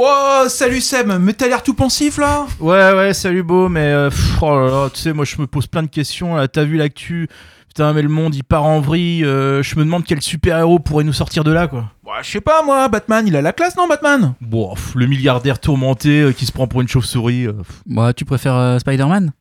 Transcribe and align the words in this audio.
Oh, 0.00 0.44
salut 0.48 0.80
Seb, 0.80 1.08
mais 1.20 1.32
t'as 1.32 1.48
l'air 1.48 1.60
tout 1.62 1.74
pensif 1.74 2.18
là 2.18 2.46
Ouais, 2.60 2.92
ouais, 2.92 3.12
salut 3.14 3.42
beau, 3.42 3.68
mais 3.68 3.80
euh, 3.92 4.10
pff, 4.10 4.40
oh 4.40 4.50
là 4.60 4.66
là, 4.70 4.90
tu 4.94 5.00
sais, 5.00 5.12
moi 5.12 5.24
je 5.24 5.36
me 5.40 5.48
pose 5.48 5.66
plein 5.66 5.82
de 5.82 5.88
questions. 5.88 6.36
Là, 6.36 6.46
t'as 6.46 6.62
vu 6.62 6.76
l'actu? 6.76 7.28
Putain, 7.66 7.92
mais 7.92 8.02
le 8.02 8.08
monde 8.08 8.32
il 8.36 8.44
part 8.44 8.62
en 8.64 8.78
vrille. 8.80 9.24
euh, 9.24 9.60
je 9.64 9.74
me 9.76 9.84
demande 9.84 10.04
quel 10.04 10.22
super-héros 10.22 10.78
pourrait 10.78 11.02
nous 11.02 11.12
sortir 11.12 11.42
de 11.42 11.50
là, 11.50 11.66
quoi. 11.66 11.90
Bah, 12.04 12.12
je 12.22 12.30
sais 12.30 12.40
pas 12.40 12.62
moi, 12.62 12.86
Batman, 12.88 13.26
il 13.26 13.34
a 13.34 13.42
la 13.42 13.52
classe, 13.52 13.76
non, 13.76 13.88
Batman? 13.88 14.34
Bon, 14.40 14.72
pff, 14.74 14.94
le 14.94 15.06
milliardaire 15.06 15.58
tourmenté 15.58 16.20
euh, 16.22 16.32
qui 16.32 16.46
se 16.46 16.52
prend 16.52 16.68
pour 16.68 16.80
une 16.80 16.86
chauve-souris. 16.88 17.48
euh, 17.48 17.54
Bah, 17.86 18.12
tu 18.12 18.24
préfères 18.24 18.54
euh, 18.54 18.78
Spider-Man? 18.78 19.32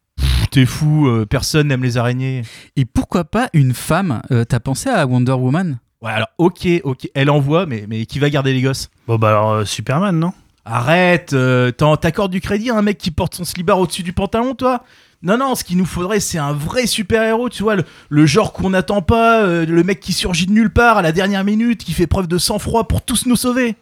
T'es 0.50 0.66
fou, 0.66 1.08
euh, 1.08 1.28
personne 1.28 1.68
n'aime 1.68 1.84
les 1.84 1.98
araignées. 1.98 2.42
Et 2.76 2.86
pourquoi 2.86 3.26
pas 3.26 3.50
une 3.54 3.76
femme? 3.76 4.24
Euh, 4.32 4.44
T'as 4.44 4.60
pensé 4.60 4.90
à 4.90 5.06
Wonder 5.06 5.34
Woman? 5.34 5.78
Ouais, 6.02 6.12
alors, 6.12 6.30
ok, 6.40 6.68
ok, 6.84 7.10
elle 7.14 7.30
envoie, 7.30 7.68
mais, 7.68 7.86
mais 7.88 8.08
qui 8.08 8.18
va 8.18 8.30
garder 8.32 8.54
les 8.54 8.62
gosses? 8.64 8.90
Bon, 9.08 9.18
bah 9.18 9.30
alors, 9.30 9.52
euh, 9.52 9.66
Superman, 9.66 10.18
non? 10.18 10.32
Arrête, 10.70 11.32
euh, 11.32 11.72
t'en- 11.72 11.96
t'accordes 11.96 12.32
du 12.32 12.42
crédit 12.42 12.70
à 12.72 12.76
un 12.76 12.82
mec 12.82 12.98
qui 12.98 13.10
porte 13.10 13.36
son 13.36 13.46
slibard 13.46 13.80
au-dessus 13.80 14.04
du 14.04 14.12
pantalon, 14.12 14.54
toi? 14.54 14.84
Non, 15.24 15.38
non, 15.38 15.56
ce 15.56 15.64
qu'il 15.64 15.78
nous 15.78 15.86
faudrait, 15.86 16.20
c'est 16.20 16.38
un 16.38 16.52
vrai 16.52 16.86
super-héros, 16.88 17.50
tu 17.50 17.64
vois, 17.64 17.76
le, 17.76 17.86
le 18.10 18.26
genre 18.26 18.52
qu'on 18.52 18.70
n'attend 18.72 19.02
pas, 19.02 19.42
euh, 19.44 19.66
le 19.66 19.84
mec 19.84 20.00
qui 20.02 20.12
surgit 20.12 20.46
de 20.46 20.52
nulle 20.52 20.70
part 20.70 20.98
à 20.98 21.02
la 21.02 21.12
dernière 21.14 21.44
minute, 21.46 21.84
qui 21.86 21.94
fait 21.94 22.06
preuve 22.06 22.28
de 22.28 22.38
sang-froid 22.38 22.86
pour 22.88 23.02
tous 23.02 23.26
nous 23.28 23.38
sauver. 23.38 23.76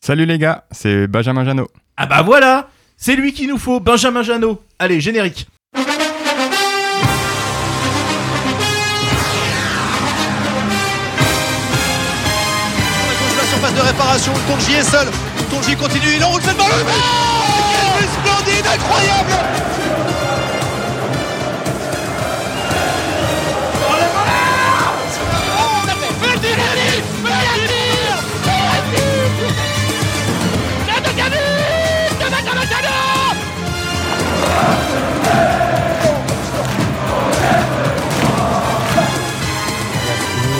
Salut 0.00 0.24
les 0.26 0.38
gars, 0.38 0.64
c'est 0.70 1.06
Benjamin 1.06 1.44
Janot. 1.44 1.68
Ah 1.98 2.06
bah 2.06 2.22
voilà, 2.22 2.68
c'est 2.96 3.14
lui 3.14 3.32
qu'il 3.34 3.48
nous 3.48 3.58
faut, 3.58 3.78
Benjamin 3.78 4.22
Janot. 4.22 4.60
Allez, 4.78 5.00
générique. 5.00 5.46
la 13.36 13.44
surface 13.44 13.74
de 13.74 13.80
réparation, 13.80 14.32
Tonji 14.48 14.74
est 14.74 14.82
seul. 14.82 15.08
Tonji 15.52 15.76
continue, 15.76 16.14
il 16.16 16.24
enroule 16.24 16.40
cette 16.40 16.56
balle. 16.56 16.66
Oh 16.72 16.84
Quel 17.76 18.06
but 18.06 18.10
splendide, 18.10 18.66
incroyable 18.66 19.32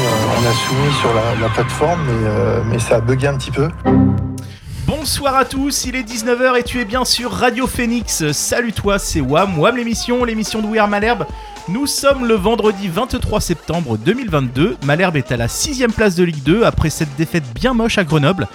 Euh, 0.05 0.09
on 0.37 0.47
a 0.47 0.53
soumis 0.53 0.93
sur 1.01 1.15
la, 1.15 1.35
la 1.41 1.49
plateforme, 1.49 2.01
mais, 2.07 2.29
euh, 2.29 2.61
mais 2.67 2.79
ça 2.79 2.97
a 2.97 3.01
bugué 3.01 3.29
un 3.29 3.37
petit 3.37 3.51
peu. 3.51 3.69
Bonsoir 4.87 5.37
à 5.37 5.45
tous, 5.45 5.85
il 5.85 5.95
est 5.95 6.03
19h 6.03 6.59
et 6.59 6.63
tu 6.65 6.81
es 6.81 6.85
bien 6.85 7.05
sur 7.05 7.31
Radio 7.31 7.69
Phoenix. 7.69 8.33
Salut 8.33 8.73
toi, 8.73 8.99
c'est 8.99 9.21
Wam, 9.21 9.59
Wam 9.59 9.77
l'émission, 9.77 10.25
l'émission 10.25 10.61
de 10.61 10.67
We 10.67 10.81
Are 10.81 10.89
Malherbe. 10.89 11.25
Nous 11.69 11.87
sommes 11.87 12.27
le 12.27 12.35
vendredi 12.35 12.89
23 12.89 13.41
septembre 13.41 13.97
2022. 13.97 14.77
Malherbe 14.85 15.17
est 15.17 15.31
à 15.31 15.37
la 15.37 15.47
6ème 15.47 15.93
place 15.93 16.17
de 16.17 16.25
Ligue 16.25 16.43
2 16.43 16.65
après 16.65 16.91
cette 16.91 17.15
défaite 17.17 17.45
bien 17.55 17.75
moche 17.75 17.99
à 17.99 18.05
Grenoble. 18.05 18.49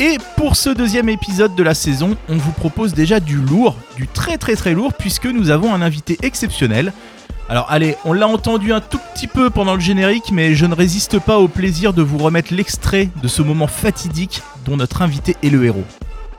Et 0.00 0.16
pour 0.36 0.56
ce 0.56 0.70
deuxième 0.70 1.10
épisode 1.10 1.54
de 1.54 1.62
la 1.62 1.74
saison, 1.74 2.16
on 2.30 2.36
vous 2.36 2.52
propose 2.52 2.94
déjà 2.94 3.20
du 3.20 3.36
lourd, 3.36 3.76
du 3.96 4.08
très 4.08 4.38
très 4.38 4.56
très 4.56 4.72
lourd, 4.72 4.94
puisque 4.94 5.26
nous 5.26 5.50
avons 5.50 5.74
un 5.74 5.82
invité 5.82 6.16
exceptionnel. 6.22 6.94
Alors 7.50 7.66
allez, 7.68 7.96
on 8.06 8.14
l'a 8.14 8.26
entendu 8.26 8.72
un 8.72 8.80
tout 8.80 9.00
petit 9.12 9.26
peu 9.26 9.50
pendant 9.50 9.74
le 9.74 9.80
générique, 9.80 10.32
mais 10.32 10.54
je 10.54 10.64
ne 10.64 10.74
résiste 10.74 11.18
pas 11.18 11.38
au 11.38 11.46
plaisir 11.46 11.92
de 11.92 12.00
vous 12.00 12.16
remettre 12.16 12.54
l'extrait 12.54 13.10
de 13.22 13.28
ce 13.28 13.42
moment 13.42 13.66
fatidique 13.66 14.42
dont 14.64 14.76
notre 14.76 15.02
invité 15.02 15.36
est 15.42 15.48
le 15.50 15.64
héros. 15.64 15.84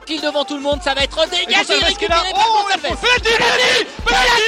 Pile 0.06 0.20
devant 0.20 0.44
tout 0.44 0.56
le 0.56 0.62
monde, 0.62 0.80
ça 0.84 0.94
va 0.94 1.02
être 1.02 1.18
dégagé, 1.28 1.46
Gonçalves 1.64 1.78
qui 1.98 2.04
est 2.04 2.08
récupéré 2.08 2.08
là. 2.08 2.32
par 2.32 2.46
Oh, 2.48 2.62
Gonçalves. 2.62 2.96
Penalty 2.96 3.86
Penalty 4.04 4.46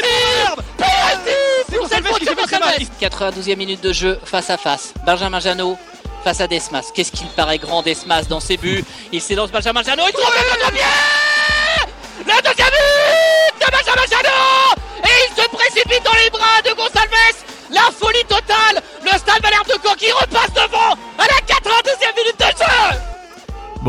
Penalty 0.76 1.76
pour 1.76 1.88
cette 1.88 2.06
faute 2.06 2.20
de 2.24 2.34
Gonçalves. 2.34 2.88
92e 3.00 3.56
minute 3.56 3.80
de 3.82 3.92
jeu 3.92 4.20
face 4.24 4.50
à 4.50 4.56
face. 4.56 4.92
Benjamin 5.04 5.40
Janot 5.40 5.76
face 6.24 6.40
à 6.40 6.46
Desmas. 6.46 6.84
Qu'est-ce 6.94 7.12
qu'il 7.12 7.26
paraît 7.28 7.58
grand 7.58 7.82
Desmas 7.82 8.22
dans 8.28 8.40
ses 8.40 8.56
buts 8.56 8.84
Il 9.12 9.20
s'élance 9.20 9.50
Benjamin 9.50 9.82
Janot, 9.82 10.02
il 10.06 10.12
trouve 10.12 10.32
le 10.32 10.54
deuxième 10.54 10.74
but 10.74 12.26
Le 12.26 12.42
deuxième 12.42 12.68
but 12.68 13.66
de 13.66 13.70
Benjamin 13.72 14.06
Janot 14.10 14.74
Et 15.04 15.28
il 15.28 15.42
se 15.42 15.48
précipite 15.48 16.04
dans 16.04 16.12
les 16.22 16.30
bras 16.30 16.62
de 16.64 16.70
Gonçalves 16.74 17.44
La 17.70 17.88
folie 17.98 18.24
totale 18.28 18.82
Le 19.04 19.10
stade 19.18 19.42
Malherbe 19.42 19.66
de 19.68 19.74
Caen 19.84 19.94
qui 19.94 20.06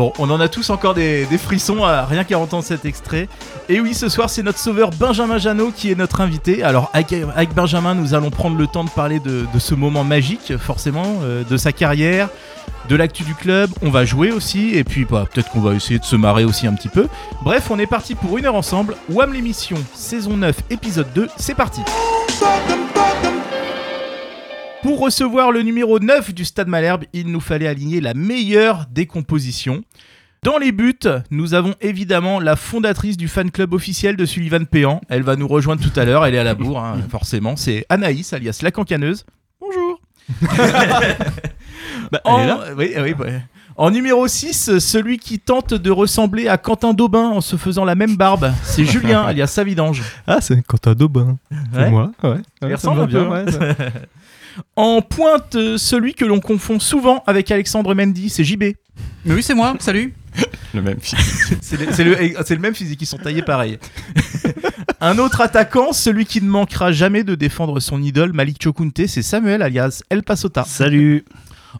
Bon, 0.00 0.14
on 0.18 0.30
en 0.30 0.40
a 0.40 0.48
tous 0.48 0.70
encore 0.70 0.94
des, 0.94 1.26
frissons 1.36 1.84
à 1.84 2.06
rien 2.06 2.24
qu'à 2.24 2.38
entendre 2.38 2.64
cet 2.64 2.86
extrait. 2.86 3.28
Et 3.68 3.80
oui, 3.82 3.92
ce 3.92 4.08
soir, 4.08 4.30
c'est 4.30 4.42
notre 4.42 4.58
sauveur 4.58 4.88
Benjamin 4.98 5.36
Janot 5.36 5.72
qui 5.76 5.90
est 5.90 5.94
notre 5.94 6.22
invité. 6.22 6.62
Alors, 6.62 6.90
avec, 6.94 7.52
Benjamin, 7.54 7.94
nous 7.94 8.14
allons 8.14 8.30
prendre 8.30 8.56
le 8.56 8.66
temps 8.66 8.82
de 8.82 8.88
parler 8.88 9.20
de, 9.20 9.44
ce 9.58 9.74
moment 9.74 10.02
magique, 10.02 10.56
forcément, 10.56 11.18
euh, 11.22 11.44
de 11.44 11.58
sa 11.58 11.72
carrière, 11.72 12.30
de 12.88 12.96
l'actu 12.96 13.24
du 13.24 13.34
club. 13.34 13.68
On 13.82 13.90
va 13.90 14.06
jouer 14.06 14.32
aussi, 14.32 14.74
et 14.74 14.84
puis 14.84 15.04
bah, 15.04 15.26
peut-être 15.30 15.50
qu'on 15.50 15.60
va 15.60 15.74
essayer 15.74 15.98
de 15.98 16.04
se 16.06 16.16
marrer 16.16 16.44
aussi 16.44 16.66
un 16.66 16.72
petit 16.72 16.88
peu. 16.88 17.06
Bref, 17.42 17.70
on 17.70 17.78
est 17.78 17.86
parti 17.86 18.14
pour 18.14 18.38
une 18.38 18.46
heure 18.46 18.54
ensemble. 18.54 18.96
Wham 19.10 19.34
l'émission, 19.34 19.76
saison 19.92 20.38
9, 20.38 20.56
épisode 20.70 21.12
2, 21.14 21.28
c'est 21.36 21.54
parti. 21.54 21.82
Pour 24.82 24.98
recevoir 24.98 25.52
le 25.52 25.62
numéro 25.62 25.98
9 25.98 26.32
du 26.32 26.46
Stade 26.46 26.68
Malherbe, 26.68 27.04
il 27.12 27.30
nous 27.30 27.40
fallait 27.40 27.66
aligner 27.66 28.00
la 28.00 28.14
meilleure 28.14 28.86
des 28.90 29.06
compositions. 29.06 29.84
Dans 30.42 30.56
les 30.56 30.72
buts, 30.72 30.94
nous 31.30 31.52
avons 31.52 31.74
évidemment 31.82 32.40
la 32.40 32.56
fondatrice 32.56 33.18
du 33.18 33.28
fan 33.28 33.50
club 33.50 33.74
officiel 33.74 34.16
de 34.16 34.24
Sullivan 34.24 34.64
Péan. 34.64 35.02
Elle 35.10 35.22
va 35.22 35.36
nous 35.36 35.46
rejoindre 35.46 35.82
tout 35.82 36.00
à 36.00 36.06
l'heure, 36.06 36.24
elle 36.24 36.34
est 36.34 36.38
à 36.38 36.44
la 36.44 36.54
bourre, 36.54 36.82
hein, 36.82 36.96
forcément. 37.10 37.56
C'est 37.56 37.84
Anaïs, 37.90 38.32
alias 38.32 38.60
la 38.62 38.70
cancaneuse. 38.70 39.26
Bonjour. 39.60 40.00
Bah, 42.12 42.20
en... 42.24 42.58
oui, 42.76 42.92
oui, 42.96 43.14
ouais. 43.18 43.42
En 43.76 43.90
numéro 43.90 44.26
6, 44.26 44.78
celui 44.78 45.18
qui 45.18 45.38
tente 45.38 45.74
de 45.74 45.90
ressembler 45.90 46.48
à 46.48 46.58
Quentin 46.58 46.92
Daubin 46.92 47.28
en 47.28 47.40
se 47.40 47.56
faisant 47.56 47.84
la 47.84 47.94
même 47.94 48.16
barbe. 48.16 48.52
C'est 48.64 48.84
Julien, 48.84 49.22
alias 49.26 49.46
Savidange. 49.46 50.02
Ah, 50.26 50.40
c'est 50.40 50.60
Quentin 50.66 50.94
Daubin. 50.94 51.38
Ouais. 51.72 51.88
Moi, 51.88 52.10
ouais. 52.24 52.36
Il 52.62 52.68
Ouais, 52.68 52.70
ça 52.70 52.90
ressemble 52.90 53.02
un 53.02 53.06
peu, 53.06 53.12
bien, 53.12 53.32
hein. 53.32 53.44
ouais, 53.44 53.86
En 54.76 55.02
pointe, 55.02 55.54
euh, 55.54 55.78
celui 55.78 56.14
que 56.14 56.24
l'on 56.24 56.40
confond 56.40 56.78
souvent 56.78 57.22
avec 57.26 57.50
Alexandre 57.50 57.94
Mendy, 57.94 58.30
c'est 58.30 58.44
JB. 58.44 58.64
Mais 59.24 59.34
oui, 59.34 59.42
c'est 59.42 59.54
moi, 59.54 59.74
salut 59.78 60.14
Le 60.74 60.82
même 60.82 61.00
physique. 61.00 61.58
C'est 61.62 62.04
le, 62.04 62.58
même 62.60 62.74
physique, 62.74 63.02
ils 63.02 63.06
sont 63.06 63.18
taillés 63.18 63.42
pareil. 63.42 63.78
Un 65.00 65.18
autre 65.18 65.40
attaquant, 65.40 65.92
celui 65.92 66.26
qui 66.26 66.42
ne 66.42 66.48
manquera 66.48 66.92
jamais 66.92 67.24
de 67.24 67.34
défendre 67.34 67.80
son 67.80 68.02
idole, 68.02 68.32
Malik 68.32 68.62
Chokunte, 68.62 69.06
c'est 69.06 69.22
Samuel 69.22 69.62
alias 69.62 70.02
El 70.10 70.22
Pasota. 70.22 70.64
Salut 70.64 71.24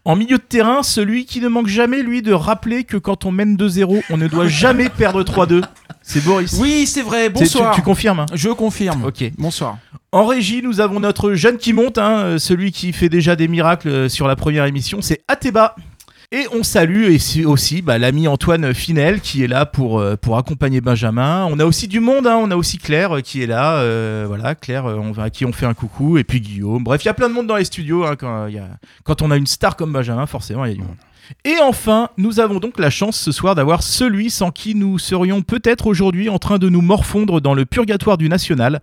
En 0.05 0.17
milieu 0.17 0.39
de 0.39 0.43
terrain, 0.43 0.83
celui 0.83 1.25
qui 1.25 1.41
ne 1.41 1.49
manque 1.49 1.67
jamais, 1.69 2.03
lui, 2.03 2.23
de 2.23 2.33
rappeler 2.33 2.85
que 2.85 2.97
quand 2.97 3.25
on 3.25 3.33
mène 3.33 3.57
2-0, 3.57 4.03
on 4.11 4.17
ne 4.17 4.29
doit 4.29 4.49
jamais 4.49 4.89
perdre 4.89 5.23
3-2. 5.23 5.63
C'est 6.03 6.25
Boris. 6.25 6.59
Oui, 6.61 6.87
c'est 6.87 7.03
vrai, 7.03 7.29
bonsoir. 7.29 7.75
Tu, 7.75 7.81
tu 7.81 7.85
confirmes 7.85 8.21
hein 8.21 8.27
Je 8.35 8.49
confirme. 8.49 9.05
Ok. 9.05 9.25
Bonsoir. 9.39 9.79
En 10.13 10.27
régie, 10.27 10.61
nous 10.63 10.81
avons 10.81 10.99
notre 10.99 11.35
jeune 11.35 11.57
qui 11.57 11.73
monte, 11.73 11.99
hein, 11.99 12.19
euh, 12.19 12.39
celui 12.39 12.73
qui 12.73 12.93
fait 12.93 13.09
déjà 13.09 13.37
des 13.37 13.47
miracles 13.47 13.89
euh, 13.89 14.09
sur 14.09 14.27
la 14.27 14.35
première 14.35 14.65
émission, 14.65 15.03
c'est 15.03 15.23
Ateba. 15.29 15.77
Et 16.33 16.47
on 16.53 16.63
salue 16.63 17.13
aussi 17.45 17.83
bah, 17.83 17.99
l'ami 17.99 18.29
Antoine 18.29 18.73
Finel 18.73 19.21
qui 19.21 19.43
est 19.43 19.49
là 19.49 19.67
pour, 19.67 19.99
euh, 19.99 20.15
pour 20.15 20.39
accompagner 20.39 20.81
Benjamin. 20.81 21.45
On 21.51 21.59
a 21.59 21.65
aussi 21.65 21.89
du 21.89 21.99
monde, 21.99 22.25
hein, 22.29 22.39
on 22.41 22.53
a 22.53 22.57
aussi 22.57 22.79
Claire 22.79 23.17
euh, 23.17 23.21
qui 23.21 23.43
est 23.43 23.49
là. 23.49 23.79
euh, 23.79 24.27
voilà, 24.29 24.55
Claire 24.55 24.87
à 25.19 25.31
qui 25.31 25.45
on 25.45 25.53
fait 25.53 25.67
un 25.67 25.75
coucou. 25.75 26.19
Et 26.19 26.25
puis 26.25 26.41
Guillaume. 26.41 26.85
Bref, 26.85 27.03
il 27.03 27.07
y 27.07 27.09
a 27.09 27.15
plein 27.15 27.29
de 27.29 27.35
monde 27.35 27.49
dans 27.49 27.57
les 27.57 27.65
studios. 27.65 28.05
hein, 28.05 28.15
quand, 28.15 28.47
quand 29.03 29.23
on 29.23 29.33
a 29.33 29.37
une 29.37 29.49
star 29.49 29.75
comme 29.75 29.93
Benjamin, 29.93 30.27
forcément, 30.27 30.65
il 30.67 30.69
y 30.69 30.75
a 30.75 30.77
du 30.77 30.83
monde. 30.83 30.97
Et 31.45 31.57
enfin, 31.63 32.11
nous 32.17 32.41
avons 32.41 32.59
donc 32.59 32.79
la 32.79 32.91
chance 32.91 33.19
ce 33.19 33.33
soir 33.33 33.57
d'avoir 33.57 33.83
celui 33.83 34.31
sans 34.31 34.51
qui 34.51 34.75
nous 34.75 34.99
serions 34.99 35.43
peut-être 35.43 35.87
aujourd'hui 35.87 36.29
en 36.29 36.39
train 36.39 36.59
de 36.59 36.69
nous 36.69 36.81
morfondre 36.81 37.41
dans 37.41 37.55
le 37.55 37.65
purgatoire 37.65 38.19
du 38.19 38.29
national 38.29 38.81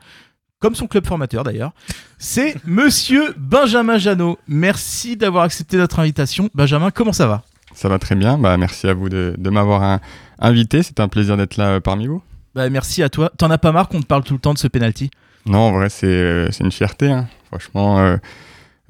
comme 0.60 0.76
son 0.76 0.88
club 0.88 1.06
formateur 1.06 1.44
d'ailleurs. 1.44 1.72
C'est 2.18 2.56
Monsieur 2.66 3.34
Benjamin 3.38 3.98
Janot. 3.98 4.38
Merci 4.48 5.18
d'avoir 5.18 5.44
accepté 5.44 5.78
notre 5.78 6.00
invitation. 6.00 6.50
Benjamin, 6.56 6.92
comment 6.92 7.14
ça 7.14 7.28
va? 7.28 7.44
Ça 7.76 7.90
va 7.90 8.00
très 8.00 8.16
bien, 8.16 8.38
bah, 8.40 8.58
merci 8.58 8.88
à 8.88 8.94
vous 8.94 9.08
de, 9.10 9.36
de 9.38 9.50
m'avoir 9.52 10.00
invité, 10.40 10.82
c'est 10.82 11.00
un 11.00 11.08
plaisir 11.08 11.38
d'être 11.38 11.58
là 11.58 11.74
euh, 11.76 11.80
parmi 11.80 12.08
vous. 12.08 12.24
bah, 12.56 12.70
Merci 12.72 13.04
à 13.04 13.10
toi. 13.10 13.32
T'en 13.38 13.52
as 13.52 13.60
pas 13.60 13.72
marre 13.72 13.88
qu'on 13.88 14.02
te 14.02 14.06
parle 14.08 14.24
tout 14.24 14.34
le 14.34 14.40
temps 14.40 14.54
de 14.54 14.58
ce 14.58 14.68
penalty? 14.68 15.12
Non, 15.46 15.60
en 15.60 15.72
vrai, 15.74 15.90
c'est 15.90 16.08
euh, 16.08 16.50
une 16.60 16.72
fierté, 16.72 17.12
hein. 17.12 17.28
franchement, 17.50 18.18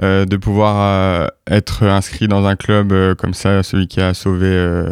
euh, 0.01 0.25
de 0.25 0.37
pouvoir 0.37 1.29
être 1.47 1.83
inscrit 1.83 2.27
dans 2.29 2.45
un 2.45 2.55
club 2.55 3.15
comme 3.15 3.33
ça, 3.33 3.61
celui 3.61 3.87
qui 3.87 3.99
a 3.99 4.13
sauvé 4.13 4.85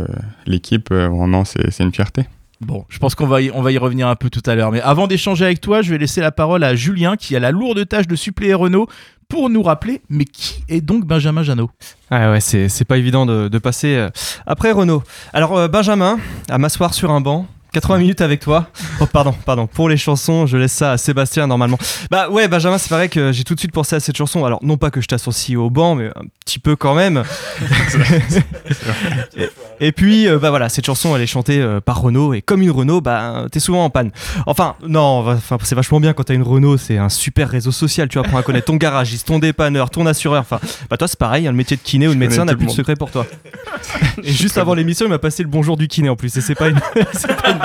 l'équipe, 0.45 0.91
vraiment, 0.91 1.45
c'est 1.45 1.79
une 1.79 1.93
fierté. 1.93 2.25
Bon, 2.61 2.85
je 2.87 2.99
pense 2.99 3.15
qu'on 3.15 3.27
va, 3.27 3.41
y, 3.41 3.49
revenir 3.49 4.07
un 4.07 4.15
peu 4.15 4.29
tout 4.29 4.41
à 4.45 4.55
l'heure. 4.55 4.71
Mais 4.71 4.81
avant 4.81 5.07
d'échanger 5.07 5.45
avec 5.45 5.59
toi, 5.59 5.81
je 5.81 5.91
vais 5.91 5.97
laisser 5.97 6.21
la 6.21 6.31
parole 6.31 6.63
à 6.63 6.75
Julien 6.75 7.17
qui 7.17 7.35
a 7.35 7.39
la 7.39 7.51
lourde 7.51 7.87
tâche 7.87 8.07
de 8.07 8.15
suppléer 8.15 8.53
Renault 8.53 8.87
pour 9.27 9.49
nous 9.49 9.63
rappeler, 9.63 10.01
mais 10.09 10.25
qui 10.25 10.63
est 10.69 10.81
donc 10.81 11.05
Benjamin 11.05 11.43
Janot 11.43 11.69
Ouais, 12.11 12.29
ouais, 12.29 12.39
c'est 12.39 12.85
pas 12.85 12.97
évident 12.97 13.25
de, 13.25 13.47
de 13.47 13.57
passer 13.57 13.95
euh, 13.95 14.09
après 14.45 14.71
Renault. 14.71 15.03
Alors, 15.33 15.57
euh, 15.57 15.67
Benjamin, 15.67 16.19
à 16.47 16.57
m'asseoir 16.57 16.93
sur 16.93 17.11
un 17.11 17.21
banc. 17.21 17.47
80 17.75 17.97
minutes 17.97 18.21
avec 18.21 18.39
toi. 18.39 18.67
Oh, 19.01 19.05
pardon, 19.05 19.35
pardon. 19.45 19.67
Pour 19.67 19.89
les 19.89 19.97
chansons, 19.97 20.45
je 20.45 20.55
laisse 20.55 20.71
ça 20.71 20.93
à 20.93 20.97
Sébastien 20.97 21.45
normalement. 21.45 21.77
Bah 22.09 22.29
ouais, 22.29 22.47
Benjamin, 22.47 22.77
c'est 22.77 22.93
vrai 22.93 23.09
que 23.09 23.33
j'ai 23.33 23.43
tout 23.43 23.53
de 23.53 23.59
suite 23.59 23.73
pensé 23.73 23.97
à 23.97 23.99
cette 23.99 24.15
chanson. 24.15 24.45
Alors, 24.45 24.59
non 24.63 24.77
pas 24.77 24.91
que 24.91 25.01
je 25.01 25.07
t'associe 25.07 25.57
au 25.57 25.69
banc, 25.69 25.95
mais 25.95 26.07
un 26.07 26.21
petit 26.45 26.57
peu 26.57 26.77
quand 26.77 26.95
même. 26.95 27.25
et, 29.35 29.49
et 29.81 29.91
puis, 29.91 30.29
euh, 30.29 30.39
bah 30.39 30.51
voilà, 30.51 30.69
cette 30.69 30.85
chanson, 30.85 31.13
elle 31.17 31.21
est 31.21 31.27
chantée 31.27 31.59
euh, 31.59 31.81
par 31.81 31.99
Renault. 31.99 32.33
Et 32.33 32.41
comme 32.41 32.61
une 32.61 32.71
Renault, 32.71 33.01
bah 33.01 33.45
t'es 33.51 33.59
souvent 33.59 33.83
en 33.83 33.89
panne. 33.89 34.11
Enfin, 34.45 34.75
non, 34.87 35.27
enfin, 35.27 35.57
c'est 35.63 35.75
vachement 35.75 35.99
bien 35.99 36.13
quand 36.13 36.23
t'as 36.23 36.33
une 36.33 36.43
Renault. 36.43 36.77
C'est 36.77 36.97
un 36.97 37.09
super 37.09 37.49
réseau 37.49 37.73
social. 37.73 38.07
Tu 38.07 38.19
apprends 38.19 38.37
à 38.37 38.43
connaître 38.43 38.67
ton 38.67 38.77
garagiste, 38.77 39.27
ton 39.27 39.39
dépanneur, 39.39 39.89
ton 39.89 40.05
assureur. 40.05 40.39
Enfin, 40.39 40.61
bah 40.89 40.95
toi, 40.95 41.09
c'est 41.09 41.19
pareil. 41.19 41.45
hein, 41.45 41.51
le 41.51 41.57
métier 41.57 41.75
de 41.75 41.81
kiné 41.81 42.07
ou 42.07 42.13
de 42.13 42.19
médecin 42.19 42.45
n'a 42.45 42.55
plus 42.55 42.67
de 42.67 42.71
secret 42.71 42.95
pour 42.95 43.11
toi. 43.11 43.25
Et 44.23 44.31
juste 44.31 44.57
avant 44.57 44.75
l'émission, 44.75 45.05
il 45.05 45.09
m'a 45.09 45.19
passé 45.19 45.43
le 45.43 45.49
bonjour 45.49 45.75
du 45.75 45.89
kiné 45.89 46.07
en 46.07 46.15
plus. 46.15 46.35
Et 46.37 46.41
c'est 46.41 46.55
pas 46.55 46.69
une. 46.69 46.79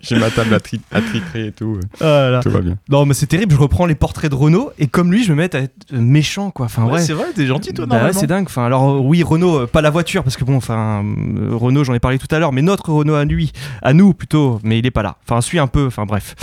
J'ai 0.00 0.18
ma 0.18 0.30
table 0.30 0.54
à, 0.54 0.60
tri- 0.60 0.80
à 0.92 1.00
triturer 1.00 1.46
et 1.46 1.52
tout. 1.52 1.78
euh, 2.02 2.38
Ah. 2.38 2.40
Tout 2.42 2.50
va 2.50 2.60
bien. 2.60 2.76
Non, 2.88 3.06
mais 3.06 3.14
c'est 3.14 3.26
terrible. 3.26 3.52
Je 3.54 3.58
reprends 3.60 3.86
les 3.86 3.94
portraits 3.94 4.30
de 4.30 4.36
Renault 4.36 4.70
et 4.78 4.86
comme 4.86 5.10
lui, 5.12 5.24
je 5.24 5.32
me 5.32 5.36
mets 5.36 5.54
à 5.54 5.60
être 5.60 5.92
méchant, 5.92 6.50
quoi. 6.50 6.66
Enfin, 6.66 6.84
ouais. 6.84 7.00
C'est 7.00 7.12
vrai, 7.12 7.26
t'es 7.34 7.46
gentil 7.46 7.72
toi, 7.72 7.86
Bah 7.86 8.04
ouais, 8.04 8.12
c'est 8.12 8.26
dingue. 8.26 8.46
Enfin, 8.46 8.64
alors 8.64 8.90
euh, 8.90 8.98
oui, 8.98 9.22
Renault, 9.22 9.60
euh, 9.62 9.66
pas 9.66 9.80
la 9.82 9.90
voiture, 9.90 10.22
parce 10.24 10.36
que 10.36 10.44
bon, 10.44 10.56
enfin, 10.56 11.04
euh, 11.04 11.50
Renault, 11.54 11.84
j'en 11.84 11.94
ai 11.94 12.00
parlé 12.00 12.18
tout 12.18 12.32
à 12.34 12.38
l'heure, 12.38 12.52
mais 12.52 12.62
notre 12.62 12.90
Renault 12.92 13.14
à 13.14 13.24
lui, 13.24 13.52
à 13.82 13.92
nous 13.92 14.14
plutôt, 14.14 14.60
mais 14.62 14.78
il 14.78 14.86
est 14.86 14.90
pas 14.90 15.02
là. 15.02 15.16
Enfin, 15.28 15.40
suis 15.40 15.58
un 15.58 15.66
peu. 15.66 15.86
Enfin, 15.86 16.04
bref. 16.06 16.34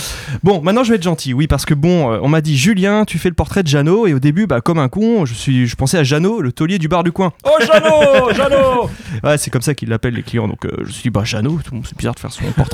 Bon, 0.44 0.62
maintenant 0.62 0.83
je 0.83 0.89
vais 0.89 0.95
être 0.98 1.04
gentil, 1.04 1.33
oui, 1.33 1.48
parce 1.48 1.66
que 1.66 1.74
bon, 1.74 2.12
euh, 2.12 2.19
on 2.22 2.27
m'a 2.30 2.42
dit 2.42 2.57
Julien, 2.57 3.06
tu 3.06 3.18
fais 3.19 3.30
le 3.30 3.36
portrait 3.36 3.63
de 3.63 3.68
Jeannot, 3.68 4.07
et 4.07 4.13
au 4.13 4.19
début, 4.19 4.48
bah, 4.48 4.62
comme 4.62 4.80
un 4.80 4.89
con, 4.89 5.25
je 5.25 5.33
suis, 5.33 5.68
je 5.68 5.75
pensais 5.75 5.98
à 5.98 6.04
Jeannot, 6.04 6.42
le 6.42 6.51
taulier 6.51 6.77
du 6.80 6.88
bar 6.88 7.04
du 7.04 7.12
coin. 7.12 7.31
Oh 7.45 7.50
Jeannot, 7.62 8.33
Jeannot. 8.33 8.89
Ouais, 9.24 9.38
c'est 9.38 9.50
comme 9.50 9.62
ça 9.62 9.74
qu'ils 9.74 9.89
l'appellent 9.89 10.13
les 10.13 10.24
clients. 10.24 10.48
Donc, 10.48 10.66
euh, 10.66 10.72
je 10.81 10.83
me 10.83 10.89
suis 10.92 11.04
dit, 11.04 11.10
bah 11.10 11.24
Jeannot, 11.24 11.60
c'est 11.86 11.98
bizarre 11.98 12.16
de 12.16 12.19
faire 12.19 12.31
son 12.31 12.44
portrait. 12.51 12.63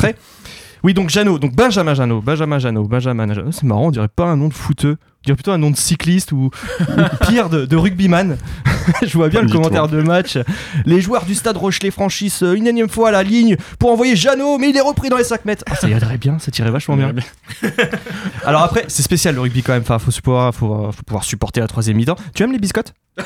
Oui, 0.83 0.95
donc 0.95 1.09
Jeannot, 1.09 1.37
donc 1.37 1.55
Benjamin 1.55 1.93
Jeannot, 1.93 2.21
Benjamin 2.21 2.57
Jeannot, 2.57 2.85
Benjamin 2.85 3.31
Jeannot, 3.31 3.51
c'est 3.51 3.63
marrant, 3.63 3.87
on 3.87 3.91
dirait 3.91 4.07
pas 4.07 4.25
un 4.25 4.35
nom 4.35 4.47
de 4.47 4.53
footeux, 4.53 4.97
on 4.99 5.23
dirait 5.25 5.35
plutôt 5.35 5.51
un 5.51 5.59
nom 5.59 5.69
de 5.69 5.77
cycliste 5.77 6.31
ou, 6.31 6.49
ou 6.79 7.01
pire 7.27 7.49
de, 7.49 7.65
de 7.65 7.75
rugbyman. 7.75 8.37
Je 9.03 9.13
vois 9.15 9.29
bien 9.29 9.41
Pas 9.41 9.45
le 9.45 9.51
commentaire 9.51 9.87
de 9.87 10.01
match. 10.01 10.39
Les 10.85 10.99
joueurs 11.01 11.25
du 11.25 11.35
stade 11.35 11.55
Rochelet 11.55 11.91
franchissent 11.91 12.41
euh, 12.41 12.55
une 12.55 12.65
énième 12.65 12.89
fois 12.89 13.11
la 13.11 13.21
ligne 13.21 13.57
pour 13.77 13.91
envoyer 13.91 14.15
Jeannot, 14.15 14.57
mais 14.57 14.71
il 14.71 14.77
est 14.77 14.81
repris 14.81 15.09
dans 15.09 15.17
les 15.17 15.23
5 15.23 15.45
mètres. 15.45 15.63
Ah, 15.69 15.75
ça 15.75 15.87
irait 15.87 16.17
bien, 16.17 16.39
ça 16.39 16.49
tirait 16.49 16.71
vachement 16.71 16.97
bien. 16.97 17.13
Alors 18.43 18.63
après, 18.63 18.85
c'est 18.87 19.03
spécial 19.03 19.35
le 19.35 19.41
rugby 19.41 19.61
quand 19.61 19.73
même, 19.73 19.83
enfin, 19.83 19.99
faut, 19.99 20.11
pouvoir, 20.23 20.55
faut, 20.55 20.91
faut 20.91 21.03
pouvoir 21.03 21.23
supporter 21.23 21.61
la 21.61 21.67
troisième 21.67 21.97
mi-temps. 21.97 22.15
Tu 22.33 22.41
aimes 22.41 22.53
les 22.53 22.59
biscottes? 22.59 22.95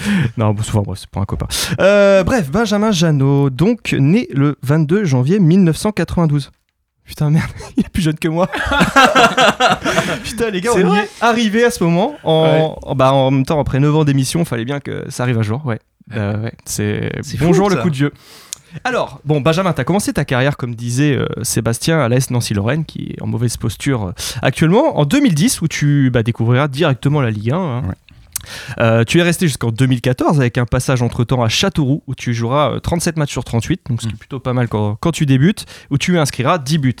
Non, 0.36 0.52
bon, 0.52 0.62
souvent, 0.62 0.94
c'est 0.94 1.08
pour 1.08 1.22
un 1.22 1.26
copain. 1.26 1.46
Euh, 1.80 2.22
bref, 2.24 2.50
Benjamin 2.50 2.90
Jeannot, 2.92 3.50
donc 3.50 3.94
né 3.98 4.28
le 4.32 4.56
22 4.62 5.04
janvier 5.04 5.38
1992. 5.38 6.50
Putain, 7.04 7.30
merde, 7.30 7.50
il 7.76 7.84
est 7.84 7.88
plus 7.88 8.02
jeune 8.02 8.18
que 8.18 8.28
moi. 8.28 8.48
Putain, 10.24 10.50
les 10.50 10.60
gars, 10.60 10.70
on 10.74 10.78
vrai 10.86 11.04
est 11.04 11.08
arrivé 11.20 11.64
à 11.64 11.70
ce 11.70 11.82
moment. 11.82 12.14
En, 12.24 12.94
bah, 12.94 13.12
en 13.12 13.30
même 13.30 13.44
temps, 13.44 13.60
après 13.60 13.80
9 13.80 13.96
ans 13.96 14.04
d'émission, 14.04 14.44
fallait 14.44 14.64
bien 14.64 14.80
que 14.80 15.04
ça 15.08 15.24
arrive 15.24 15.38
à 15.38 15.42
jour. 15.42 15.64
Ouais, 15.66 15.78
Euh, 16.14 16.42
ouais. 16.44 16.52
c'est 16.64 17.10
bonjour 17.40 17.68
fou, 17.70 17.76
le 17.76 17.82
coup 17.82 17.90
de 17.90 17.96
vieux. 17.96 18.12
Alors, 18.84 19.20
bon, 19.24 19.40
Benjamin, 19.40 19.72
t'as 19.72 19.82
commencé 19.82 20.12
ta 20.12 20.24
carrière, 20.24 20.56
comme 20.56 20.76
disait 20.76 21.16
euh, 21.16 21.26
Sébastien, 21.42 21.98
à 21.98 22.08
l'AS 22.08 22.30
Nancy-Lorraine, 22.30 22.84
qui 22.84 23.14
est 23.16 23.22
en 23.22 23.26
mauvaise 23.26 23.56
posture 23.56 24.06
euh, 24.08 24.12
actuellement, 24.42 24.98
en 25.00 25.04
2010, 25.04 25.60
où 25.62 25.66
tu 25.68 26.10
bah, 26.12 26.22
découvriras 26.22 26.68
directement 26.68 27.20
la 27.20 27.30
Ligue 27.30 27.50
1. 27.50 27.56
hein. 27.56 27.82
Ouais. 27.88 27.94
Euh, 28.78 29.04
tu 29.04 29.18
es 29.18 29.22
resté 29.22 29.46
jusqu'en 29.46 29.70
2014 29.70 30.40
avec 30.40 30.58
un 30.58 30.66
passage 30.66 31.02
entre 31.02 31.24
temps 31.24 31.42
à 31.42 31.48
Châteauroux 31.48 32.02
où 32.06 32.14
tu 32.14 32.34
joueras 32.34 32.74
euh, 32.74 32.80
37 32.80 33.16
matchs 33.16 33.32
sur 33.32 33.44
38, 33.44 33.82
donc 33.88 34.02
ce 34.02 34.06
qui 34.06 34.14
est 34.14 34.16
plutôt 34.16 34.40
pas 34.40 34.52
mal 34.52 34.68
quand, 34.68 34.96
quand 35.00 35.12
tu 35.12 35.26
débutes, 35.26 35.66
où 35.90 35.98
tu 35.98 36.18
inscriras 36.18 36.58
10 36.58 36.78
buts. 36.78 36.94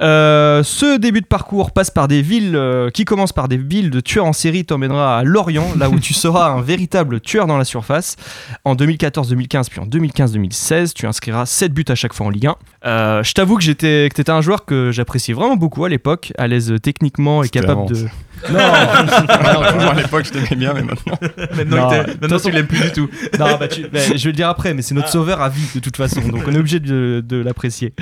Euh, 0.00 0.62
ce 0.62 0.98
début 0.98 1.20
de 1.20 1.26
parcours 1.26 1.72
passe 1.72 1.90
par 1.90 2.08
des 2.08 2.22
villes 2.22 2.56
euh, 2.56 2.90
qui 2.90 3.04
commencent 3.04 3.32
par 3.32 3.48
des 3.48 3.56
villes 3.56 3.90
de 3.90 4.00
tueurs 4.00 4.26
en 4.26 4.32
série, 4.32 4.64
t'emmènera 4.64 5.18
à 5.18 5.24
Lorient, 5.24 5.68
là 5.76 5.88
où 5.88 5.98
tu 5.98 6.14
seras 6.14 6.50
un 6.50 6.60
véritable 6.60 7.20
tueur 7.20 7.46
dans 7.46 7.58
la 7.58 7.64
surface. 7.64 8.16
En 8.64 8.74
2014-2015, 8.74 9.68
puis 9.70 9.80
en 9.80 9.86
2015-2016, 9.86 10.92
tu 10.94 11.06
inscriras 11.06 11.46
7 11.46 11.72
buts 11.72 11.84
à 11.88 11.94
chaque 11.94 12.12
fois 12.12 12.26
en 12.26 12.30
Ligue 12.30 12.46
1. 12.46 12.56
Euh, 12.86 13.22
je 13.22 13.32
t'avoue 13.32 13.56
que 13.56 13.62
j'étais 13.62 14.08
que 14.10 14.16
t'étais 14.16 14.30
un 14.30 14.40
joueur 14.40 14.64
que 14.64 14.90
j'appréciais 14.90 15.34
vraiment 15.34 15.56
beaucoup 15.56 15.84
à 15.84 15.88
l'époque, 15.88 16.32
à 16.38 16.46
l'aise 16.46 16.74
techniquement 16.82 17.42
et 17.42 17.48
capable 17.48 17.88
de. 17.88 18.06
Ça. 18.42 18.48
Non, 18.52 18.58
Ah, 18.60 19.72
toujours 19.72 19.90
à 19.90 19.94
l'époque, 19.94 20.24
je 20.26 20.30
t'aimais 20.32 20.56
bien, 20.56 20.74
mais 20.74 20.82
maintenant. 20.82 21.18
Maintenant, 21.56 21.90
Non, 22.28 22.38
tu 22.38 22.50
l'aimes 22.50 22.66
plus 22.66 22.80
du 22.80 22.92
tout. 22.92 23.08
non, 23.38 23.56
bah, 23.58 23.68
tu- 23.68 23.82
bah, 23.88 24.00
je 24.06 24.12
vais 24.12 24.18
le 24.30 24.32
dire 24.32 24.48
après, 24.48 24.74
mais 24.74 24.82
c'est 24.82 24.94
notre 24.94 25.08
sauveur 25.08 25.40
à 25.40 25.48
vie 25.48 25.66
de 25.74 25.80
toute 25.80 25.96
façon, 25.96 26.20
donc 26.20 26.42
on 26.46 26.52
est 26.54 26.58
obligé 26.58 26.80
de, 26.80 27.22
de 27.26 27.36
l'apprécier. 27.38 27.94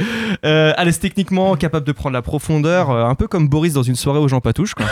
Euh, 0.44 0.73
l'aise 0.84 0.99
techniquement, 0.99 1.55
capable 1.56 1.87
de 1.87 1.93
prendre 1.93 2.14
la 2.14 2.23
profondeur, 2.23 2.90
euh, 2.90 3.05
un 3.05 3.14
peu 3.14 3.29
comme 3.29 3.49
Boris 3.49 3.73
dans 3.75 3.82
une 3.82 3.94
soirée 3.96 4.19
aux 4.19 4.29
gens 4.29 4.40
patouches. 4.40 4.75
Quoi. 4.75 4.87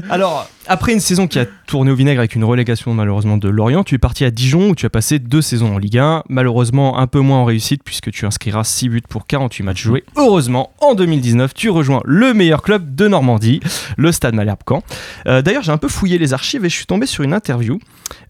Alors, 0.10 0.48
après 0.66 0.92
une 0.92 1.00
saison 1.00 1.26
qui 1.26 1.38
a 1.38 1.46
tourné 1.66 1.90
au 1.90 1.94
vinaigre 1.94 2.20
avec 2.20 2.34
une 2.34 2.44
relégation 2.44 2.94
malheureusement 2.94 3.36
de 3.36 3.48
Lorient, 3.48 3.84
tu 3.84 3.94
es 3.94 3.98
parti 3.98 4.24
à 4.24 4.30
Dijon 4.30 4.70
où 4.70 4.74
tu 4.74 4.86
as 4.86 4.90
passé 4.90 5.18
deux 5.18 5.42
saisons 5.42 5.74
en 5.74 5.78
Ligue 5.78 5.98
1. 5.98 6.24
Malheureusement, 6.28 6.98
un 6.98 7.06
peu 7.06 7.20
moins 7.20 7.38
en 7.38 7.44
réussite 7.44 7.82
puisque 7.84 8.10
tu 8.10 8.26
inscriras 8.26 8.64
6 8.64 8.88
buts 8.88 9.02
pour 9.08 9.26
48 9.26 9.62
matchs 9.64 9.82
joués. 9.82 10.04
Heureusement, 10.16 10.72
en 10.80 10.94
2019, 10.94 11.54
tu 11.54 11.70
rejoins 11.70 12.00
le 12.04 12.34
meilleur 12.34 12.62
club 12.62 12.94
de 12.94 13.08
Normandie, 13.08 13.60
le 13.96 14.12
Stade 14.12 14.34
Malherbe-Caen. 14.34 14.82
Euh, 15.26 15.42
D'ailleurs, 15.42 15.62
j'ai 15.62 15.72
un 15.72 15.78
peu 15.78 15.88
fouillé 15.88 16.18
les 16.18 16.32
archives 16.32 16.64
et 16.64 16.68
je 16.68 16.74
suis 16.74 16.86
tombé 16.86 17.06
sur 17.06 17.24
une 17.24 17.34
interview. 17.34 17.78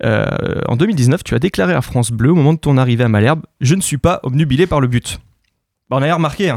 Euh, 0.04 0.26
en 0.68 0.76
2019, 0.76 1.24
tu 1.24 1.34
as 1.34 1.38
déclaré 1.38 1.74
à 1.74 1.82
France 1.82 2.10
Bleu 2.10 2.32
au 2.32 2.34
moment 2.34 2.54
de 2.54 2.58
ton 2.58 2.76
arrivée 2.78 3.04
à 3.04 3.08
Malherbe 3.08 3.42
Je 3.60 3.74
ne 3.74 3.80
suis 3.80 3.98
pas 3.98 4.20
obnubilé 4.22 4.66
par 4.66 4.80
le 4.80 4.88
but. 4.88 5.18
Bah, 5.92 5.98
on 5.98 6.02
a 6.02 6.14
remarqué. 6.14 6.48
Hein. 6.48 6.56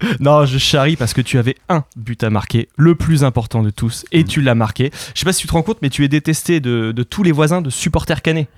non, 0.20 0.44
je 0.44 0.58
charrie 0.58 0.96
parce 0.96 1.14
que 1.14 1.20
tu 1.20 1.38
avais 1.38 1.54
un 1.68 1.84
but 1.94 2.24
à 2.24 2.30
marquer, 2.30 2.68
le 2.76 2.96
plus 2.96 3.22
important 3.22 3.62
de 3.62 3.70
tous, 3.70 4.04
et 4.10 4.24
tu 4.24 4.40
l'as 4.40 4.56
marqué. 4.56 4.90
Je 5.14 5.20
sais 5.20 5.24
pas 5.24 5.32
si 5.32 5.42
tu 5.42 5.46
te 5.46 5.52
rends 5.52 5.62
compte, 5.62 5.78
mais 5.82 5.88
tu 5.88 6.02
es 6.02 6.08
détesté 6.08 6.58
de, 6.58 6.92
tous 7.08 7.22
les 7.22 7.30
voisins 7.30 7.62
de 7.62 7.70
supporters 7.70 8.22
canets. 8.22 8.48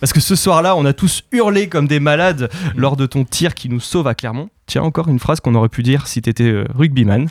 Parce 0.00 0.14
que 0.14 0.20
ce 0.20 0.36
soir-là, 0.36 0.74
on 0.74 0.86
a 0.86 0.94
tous 0.94 1.24
hurlé 1.32 1.68
comme 1.68 1.86
des 1.86 2.00
malades 2.00 2.50
lors 2.74 2.96
de 2.96 3.04
ton 3.04 3.26
tir 3.26 3.54
qui 3.54 3.68
nous 3.68 3.80
sauve 3.80 4.06
à 4.06 4.14
Clermont. 4.14 4.48
Tiens, 4.66 4.82
encore 4.82 5.08
une 5.08 5.18
phrase 5.18 5.40
qu'on 5.40 5.54
aurait 5.54 5.68
pu 5.68 5.82
dire 5.82 6.06
si 6.06 6.22
t'étais 6.22 6.44
euh, 6.44 6.64
rugbyman. 6.74 7.28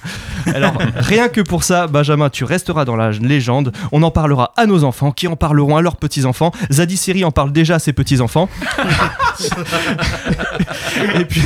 Alors, 0.53 0.73
rien 0.95 1.29
que 1.29 1.41
pour 1.41 1.63
ça, 1.63 1.87
Benjamin, 1.87 2.29
tu 2.29 2.43
resteras 2.43 2.85
dans 2.85 2.95
la 2.95 3.09
légende. 3.11 3.71
On 3.91 4.03
en 4.03 4.11
parlera 4.11 4.53
à 4.55 4.67
nos 4.67 4.83
enfants, 4.83 5.11
qui 5.11 5.27
en 5.27 5.35
parleront 5.35 5.75
à 5.75 5.81
leurs 5.81 5.95
petits-enfants. 5.95 6.51
Zadie 6.71 6.97
Seri 6.97 7.25
en 7.25 7.31
parle 7.31 7.51
déjà 7.51 7.75
à 7.75 7.79
ses 7.79 7.93
petits-enfants. 7.93 8.49
Et 11.19 11.25
puis, 11.25 11.41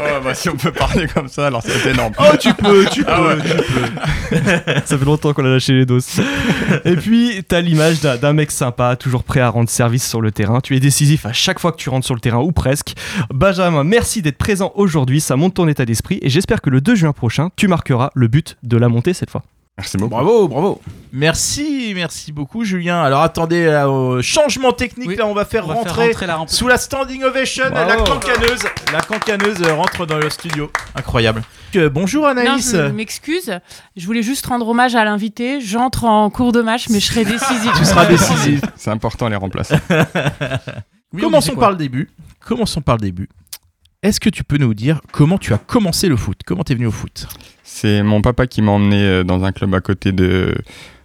Oh, 0.00 0.20
bah, 0.22 0.32
si 0.34 0.48
on 0.48 0.54
peut 0.56 0.70
parler 0.70 1.06
comme 1.08 1.26
ça, 1.28 1.48
alors 1.48 1.60
c'est 1.62 1.90
énorme. 1.90 2.12
Oh, 2.18 2.36
tu 2.38 2.54
peux, 2.54 2.84
tu 2.86 3.02
peux, 3.04 3.10
Ah 3.12 3.22
ouais. 3.22 3.36
tu 3.42 4.36
peux. 4.36 4.44
Ça 4.84 4.96
fait 4.96 5.04
longtemps 5.04 5.32
qu'on 5.32 5.44
a 5.44 5.48
lâché 5.48 5.72
les 5.72 5.86
doses. 5.86 6.06
Et 6.84 6.94
puis, 6.94 7.42
t'as 7.46 7.60
l'image 7.60 8.00
d'un 8.00 8.16
d'un 8.16 8.32
mec 8.32 8.50
sympa, 8.52 8.94
toujours 8.96 9.24
prêt 9.24 9.40
à 9.40 9.48
rendre 9.48 9.68
service 9.68 10.08
sur 10.08 10.20
le 10.20 10.30
terrain. 10.30 10.60
Tu 10.60 10.76
es 10.76 10.80
décisif 10.80 11.26
à 11.26 11.32
chaque 11.32 11.58
fois 11.58 11.72
que 11.72 11.78
tu 11.78 11.88
rentres 11.88 12.06
sur 12.06 12.14
le 12.14 12.20
terrain, 12.20 12.38
ou 12.38 12.52
presque. 12.52 12.94
Benjamin, 13.32 13.82
merci 13.84 14.22
d'être 14.22 14.38
présent 14.38 14.72
aujourd'hui. 14.76 14.97
Ça 15.20 15.36
monte 15.36 15.54
ton 15.54 15.68
état 15.68 15.84
d'esprit. 15.84 16.18
Et 16.22 16.28
j'espère 16.28 16.60
que 16.60 16.70
le 16.70 16.80
2 16.80 16.94
juin 16.94 17.12
prochain, 17.12 17.50
tu 17.56 17.68
marqueras 17.68 18.10
le 18.14 18.28
but 18.28 18.56
de 18.62 18.76
la 18.76 18.88
montée 18.88 19.14
cette 19.14 19.30
fois. 19.30 19.42
Merci 19.76 19.96
beaucoup. 19.96 20.10
Bravo, 20.10 20.48
bravo. 20.48 20.80
Merci, 21.12 21.92
merci 21.94 22.32
beaucoup, 22.32 22.64
Julien. 22.64 23.00
Alors 23.00 23.22
attendez, 23.22 23.66
là, 23.66 23.88
au 23.88 24.20
changement 24.22 24.72
technique, 24.72 25.06
Oui, 25.08 25.14
là, 25.16 25.24
on 25.26 25.34
va 25.34 25.44
faire 25.44 25.66
On 25.66 25.68
va 25.68 25.82
faire 25.84 25.94
rentrer. 25.94 26.26
la. 26.26 26.44
Sous 26.48 26.66
la 26.66 26.78
standing 26.78 27.22
ovation, 27.22 27.62
la 27.70 27.96
cancaneuse, 27.96 28.62
la 28.92 29.00
cancaneuse 29.00 29.62
euh, 29.62 29.74
rentre 29.74 30.04
dans 30.04 30.18
le 30.18 30.28
studio. 30.30 30.68
Incroyable. 30.96 31.42
Euh, 31.76 31.88
bonjour 31.88 32.24
Non, 32.24 32.30
Anaïs. 32.30 32.72
je 32.74 32.88
m'excuse. 32.90 33.56
Je 33.96 34.04
voulais 34.06 34.24
juste 34.24 34.46
rendre 34.46 34.66
hommage 34.66 34.96
à 34.96 35.04
l'invité. 35.04 35.60
J'entre 35.60 36.06
en 36.06 36.28
cours 36.28 36.50
de 36.50 36.60
match, 36.62 36.88
mais 36.88 36.98
je 36.98 37.06
serai 37.06 37.24
décisive. 37.24 37.70
tu 37.78 37.84
seras 37.84 38.06
décisif. 38.06 38.62
C'est 38.74 38.90
important 38.90 39.28
les 39.28 39.36
remplaçants. 39.36 39.78
Oui, 41.10 41.22
on 41.22 41.26
Commençons 41.28 41.54
par 41.56 41.70
le 41.70 41.76
début. 41.76 42.10
Commençons 42.44 42.82
par 42.82 42.96
le 42.96 43.00
début. 43.00 43.30
Est-ce 44.04 44.20
que 44.20 44.30
tu 44.30 44.44
peux 44.44 44.58
nous 44.58 44.74
dire 44.74 45.00
comment 45.10 45.38
tu 45.38 45.52
as 45.52 45.58
commencé 45.58 46.08
le 46.08 46.16
foot? 46.16 46.38
Comment 46.46 46.62
t'es 46.62 46.76
venu 46.76 46.86
au 46.86 46.92
foot? 46.92 47.26
C'est 47.64 48.04
mon 48.04 48.22
papa 48.22 48.46
qui 48.46 48.62
m'a 48.62 48.70
emmené 48.70 49.02
euh, 49.02 49.24
dans 49.24 49.42
un 49.42 49.50
club 49.50 49.74
à 49.74 49.80
côté 49.80 50.12
de, 50.12 50.54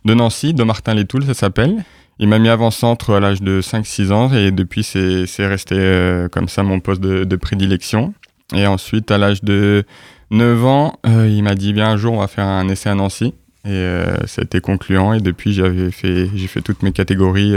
de 0.06 0.14
Nancy, 0.14 0.54
de 0.54 0.64
Martin-les-Toules, 0.64 1.26
ça 1.26 1.34
s'appelle. 1.34 1.84
Il 2.20 2.28
m'a 2.28 2.38
mis 2.38 2.50
avant-centre 2.50 3.16
à 3.16 3.20
l'âge 3.20 3.42
de 3.42 3.62
5-6 3.62 4.12
ans 4.12 4.32
et 4.32 4.52
depuis 4.52 4.84
c'est 4.84 5.26
resté 5.40 5.74
euh, 5.76 6.30
comme 6.30 6.48
ça 6.48 6.62
mon 6.62 6.80
poste 6.80 7.02
de, 7.02 7.36
prédilection. 7.36 8.14
Et 8.54 8.68
ensuite 8.68 9.10
à 9.10 9.18
l'âge 9.18 9.44
de 9.44 9.86
9 10.30 10.64
ans, 10.64 11.00
euh, 11.08 11.28
il 11.28 11.42
m'a 11.42 11.56
dit 11.56 11.74
bien 11.74 11.88
un 11.88 11.98
jour 11.98 12.14
on 12.14 12.20
va 12.20 12.28
faire 12.28 12.46
un 12.46 12.68
essai 12.70 12.90
à 12.90 12.96
Nancy. 12.96 13.34
Et 13.66 14.04
ça 14.28 14.42
a 14.42 14.44
été 14.44 14.60
concluant 14.60 15.14
et 15.14 15.20
depuis 15.20 15.56
fait, 15.92 16.30
j'ai 16.36 16.48
fait 16.48 16.62
toutes 16.62 16.84
mes 16.84 16.92
catégories 16.92 17.56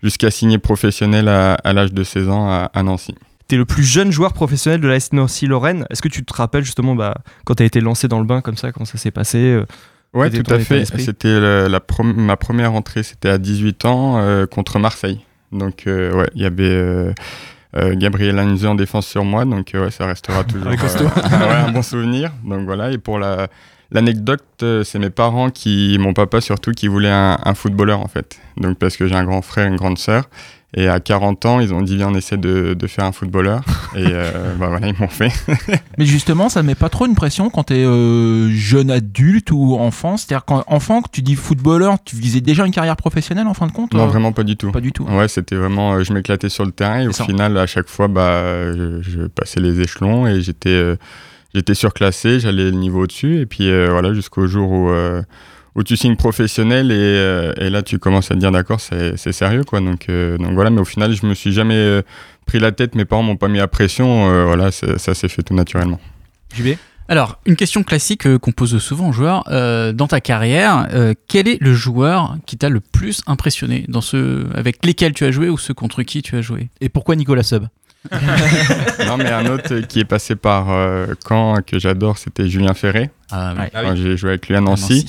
jusqu'à 0.00 0.30
signer 0.30 0.58
professionnel 0.58 1.28
à, 1.28 1.72
l'âge 1.72 1.92
de 1.92 2.04
16 2.04 2.28
ans 2.28 2.68
à 2.72 2.82
Nancy. 2.84 3.14
Tu 3.54 3.56
es 3.56 3.58
le 3.58 3.64
plus 3.64 3.84
jeune 3.84 4.10
joueur 4.10 4.32
professionnel 4.32 4.80
de 4.80 4.88
la 4.88 4.98
Nancy 5.12 5.46
Lorraine. 5.46 5.86
Est-ce 5.90 6.02
que 6.02 6.08
tu 6.08 6.24
te 6.24 6.34
rappelles 6.34 6.64
justement 6.64 6.94
bah, 6.94 7.14
quand 7.44 7.54
tu 7.54 7.62
as 7.62 7.66
été 7.66 7.80
lancé 7.80 8.08
dans 8.08 8.18
le 8.18 8.26
bain 8.26 8.40
comme 8.40 8.56
ça, 8.56 8.72
comment 8.72 8.84
ça 8.86 8.98
s'est 8.98 9.10
passé 9.10 9.38
euh, 9.38 9.64
Ouais, 10.12 10.30
tout 10.30 10.52
à 10.52 10.58
fait. 10.58 10.84
C'était 10.84 11.40
la 11.40 11.80
ma 12.04 12.36
première 12.36 12.72
entrée, 12.72 13.02
c'était 13.02 13.28
à 13.28 13.38
18 13.38 13.84
ans 13.84 14.18
euh, 14.18 14.46
contre 14.46 14.78
Marseille. 14.78 15.20
Donc, 15.52 15.86
euh, 15.86 16.12
ouais, 16.12 16.30
il 16.34 16.42
y 16.42 16.46
avait 16.46 16.64
euh, 16.64 17.12
euh, 17.76 17.94
Gabriel 17.96 18.38
Hanze 18.38 18.64
en 18.66 18.74
défense 18.74 19.06
sur 19.06 19.24
moi. 19.24 19.44
Donc, 19.44 19.74
euh, 19.74 19.84
ouais, 19.84 19.90
ça 19.90 20.06
restera 20.06 20.44
toujours 20.44 20.68
euh, 20.68 20.70
ouais, 20.70 21.54
un 21.54 21.70
bon 21.70 21.82
souvenir. 21.82 22.32
Donc, 22.44 22.64
voilà. 22.64 22.90
Et 22.90 22.98
pour 22.98 23.18
la. 23.18 23.48
L'anecdote, 23.90 24.64
c'est 24.82 24.98
mes 24.98 25.10
parents 25.10 25.50
qui, 25.50 25.98
mon 26.00 26.14
papa 26.14 26.40
surtout, 26.40 26.72
qui 26.72 26.88
voulait 26.88 27.12
un, 27.12 27.38
un 27.44 27.54
footballeur 27.54 28.00
en 28.00 28.08
fait. 28.08 28.40
Donc 28.56 28.76
parce 28.76 28.96
que 28.96 29.06
j'ai 29.06 29.14
un 29.14 29.24
grand 29.24 29.42
frère, 29.42 29.68
une 29.68 29.76
grande 29.76 29.98
sœur, 29.98 30.24
et 30.76 30.88
à 30.88 30.98
40 30.98 31.46
ans, 31.46 31.60
ils 31.60 31.72
ont 31.72 31.82
dit 31.82 31.96
viens 31.96 32.08
on 32.08 32.14
essaie 32.14 32.36
de, 32.36 32.74
de 32.74 32.86
faire 32.86 33.04
un 33.04 33.12
footballeur, 33.12 33.62
et 33.96 34.04
euh, 34.06 34.54
bah 34.58 34.66
voilà 34.68 34.88
ils 34.88 34.98
m'ont 34.98 35.08
fait. 35.08 35.32
Mais 35.98 36.04
justement, 36.04 36.48
ça 36.48 36.62
met 36.62 36.74
pas 36.74 36.88
trop 36.88 37.06
une 37.06 37.14
pression 37.14 37.48
quand 37.48 37.64
t'es 37.64 37.84
euh, 37.84 38.50
jeune 38.50 38.90
adulte 38.90 39.50
ou 39.52 39.76
enfant? 39.76 40.16
C'est-à-dire 40.16 40.44
quand 40.44 40.64
enfant, 40.66 41.00
que 41.02 41.10
tu 41.12 41.22
dis 41.22 41.36
footballeur, 41.36 41.96
tu 42.04 42.16
visais 42.16 42.40
déjà 42.40 42.66
une 42.66 42.72
carrière 42.72 42.96
professionnelle 42.96 43.46
en 43.46 43.54
fin 43.54 43.66
de 43.66 43.72
compte 43.72 43.94
Non 43.94 44.02
euh? 44.04 44.06
vraiment 44.06 44.32
pas 44.32 44.42
du 44.42 44.56
tout. 44.56 44.72
Pas 44.72 44.80
du 44.80 44.92
tout. 44.92 45.04
Ouais, 45.04 45.28
c'était 45.28 45.56
vraiment, 45.56 45.94
euh, 45.94 46.02
je 46.04 46.12
m'éclatais 46.12 46.48
sur 46.48 46.64
le 46.64 46.72
terrain 46.72 47.00
et 47.00 47.06
au 47.08 47.12
ça. 47.12 47.24
final, 47.24 47.56
à 47.56 47.66
chaque 47.66 47.88
fois, 47.88 48.08
bah, 48.08 48.72
je, 48.72 48.98
je 49.02 49.26
passais 49.26 49.60
les 49.60 49.80
échelons 49.80 50.26
et 50.26 50.40
j'étais, 50.40 50.96
j'étais 51.54 51.74
surclassé, 51.74 52.40
j'allais 52.40 52.64
le 52.64 52.70
niveau 52.72 53.02
au-dessus 53.04 53.38
et 53.40 53.46
puis 53.46 53.70
voilà, 53.88 54.12
jusqu'au 54.12 54.46
jour 54.46 54.70
où, 54.72 54.90
où 55.76 55.82
tu 55.82 55.96
signes 55.96 56.16
professionnel 56.16 56.90
et, 56.90 56.94
euh, 56.96 57.52
et 57.56 57.68
là 57.70 57.82
tu 57.82 57.98
commences 57.98 58.30
à 58.30 58.34
te 58.34 58.40
dire 58.40 58.50
d'accord, 58.52 58.80
c'est, 58.80 59.16
c'est 59.16 59.32
sérieux 59.32 59.64
quoi. 59.64 59.80
Donc, 59.80 60.08
euh, 60.08 60.38
donc 60.38 60.52
voilà, 60.52 60.70
mais 60.70 60.80
au 60.80 60.84
final, 60.84 61.12
je 61.12 61.26
me 61.26 61.34
suis 61.34 61.52
jamais 61.52 61.74
euh, 61.74 62.02
pris 62.46 62.58
la 62.60 62.72
tête, 62.72 62.94
mes 62.94 63.04
parents 63.04 63.22
m'ont 63.22 63.36
pas 63.36 63.48
mis 63.48 63.60
à 63.60 63.66
pression, 63.68 64.30
euh, 64.30 64.44
voilà, 64.44 64.70
ça 64.70 65.14
s'est 65.14 65.28
fait 65.28 65.42
tout 65.42 65.54
naturellement. 65.54 65.98
JB 66.54 66.76
Alors, 67.08 67.38
une 67.44 67.56
question 67.56 67.82
classique 67.82 68.38
qu'on 68.38 68.52
pose 68.52 68.78
souvent 68.78 69.08
aux 69.08 69.12
joueurs. 69.12 69.42
euh, 69.50 69.92
dans 69.92 70.06
ta 70.06 70.20
carrière, 70.20 70.86
euh, 70.92 71.12
quel 71.28 71.48
est 71.48 71.60
le 71.60 71.74
joueur 71.74 72.36
qui 72.46 72.56
t'a 72.56 72.68
le 72.68 72.80
plus 72.80 73.22
impressionné 73.26 73.84
dans 73.88 74.00
ceux 74.00 74.46
avec 74.54 74.84
lesquels 74.86 75.12
tu 75.12 75.24
as 75.24 75.30
joué 75.32 75.48
ou 75.48 75.58
ceux 75.58 75.74
contre 75.74 76.02
qui 76.04 76.22
tu 76.22 76.36
as 76.36 76.40
joué? 76.42 76.68
Et 76.80 76.88
pourquoi 76.88 77.16
Nicolas 77.16 77.42
Sub? 77.42 77.64
Non, 79.06 79.16
mais 79.16 79.30
un 79.30 79.46
autre 79.46 79.80
qui 79.80 80.00
est 80.00 80.04
passé 80.04 80.36
par 80.36 80.70
euh, 80.70 81.06
Caen 81.26 81.56
que 81.66 81.78
j'adore, 81.78 82.18
c'était 82.18 82.48
Julien 82.48 82.74
Ferré. 82.74 83.10
Ah, 83.30 83.54
J'ai 83.94 84.16
joué 84.16 84.30
avec 84.30 84.48
lui 84.48 84.54
à 84.56 84.60
Nancy. 84.60 85.06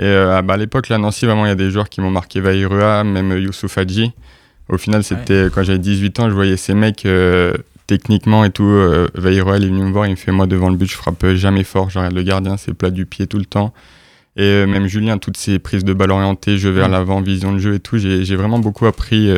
Et 0.00 0.04
euh, 0.04 0.34
ah 0.34 0.40
bah, 0.40 0.54
à 0.54 0.56
l'époque, 0.56 0.88
là, 0.88 0.96
Nancy, 0.96 1.26
vraiment, 1.26 1.44
il 1.44 1.50
y 1.50 1.52
a 1.52 1.56
des 1.56 1.70
joueurs 1.70 1.90
qui 1.90 2.00
m'ont 2.00 2.10
marqué 2.10 2.40
Vairua, 2.40 3.04
même 3.04 3.36
Youssouf 3.36 3.76
Hadji. 3.76 4.12
Au 4.70 4.78
final, 4.78 5.04
c'était 5.04 5.48
quand 5.54 5.62
j'avais 5.62 5.78
18 5.78 6.20
ans, 6.20 6.30
je 6.30 6.34
voyais 6.34 6.56
ces 6.56 6.72
mecs 6.72 7.04
euh, 7.04 7.52
techniquement 7.86 8.46
et 8.46 8.50
tout. 8.50 8.64
Euh, 8.64 9.08
Vairua, 9.14 9.58
il 9.58 9.64
est 9.64 9.68
venu 9.68 9.82
me 9.82 9.92
voir, 9.92 10.06
il 10.06 10.12
me 10.12 10.16
fait 10.16 10.32
Moi, 10.32 10.46
devant 10.46 10.70
le 10.70 10.76
but, 10.76 10.90
je 10.90 10.96
frappe 10.96 11.26
jamais 11.34 11.64
fort. 11.64 11.90
Je 11.90 11.98
regarde 11.98 12.14
le 12.14 12.22
gardien, 12.22 12.56
c'est 12.56 12.72
plat 12.72 12.90
du 12.90 13.04
pied 13.04 13.26
tout 13.26 13.36
le 13.36 13.44
temps. 13.44 13.74
Et 14.36 14.42
euh, 14.42 14.66
même 14.66 14.86
Julien, 14.86 15.18
toutes 15.18 15.36
ses 15.36 15.58
prises 15.58 15.84
de 15.84 15.92
balle 15.92 16.12
orientées, 16.12 16.56
jeu 16.56 16.70
vers 16.70 16.88
l'avant, 16.88 17.20
vision 17.20 17.52
de 17.52 17.58
jeu 17.58 17.74
et 17.74 17.80
tout, 17.80 17.98
j'ai 17.98 18.36
vraiment 18.36 18.58
beaucoup 18.58 18.86
appris 18.86 19.30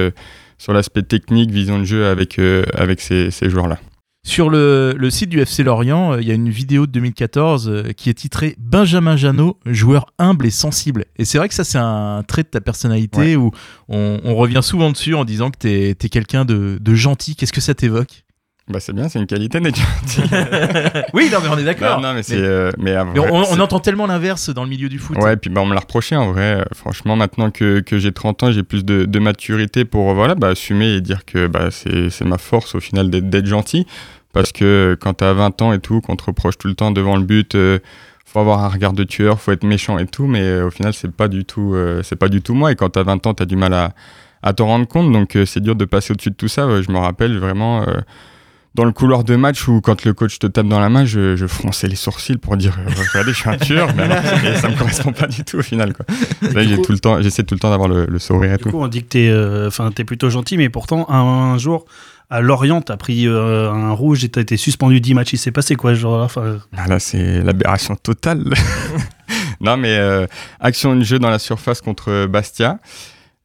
sur 0.59 0.73
l'aspect 0.73 1.03
technique, 1.03 1.51
vision 1.51 1.81
de 1.81 1.85
jeu 1.85 2.07
avec, 2.07 2.39
avec 2.75 3.01
ces, 3.01 3.33
ces 3.33 3.51
joueurs-là. 3.51 3.81
Sur 4.25 4.51
le, 4.51 4.95
le 4.97 5.11
site 5.11 5.31
du 5.31 5.41
FC 5.41 5.65
Lorient, 5.65 6.13
euh, 6.13 6.23
il 6.23 6.29
y 6.29 6.31
a 6.31 6.35
une 6.35 6.49
vidéo 6.49 6.87
de 6.87 6.93
2014 6.93 7.69
euh, 7.69 7.93
qui 7.93 8.09
est 8.09 8.15
titrée 8.15 8.55
Benjamin 8.57 9.17
Janot, 9.17 9.59
joueur 9.67 10.07
humble 10.19 10.47
et 10.47 10.51
sensible. 10.51 11.07
Et 11.17 11.25
c'est 11.25 11.39
vrai 11.39 11.49
que 11.49 11.55
ça, 11.55 11.65
c'est 11.65 11.79
un 11.79 12.23
trait 12.27 12.45
de 12.45 12.49
ta 12.49 12.61
personnalité 12.61 13.35
où 13.35 13.51
on, 13.89 14.21
on 14.23 14.37
revient 14.37 14.61
souvent 14.63 14.93
dessus 14.93 15.15
en 15.17 15.25
disant 15.25 15.51
que 15.51 15.59
t'es 15.59 15.91
es, 15.91 16.09
quelqu'un 16.09 16.45
de, 16.45 16.79
de 16.81 16.95
gentil. 16.95 17.35
Qu'est-ce 17.35 17.53
que 17.53 17.61
ça 17.61 17.75
t'évoque? 17.75 18.23
Bah, 18.69 18.79
c'est 18.79 18.93
bien, 18.93 19.09
c'est 19.09 19.19
une 19.19 19.27
qualité. 19.27 19.59
Oui, 21.15 21.29
non, 21.33 21.39
mais 21.43 21.49
on 21.51 21.59
est 21.59 21.65
d'accord. 21.65 22.01
Non, 22.01 22.09
non, 22.09 22.15
mais 22.15 22.23
c'est. 22.23 22.37
Mais- 22.37 22.47
euh, 22.47 22.71
mais 22.79 22.95
Mais 23.15 23.21
on, 23.21 23.61
entend 23.61 23.81
tellement 23.81 24.07
l'inverse 24.07 24.51
dans 24.51 24.63
le 24.63 24.71
milieu 24.71 24.89
du 24.89 24.99
foot. 24.99 25.17
Ouais, 25.19 25.37
puis 25.37 25.51
bah, 25.51 25.61
on 25.63 25.67
me 25.67 25.75
l'a 25.75 25.81
reproché 25.81 26.15
en 26.15 26.33
vrai. 26.33 26.61
Euh, 26.61 26.65
franchement, 26.73 27.17
maintenant 27.17 27.51
que, 27.51 27.81
que 27.81 27.99
j'ai 27.99 28.13
30 28.13 28.45
ans, 28.45 28.53
j'ai 28.53 28.63
plus 28.63 28.85
de, 28.85 29.05
de 29.05 29.19
maturité 29.19 29.85
pour 29.85 30.11
euh, 30.11 30.15
voilà, 30.15 30.37
bah, 30.37 30.49
assumer 30.49 30.95
et 30.95 31.01
dire 31.01 31.25
que 31.25 31.49
bah, 31.49 31.71
c'est 31.71 32.09
c'est 32.11 32.25
ma 32.25 32.39
force 32.39 32.75
au 32.77 32.81
final 32.81 33.11
d'être 33.11 33.29
d'être 33.29 33.47
gentil. 33.47 33.87
Parce 34.33 34.53
que 34.53 34.97
quand 35.01 35.15
t'as 35.15 35.33
20 35.33 35.61
ans 35.61 35.73
et 35.73 35.81
tout, 35.81 36.01
qu'on 36.01 36.17
te 36.17 36.25
reproche 36.25 36.57
tout 36.57 36.69
le 36.69 36.75
temps 36.75 36.93
devant 36.93 37.17
le 37.17 37.25
but, 37.25 37.55
euh, 37.57 37.81
faut 38.25 38.39
avoir 38.39 38.65
un 38.65 38.69
regard 38.69 38.93
de 38.93 39.03
tueur, 39.05 39.41
faut 39.41 39.51
être 39.53 39.65
méchant 39.65 39.99
et 39.99 40.07
tout, 40.07 40.27
mais 40.27 40.41
euh, 40.41 40.67
au 40.69 40.71
final, 40.71 40.95
c'est 40.95 41.11
pas 41.13 41.27
du 41.29 41.45
tout, 41.45 41.75
c'est 42.05 42.17
pas 42.17 42.29
du 42.29 42.41
tout 42.43 42.55
moi. 42.55 42.71
Et 42.71 42.77
quand 42.77 42.91
t'as 42.91 43.03
20 43.03 43.27
ans, 43.27 43.35
t'as 43.35 43.45
du 43.45 43.57
mal 43.57 43.75
à, 43.75 43.93
à 44.43 44.53
t'en 44.55 44.67
rendre 44.67 44.87
compte, 44.87 45.13
donc 45.13 45.37
c'est 45.47 45.61
dur 45.61 45.75
de 45.75 45.85
passer 45.85 46.13
au-dessus 46.13 46.31
de 46.31 46.37
tout 46.37 46.49
ça. 46.49 46.81
Je 46.81 46.91
me 46.93 46.99
rappelle 46.99 47.37
vraiment. 47.39 47.85
Euh, 48.73 48.75
dans 48.75 48.85
le 48.85 48.93
couloir 48.93 49.25
de 49.25 49.37
match 49.37 49.69
où 49.69 49.81
quand 49.81 50.05
le 50.05 50.15
coach 50.15 50.39
te 50.39 50.47
tape 50.47 50.67
dans 50.67 50.81
la 50.81 50.89
main, 50.89 51.05
je, 51.05 51.37
je 51.37 51.47
fronçais 51.47 51.89
les 51.89 51.97
sourcils 51.97 52.39
pour 52.39 52.57
dire 52.57 52.79
euh, 52.79 52.91
regardez, 53.13 53.33
je 53.33 53.39
suis 53.39 53.49
un 53.51 53.57
tueur, 53.59 53.89
mais 53.97 54.05
alors, 54.05 54.23
ça 54.61 54.69
me 54.69 54.77
correspond 54.79 55.13
pas 55.13 55.27
du 55.27 55.45
tout 55.45 55.59
au 55.59 55.63
final. 55.63 55.93
Quoi. 55.95 56.07
Là, 56.53 56.63
Du 56.63 56.69
j'ai 56.71 56.77
coup- 56.77 56.83
tout 56.83 56.93
le 56.93 56.99
temps, 56.99 57.21
j'essaie 57.23 57.43
tout 57.45 57.55
le 57.55 57.61
temps 57.61 57.71
d'avoir 57.71 57.89
le, 57.89 58.07
le 58.07 58.19
sourire 58.19 58.53
et 58.53 58.57
Du 58.57 58.63
tout. 58.65 58.71
coup, 58.71 58.81
on 58.81 58.89
dit 58.89 59.03
que 59.03 59.09
t'es 59.09 59.29
euh, 59.29 59.69
enfin, 59.69 59.91
t'es 59.93 60.05
plutôt 60.05 60.31
gentil, 60.31 60.57
mais 60.57 60.69
pourtant, 60.71 61.07
un, 61.11 61.17
un 61.53 61.59
jour, 61.59 61.85
à 62.31 62.41
Lorient, 62.41 62.81
t'as 62.81 62.97
pris 62.97 63.29
euh, 63.29 63.71
un 63.71 63.93
rouge 63.93 64.25
et 64.25 64.31
t'as 64.31 64.41
été 64.41 64.57
suspendu 64.57 65.01
10 65.03 65.15
matchs. 65.15 65.35
Il 65.35 65.39
s'est 65.39 65.53
passé 65.53 65.75
quoi, 65.77 65.93
Enfin, 66.05 66.57
Ah, 66.77 66.87
là, 66.89 66.99
c'est 66.99 67.43
l'aberration 67.43 67.95
totale. 67.97 68.43
non, 69.61 69.77
mais 69.77 69.97
euh, 69.99 70.27
action 70.61 70.97
de 70.97 71.03
jeu 71.03 71.19
dans 71.19 71.29
la 71.31 71.39
surface 71.39 71.81
contre 71.83 72.27
Bastia. 72.27 72.79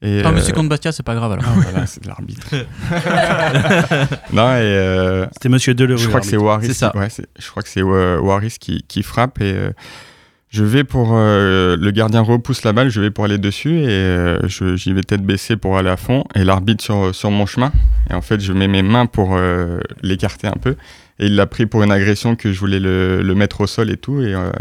Et, 0.04 0.22
Ah, 0.24 0.32
mais 0.32 0.39
euh, 0.39 0.44
c'est 0.44 0.51
contre 0.54 0.70
Bastia, 0.70 0.92
c'est 0.92 1.01
pas 1.04 1.16
grave 1.16 1.32
alors. 1.32 1.46
ah, 1.48 1.60
voilà, 1.60 1.86
c'est 1.88 2.04
de 2.04 2.08
l'arbitre. 2.08 2.48
non, 4.34 4.51
et 4.54 4.62
euh, 4.62 5.25
C'était 5.34 5.50
Monsieur 5.50 5.74
Deleu. 5.74 5.98
je 5.98 6.08
crois 6.08 6.20
que 6.22 6.27
c'est 6.27 6.38
Waris. 6.38 6.68
C'est 6.68 6.74
ça. 6.74 6.92
qui- 6.92 6.98
ouais, 7.00 7.08
je 7.39 7.50
crois 7.50 7.63
que 7.63 7.70
c'est 7.70 7.82
euh, 7.82 8.20
Waris 8.20 8.56
qui, 8.60 8.84
qui 8.88 9.04
frappe 9.04 9.42
et 9.42 9.51
euh, 9.54 9.72
je 10.50 10.63
vais 10.63 10.84
pour 10.84 11.10
euh, 11.13 11.75
le 11.77 11.92
gardien 11.92 12.22
repousse 12.22 12.63
la 12.63 12.74
balle, 12.74 12.89
je 12.89 13.01
vais 13.01 13.10
pour 13.12 13.25
aller 13.25 13.38
dessus 13.38 13.80
et 13.82 13.88
euh, 13.89 14.39
je- 14.48 14.75
j'y 14.75 14.94
vais 14.94 15.01
tête 15.01 15.24
baissée 15.24 15.58
pour 15.58 15.77
aller 15.77 15.89
à 15.89 15.98
fond 15.98 16.24
et 16.36 16.44
l'arbitre 16.44 16.84
sur, 16.84 17.13
sur 17.13 17.32
mon 17.32 17.46
chemin 17.46 17.72
et 18.10 18.13
en 18.13 18.22
fait 18.22 18.39
je 18.39 18.54
mets 18.54 18.68
mes 18.68 18.84
mains 18.84 19.08
pour 19.08 19.36
euh, 19.36 19.80
l'écarter 20.04 20.48
un 20.48 20.56
peu 20.62 20.75
et 21.20 21.25
il 21.25 21.36
l'a 21.36 21.48
pris 21.48 21.66
pour 21.66 21.82
une 21.84 21.92
agression 21.92 22.36
que 22.36 22.51
je 22.54 22.60
voulais 22.60 22.80
le, 22.80 23.22
le 23.24 23.36
mettre 23.36 23.62
au 23.62 23.68
sol 23.68 23.89
et 23.89 23.98
tout 23.98 24.22
et 24.22 24.34
euh, 24.36 24.51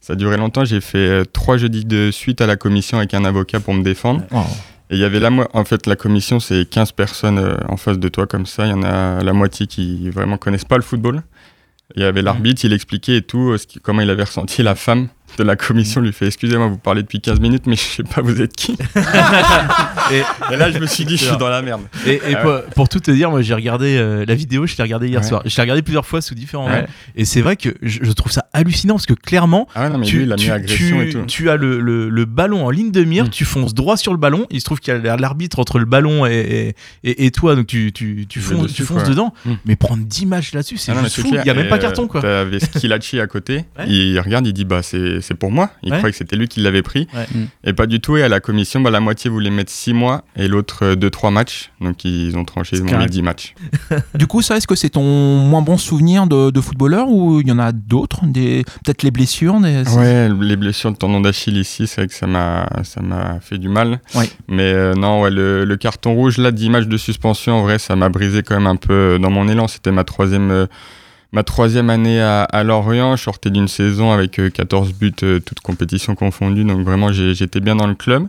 ça 0.00 0.12
a 0.12 0.16
duré 0.16 0.36
longtemps. 0.36 0.64
J'ai 0.64 0.80
fait 0.80 0.98
euh, 0.98 1.24
trois 1.24 1.56
jeudis 1.56 1.84
de 1.86 2.10
suite 2.10 2.40
à 2.40 2.46
la 2.46 2.56
commission 2.56 2.98
avec 2.98 3.14
un 3.14 3.24
avocat 3.24 3.60
pour 3.60 3.72
me 3.72 3.82
défendre. 3.82 4.22
Oh. 4.32 4.42
Et 4.92 4.96
il 4.96 5.00
y 5.00 5.04
avait 5.04 5.20
la 5.20 5.30
en 5.54 5.64
fait 5.64 5.86
la 5.86 5.96
commission, 5.96 6.38
c'est 6.38 6.68
15 6.68 6.92
personnes 6.92 7.38
euh, 7.38 7.56
en 7.68 7.76
face 7.78 7.98
de 7.98 8.08
toi 8.08 8.26
comme 8.26 8.44
ça. 8.46 8.66
Il 8.66 8.70
y 8.70 8.74
en 8.74 8.82
a 8.82 9.22
la 9.24 9.32
moitié 9.32 9.66
qui 9.66 10.08
vraiment 10.10 10.36
connaissent 10.36 10.66
pas 10.66 10.76
le 10.76 10.82
football. 10.82 11.22
Il 11.96 12.02
y 12.02 12.04
avait 12.04 12.22
l'arbitre, 12.22 12.64
il 12.64 12.72
expliquait 12.72 13.16
et 13.16 13.22
tout, 13.22 13.50
euh, 13.52 13.58
ce 13.58 13.66
qui- 13.66 13.80
comment 13.80 14.02
il 14.02 14.10
avait 14.10 14.24
ressenti. 14.24 14.62
La 14.62 14.74
femme 14.74 15.08
de 15.38 15.42
la 15.44 15.56
commission 15.56 16.00
lui 16.00 16.12
fait 16.12 16.26
Excusez-moi, 16.26 16.68
vous 16.68 16.78
parlez 16.78 17.02
depuis 17.02 17.20
15 17.20 17.40
minutes, 17.40 17.66
mais 17.66 17.76
je 17.76 17.80
sais 17.82 18.02
pas, 18.02 18.20
vous 18.22 18.40
êtes 18.42 18.54
qui 18.54 18.76
Et, 20.12 20.22
Et 20.52 20.56
là, 20.56 20.70
je 20.70 20.78
me 20.78 20.86
suis 20.86 21.04
dit 21.04 21.16
Je 21.16 21.24
suis 21.26 21.36
dans 21.36 21.48
la 21.48 21.62
merde. 21.62 21.82
et, 22.06 22.14
et 22.14 22.34
Ah 22.36 22.42
pour, 22.42 22.60
pour 22.74 22.88
tout 22.88 23.00
te 23.00 23.10
dire, 23.10 23.30
moi 23.30 23.42
j'ai 23.42 23.54
regardé 23.54 23.96
euh, 23.96 24.24
la 24.26 24.34
vidéo, 24.34 24.66
je 24.66 24.76
l'ai 24.76 24.82
regardée 24.82 25.08
hier 25.08 25.20
Ouais. 25.20 25.26
soir. 25.26 25.42
Je 25.44 25.56
l'ai 25.56 25.62
regardée 25.62 25.82
plusieurs 25.82 26.06
fois 26.06 26.20
sous 26.20 26.34
différents 26.34 26.66
Ouais. 26.68 26.78
angles. 26.80 26.88
Et 27.16 27.24
c'est 27.24 27.40
vrai 27.40 27.56
que 27.56 27.70
je, 27.82 28.00
je 28.02 28.12
trouve 28.12 28.32
ça 28.32 28.46
hallucinant 28.52 28.94
parce 28.94 29.06
que 29.06 29.14
clairement, 29.14 29.68
Ah 29.74 29.88
non, 29.88 30.00
tu, 30.00 30.16
lui, 30.18 30.24
il 30.24 30.32
a 30.32 30.36
mis 30.36 30.42
tu- 30.42 30.50
agression 30.50 30.98
tu- 30.98 31.08
et 31.08 31.10
tout. 31.12 31.24
tu 31.26 31.50
as 31.50 31.56
le, 31.56 31.80
le- 31.80 32.08
le 32.08 32.24
ballon 32.24 32.66
en 32.66 32.70
ligne 32.70 32.90
de 32.90 33.04
mire, 33.04 33.24
Mm. 33.26 33.30
tu 33.30 33.44
fonces 33.44 33.74
droit 33.74 33.96
sur 33.96 34.12
le 34.12 34.18
ballon. 34.18 34.46
Il 34.50 34.60
se 34.60 34.64
trouve 34.64 34.80
qu'il 34.80 34.92
y 34.94 35.08
a 35.08 35.16
l'arbitre 35.16 35.58
entre 35.58 35.78
le 35.78 35.84
ballon 35.84 36.26
et, 36.26 36.74
et, 37.04 37.30
toi, 37.30 37.54
donc 37.56 37.66
tu, 37.68 37.92
fonces, 38.40 38.62
dessus, 38.62 38.74
tu 38.74 38.82
fonces 38.84 39.04
dedans. 39.04 39.32
Mm. 39.46 39.52
Mais 39.64 39.76
prendre 39.76 40.04
10 40.04 40.26
matchs 40.26 40.52
là-dessus, 40.52 40.76
c'est 40.76 40.92
Ah 40.92 40.96
fou. 41.08 41.22
Il 41.32 41.46
y 41.46 41.50
a 41.50 41.54
même 41.54 41.68
pas 41.68 41.76
euh, 41.76 41.78
carton 41.78 42.06
quoi. 42.08 42.20
T'avais 42.20 42.58
Skilacci 42.60 43.20
à 43.20 43.26
côté. 43.26 43.64
Il 43.86 44.18
regarde, 44.20 44.46
il 44.46 44.52
dit 44.52 44.64
Bah, 44.64 44.82
c'est 44.82 45.20
c'est 45.22 45.34
pour 45.34 45.50
moi. 45.50 45.70
Il 45.82 45.90
Ouais. 45.92 45.98
croyait 45.98 46.12
que 46.12 46.18
c'était 46.18 46.36
lui 46.36 46.48
qui 46.48 46.60
l'avait 46.60 46.82
pris. 46.82 47.08
Ouais. 47.14 47.26
Mm. 47.34 47.44
Et 47.64 47.72
pas 47.72 47.86
du 47.86 48.00
tout. 48.00 48.16
Et 48.16 48.22
à 48.22 48.28
la 48.28 48.40
commission, 48.40 48.80
bah, 48.80 48.90
la 48.90 49.00
moitié 49.00 49.30
voulait 49.30 49.50
mettre 49.50 49.70
6 49.72 49.94
mois 49.94 50.24
et 50.36 50.48
l'autre 50.48 50.94
2-3 50.94 51.30
matchs. 51.32 51.70
Donc 51.80 52.04
ils 52.04 52.36
ont 52.36 52.44
tranché, 52.44 52.76
ils 52.76 52.82
ont 52.82 52.84
mis 52.84 52.90
carré. 52.90 53.06
10 53.06 53.22
matchs. 53.22 53.54
Du 54.14 54.26
coup, 54.26 54.42
ça, 54.42 54.56
est-ce 54.56 54.66
que 54.66 54.74
c'est 54.74 54.90
ton 54.90 55.02
moins 55.38 55.62
bon 55.62 55.78
souvenir 55.78 56.26
de, 56.26 56.50
de 56.50 56.60
footballeur 56.60 57.08
ou 57.08 57.40
il 57.40 57.48
y 57.48 57.52
en 57.52 57.58
a 57.58 57.72
d'autres? 57.72 58.26
Des... 58.26 58.64
Peut-être 58.84 59.02
les 59.02 59.10
blessures 59.10 59.58
des... 59.60 59.82
Ouais, 59.96 60.28
les 60.28 60.56
blessures 60.56 60.92
de 60.92 60.96
tendon 60.96 61.20
d'Achille 61.20 61.56
ici, 61.56 61.86
c'est 61.86 62.02
vrai 62.02 62.08
que 62.08 62.14
ça 62.14 62.26
m'a 62.26 62.68
ça 62.84 63.00
m'a 63.02 63.38
fait 63.40 63.58
du 63.58 63.68
mal. 63.68 64.00
Ouais. 64.14 64.28
Mais 64.48 64.72
euh, 64.72 64.94
non, 64.94 65.22
ouais, 65.22 65.30
le, 65.30 65.64
le 65.64 65.76
carton 65.76 66.14
rouge, 66.14 66.38
là, 66.38 66.50
10 66.52 66.70
matchs 66.70 66.86
de 66.86 66.96
suspension, 66.96 67.54
en 67.54 67.62
vrai, 67.62 67.78
ça 67.78 67.96
m'a 67.96 68.08
brisé 68.08 68.42
quand 68.42 68.54
même 68.54 68.66
un 68.66 68.76
peu 68.76 68.92
euh, 68.92 69.18
dans 69.18 69.30
mon 69.30 69.48
élan. 69.48 69.68
C'était 69.68 69.92
ma 69.92 70.04
troisième, 70.04 70.50
euh, 70.50 70.66
ma 71.32 71.42
troisième 71.42 71.90
année 71.90 72.20
à, 72.20 72.42
à 72.42 72.62
Lorient. 72.62 73.16
Je 73.16 73.22
sortais 73.22 73.50
d'une 73.50 73.68
saison 73.68 74.12
avec 74.12 74.38
euh, 74.38 74.50
14 74.50 74.92
buts, 74.94 75.12
euh, 75.22 75.40
toutes 75.40 75.60
compétitions 75.60 76.14
confondues. 76.14 76.64
Donc 76.64 76.80
vraiment, 76.84 77.12
j'étais 77.12 77.60
bien 77.60 77.76
dans 77.76 77.86
le 77.86 77.94
club. 77.94 78.28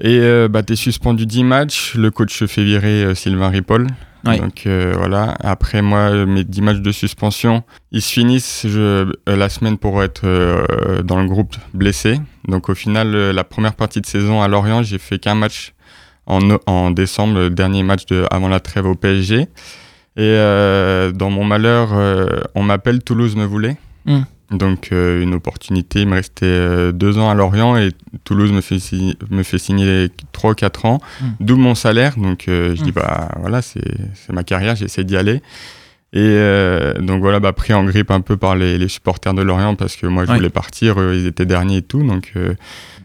Et 0.00 0.18
euh, 0.20 0.46
bah, 0.48 0.62
t'es 0.62 0.76
suspendu 0.76 1.26
10 1.26 1.44
matchs. 1.44 1.94
Le 1.96 2.10
coach 2.10 2.44
fait 2.46 2.62
virer 2.64 3.02
euh, 3.02 3.14
Sylvain 3.14 3.48
Ripoll. 3.48 3.88
Donc 4.38 4.66
euh, 4.66 4.94
voilà. 4.96 5.36
Après 5.40 5.80
moi, 5.80 6.10
euh, 6.10 6.26
mes 6.26 6.44
10 6.44 6.60
matchs 6.62 6.80
de 6.80 6.92
suspension, 6.92 7.62
ils 7.92 8.02
se 8.02 8.12
finissent 8.12 8.66
je, 8.68 8.80
euh, 8.80 9.12
la 9.26 9.48
semaine 9.48 9.78
pour 9.78 10.02
être 10.02 10.22
euh, 10.24 11.02
dans 11.02 11.20
le 11.20 11.26
groupe 11.28 11.56
blessé. 11.72 12.20
Donc 12.46 12.68
au 12.68 12.74
final, 12.74 13.14
euh, 13.14 13.32
la 13.32 13.44
première 13.44 13.74
partie 13.74 14.00
de 14.00 14.06
saison 14.06 14.42
à 14.42 14.48
Lorient, 14.48 14.82
j'ai 14.82 14.98
fait 14.98 15.18
qu'un 15.18 15.34
match 15.34 15.72
en 16.26 16.90
décembre, 16.90 17.38
le 17.38 17.48
dernier 17.48 17.82
match 17.82 18.04
de, 18.04 18.26
avant 18.30 18.48
la 18.48 18.60
trêve 18.60 18.84
au 18.84 18.94
PSG. 18.94 19.48
Et 20.18 20.22
euh, 20.22 21.12
dans 21.12 21.30
mon 21.30 21.44
malheur, 21.44 21.90
euh, 21.92 22.26
on 22.54 22.62
m'appelle 22.64 23.02
Toulouse 23.02 23.36
me 23.36 23.44
voulait. 23.44 23.76
Mm. 24.04 24.20
Donc 24.50 24.88
euh, 24.92 25.22
une 25.22 25.34
opportunité, 25.34 26.00
il 26.02 26.08
me 26.08 26.14
restait 26.14 26.44
euh, 26.46 26.90
deux 26.90 27.18
ans 27.18 27.30
à 27.30 27.34
Lorient 27.34 27.76
et 27.76 27.90
Toulouse 28.24 28.50
me 28.50 28.60
fait, 28.62 28.78
si- 28.78 29.16
me 29.30 29.42
fait 29.42 29.58
signer 29.58 30.08
trois 30.32 30.52
ou 30.52 30.54
quatre 30.54 30.86
ans, 30.86 30.98
Mm. 31.20 31.24
double 31.40 31.60
mon 31.62 31.74
salaire. 31.74 32.16
Donc 32.18 32.48
euh, 32.48 32.74
je 32.74 32.82
dis 32.82 32.92
bah 32.92 33.28
voilà, 33.40 33.62
c'est 33.62 33.80
c'est 34.14 34.32
ma 34.32 34.42
carrière, 34.44 34.74
j'essaie 34.76 35.04
d'y 35.04 35.16
aller. 35.16 35.40
Et 36.14 36.38
donc 37.00 37.20
voilà, 37.20 37.38
bah, 37.38 37.52
pris 37.52 37.74
en 37.74 37.84
grippe 37.84 38.10
un 38.10 38.22
peu 38.22 38.38
par 38.38 38.56
les, 38.56 38.78
les 38.78 38.88
supporters 38.88 39.34
de 39.34 39.42
Lorient 39.42 39.74
parce 39.74 39.94
que 39.94 40.06
moi 40.06 40.24
je 40.24 40.30
Ouais. 40.30 40.36
voulais 40.38 40.48
partir, 40.50 40.98
eux, 40.98 41.14
ils 41.14 41.26
étaient 41.26 41.44
derniers 41.44 41.76
et 41.76 41.82
tout. 41.82 42.02
Donc, 42.02 42.32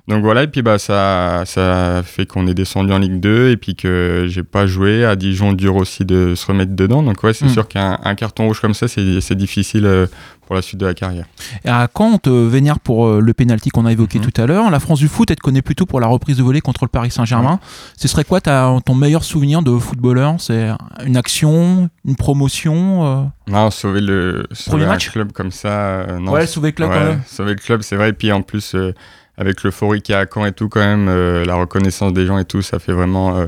donc 0.10 0.22
voilà, 0.24 0.43
et 0.43 0.48
puis 0.48 0.62
bah, 0.62 0.77
ça, 0.79 1.43
ça 1.45 2.01
fait 2.03 2.25
qu'on 2.25 2.45
est 2.48 2.53
descendu 2.53 2.91
en 2.91 2.98
Ligue 3.00 3.19
2 3.22 3.51
et 3.51 3.57
puis 3.57 3.74
que 3.75 4.25
j'ai 4.27 4.43
pas 4.43 4.65
joué. 4.67 5.05
À 5.05 5.15
Dijon, 5.15 5.53
dur 5.53 5.77
aussi 5.77 6.03
de 6.03 6.36
se 6.36 6.45
remettre 6.45 6.75
dedans. 6.75 7.03
Donc 7.03 7.24
ouais, 7.24 7.33
c'est 7.33 7.45
Mm. 7.45 7.50
sûr 7.50 7.67
qu'un 7.69 7.98
un 8.03 8.15
carton 8.15 8.48
rouge 8.48 8.60
comme 8.60 8.74
ça, 8.74 8.88
c'est 8.89 9.36
difficile 9.36 9.86
euh, 9.86 10.05
pour 10.45 10.55
la 10.55 10.62
suite 10.62 10.79
de 10.81 10.86
la 10.86 10.93
carrière. 10.93 11.24
Et 11.63 11.69
à 11.69 11.88
quand 11.91 12.12
on 12.12 12.17
te 12.17 12.29
vénère 12.29 12.81
pour 12.81 13.07
euh, 13.07 13.22
le 13.22 13.33
penalty 13.33 13.69
qu'on 13.69 13.86
a 13.86 13.93
évoqué 13.93 14.19
Mhm. 14.19 14.25
tout 14.29 14.41
à 14.41 14.45
l'heure 14.45 14.69
La 14.72 14.81
France 14.81 15.00
du 15.00 15.07
foot, 15.07 15.31
elle 15.31 15.38
te 15.38 15.41
connaît 15.41 15.62
plutôt 15.62 15.86
pour 15.86 16.01
la 16.01 16.07
reprise 16.07 16.36
de 16.36 16.43
volée 16.43 16.60
contre 16.60 16.83
le 16.83 16.89
Paris 16.89 17.12
Saint-Germain. 17.12 17.62
Ce 17.95 18.10
serait 18.10 18.25
quoi 18.25 18.41
ta- 18.41 18.75
ton 18.86 18.95
meilleur 18.95 19.24
souvenir 19.24 19.62
de 19.62 19.77
footballeur? 19.79 20.36
C'est 20.39 20.67
une 21.05 21.15
action, 21.15 21.89
une 22.05 22.15
promotion 22.17 23.05
euh? 23.05 23.24
Non, 23.48 23.72
sauver 23.72 24.01
le 24.01 24.45
sauver 24.51 24.77
Premier 24.79 24.86
match? 24.91 25.12
club 25.12 25.31
comme 25.31 25.51
ça, 25.51 25.69
euh, 25.69 26.19
non. 26.19 26.33
Ouais, 26.33 26.45
sauver 26.45 26.69
le 26.69 26.75
club, 26.75 26.89
Ouais, 26.89 26.98
quand 26.98 27.05
même. 27.05 27.22
Sauver 27.25 27.51
le 27.51 27.60
club, 27.60 27.81
c'est 27.83 27.95
vrai. 27.95 28.10
Et 28.10 28.13
puis 28.13 28.31
en 28.33 28.41
plus, 28.41 28.75
euh, 28.75 28.93
avec 29.37 29.63
l'euphorie 29.63 30.01
qu'il 30.01 30.13
y 30.13 30.15
a 30.15 30.19
à 30.21 30.25
Caen 30.31 30.45
et 30.45 30.51
tout, 30.51 30.69
quand 30.69 30.79
même, 30.79 31.07
euh, 31.07 31.43
la 31.45 31.55
reconnaissance 31.55 32.13
des 32.13 32.25
gens 32.25 32.37
et 32.37 32.45
tout, 32.45 32.61
ça 32.61 32.79
fait 32.79 32.93
vraiment. 32.93 33.37
euh, 33.37 33.47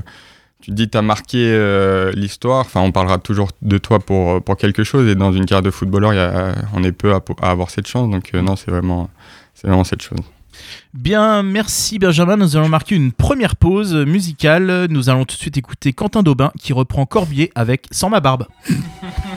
tu 0.61 0.71
te 0.71 0.75
dis, 0.75 0.89
t'as 0.89 1.03
marqué 1.03 1.37
euh, 1.51 2.11
l'histoire. 2.13 2.61
Enfin, 2.61 2.81
on 2.81 2.91
parlera 2.91 3.19
toujours 3.19 3.49
de 3.61 3.77
toi 3.77 3.99
pour, 3.99 4.41
pour 4.41 4.57
quelque 4.57 4.83
chose. 4.83 5.07
Et 5.07 5.13
dans 5.13 5.31
une 5.31 5.45
carrière 5.45 5.61
de 5.61 5.69
footballeur, 5.69 6.11
on 6.73 6.83
est 6.83 6.91
peu 6.91 7.13
à, 7.13 7.19
à 7.41 7.51
avoir 7.51 7.69
cette 7.69 7.85
chance. 7.87 8.09
Donc, 8.09 8.31
euh, 8.33 8.41
non, 8.41 8.55
c'est 8.55 8.71
vraiment, 8.71 9.09
c'est 9.53 9.67
vraiment 9.67 9.83
cette 9.83 10.01
chose. 10.01 10.17
Bien, 10.93 11.43
merci 11.43 11.99
Benjamin. 11.99 12.37
Nous 12.37 12.57
allons 12.57 12.69
marquer 12.69 12.95
une 12.95 13.11
première 13.11 13.57
pause 13.57 13.93
musicale. 13.93 14.87
Nous 14.89 15.09
allons 15.09 15.25
tout 15.25 15.35
de 15.35 15.41
suite 15.41 15.57
écouter 15.57 15.93
Quentin 15.93 16.23
Daubin 16.23 16.51
qui 16.59 16.73
reprend 16.73 17.05
Corbier 17.05 17.51
avec 17.53 17.85
Sans 17.91 18.09
ma 18.09 18.19
barbe. 18.19 18.47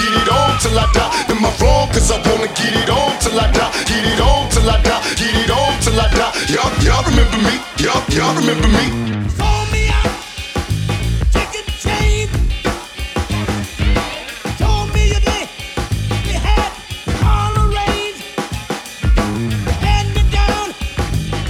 get 0.00 0.12
it 0.22 0.28
on 0.28 0.58
till 0.60 0.78
I 0.78 0.86
die. 0.96 1.12
Am 1.32 1.44
I 1.44 1.50
wrong? 1.60 1.88
Cause 1.92 2.10
I 2.10 2.18
wanna 2.28 2.48
get 2.56 2.72
it 2.72 2.88
on 2.88 3.12
till 3.20 3.38
I 3.38 3.50
die. 3.52 3.72
Get 3.84 4.04
it 4.04 4.20
on 4.20 4.48
till 4.50 4.68
I 4.68 4.80
die. 4.82 5.02
Get 5.20 5.34
it 5.42 5.50
on 5.50 5.72
till 5.84 6.00
I 6.00 6.08
die. 6.18 6.32
Y'all, 6.52 6.72
y'all 6.84 7.04
remember 7.04 7.38
me? 7.46 7.54
Y'all, 7.82 8.02
y'all 8.16 8.34
remember 8.34 8.68
me? 8.68 9.10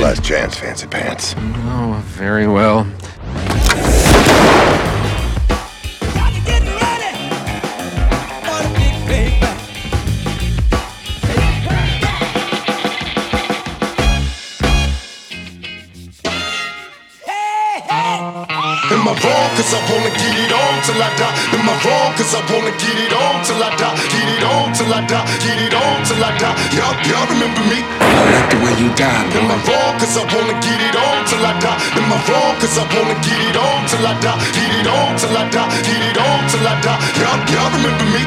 Last 0.00 0.24
chance, 0.24 0.56
fancy 0.56 0.86
pants. 0.86 1.34
Oh, 1.36 2.02
very 2.16 2.46
well. 2.46 2.89
Cause 22.30 22.46
I 22.46 22.54
wanna 22.54 22.70
get 22.78 22.94
it 22.94 23.10
on 23.10 23.42
till 23.42 23.58
I 23.58 23.74
die. 23.74 23.90
Get 24.06 24.28
it 24.38 24.44
on 24.46 24.70
till 24.70 24.86
I 24.86 25.02
die. 25.02 25.26
Get 25.42 25.58
it 25.66 25.74
on 25.74 25.98
till 26.06 26.22
I 26.22 26.30
die. 26.38 26.54
Y'all, 26.78 26.94
y'all 27.10 27.26
remember 27.26 27.58
me? 27.66 27.82
I 27.82 28.22
like 28.30 28.48
the 28.54 28.58
way 28.62 28.74
you 28.78 28.86
die, 28.94 29.26
Am 29.34 29.50
I 29.50 29.58
boy. 29.58 29.74
wrong? 29.74 29.98
Cause 29.98 30.14
I 30.14 30.22
wanna 30.30 30.54
get 30.62 30.78
it 30.78 30.94
on 30.94 30.94
till 30.94 31.10
I 31.10 31.18
die. 31.18 31.19
I? 32.10 32.58
Cause 32.60 32.76
I 32.76 32.84
wanna 32.90 33.14
get 33.22 33.38
it 33.38 33.56
on 33.56 33.86
till 33.86 34.02
I 34.02 34.14
die. 34.18 34.36
Get 34.52 34.70
it 34.82 34.86
on 34.86 35.16
till 35.16 35.32
I 35.32 35.46
die. 35.48 35.70
Get 35.86 36.02
it 36.02 36.18
on 36.18 36.40
till 36.50 36.66
I 36.66 36.74
die. 36.82 36.98
Y'all, 37.22 37.38
y'all 37.54 37.70
remember 37.70 38.06
me? 38.10 38.22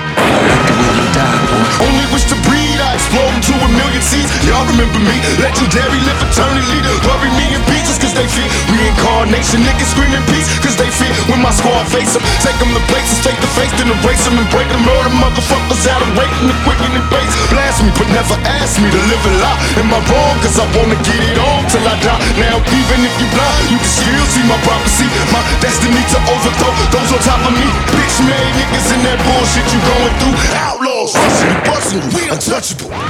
Die. 1.13 1.53
Only 1.83 2.05
wish 2.15 2.25
to 2.31 2.37
breed, 2.47 2.79
I 2.79 2.95
explode 2.95 3.33
into 3.35 3.53
a 3.53 3.69
million 3.75 4.01
seeds. 4.01 4.31
Y'all 4.47 4.65
remember 4.65 4.99
me? 5.03 5.15
Legendary, 5.37 5.99
live 6.07 6.21
eternally. 6.23 6.79
Bury 7.03 7.29
me 7.35 7.45
in 7.53 7.61
pieces 7.67 7.99
cause 7.99 8.15
they 8.15 8.25
fear. 8.25 8.47
Reincarnation, 8.71 9.61
niggas 9.67 9.91
screaming 9.91 10.23
peace 10.31 10.47
cause 10.63 10.79
they 10.79 10.89
fear. 10.89 11.11
When 11.27 11.43
my 11.43 11.51
squad 11.51 11.85
face 11.91 12.15
them, 12.15 12.23
take 12.39 12.57
them 12.57 12.71
to 12.73 12.83
places, 12.87 13.19
take 13.21 13.37
the 13.37 13.51
face, 13.53 13.71
then 13.77 13.91
erase 13.91 14.23
them 14.25 14.39
and 14.39 14.47
break 14.49 14.67
them. 14.71 14.81
Murder 14.87 15.13
motherfuckers 15.13 15.83
out 15.91 16.01
of 16.01 16.09
waiting 16.17 16.47
the 16.47 16.57
quick 16.63 16.79
and 16.83 17.05
base. 17.11 17.33
Blast 17.51 17.83
me, 17.83 17.91
but 17.99 18.07
never 18.15 18.37
ask 18.47 18.79
me 18.81 18.89
to 18.89 19.01
live 19.11 19.23
a 19.27 19.33
lie. 19.43 19.59
Am 19.83 19.91
I 19.91 19.99
wrong? 20.09 20.35
Cause 20.41 20.57
I 20.57 20.65
wanna 20.73 20.97
get 21.05 21.19
it 21.21 21.37
on 21.37 21.67
till 21.69 21.85
I 21.85 21.95
die. 22.01 22.21
Now, 22.41 22.57
even 22.73 22.99
if 23.05 23.13
you 23.21 23.27
blind, 23.29 23.72
you 23.73 23.79
can 23.79 23.89
still 23.89 24.25
see 24.29 24.45
my 24.45 24.57
prophecy. 24.61 25.09
My 25.33 25.41
destiny 25.57 25.97
to 26.13 26.19
overthrow 26.29 26.73
those 26.93 27.09
on 27.09 27.19
top 27.25 27.41
of 27.41 27.53
me. 27.57 27.65
Bitch 27.89 28.21
made 28.21 28.53
niggas 28.53 28.93
in 28.93 29.01
that 29.01 29.17
bullshit 29.25 29.65
you 29.73 29.81
going 29.81 30.13
through. 30.21 30.37
Outlaws, 30.61 31.17
rushing 31.17 31.49
you, 31.49 31.61
busting 31.65 32.05
we 32.13 32.29
untouchable. 32.29 33.02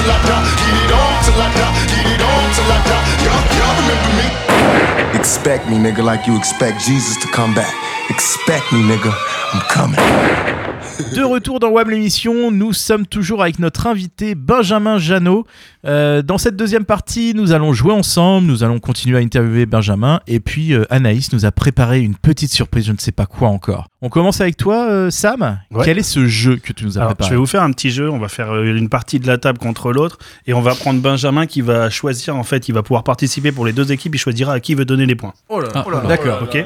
Till 0.00 0.10
I 0.10 0.18
die. 0.24 0.44
Get 0.56 0.76
it 0.80 0.92
on 0.92 1.12
till 1.24 1.40
I 1.40 1.48
die. 1.52 1.74
Get 1.92 2.06
it 2.08 2.22
on 2.24 2.44
till 2.56 2.72
I 2.72 2.78
die. 2.88 3.04
Y'all, 3.24 3.44
y'all 3.58 3.76
remember 3.80 4.10
me? 4.16 5.18
Expect 5.18 5.68
me, 5.68 5.76
nigga, 5.76 6.02
like 6.02 6.26
you 6.26 6.36
expect 6.36 6.80
Jesus 6.80 7.16
to 7.22 7.28
come 7.32 7.54
back. 7.54 7.74
Expect 8.08 8.72
me, 8.72 8.80
nigga. 8.82 9.12
I'm 9.52 9.60
coming. 9.68 10.59
De 11.00 11.24
retour 11.24 11.60
dans 11.60 11.70
WAM 11.70 11.90
l'émission, 11.90 12.50
nous 12.50 12.74
sommes 12.74 13.06
toujours 13.06 13.42
avec 13.42 13.58
notre 13.58 13.86
invité 13.86 14.34
Benjamin 14.34 14.98
Janot. 14.98 15.46
Euh, 15.86 16.20
dans 16.20 16.36
cette 16.36 16.56
deuxième 16.56 16.84
partie, 16.84 17.32
nous 17.34 17.52
allons 17.52 17.72
jouer 17.72 17.92
ensemble, 17.92 18.46
nous 18.46 18.64
allons 18.64 18.78
continuer 18.80 19.16
à 19.16 19.20
interviewer 19.20 19.64
Benjamin 19.64 20.20
et 20.26 20.40
puis 20.40 20.74
euh, 20.74 20.84
Anaïs 20.90 21.32
nous 21.32 21.46
a 21.46 21.52
préparé 21.52 22.00
une 22.00 22.16
petite 22.16 22.52
surprise, 22.52 22.84
je 22.86 22.92
ne 22.92 22.98
sais 22.98 23.12
pas 23.12 23.24
quoi 23.24 23.48
encore. 23.48 23.86
On 24.02 24.08
commence 24.08 24.40
avec 24.40 24.56
toi 24.56 24.88
euh, 24.90 25.10
Sam. 25.10 25.60
Ouais. 25.70 25.84
Quel 25.84 25.98
est 25.98 26.02
ce 26.02 26.26
jeu 26.26 26.56
que 26.56 26.72
tu 26.72 26.84
nous 26.84 26.96
as 26.96 27.02
Alors, 27.02 27.10
je 27.10 27.14
préparé 27.16 27.34
vais 27.34 27.36
vous 27.36 27.46
faire 27.46 27.62
un 27.62 27.70
petit 27.70 27.90
jeu. 27.90 28.08
On 28.08 28.18
va 28.18 28.28
faire 28.28 28.50
euh, 28.50 28.74
une 28.74 28.88
partie 28.88 29.20
de 29.20 29.26
la 29.26 29.36
table 29.36 29.58
contre 29.58 29.92
l'autre 29.92 30.18
et 30.46 30.54
on 30.54 30.62
va 30.62 30.74
prendre 30.74 31.00
Benjamin 31.00 31.44
qui 31.44 31.60
va 31.60 31.90
choisir. 31.90 32.34
En 32.34 32.42
fait, 32.42 32.68
il 32.68 32.72
va 32.72 32.82
pouvoir 32.82 33.04
participer 33.04 33.52
pour 33.52 33.66
les 33.66 33.74
deux 33.74 33.92
équipes. 33.92 34.14
Il 34.14 34.18
choisira 34.18 34.54
à 34.54 34.60
qui 34.60 34.72
il 34.72 34.78
veut 34.78 34.86
donner 34.86 35.04
les 35.04 35.16
points. 35.16 35.34
Oh 35.50 35.60
là 35.60 35.68
Ah, 35.74 35.84
oh 35.86 35.90
là 35.90 36.02
là. 36.02 36.08
D'accord. 36.08 36.42
Ok. 36.42 36.64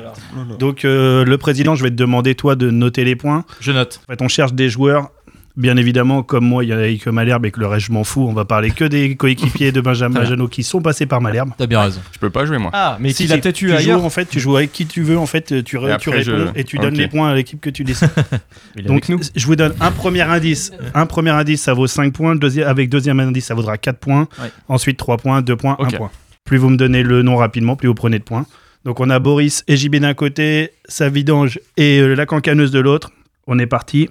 Donc 0.60 0.84
euh, 0.84 1.24
le 1.24 1.38
président, 1.38 1.74
je 1.74 1.82
vais 1.82 1.90
te 1.90 1.96
demander 1.96 2.36
toi 2.36 2.54
de 2.54 2.70
noter 2.70 3.02
les 3.02 3.16
points. 3.16 3.44
Je 3.58 3.72
note. 3.72 4.00
En 4.08 4.12
fait, 4.12 4.22
on 4.24 4.28
cherche 4.28 4.52
des 4.54 4.68
joueurs. 4.68 5.10
Bien 5.56 5.76
évidemment, 5.76 6.24
comme 6.24 6.44
moi, 6.44 6.64
il 6.64 6.70
y 6.70 6.72
a 6.72 6.96
que 6.98 7.10
Malherbe 7.10 7.46
et 7.46 7.52
que 7.52 7.60
le 7.60 7.68
reste, 7.68 7.86
je 7.86 7.92
m'en 7.92 8.02
fous. 8.02 8.26
On 8.28 8.32
va 8.32 8.44
parler 8.44 8.72
que 8.72 8.84
des 8.84 9.14
coéquipiers 9.14 9.70
de 9.70 9.80
Benjamin. 9.80 10.24
Janot 10.24 10.48
qui 10.48 10.64
sont 10.64 10.82
passés 10.82 11.06
par 11.06 11.20
Malherbe. 11.20 11.50
T'as 11.56 11.68
bien 11.68 11.80
raison. 11.80 12.00
Je 12.10 12.18
peux 12.18 12.28
pas 12.30 12.44
jouer 12.44 12.58
moi. 12.58 12.70
Ah, 12.74 12.96
mais 12.98 13.10
Si, 13.10 13.22
s'il 13.22 13.32
a 13.32 13.36
si, 13.36 13.40
peut-être 13.40 13.62
eu 13.62 13.66
tu 13.68 13.72
ailleurs. 13.72 14.00
joues, 14.00 14.04
en 14.04 14.10
fait, 14.10 14.24
tu 14.28 14.40
joues 14.40 14.56
avec 14.56 14.72
qui 14.72 14.84
tu 14.86 15.02
veux. 15.02 15.16
En 15.16 15.26
fait, 15.26 15.62
tu, 15.62 15.76
re- 15.76 15.94
Et 15.94 15.98
tu 15.98 16.08
après, 16.10 16.22
réponds 16.22 16.50
je- 16.56 16.60
et 16.60 16.64
tu 16.64 16.78
donnes 16.78 16.94
les 16.94 17.06
points 17.06 17.28
à 17.30 17.34
l'équipe 17.36 17.60
que 17.60 17.70
tu 17.70 17.84
décides. 17.84 18.10
Donc, 18.84 19.08
nous. 19.08 19.20
je 19.36 19.46
vous 19.46 19.54
donne 19.54 19.74
un 19.80 19.92
premier 19.92 20.22
indice. 20.22 20.72
Un 20.92 21.06
premier 21.06 21.30
indice, 21.30 21.62
ça 21.62 21.72
vaut 21.72 21.86
5 21.86 22.12
points. 22.12 22.34
Deuxième, 22.34 22.66
avec 22.66 22.88
deuxième 22.88 23.20
indice, 23.20 23.44
ça 23.46 23.54
vaudra 23.54 23.78
4 23.78 23.98
points. 23.98 24.26
Ouais. 24.42 24.50
Ensuite, 24.68 24.96
3 24.96 25.18
points, 25.18 25.40
2 25.40 25.54
points, 25.54 25.76
Ok. 25.78 25.94
1 25.94 25.96
point. 25.98 26.10
Plus 26.44 26.58
vous 26.58 26.68
me 26.68 26.76
donnez 26.76 27.04
le 27.04 27.22
nom 27.22 27.36
rapidement, 27.36 27.76
plus 27.76 27.86
vous 27.86 27.94
prenez 27.94 28.18
de 28.18 28.24
points. 28.24 28.44
Donc 28.84 28.98
on 29.00 29.08
a 29.08 29.18
Boris 29.20 29.62
et 29.68 29.76
JB 29.76 29.96
d'un 29.96 30.12
côté, 30.14 30.72
sa 30.86 31.08
vidange 31.08 31.58
et 31.78 32.00
euh, 32.00 32.14
la 32.14 32.26
cancaneuse 32.26 32.70
de 32.72 32.80
l'autre. 32.80 33.12
On 33.46 33.58
est 33.58 33.66
parti. 33.66 34.08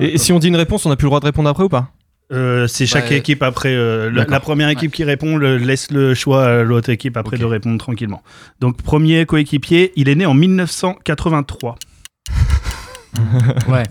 Et, 0.00 0.14
et 0.14 0.18
si 0.18 0.32
on 0.32 0.38
dit 0.38 0.48
une 0.48 0.56
réponse, 0.56 0.84
on 0.86 0.88
n'a 0.90 0.96
plus 0.96 1.04
le 1.04 1.10
droit 1.10 1.20
de 1.20 1.26
répondre 1.26 1.48
après 1.48 1.64
ou 1.64 1.68
pas? 1.68 1.90
Euh, 2.32 2.66
c'est 2.66 2.86
chaque 2.86 3.10
Ouais. 3.10 3.18
équipe 3.18 3.42
après. 3.42 3.74
euh, 3.74 4.10
la, 4.10 4.40
première 4.40 4.68
équipe 4.70 4.92
qui 4.92 5.04
répond 5.04 5.36
le- 5.36 5.58
laisse 5.58 5.90
le 5.90 6.14
choix 6.14 6.44
à 6.46 6.62
l'autre 6.62 6.88
équipe 6.90 7.16
après 7.18 7.36
de 7.36 7.44
répondre 7.44 7.78
tranquillement. 7.78 8.22
Donc 8.60 8.80
premier 8.82 9.26
coéquipier, 9.26 9.92
il 9.96 10.08
est 10.08 10.14
né 10.14 10.24
en 10.26 10.34
1983. 10.34 11.76
Ouais. 13.68 13.84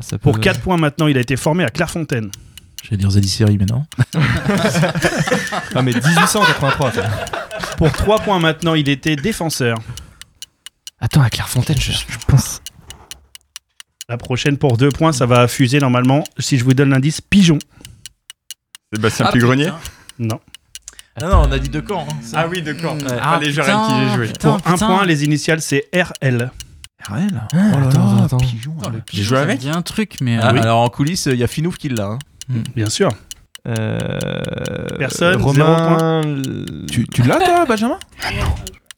ça 0.00 0.18
Pour 0.18 0.34
peut- 0.34 0.40
4 0.40 0.60
points 0.60 0.76
maintenant, 0.76 1.06
il 1.06 1.16
a 1.16 1.20
été 1.20 1.36
formé 1.36 1.64
à 1.64 1.70
Clairefontaine. 1.70 2.30
Je 2.82 2.90
vais 2.90 2.96
dire 2.96 3.10
Zadiseri, 3.10 3.56
mais 3.58 3.66
non. 3.66 3.84
Ah, 5.74 5.82
mais 5.82 5.92
1883. 5.92 6.92
ça. 6.92 7.02
Pour 7.76 7.90
3 7.92 8.18
points 8.20 8.38
maintenant, 8.38 8.74
il 8.74 8.88
était 8.88 9.16
défenseur. 9.16 9.78
Attends, 11.00 11.22
à 11.22 11.30
Clairefontaine, 11.30 11.78
je, 11.78 11.92
je 11.92 12.04
pense. 12.26 12.60
La 14.10 14.16
prochaine 14.16 14.56
pour 14.56 14.78
2 14.78 14.88
points, 14.88 15.12
ça 15.12 15.26
va 15.26 15.46
fuser 15.48 15.80
normalement. 15.80 16.24
Si 16.38 16.56
je 16.56 16.64
vous 16.64 16.72
donne 16.72 16.88
l'indice, 16.90 17.20
pigeon. 17.20 17.58
Sébastien 18.94 19.26
Ah, 19.28 19.32
Pugrenier 19.32 19.66
putain. 19.66 19.78
Non. 20.18 20.40
Non, 21.20 21.28
non, 21.28 21.42
on 21.48 21.52
a 21.52 21.58
dit 21.58 21.68
de 21.68 21.80
camp. 21.80 22.06
hein. 22.10 22.14
Ah 22.32 22.46
oui, 22.48 22.62
de 22.62 22.72
camp. 22.72 22.96
Ah, 23.20 23.38
les 23.42 23.58
avec 23.58 23.74
qui 23.74 24.08
j'ai 24.08 24.14
joué. 24.16 24.26
putain, 24.28 24.56
Pour 24.56 24.66
un 24.66 24.72
putain. 24.74 24.86
point, 24.86 25.04
les 25.04 25.24
initiales, 25.24 25.60
c'est 25.60 25.84
RL. 25.92 26.50
RL 27.06 27.42
Oh 27.52 27.56
attends, 27.86 28.24
attends. 28.24 28.38
J'ai 29.12 29.22
joué 29.22 29.38
avec 29.38 29.62
Il 29.62 29.68
y 29.68 29.70
a 29.70 29.76
un 29.76 29.82
truc, 29.82 30.14
mais. 30.22 30.38
Ah, 30.40 30.52
euh, 30.54 30.62
Alors 30.62 30.80
en 30.80 30.88
coulisses, 30.88 31.26
il 31.26 31.36
y 31.36 31.44
a 31.44 31.46
Finouf 31.46 31.76
qui 31.76 31.90
l'a. 31.90 32.06
hein. 32.06 32.18
Bien 32.74 32.88
sûr. 32.88 33.10
Euh, 33.66 33.98
Personne, 34.98 35.42
Romain. 35.42 36.22
Tu, 36.90 37.06
tu 37.12 37.22
l'as 37.24 37.36
toi, 37.40 37.66
Benjamin? 37.66 37.98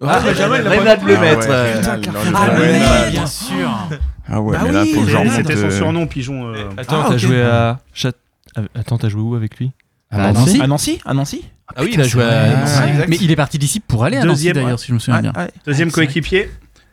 Ah, 0.03 0.21
Benjamin, 0.21 0.59
il 0.61 0.67
a 0.67 0.71
pas- 0.71 0.97
de 0.97 1.07
le 1.07 1.17
Ah 1.17 1.21
mettre. 1.21 1.47
le 1.49 1.55
Ah, 2.35 2.51
oui, 2.59 3.11
bien 3.13 3.27
sûr. 3.27 3.89
Ah 4.33 4.41
ouais, 4.41 4.57
Bah 4.57 4.63
mais 4.65 4.73
là, 4.73 4.85
faut 4.95 5.03
que 5.03 5.11
j'en 5.11 5.29
C'était 5.31 5.57
son 5.57 5.71
surnom, 5.71 6.07
pigeon. 6.07 6.55
euh. 6.55 6.69
Attends, 6.79 7.03
Ah, 7.05 7.09
t'as 7.11 7.17
joué 7.19 7.43
à. 7.43 7.79
Chat... 7.93 8.13
Ah, 8.57 8.61
Attends, 8.75 8.97
t'as 8.99 9.09
joué 9.09 9.21
où 9.23 9.35
avec 9.35 9.59
lui? 9.59 9.73
À 10.11 10.33
Nancy 10.33 10.61
À 10.61 10.67
Nancy? 10.67 11.01
À 11.05 11.15
Nancy? 11.15 11.45
Ah 11.77 11.83
oui, 11.83 11.91
il 11.93 12.01
a 12.01 12.05
joué 12.05 12.25
à 12.25 12.57
Nancy. 12.57 12.81
Mais 13.09 13.17
il 13.21 13.31
est 13.31 13.37
parti 13.37 13.59
d'ici 13.59 13.81
pour 13.81 14.05
aller 14.05 14.17
à 14.17 14.21
Nancy 14.25 14.29
Deuxième, 14.47 14.55
d'ailleurs, 14.55 14.71
ouais. 14.73 14.77
si 14.79 14.87
je 14.89 14.95
me 14.95 14.99
souviens 14.99 15.21
bien. 15.21 15.33
ouais. 15.37 15.51
Deuxième 15.67 15.91
coéquipier, 15.93 16.51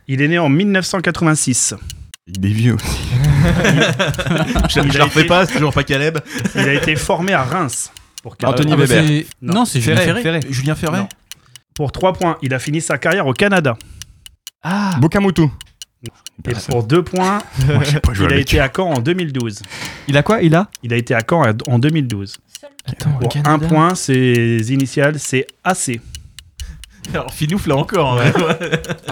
il 0.08 0.22
est 0.22 0.28
né 0.28 0.38
en 0.40 0.50
1986. 0.50 1.74
Il 2.28 2.46
est 2.46 2.50
vieux 2.50 2.74
aussi. 2.74 2.86
Je 4.70 4.80
Il 4.82 4.92
je 4.92 4.96
a 4.98 5.00
la 5.00 5.06
refais 5.06 5.20
été- 5.22 5.30
pas, 5.30 5.46
c'est 5.46 5.54
toujours 5.54 5.74
pas 5.74 5.84
Caleb. 5.84 6.18
Il 6.56 6.62
a 6.68 6.74
été 6.74 6.96
formé 6.98 7.32
à 7.34 7.44
Reims. 7.44 7.92
Pour 8.22 8.36
Anthony 8.44 8.74
Ah 8.74 8.76
Weber. 8.76 9.04
c'est- 9.08 9.28
Non. 9.42 9.54
Non, 9.54 9.66
c'est 9.66 9.80
Julien 9.80 9.96
Ferré, 9.98 10.22
Ferré. 10.22 10.42
Ferré. 10.76 11.00
Pour 11.78 11.92
3 11.92 12.14
points, 12.14 12.38
il 12.42 12.54
a 12.54 12.60
fini 12.60 12.82
sa 12.82 12.98
carrière 12.98 13.26
au 13.28 13.34
Canada. 13.34 13.78
Ah 14.64 14.98
Bokamutu. 15.00 15.44
Et 16.04 16.54
pour 16.70 16.84
2 16.84 17.04
points, 17.04 17.40
Moi, 17.68 17.84
il 18.20 18.34
a 18.34 18.38
été 18.38 18.60
à 18.60 18.70
Caen 18.76 18.94
en 18.94 19.00
2012. 19.00 19.62
Il 20.08 20.18
a 20.18 20.24
quoi 20.24 20.42
Il 20.42 20.56
a? 20.56 20.70
Il 20.84 20.94
a 20.94 20.98
été 20.98 21.14
à 21.16 21.22
Caen 21.28 21.44
en 21.68 21.80
2012. 21.80 22.38
Attends, 22.86 23.12
Pour 23.20 23.30
Canada. 23.30 23.52
un 23.52 23.60
point, 23.60 23.96
ses 23.96 24.74
initiales, 24.74 25.20
c'est 25.20 25.46
AC. 25.64 26.00
Alors 27.14 27.34
Finouf 27.34 27.68
là 27.68 27.76
encore. 27.78 28.20
hein. 28.22 28.32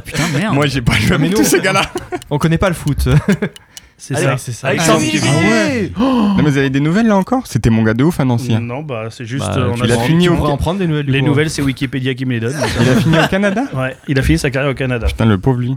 Putain, 0.03 0.27
merde. 0.37 0.53
Moi, 0.53 0.65
j'ai 0.67 0.81
pas 0.81 0.93
joué 0.93 1.13
avec 1.15 1.31
nous, 1.31 1.37
tous 1.37 1.43
on- 1.43 1.49
ces 1.49 1.61
gars-là. 1.61 1.83
On 2.29 2.37
connaît 2.37 2.57
pas 2.57 2.69
le 2.69 2.75
foot. 2.75 3.07
C'est 3.97 4.15
ça. 4.17 4.35
c'est 4.37 4.51
ça. 4.51 4.67
Alexandre 4.67 4.99
Ah. 5.01 5.25
Ah 5.25 5.39
ouais. 5.49 5.91
Non, 5.97 6.35
mais 6.37 6.43
vous 6.49 6.57
avez 6.57 6.69
des 6.69 6.81
nouvelles 6.81 7.07
là 7.07 7.15
encore? 7.15 7.47
C'était 7.47 7.69
mon 7.69 7.81
gars 7.81 7.93
de 7.93 8.03
ouf 8.03 8.19
à 8.19 8.25
Nancy. 8.25 8.53
hein. 8.53 8.59
Non, 8.59 8.81
bah 8.81 9.05
c'est 9.09 9.23
juste. 9.25 9.45
Bah, 9.47 9.55
euh, 9.57 9.69
on 9.71 9.75
tu 9.75 9.83
a 9.83 9.87
l'as 9.87 9.97
fini 9.99 10.27
au- 10.27 10.33
en 10.35 10.57
prendre 10.57 10.79
des 10.79 10.85
nouvelles 10.87 11.05
du 11.05 11.11
Les 11.13 11.21
coup. 11.21 11.27
nouvelles, 11.27 11.49
c'est 11.49 11.61
Wikipédia 11.61 12.13
qui 12.13 12.25
me 12.25 12.33
les 12.33 12.39
donne. 12.41 12.53
donc, 12.53 12.69
Il 12.81 12.89
a 12.89 12.95
fini 12.97 13.17
au 13.17 13.27
Canada? 13.27 13.63
Euh, 13.73 13.77
Ouais, 13.77 13.95
il 14.09 14.19
a 14.19 14.21
fini 14.21 14.37
sa 14.37 14.49
carrière 14.51 14.71
au 14.71 14.75
Canada. 14.75 15.07
Putain, 15.07 15.25
le 15.25 15.37
pauvre 15.37 15.59
lui. 15.59 15.75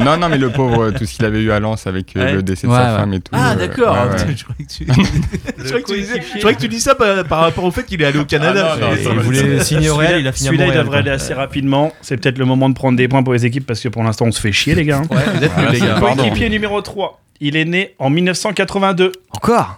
Non, 0.00 0.16
non, 0.18 0.28
mais 0.28 0.36
le 0.38 0.50
pauvre, 0.50 0.84
euh, 0.84 0.90
tout 0.92 1.06
ce 1.06 1.14
qu'il 1.14 1.24
avait 1.24 1.40
eu 1.42 1.50
à 1.50 1.60
Lens 1.60 1.86
avec 1.86 2.14
euh, 2.16 2.24
Ouais. 2.24 2.32
le 2.34 2.42
décès 2.42 2.66
de 2.66 2.72
Ouais, 2.72 2.78
sa 2.78 2.92
ouais. 2.92 2.98
femme 2.98 3.14
et 3.14 3.20
tout. 3.20 3.32
Ah 3.34 3.52
euh, 3.52 3.54
d'accord. 3.56 3.94
ouais, 3.94 4.10
ouais. 4.26 4.36
Je 4.36 4.44
croyais 4.44 4.64
que 4.64 4.72
tu- 4.72 4.86
je 5.58 5.64
croyais 5.68 5.82
que 5.82 5.92
tu 5.92 6.00
disais- 6.00 6.22
je 6.34 6.38
croyais 6.38 6.56
que 6.56 6.60
tu 6.62 6.68
dis 6.68 6.80
ça 6.80 6.94
par, 6.94 7.24
par 7.24 7.40
rapport 7.40 7.64
au 7.64 7.70
fait 7.70 7.84
qu'il 7.84 8.00
est 8.02 8.04
allé 8.06 8.18
au 8.18 8.24
Canada. 8.26 8.72
Ah, 8.74 8.78
non, 8.80 8.88
non, 8.90 8.96
Il 9.14 9.20
voulait 9.20 9.60
signer 9.60 9.88
au 9.88 9.96
Real, 9.96 10.20
il 10.20 10.26
a 10.28 10.32
fini 10.32 10.48
à 10.48 10.50
Celui-là, 10.50 10.64
il 10.64 10.68
Montréal. 10.68 10.84
devrait 10.84 10.98
aller 10.98 11.10
assez 11.10 11.32
rapidement. 11.32 11.92
C'est 12.02 12.18
peut-être 12.18 12.38
le 12.38 12.44
moment 12.44 12.68
de 12.68 12.74
prendre 12.74 12.96
des 12.98 13.08
points 13.08 13.22
pour 13.22 13.32
les 13.32 13.46
équipes 13.46 13.66
parce 13.66 13.80
que 13.80 13.88
pour 13.88 14.02
l'instant, 14.04 14.26
on 14.26 14.32
se 14.32 14.40
fait 14.40 14.52
chier, 14.52 14.74
les 14.74 14.84
gars. 14.84 14.98
hein. 14.98 15.14
Ouais, 15.14 15.22
vous 15.34 15.42
êtes 15.44 15.56
nuls, 15.56 15.68
les 15.72 15.80
gars. 15.80 15.96
Pardon. 16.00 16.22
Coéquipier 16.22 16.48
numéro 16.50 16.80
3. 16.82 17.20
Il 17.40 17.56
est 17.56 17.64
né 17.64 17.94
en 17.98 18.10
1982. 18.10 19.12
Encore? 19.30 19.76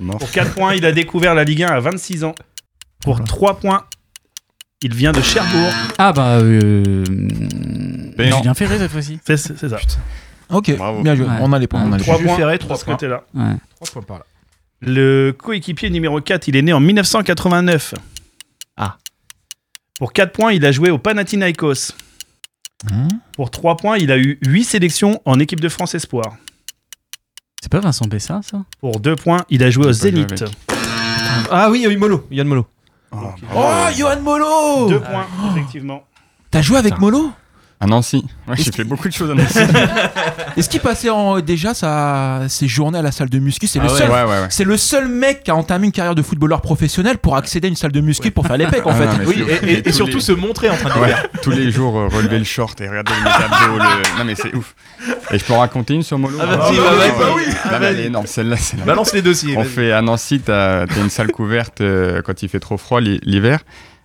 Mort. 0.00 0.18
Pour 0.18 0.30
4 0.30 0.54
points, 0.54 0.74
il 0.74 0.84
a 0.84 0.92
découvert 0.92 1.34
la 1.34 1.44
Ligue 1.44 1.62
1 1.64 1.68
à 1.68 1.80
26 1.80 2.24
ans. 2.24 2.34
Pour 3.02 3.22
3 3.22 3.58
points, 3.58 3.84
il 4.82 4.94
vient 4.94 5.12
de 5.12 5.20
Cherbourg. 5.20 5.72
Ah 5.98 6.12
bah. 6.12 6.38
Euh... 6.38 7.04
Ben, 8.16 8.32
Julien 8.36 8.54
Ferré 8.54 8.78
cette 8.78 8.90
fois-ci. 8.90 9.18
C'est 9.24 9.36
ça. 9.36 9.78
Ok, 10.50 10.76
Bravo. 10.76 11.02
bien 11.02 11.14
joué. 11.14 11.26
Ouais. 11.26 11.32
On 11.40 11.52
a 11.52 11.58
les 11.58 11.66
points. 11.66 11.82
On 11.84 11.92
a 11.92 11.96
les 11.98 12.02
3 12.02 12.18
points. 12.18 12.36
de 12.52 12.56
3 12.56 12.76
ce 12.76 12.84
points. 12.84 12.94
côté-là. 12.94 13.24
Ouais. 13.34 13.54
3 13.80 13.90
points 13.92 14.02
par 14.02 14.18
là. 14.18 14.24
Le 14.80 15.32
coéquipier 15.32 15.90
numéro 15.90 16.20
4, 16.20 16.46
il 16.48 16.56
est 16.56 16.62
né 16.62 16.72
en 16.72 16.80
1989. 16.80 17.94
Ah. 18.76 18.96
Pour 19.98 20.12
4 20.12 20.32
points, 20.32 20.52
il 20.52 20.64
a 20.64 20.70
joué 20.72 20.90
au 20.90 20.98
Panathinaikos. 20.98 21.92
Hein? 22.92 23.08
Pour 23.32 23.50
3 23.50 23.76
points, 23.76 23.98
il 23.98 24.12
a 24.12 24.18
eu 24.18 24.38
8 24.46 24.64
sélections 24.64 25.20
en 25.24 25.38
équipe 25.40 25.60
de 25.60 25.68
France 25.68 25.94
Espoir. 25.96 26.36
C'est 27.60 27.70
pas 27.72 27.80
Vincent 27.80 28.06
Bessa, 28.06 28.40
ça? 28.48 28.58
Pour 28.80 29.00
2 29.00 29.16
points, 29.16 29.44
il 29.50 29.62
a 29.64 29.70
joué 29.70 29.86
au 29.86 29.92
Zénith. 29.92 30.44
Ah 31.50 31.68
oui, 31.70 31.80
il 31.80 31.82
y 31.82 31.86
a 31.86 31.90
eu 31.90 31.96
Molo. 31.96 32.24
Yann 32.30 32.46
Molo. 32.46 32.66
Oh, 33.10 33.16
Oh, 33.54 33.74
Johan 33.96 34.20
Molo 34.22 34.88
2 34.88 35.00
points, 35.00 35.26
effectivement. 35.52 36.04
T'as 36.50 36.62
joué 36.62 36.78
avec 36.78 36.94
Putain. 36.94 37.00
Molo? 37.06 37.30
À 37.80 37.86
Nancy. 37.86 38.24
Ouais, 38.48 38.56
j'ai 38.56 38.72
fait 38.72 38.82
beaucoup 38.82 39.06
de 39.08 39.12
choses 39.12 39.30
à 39.30 39.34
Nancy. 39.34 39.58
Est-ce 40.56 40.68
qu'il 40.68 40.80
passait 40.80 41.10
en- 41.10 41.38
déjà 41.40 41.74
sa... 41.74 42.40
ses 42.48 42.66
journées 42.66 42.98
à 42.98 43.02
la 43.02 43.12
salle 43.12 43.28
de 43.30 43.38
muscu? 43.38 43.68
C'est 43.68 43.78
le 43.78 43.86
Ah 43.88 43.92
ouais, 43.92 43.98
seul. 43.98 44.10
ouais, 44.10 44.22
ouais, 44.24 44.40
ouais. 44.40 44.46
C'est 44.50 44.64
le 44.64 44.76
seul 44.76 45.06
mec 45.08 45.44
qui 45.44 45.52
a 45.52 45.56
entamé 45.56 45.86
une 45.86 45.92
carrière 45.92 46.16
de 46.16 46.22
footballeur 46.22 46.60
professionnel 46.60 47.18
pour 47.18 47.36
accéder 47.36 47.68
à 47.68 47.70
une 47.70 47.76
salle 47.76 47.92
de 47.92 48.00
muscu 48.00 48.32
pour 48.32 48.46
faire 48.48 48.56
les 48.56 48.66
pecs 48.66 48.84
en 48.84 48.90
Ah 48.90 48.94
fait. 48.94 49.06
non, 49.06 49.12
mais 49.20 49.26
Oui, 49.26 49.34
c'est 49.36 49.42
ouf. 49.44 49.62
et, 49.62 49.66
et- 49.74 49.78
et 49.78 49.82
Tous 49.84 49.92
surtout 49.92 50.16
les- 50.16 50.20
se 50.22 50.32
montrer 50.32 50.70
en 50.70 50.76
train 50.76 50.88
de 50.92 51.00
Ouais, 51.00 51.08
faire. 51.08 51.28
tous 51.40 51.50
les 51.52 51.70
jours 51.70 51.96
euh, 51.96 52.08
relever 52.08 52.38
le 52.40 52.44
short 52.44 52.80
et 52.80 52.88
regarder 52.88 53.12
mes 53.22 53.30
abdos. 53.30 53.78
Le... 53.78 54.18
Non 54.18 54.24
mais 54.24 54.34
c'est 54.34 54.52
ouf. 54.56 54.74
Et 55.30 55.38
je 55.38 55.44
peux 55.44 55.52
en 55.52 55.58
raconter 55.58 55.94
une 55.94 56.02
sur 56.02 56.18
Molo 56.18 56.38
Ah, 56.40 56.46
vas-y, 56.46 56.58
Ah, 56.58 56.60
bah, 56.60 56.72
ouais, 56.72 56.78
ouais, 56.80 57.04
ouais. 57.04 57.12
bah 57.18 57.26
oui. 57.36 57.42
Non, 57.72 57.78
mais 57.80 57.86
elle 57.86 58.00
est 58.00 58.04
énorme, 58.06 58.26
celle-là. 58.26 58.56
c'est 58.56 58.76
la- 58.78 58.84
Balance 58.84 59.12
les 59.12 59.22
dossiers. 59.22 59.56
On 59.58 59.64
fait 59.64 59.92
à 59.92 60.00
Nancy, 60.02 60.40
t'as 60.40 60.84
as 60.84 60.98
une 60.98 61.10
salle 61.10 61.30
couverte 61.32 61.80
euh, 61.82 62.22
quand 62.22 62.42
il 62.42 62.48
fait 62.48 62.60
trop 62.60 62.76
froid 62.78 63.00
l'hi- 63.00 63.20
l'hiver. 63.24 63.60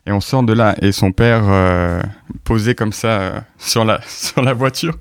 Et 0.05 0.11
on 0.11 0.19
sort 0.19 0.43
de 0.43 0.51
là. 0.51 0.75
Et 0.81 0.91
son 0.91 1.13
père, 1.13 1.43
euh, 1.45 2.01
posé 2.43 2.75
comme 2.75 2.91
ça 2.91 3.07
euh, 3.07 3.39
sur, 3.57 3.85
la, 3.85 3.99
sur 4.07 4.41
la 4.41 4.53
voiture, 4.53 4.95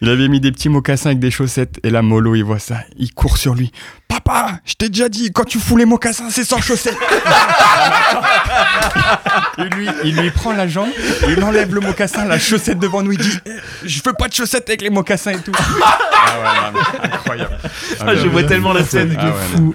il 0.00 0.08
avait 0.08 0.28
mis 0.28 0.40
des 0.40 0.52
petits 0.52 0.68
mocassins 0.68 1.10
avec 1.10 1.18
des 1.20 1.30
chaussettes. 1.30 1.78
Et 1.82 1.90
là, 1.90 2.02
Molo, 2.02 2.34
il 2.34 2.44
voit 2.44 2.58
ça. 2.58 2.76
Il 2.96 3.12
court 3.12 3.38
sur 3.38 3.54
lui. 3.54 3.72
Papa, 4.08 4.58
je 4.64 4.74
t'ai 4.74 4.88
déjà 4.88 5.08
dit, 5.08 5.32
quand 5.32 5.44
tu 5.44 5.58
fous 5.58 5.76
les 5.76 5.84
mocassins, 5.86 6.30
c'est 6.30 6.44
sans 6.44 6.60
chaussettes. 6.60 6.98
il, 9.58 9.64
lui, 9.76 9.88
il 10.04 10.16
lui 10.16 10.30
prend 10.30 10.52
la 10.52 10.68
jambe, 10.68 10.88
il 11.28 11.42
enlève 11.42 11.74
le 11.74 11.80
mocassin, 11.80 12.24
la 12.24 12.38
chaussette 12.38 12.78
devant 12.78 13.02
nous. 13.02 13.12
Il 13.12 13.18
dit 13.18 13.38
Eh, 13.46 13.50
Je 13.84 14.00
veux 14.04 14.12
pas 14.12 14.28
de 14.28 14.34
chaussettes 14.34 14.68
avec 14.68 14.82
les 14.82 14.90
mocassins 14.90 15.32
et 15.32 15.38
tout. 15.40 15.52
ah 15.56 15.98
ouais, 16.38 16.72
non, 16.72 16.80
mais 17.02 17.08
incroyable. 17.12 17.58
Ah, 18.00 18.14
je 18.14 18.28
vois 18.28 18.44
tellement 18.44 18.72
la 18.72 18.84
scène. 18.84 19.16
Ah 19.18 19.26
ouais, 19.26 19.32
non. 19.60 19.72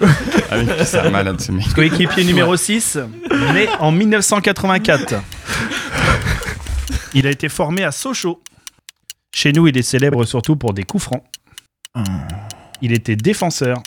Ah 0.51 0.55
oui, 0.59 0.67
c'est 0.85 1.09
malade 1.11 1.41
ce 1.41 1.51
mec. 1.51 1.73
Coéquipier 1.73 2.23
numéro 2.23 2.55
6, 2.55 2.97
né 3.53 3.67
en 3.79 3.91
1984. 3.91 5.15
Il 7.13 7.27
a 7.27 7.31
été 7.31 7.49
formé 7.49 7.83
à 7.83 7.91
Sochaux. 7.91 8.39
Chez 9.33 9.51
nous, 9.53 9.67
il 9.67 9.77
est 9.77 9.81
célèbre 9.83 10.25
surtout 10.25 10.55
pour 10.55 10.73
des 10.73 10.83
coups 10.83 11.03
francs. 11.03 11.23
Il 12.81 12.91
était 12.93 13.15
défenseur. 13.15 13.77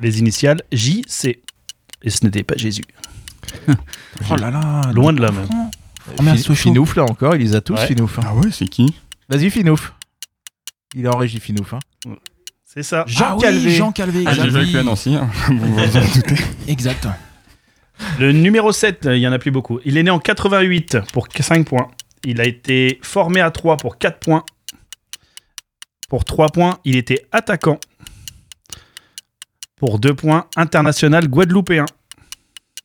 Les 0.00 0.18
initiales 0.18 0.60
JC. 0.72 1.38
Et 2.02 2.10
ce 2.10 2.24
n'était 2.24 2.42
pas 2.42 2.56
Jésus. 2.56 2.82
Oh 4.30 4.36
là 4.36 4.50
là. 4.50 4.80
Loin 4.92 5.12
de 5.12 5.20
là 5.20 5.30
même. 5.32 5.48
Oh, 6.18 6.22
merde, 6.22 6.38
Fi- 6.38 6.54
Finouf 6.54 6.94
là 6.96 7.02
encore, 7.04 7.34
il 7.34 7.42
les 7.42 7.54
a 7.56 7.60
tous 7.60 7.74
Ouais. 7.74 7.86
Finouf. 7.86 8.18
hein. 8.18 8.22
Ah 8.26 8.34
ouais, 8.34 8.50
c'est 8.52 8.66
qui? 8.68 8.94
Vas-y 9.28 9.50
Finouf. 9.50 9.92
Il 10.94 11.04
est 11.04 11.08
en 11.08 11.16
régie 11.18 11.40
Finouf. 11.40 11.74
Hein. 11.74 11.78
C'est 12.64 12.82
ça. 12.84 13.04
Jean 13.08 13.24
Ah 13.30 13.34
oui, 13.36 13.42
Calvé. 13.42 13.70
Jean 13.70 13.92
Calvé, 13.92 14.24
Ah, 14.26 14.34
j'ai 14.34 14.50
joué 14.50 14.76
à 14.78 14.82
Nancy, 14.82 15.14
hein. 15.16 15.28
vous 15.48 15.58
vous 15.74 15.96
en 15.96 16.00
doutez. 16.14 16.36
Exact. 16.68 17.08
Le 18.18 18.32
numéro 18.32 18.70
7, 18.72 19.08
il 19.12 19.18
y 19.18 19.26
en 19.28 19.32
a 19.32 19.38
plus 19.38 19.50
beaucoup. 19.50 19.80
Il 19.84 19.96
est 19.96 20.02
né 20.02 20.10
en 20.10 20.18
88 20.20 20.98
pour 21.12 21.26
5 21.38 21.66
points. 21.66 21.90
Il 22.24 22.40
a 22.40 22.44
été 22.44 22.98
formé 23.02 23.40
à 23.40 23.50
3 23.50 23.76
pour 23.76 23.98
4 23.98 24.18
points. 24.18 24.44
Pour 26.08 26.24
3 26.24 26.48
points, 26.48 26.78
il 26.84 26.96
était 26.96 27.26
attaquant. 27.32 27.78
Pour 29.76 29.98
2 29.98 30.14
points, 30.14 30.46
international 30.56 31.28
guadeloupéen. 31.28 31.84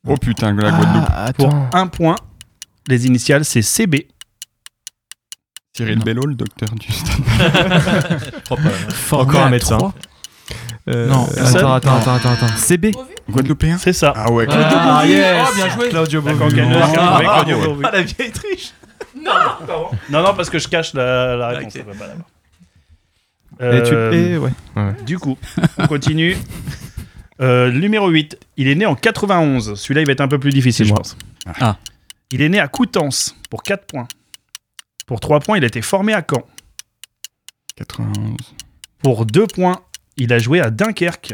Oh 0.08 0.16
putain, 0.18 0.54
la 0.54 0.72
Guadeloupe. 0.72 1.06
Ah, 1.10 1.32
Pour 1.36 1.48
attends. 1.50 1.70
1 1.74 1.88
point, 1.88 2.16
les 2.88 3.06
initiales, 3.06 3.46
c'est 3.46 3.62
CB. 3.62 4.08
Cyril 5.76 6.00
Bello, 6.00 6.24
le 6.26 6.36
docteur 6.36 6.70
du 6.72 6.92
stade. 6.92 8.22
Formé 8.46 8.70
Encore 9.12 9.42
un 9.46 9.50
médecin. 9.50 9.78
Euh, 10.90 11.08
Non, 11.08 11.26
attends, 11.38 11.74
attends, 11.74 11.96
attends, 11.98 12.16
attends, 12.16 12.32
attends. 12.32 12.58
CB. 12.58 12.92
Guadeloupéen 13.30 13.78
C'est 13.78 13.94
ça. 13.94 14.12
Ah 14.16 14.32
ouais, 14.32 14.48
Ah, 14.50 15.04
yes. 15.06 15.48
Oh, 15.48 15.56
bien 15.56 15.70
joué. 15.70 15.90
Claudio 15.90 16.22
cancaneuse, 16.22 16.82
Ah, 16.98 17.20
ah, 17.22 17.44
Claudio. 17.46 17.80
Ah 17.84 17.92
la 17.92 18.02
vieille 18.02 18.32
triche. 18.32 18.74
Non, 19.24 19.90
non, 20.10 20.22
non, 20.24 20.34
parce 20.36 20.50
que 20.50 20.60
je 20.60 20.68
cache 20.68 20.94
la, 20.94 21.36
la 21.36 21.48
réponse. 21.50 21.76
Ok. 21.76 21.84
pas 21.98 22.08
l'avoir. 22.08 22.28
Et 23.62 23.84
tu- 23.84 23.94
Euh, 23.94 24.12
et 24.12 24.38
ouais. 24.38 24.52
Ouais. 24.76 24.94
Du 25.06 25.18
coup, 25.20 25.38
on 25.78 25.88
continue. 25.88 26.38
Euh, 27.42 27.72
numéro 27.72 28.08
8, 28.10 28.38
il 28.58 28.68
est 28.68 28.76
né 28.76 28.86
en 28.86 28.96
91. 28.96 29.76
Celui-là, 29.76 30.02
il 30.02 30.08
va 30.08 30.14
être 30.14 30.22
un 30.22 30.28
peu 30.28 30.40
plus 30.40 30.52
difficile, 30.52 30.86
je 30.86 30.94
pense. 30.94 31.18
Ah. 31.60 31.78
Il 32.32 32.42
est 32.42 32.50
né 32.50 32.60
à 32.60 32.68
Coutances 32.68 33.36
pour 33.50 33.64
4 33.64 33.86
points. 33.86 34.08
Pour 35.08 35.20
3 35.20 35.40
points, 35.40 35.58
il 35.58 35.64
a 35.64 35.68
été 35.68 35.82
formé 35.82 36.14
à 36.14 36.24
Caen. 36.30 36.44
91. 37.76 38.38
Pour 39.02 39.26
2 39.26 39.48
points, 39.48 39.82
il 40.18 40.32
a 40.34 40.40
joué 40.40 40.60
à 40.62 40.70
Dunkerque. 40.70 41.34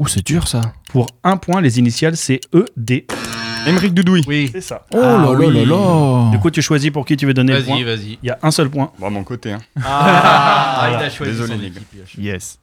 Ouh, 0.00 0.08
c'est 0.08 0.24
dur 0.24 0.48
ça. 0.48 0.72
Pour 0.90 1.06
1 1.24 1.36
point, 1.36 1.60
les 1.60 1.78
initiales, 1.78 2.16
c'est 2.16 2.40
ED. 2.54 3.04
Émeric 3.68 3.94
Doudoui. 3.94 4.22
Oui. 4.26 4.48
C'est 4.52 4.60
ça. 4.60 4.84
Oh 4.92 4.96
là 4.96 5.32
là 5.38 5.50
là 5.50 5.64
là. 5.64 6.30
Du 6.30 6.38
coup, 6.38 6.50
tu 6.50 6.62
choisis 6.62 6.90
pour 6.90 7.04
qui 7.06 7.16
tu 7.16 7.26
veux 7.26 7.34
donner 7.34 7.52
le 7.54 7.62
point. 7.62 7.74
Vas-y, 7.76 7.84
vas-y. 7.84 8.18
Il 8.22 8.26
y 8.26 8.30
a 8.30 8.38
un 8.42 8.50
seul 8.50 8.68
point. 8.70 8.90
Bon, 8.98 9.06
à 9.06 9.10
mon 9.10 9.24
côté. 9.24 9.52
Hein. 9.52 9.60
Ah, 9.84 10.90
il 10.98 11.04
a 11.04 11.10
choisi 11.10 11.32
Désolé, 11.32 11.54
son 11.54 11.60
les 11.60 11.70
gars. 11.70 11.80
équipe. 12.00 12.18
Yes. 12.18 12.58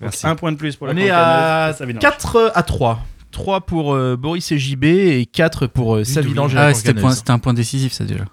Donc, 0.00 0.10
Merci. 0.12 0.26
un 0.26 0.34
point 0.36 0.52
de 0.52 0.56
plus 0.56 0.76
pour 0.76 0.86
la 0.86 0.94
On 0.94 0.96
est 0.96 1.10
à 1.10 1.74
Ça 1.76 1.84
vidange. 1.84 2.00
4 2.00 2.52
à 2.54 2.62
3. 2.62 3.00
3 3.32 3.60
pour 3.60 3.94
euh, 3.94 4.16
Boris 4.16 4.50
et 4.50 4.58
JB 4.58 4.84
et 4.84 5.26
4 5.30 5.66
pour 5.66 5.96
euh, 5.96 6.04
Savidange 6.04 6.54
Ah, 6.56 6.72
c'était 6.74 7.30
un 7.30 7.38
point 7.38 7.54
décisif, 7.54 7.92
ça 7.92 8.04
déjà. 8.04 8.24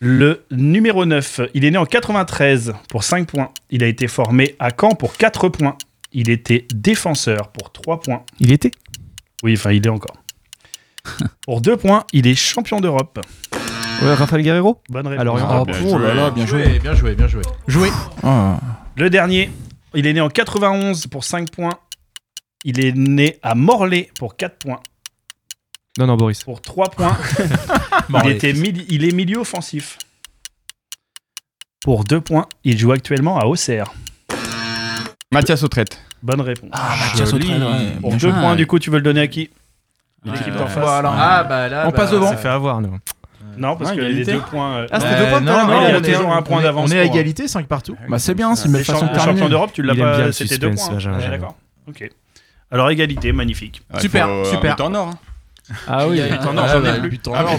Le 0.00 0.44
numéro 0.50 1.06
9, 1.06 1.40
il 1.54 1.64
est 1.64 1.70
né 1.70 1.78
en 1.78 1.86
93 1.86 2.74
pour 2.88 3.04
5 3.04 3.26
points. 3.28 3.50
Il 3.70 3.82
a 3.84 3.86
été 3.86 4.08
formé 4.08 4.54
à 4.58 4.70
Caen 4.78 4.90
pour 4.96 5.16
4 5.16 5.48
points. 5.48 5.76
Il 6.12 6.30
était 6.30 6.66
défenseur 6.74 7.48
pour 7.52 7.70
3 7.72 8.00
points. 8.00 8.22
Il 8.40 8.50
était? 8.52 8.70
Oui, 9.42 9.54
enfin, 9.56 9.72
il 9.72 9.86
est 9.86 9.90
encore. 9.90 10.16
pour 11.46 11.60
2 11.60 11.76
points, 11.76 12.04
il 12.12 12.26
est 12.26 12.34
champion 12.34 12.80
d'Europe. 12.80 13.18
Ouais, 14.02 14.14
Raphaël 14.14 14.42
Guerrero 14.42 14.82
Bonne 14.88 15.06
réponse. 15.06 15.20
Alors, 15.20 15.38
Ah, 15.40 15.60
Oh, 15.60 15.64
bien 15.64 15.74
oh 15.84 15.98
là 15.98 16.08
joué. 16.08 16.14
là, 16.14 16.30
bien 16.30 16.46
joué. 16.46 16.78
bien 16.80 16.94
joué, 16.94 17.14
bien 17.14 17.28
joué. 17.28 17.42
Joué. 17.68 17.88
Ah. 18.22 18.58
Le 18.96 19.08
dernier, 19.10 19.50
il 19.94 20.06
est 20.06 20.12
né 20.12 20.20
en 20.20 20.28
91 20.28 21.06
pour 21.06 21.24
5 21.24 21.50
points. 21.50 21.78
Il 22.64 22.84
est 22.84 22.92
né 22.96 23.38
à 23.42 23.54
Morlaix 23.54 24.10
pour 24.18 24.36
4 24.36 24.56
points. 24.58 24.80
Non, 25.98 26.06
non, 26.06 26.16
Boris. 26.16 26.42
Pour 26.42 26.60
3 26.60 26.90
points, 26.90 27.16
il, 27.38 27.46
Morlaix. 28.08 28.34
était 28.34 28.52
mili- 28.52 28.84
il 28.88 29.04
est 29.04 29.12
milieu 29.12 29.38
offensif. 29.38 29.98
Pour 31.82 32.04
2 32.04 32.20
points, 32.20 32.46
il 32.64 32.78
joue 32.78 32.92
actuellement 32.92 33.38
à 33.38 33.44
Auxerre. 33.44 33.92
Mathias 35.30 35.62
Autrette. 35.62 36.00
Bonne 36.22 36.40
réponse. 36.40 36.70
Ah, 36.72 36.96
Mathias 36.98 37.30
Joli. 37.30 37.44
Autrel, 37.46 37.62
ouais. 37.62 37.90
Pour 38.00 38.10
Bien 38.10 38.18
2 38.18 38.30
joué. 38.30 38.40
points, 38.40 38.56
du 38.56 38.66
coup, 38.66 38.78
tu 38.78 38.90
veux 38.90 38.96
le 38.96 39.02
donner 39.02 39.20
à 39.20 39.26
qui? 39.28 39.50
L'équipe 40.24 40.46
Ouais, 40.48 40.52
d'en 40.58 40.64
ouais. 40.64 40.68
face. 40.70 40.84
Ah, 41.04 41.44
bah 41.44 41.68
là. 41.68 41.82
On 41.86 41.90
bah, 41.90 41.96
passe 41.96 42.10
devant. 42.10 42.26
On 42.26 42.30
s'est 42.30 42.36
fait 42.36 42.48
avoir, 42.48 42.80
nous. 42.80 42.98
Non, 43.56 43.76
parce 43.76 43.90
Ouais, 43.90 43.96
que 43.96 44.00
les 44.02 44.06
égalité. 44.08 44.32
deux 44.32 44.40
points. 44.40 44.76
euh, 44.78 44.86
Ah, 44.90 44.98
c'était 45.00 45.12
Euh, 45.14 45.18
deux 45.24 45.30
points 45.30 45.40
l'heure 45.40 45.66
non, 45.66 45.72
non, 45.74 45.80
il 45.80 45.88
y 45.88 45.92
a 45.92 45.98
on 45.98 46.02
est- 46.02 46.12
toujours 46.12 46.32
un 46.34 46.42
point 46.42 46.60
d'avance 46.62 46.90
On 46.90 46.92
est 46.94 46.98
à 47.00 47.04
pour- 47.06 47.14
égalité, 47.14 47.46
5 47.46 47.66
partout. 47.66 47.96
Bah 48.08 48.18
c'est 48.18 48.34
bien, 48.34 48.54
c'est 48.56 48.66
une 48.66 48.72
les 48.72 48.78
belle 48.78 48.84
façon 48.86 49.06
de 49.06 49.10
le 49.12 49.14
champion 49.14 49.24
terminer. 49.34 49.48
d'Europe, 49.50 49.70
tu 49.72 49.82
l'as 49.82 49.92
Il 49.94 50.00
aime 50.00 50.06
bien 50.06 50.16
pas. 50.18 50.24
le 50.26 50.32
C'était 50.32 50.58
deux 50.58 50.70
suspense, 50.76 51.02
points. 51.04 51.12
Ouais. 51.18 51.28
D'accord. 51.30 51.54
Ok. 51.88 52.10
Alors 52.72 52.90
égalité, 52.90 53.32
magnifique. 53.32 53.82
Ah, 53.92 53.96
il 53.98 54.00
Super, 54.02 54.26
euh, 54.28 54.44
super. 54.44 54.72
un 54.72 54.74
but 54.76 54.82
en 54.82 54.94
or. 54.94 55.08
hein. 55.08 55.18
Ah 55.86 56.06
oui. 56.08 56.20
Non, 56.20 56.62
Ah, 56.62 56.68
j'en 56.68 56.84
ai 56.84 56.98
plus. 57.00 57.10
but 57.10 57.28
en 57.28 57.32
or. 57.34 57.50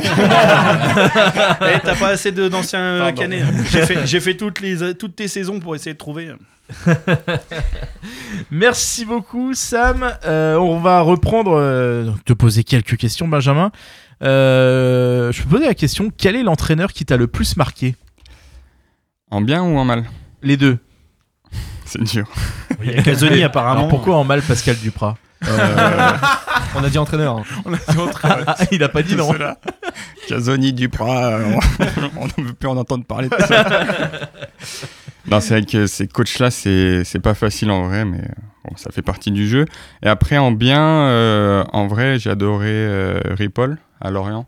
Eh, 1.62 1.80
T'as 1.84 1.96
pas 1.96 2.10
assez 2.10 2.32
de- 2.32 2.48
d'anciens 2.50 3.12
canets. 3.14 3.44
J'ai 3.72 3.82
fait, 3.86 4.06
j'ai 4.06 4.20
fait 4.20 4.36
toutes, 4.36 4.60
les, 4.62 4.94
toutes 4.96 5.16
tes 5.16 5.28
saisons 5.28 5.60
pour 5.60 5.76
essayer 5.76 5.94
de 5.94 5.98
trouver. 5.98 6.30
Merci 8.52 9.06
beaucoup, 9.06 9.54
Sam. 9.54 10.06
Euh, 10.26 10.56
on 10.58 10.80
va 10.80 11.02
reprendre, 11.02 11.56
euh, 11.58 12.12
te 12.26 12.34
poser 12.34 12.64
quelques 12.64 12.98
questions, 12.98 13.28
Benjamin. 13.28 13.72
Euh, 14.24 15.32
je 15.32 15.44
peux 15.44 15.50
poser 15.50 15.66
la 15.66 15.74
question 15.76 16.12
quel 16.16 16.36
est 16.36 16.44
l'entraîneur 16.44 16.94
qui 16.94 17.06
t'a 17.06 17.18
le 17.18 17.28
plus 17.28 17.58
marqué? 17.58 17.96
En 19.32 19.42
bien 19.42 19.62
ou 19.64 19.78
en 19.78 19.86
mal? 19.86 20.06
Les 20.42 20.58
deux. 20.58 20.78
C'est 21.86 22.02
dur. 22.04 22.28
Il 22.84 22.92
y 22.92 22.96
a 22.96 23.02
Casoni 23.04 23.44
apparemment. 23.44 23.78
Alors 23.80 23.90
pourquoi 23.90 24.16
en 24.18 24.24
mal 24.24 24.42
Pascal 24.42 24.76
Duprat? 24.78 25.18
On 26.76 26.84
a 26.84 26.90
dit 26.90 26.98
entraîneur. 26.98 27.38
hein. 27.38 27.44
Ah, 28.24 28.56
Il 28.72 28.84
a 28.84 28.90
pas 28.90 29.04
dit 29.04 29.16
non. 29.16 29.32
Casoni, 30.28 30.74
Duprat, 30.74 31.34
euh, 31.34 31.54
on 32.18 32.26
ne 32.26 32.48
veut 32.48 32.54
plus 32.54 32.68
en 32.68 32.78
entendre 32.78 33.06
parler 33.06 33.30
de 33.30 33.36
ça. 33.44 33.66
Non, 35.32 35.40
c'est 35.40 35.56
vrai 35.56 35.66
que 35.66 35.88
ces 35.88 36.08
coachs-là, 36.08 36.52
c'est 36.52 37.20
pas 37.22 37.34
facile 37.34 37.72
en 37.72 37.88
vrai, 37.88 38.06
mais 38.06 38.22
bon, 38.64 38.76
ça 38.76 38.92
fait 38.92 39.02
partie 39.02 39.32
du 39.32 39.48
jeu. 39.48 39.66
Et 40.04 40.08
après, 40.08 40.38
en 40.38 40.52
bien, 40.52 40.82
euh, 40.82 41.64
en 41.74 41.88
vrai, 41.88 42.20
j'ai 42.20 42.30
adoré 42.30 42.70
euh, 42.70 43.20
Ripoll 43.32 43.78
à 44.00 44.12
Lorient. 44.12 44.46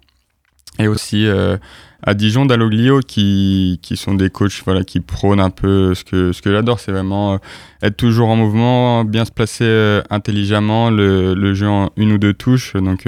Et 0.79 0.87
aussi 0.87 1.25
euh, 1.25 1.57
à 2.03 2.13
Dijon, 2.13 2.45
Dalloglio, 2.45 2.99
qui, 2.99 3.79
qui 3.81 3.97
sont 3.97 4.13
des 4.13 4.29
coachs 4.29 4.61
voilà, 4.63 4.83
qui 4.83 4.99
prônent 4.99 5.39
un 5.39 5.49
peu 5.49 5.95
ce 5.95 6.03
que, 6.03 6.31
ce 6.31 6.43
que 6.43 6.51
j'adore. 6.51 6.79
C'est 6.79 6.91
vraiment 6.91 7.39
être 7.81 7.97
toujours 7.97 8.29
en 8.29 8.35
mouvement, 8.35 9.03
bien 9.03 9.25
se 9.25 9.31
placer 9.31 10.01
intelligemment, 10.11 10.91
le, 10.91 11.33
le 11.33 11.53
jeu 11.55 11.67
en 11.67 11.89
une 11.97 12.11
ou 12.11 12.17
deux 12.19 12.33
touches. 12.33 12.73
Donc, 12.73 13.07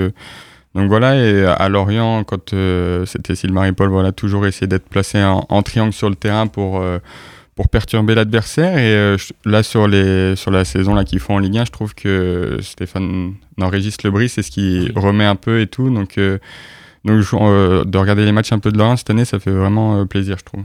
donc 0.74 0.88
voilà, 0.88 1.16
et 1.18 1.46
à 1.46 1.70
Lorient, 1.70 2.24
quand 2.24 2.56
c'était 3.06 3.36
Sylvain 3.36 3.62
Ripoll, 3.62 3.90
voilà, 3.90 4.12
toujours 4.12 4.48
essayer 4.48 4.66
d'être 4.66 4.90
placé 4.90 5.24
en, 5.24 5.62
triangle 5.62 5.94
sur 5.94 6.10
le 6.10 6.16
terrain 6.16 6.48
pour, 6.48 6.84
pour 7.60 7.67
perturber 7.67 8.15
l'adversaire. 8.15 8.78
Et 8.78 8.93
euh, 8.93 9.17
là, 9.43 9.63
sur, 9.63 9.86
les, 9.86 10.38
sur 10.38 10.50
la 10.50 10.63
saison 10.63 10.93
là, 10.93 11.04
qu'ils 11.04 11.19
font 11.19 11.36
en 11.36 11.39
Ligue 11.39 11.58
1, 11.58 11.65
je 11.65 11.72
trouve 11.72 11.93
que 11.93 12.58
Stéphane, 12.62 13.34
non, 13.58 13.67
Régis 13.67 14.02
Lebris, 14.02 14.30
c'est 14.30 14.43
ce 14.43 14.50
qui 14.50 14.89
remet 14.95 15.26
un 15.26 15.36
peu 15.36 15.60
et 15.60 15.67
tout. 15.67 15.93
Donc, 15.93 16.17
euh, 16.17 16.38
donc 17.04 17.26
euh, 17.34 17.84
de 17.84 17.98
regarder 17.98 18.24
les 18.24 18.32
matchs 18.32 18.54
un 18.54 18.60
peu 18.60 18.72
de 18.72 18.78
Lorient 18.78 18.95
cette 18.95 19.10
année, 19.10 19.26
ça 19.26 19.39
fait 19.41 19.52
vraiment 19.52 20.08
plaisir, 20.08 20.38
je 20.39 20.45
trouve. 20.45 20.63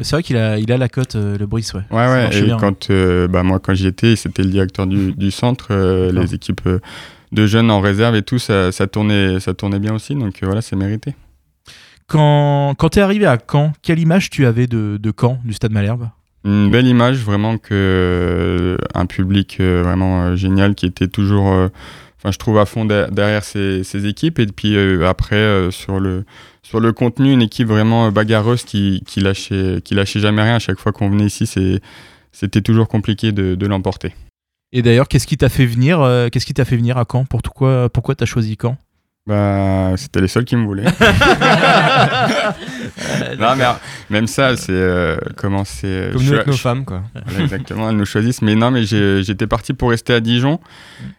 C'est 0.00 0.16
vrai 0.16 0.24
qu'il 0.24 0.38
a, 0.38 0.58
il 0.58 0.72
a 0.72 0.76
la 0.76 0.88
cote, 0.88 1.14
euh, 1.14 1.38
le 1.38 1.46
Brice, 1.46 1.72
ouais. 1.74 1.82
Ouais, 1.92 2.06
ouais. 2.06 2.36
Et 2.36 2.42
bien. 2.42 2.56
quand, 2.56 2.90
bah, 3.30 3.44
moi, 3.44 3.60
quand 3.60 3.74
j'y 3.74 3.86
étais, 3.86 4.16
c'était 4.16 4.42
le 4.42 4.48
directeur 4.48 4.88
du, 4.88 5.12
du 5.12 5.30
centre, 5.30 5.72
les 6.10 6.34
équipes 6.34 6.68
de 7.30 7.46
jeunes 7.46 7.70
en 7.70 7.80
réserve 7.80 8.16
et 8.16 8.22
tout, 8.22 8.40
ça, 8.40 8.72
ça, 8.72 8.88
tournait, 8.88 9.38
ça 9.38 9.54
tournait 9.54 9.78
bien 9.78 9.94
aussi. 9.94 10.16
Donc 10.16 10.34
voilà, 10.42 10.62
c'est 10.62 10.74
mérité. 10.74 11.14
Quand, 12.12 12.74
quand 12.76 12.90
t'es 12.90 13.00
arrivé 13.00 13.24
à 13.24 13.38
Caen, 13.38 13.72
quelle 13.80 13.98
image 13.98 14.28
tu 14.28 14.44
avais 14.44 14.66
de, 14.66 14.98
de 15.00 15.12
Caen, 15.18 15.38
du 15.46 15.54
Stade 15.54 15.72
Malherbe? 15.72 16.10
Une 16.44 16.70
belle 16.70 16.86
image, 16.86 17.24
vraiment 17.24 17.56
que 17.56 17.70
euh, 17.72 18.76
un 18.94 19.06
public 19.06 19.56
euh, 19.60 19.80
vraiment 19.82 20.24
euh, 20.24 20.36
génial 20.36 20.74
qui 20.74 20.84
était 20.84 21.08
toujours, 21.08 21.46
enfin 21.46 22.30
je 22.30 22.36
trouve 22.36 22.58
à 22.58 22.66
fond 22.66 22.84
de- 22.84 23.08
derrière 23.10 23.44
ces, 23.44 24.06
équipes. 24.06 24.38
Et 24.40 24.46
puis 24.46 24.76
après 25.02 25.70
sur 25.70 26.00
le 26.00 26.26
sur 26.62 26.80
le 26.80 26.92
contenu 26.92 27.32
une 27.32 27.40
équipe 27.40 27.68
vraiment 27.68 28.12
bagarreuse 28.12 28.64
qui, 28.64 29.02
qui 29.06 29.20
lâchait 29.20 29.80
qui 29.82 29.94
lâchait 29.94 30.20
jamais 30.20 30.42
rien. 30.42 30.56
À 30.56 30.58
chaque 30.58 30.80
fois 30.80 30.92
qu'on 30.92 31.08
venait 31.08 31.26
ici 31.26 31.46
c'était 32.30 32.60
toujours 32.60 32.88
compliqué 32.88 33.32
de, 33.32 33.54
de 33.54 33.66
l'emporter. 33.66 34.14
Et 34.74 34.82
d'ailleurs, 34.82 35.08
qu'est-ce 35.08 35.26
qui 35.26 35.38
t'a 35.38 35.48
fait 35.48 35.66
venir 35.66 36.00
Qu'est-ce 36.30 36.44
qui 36.44 36.54
t'a 36.54 36.66
fait 36.66 36.76
venir 36.76 36.98
à 36.98 37.06
Caen? 37.10 37.24
Pourquoi, 37.24 37.88
pourquoi 37.88 38.14
t'as 38.14 38.26
choisi 38.26 38.58
Caen? 38.60 38.76
Bah, 39.24 39.92
c'était 39.96 40.20
les 40.20 40.26
seuls 40.26 40.44
qui 40.44 40.56
me 40.56 40.64
voulaient. 40.64 40.82
non, 43.38 43.54
mais 43.56 43.64
euh, 43.64 43.72
même 44.10 44.26
ça, 44.26 44.56
c'est 44.56 44.72
euh, 44.72 45.16
comment 45.36 45.64
c'est. 45.64 45.86
euh, 45.86 46.12
Comme 46.12 46.24
nous 46.24 46.32
avec 46.34 46.46
nos 46.48 46.52
je- 46.52 46.58
femmes, 46.60 46.84
quoi. 46.84 47.02
Voilà, 47.26 47.40
exactement, 47.44 47.88
elles 47.90 47.96
nous 47.96 48.04
choisissent. 48.04 48.42
Mais 48.42 48.54
non, 48.56 48.70
mais 48.72 48.82
j'étais 48.84 49.46
parti 49.46 49.74
pour 49.74 49.90
rester 49.90 50.12
à 50.14 50.20
Dijon. 50.20 50.58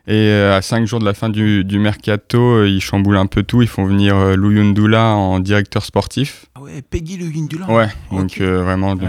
Et 0.07 0.15
euh, 0.29 0.57
à 0.57 0.61
5 0.61 0.85
jours 0.85 0.99
de 0.99 1.05
la 1.05 1.13
fin 1.13 1.29
du, 1.29 1.63
du 1.63 1.79
mercato, 1.79 2.39
euh, 2.57 2.67
ils 2.67 2.81
chamboulent 2.81 3.17
un 3.17 3.25
peu 3.25 3.43
tout. 3.43 3.61
Ils 3.61 3.67
font 3.69 3.85
venir 3.85 4.15
euh, 4.17 4.35
Lou 4.35 4.51
Yundoula 4.51 5.05
en 5.05 5.39
directeur 5.39 5.85
sportif. 5.85 6.45
Ouais, 6.63 6.81
Peggy 6.81 7.17
le 7.17 7.25
Yindula. 7.25 7.69
Ouais, 7.69 7.87
donc 8.11 8.39
euh, 8.41 8.63
vraiment 8.63 8.95
de 8.95 9.05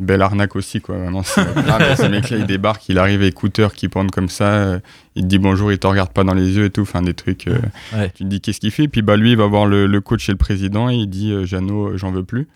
belle 0.00 0.22
arnaque 0.22 0.56
aussi 0.56 0.80
quoi. 0.80 0.96
Vraiment, 0.98 1.22
ce 1.22 1.40
mec-là, 2.08 2.36
il 2.38 2.46
débarque, 2.46 2.88
il 2.88 2.98
arrive 2.98 3.22
écouteur 3.22 3.72
qui 3.72 3.88
pointe 3.88 4.10
comme 4.10 4.28
ça, 4.28 4.44
euh, 4.52 4.78
il 5.16 5.22
te 5.22 5.26
dit 5.28 5.38
bonjour, 5.38 5.72
il 5.72 5.78
te 5.78 5.86
regarde 5.86 6.12
pas 6.12 6.24
dans 6.24 6.34
les 6.34 6.56
yeux 6.56 6.66
et 6.66 6.70
tout, 6.70 6.82
enfin 6.82 7.02
des 7.02 7.14
trucs. 7.14 7.48
euh, 7.48 7.58
Ouais. 7.94 8.10
Tu 8.14 8.24
te 8.24 8.28
dis 8.28 8.40
qu'est-ce 8.40 8.60
qu'il 8.60 8.70
fait, 8.70 8.88
puis 8.88 9.02
bah 9.02 9.16
lui, 9.16 9.30
il 9.32 9.36
va 9.36 9.46
voir 9.46 9.66
le, 9.66 9.86
le 9.86 10.00
coach 10.00 10.28
et 10.28 10.32
le 10.32 10.38
président 10.38 10.90
et 10.90 10.94
il 10.96 11.08
dit 11.08 11.32
euh, 11.32 11.44
Jeannot, 11.44 11.96
j'en 11.96 12.10
veux 12.12 12.24
plus. 12.24 12.46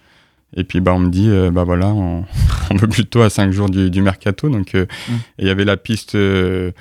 Et 0.54 0.64
puis 0.64 0.80
bah 0.80 0.92
on 0.94 0.98
me 0.98 1.08
dit 1.08 1.28
euh, 1.30 1.50
bah 1.50 1.64
voilà, 1.64 1.86
on, 1.88 2.24
on 2.70 2.76
veut 2.76 2.88
plutôt 2.88 3.22
à 3.22 3.30
5 3.30 3.52
jours 3.52 3.70
du, 3.70 3.90
du 3.90 4.02
mercato, 4.02 4.48
donc 4.50 4.74
euh, 4.74 4.86
Mm. 5.08 5.12
et 5.38 5.42
il 5.42 5.46
y 5.46 5.50
avait 5.50 5.64
la 5.64 5.76
piste. 5.76 6.14
euh, 6.14 6.72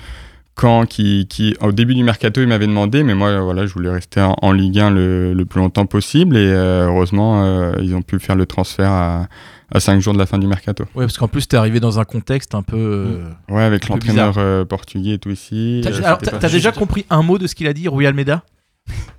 Caen 0.59 0.85
qui, 0.85 1.27
qui, 1.29 1.55
au 1.61 1.71
début 1.71 1.95
du 1.95 2.03
mercato, 2.03 2.41
il 2.41 2.47
m'avait 2.47 2.67
demandé, 2.67 3.03
mais 3.03 3.15
moi, 3.15 3.39
voilà, 3.41 3.65
je 3.65 3.73
voulais 3.73 3.89
rester 3.89 4.21
en, 4.21 4.35
en 4.41 4.51
Ligue 4.51 4.79
1 4.79 4.91
le, 4.91 5.33
le 5.33 5.45
plus 5.45 5.59
longtemps 5.59 5.85
possible. 5.85 6.35
Et 6.37 6.51
euh, 6.51 6.87
heureusement, 6.87 7.43
euh, 7.45 7.73
ils 7.81 7.95
ont 7.95 8.01
pu 8.01 8.19
faire 8.19 8.35
le 8.35 8.45
transfert 8.45 8.91
à, 8.91 9.27
à 9.73 9.79
5 9.79 9.99
jours 10.01 10.13
de 10.13 10.19
la 10.19 10.25
fin 10.25 10.37
du 10.37 10.47
mercato. 10.47 10.83
Ouais, 10.93 11.05
parce 11.05 11.17
qu'en 11.17 11.29
plus, 11.29 11.47
t'es 11.47 11.57
arrivé 11.57 11.79
dans 11.79 11.99
un 11.99 12.03
contexte 12.03 12.53
un 12.53 12.61
peu. 12.63 12.75
euh, 12.77 13.23
Ouais, 13.49 13.63
avec 13.63 13.87
l'entraîneur 13.87 14.35
euh, 14.37 14.65
portugais 14.65 15.13
et 15.13 15.17
tout 15.19 15.31
ici. 15.31 15.81
T'as- 15.83 16.05
alors, 16.05 16.17
t'as 16.19 16.37
t'as 16.37 16.49
déjà 16.49 16.71
compris 16.71 17.05
un 17.09 17.23
mot 17.23 17.37
de 17.37 17.47
ce 17.47 17.55
qu'il 17.55 17.67
a 17.67 17.73
dit, 17.73 17.87
Rui 17.87 18.05
Almeida? 18.05 18.43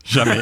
Jamais. 0.05 0.37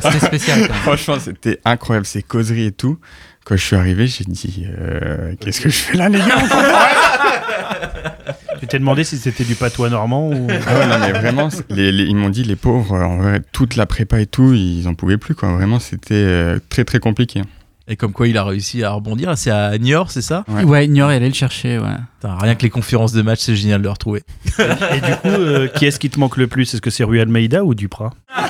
C'était 0.00 0.26
spécial. 0.26 0.60
quand 0.60 0.68
même. 0.74 0.82
Franchement, 0.82 1.16
c'était 1.18 1.58
incroyable, 1.64 2.06
ces 2.06 2.22
causeries 2.22 2.66
et 2.66 2.72
tout. 2.72 2.98
Quand 3.44 3.56
je 3.56 3.64
suis 3.64 3.76
arrivé, 3.76 4.06
j'ai 4.06 4.24
dit 4.24 4.66
euh, 4.68 5.34
Qu'est-ce 5.40 5.62
que 5.62 5.70
je 5.70 5.76
fais 5.76 5.96
là, 5.96 6.08
les 6.10 6.18
gars? 6.18 6.26
Tu 8.60 8.66
t'es 8.66 8.78
demandé 8.78 9.04
si 9.04 9.18
c'était 9.18 9.44
du 9.44 9.54
patois 9.54 9.88
normand 9.90 10.28
ou. 10.30 10.46
Ah 10.66 10.78
ouais, 10.78 10.86
non, 10.86 10.98
mais 11.00 11.12
vraiment, 11.12 11.50
c'est- 11.50 11.70
les- 11.70 11.92
les- 11.92 12.04
ils 12.04 12.16
m'ont 12.16 12.30
dit, 12.30 12.42
les 12.44 12.56
pauvres, 12.56 12.94
en 12.96 13.18
vrai, 13.18 13.40
toute 13.52 13.76
la 13.76 13.86
prépa 13.86 14.20
et 14.20 14.26
tout, 14.26 14.52
ils 14.54 14.86
en 14.88 14.94
pouvaient 14.94 15.18
plus, 15.18 15.34
quoi. 15.34 15.52
Vraiment, 15.52 15.78
c'était 15.78 16.14
euh, 16.14 16.58
très, 16.68 16.84
très 16.84 16.98
compliqué. 16.98 17.42
Et 17.90 17.96
comme 17.96 18.12
quoi 18.12 18.28
il 18.28 18.36
a 18.36 18.44
réussi 18.44 18.84
à 18.84 18.90
rebondir. 18.90 19.32
C'est 19.38 19.50
à 19.50 19.78
Niort, 19.78 20.10
c'est 20.10 20.20
ça? 20.20 20.44
Ouais, 20.46 20.86
Niort, 20.88 21.10
elle 21.10 21.16
allait 21.18 21.28
le 21.28 21.34
chercher, 21.34 21.78
ouais. 21.78 21.86
Putain, 22.20 22.36
Rien 22.36 22.54
que 22.54 22.62
les 22.62 22.68
conférences 22.68 23.12
de 23.12 23.22
match, 23.22 23.38
c'est 23.40 23.56
génial 23.56 23.78
de 23.78 23.84
le 23.84 23.90
retrouver. 23.90 24.24
Et 24.58 25.00
du 25.00 25.12
coup, 25.22 25.28
euh, 25.28 25.68
qui 25.68 25.86
est-ce 25.86 25.98
qui 25.98 26.10
te 26.10 26.20
manque 26.20 26.36
le 26.36 26.48
plus? 26.48 26.74
Est-ce 26.74 26.82
que 26.82 26.90
c'est 26.90 27.02
Rui 27.04 27.18
Almeida 27.18 27.64
ou 27.64 27.74
Duprat? 27.74 28.10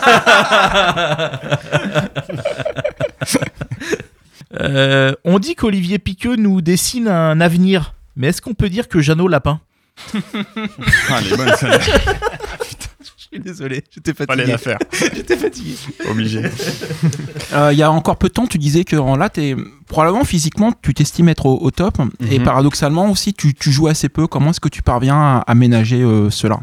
Euh, 4.61 5.13
on 5.25 5.39
dit 5.39 5.55
qu'Olivier 5.55 5.99
Piqueux 5.99 6.37
nous 6.37 6.63
dessine 6.63 7.07
un 7.07 7.39
avenir. 7.41 7.95
Mais 8.17 8.29
est-ce 8.29 8.41
qu'on 8.41 8.55
peut 8.55 8.71
dire 8.71 8.89
que 8.89 9.01
Jeannot 9.01 9.29
Lapin? 9.29 9.61
Ah, 11.11 11.21
les 11.21 11.37
bonnes, 11.37 11.53
celle-là. 11.59 11.79
Je 13.31 13.37
suis 13.37 13.41
désolé, 13.43 13.85
j'étais 13.95 14.15
fatigué. 14.15 14.27
Fallait 14.41 14.47
la 14.53 14.59
faire. 14.59 14.79
j'étais 15.15 15.37
fatigué. 15.37 15.75
Obligé. 16.09 16.43
Euh, 17.53 17.71
Il 17.73 17.79
y 17.79 17.83
a 17.83 17.91
encore 17.91 18.17
peu 18.17 18.29
de 18.29 18.33
temps, 18.33 18.47
tu 18.47 18.57
disais 18.59 18.85
que 18.85 18.97
en- 18.97 19.17
là, 19.17 19.29
es, 19.37 19.55
probablement 19.87 20.25
physiquement, 20.25 20.73
tu 20.83 20.95
t'estimes 20.95 21.29
être 21.29 21.45
au, 21.47 21.59
au 21.61 21.71
top. 21.71 21.99
Et 22.31 22.39
Mhm. 22.39 22.45
paradoxalement 22.45 23.11
aussi, 23.11 23.35
tu, 23.35 23.53
tu 23.55 23.71
joues 23.71 23.87
assez 23.89 24.09
peu. 24.09 24.27
Comment 24.27 24.51
est-ce 24.51 24.61
que 24.61 24.69
tu 24.71 24.81
parviens 24.83 25.17
à, 25.17 25.45
à 25.47 25.55
ménager 25.55 26.01
euh, 26.03 26.31
cela? 26.31 26.61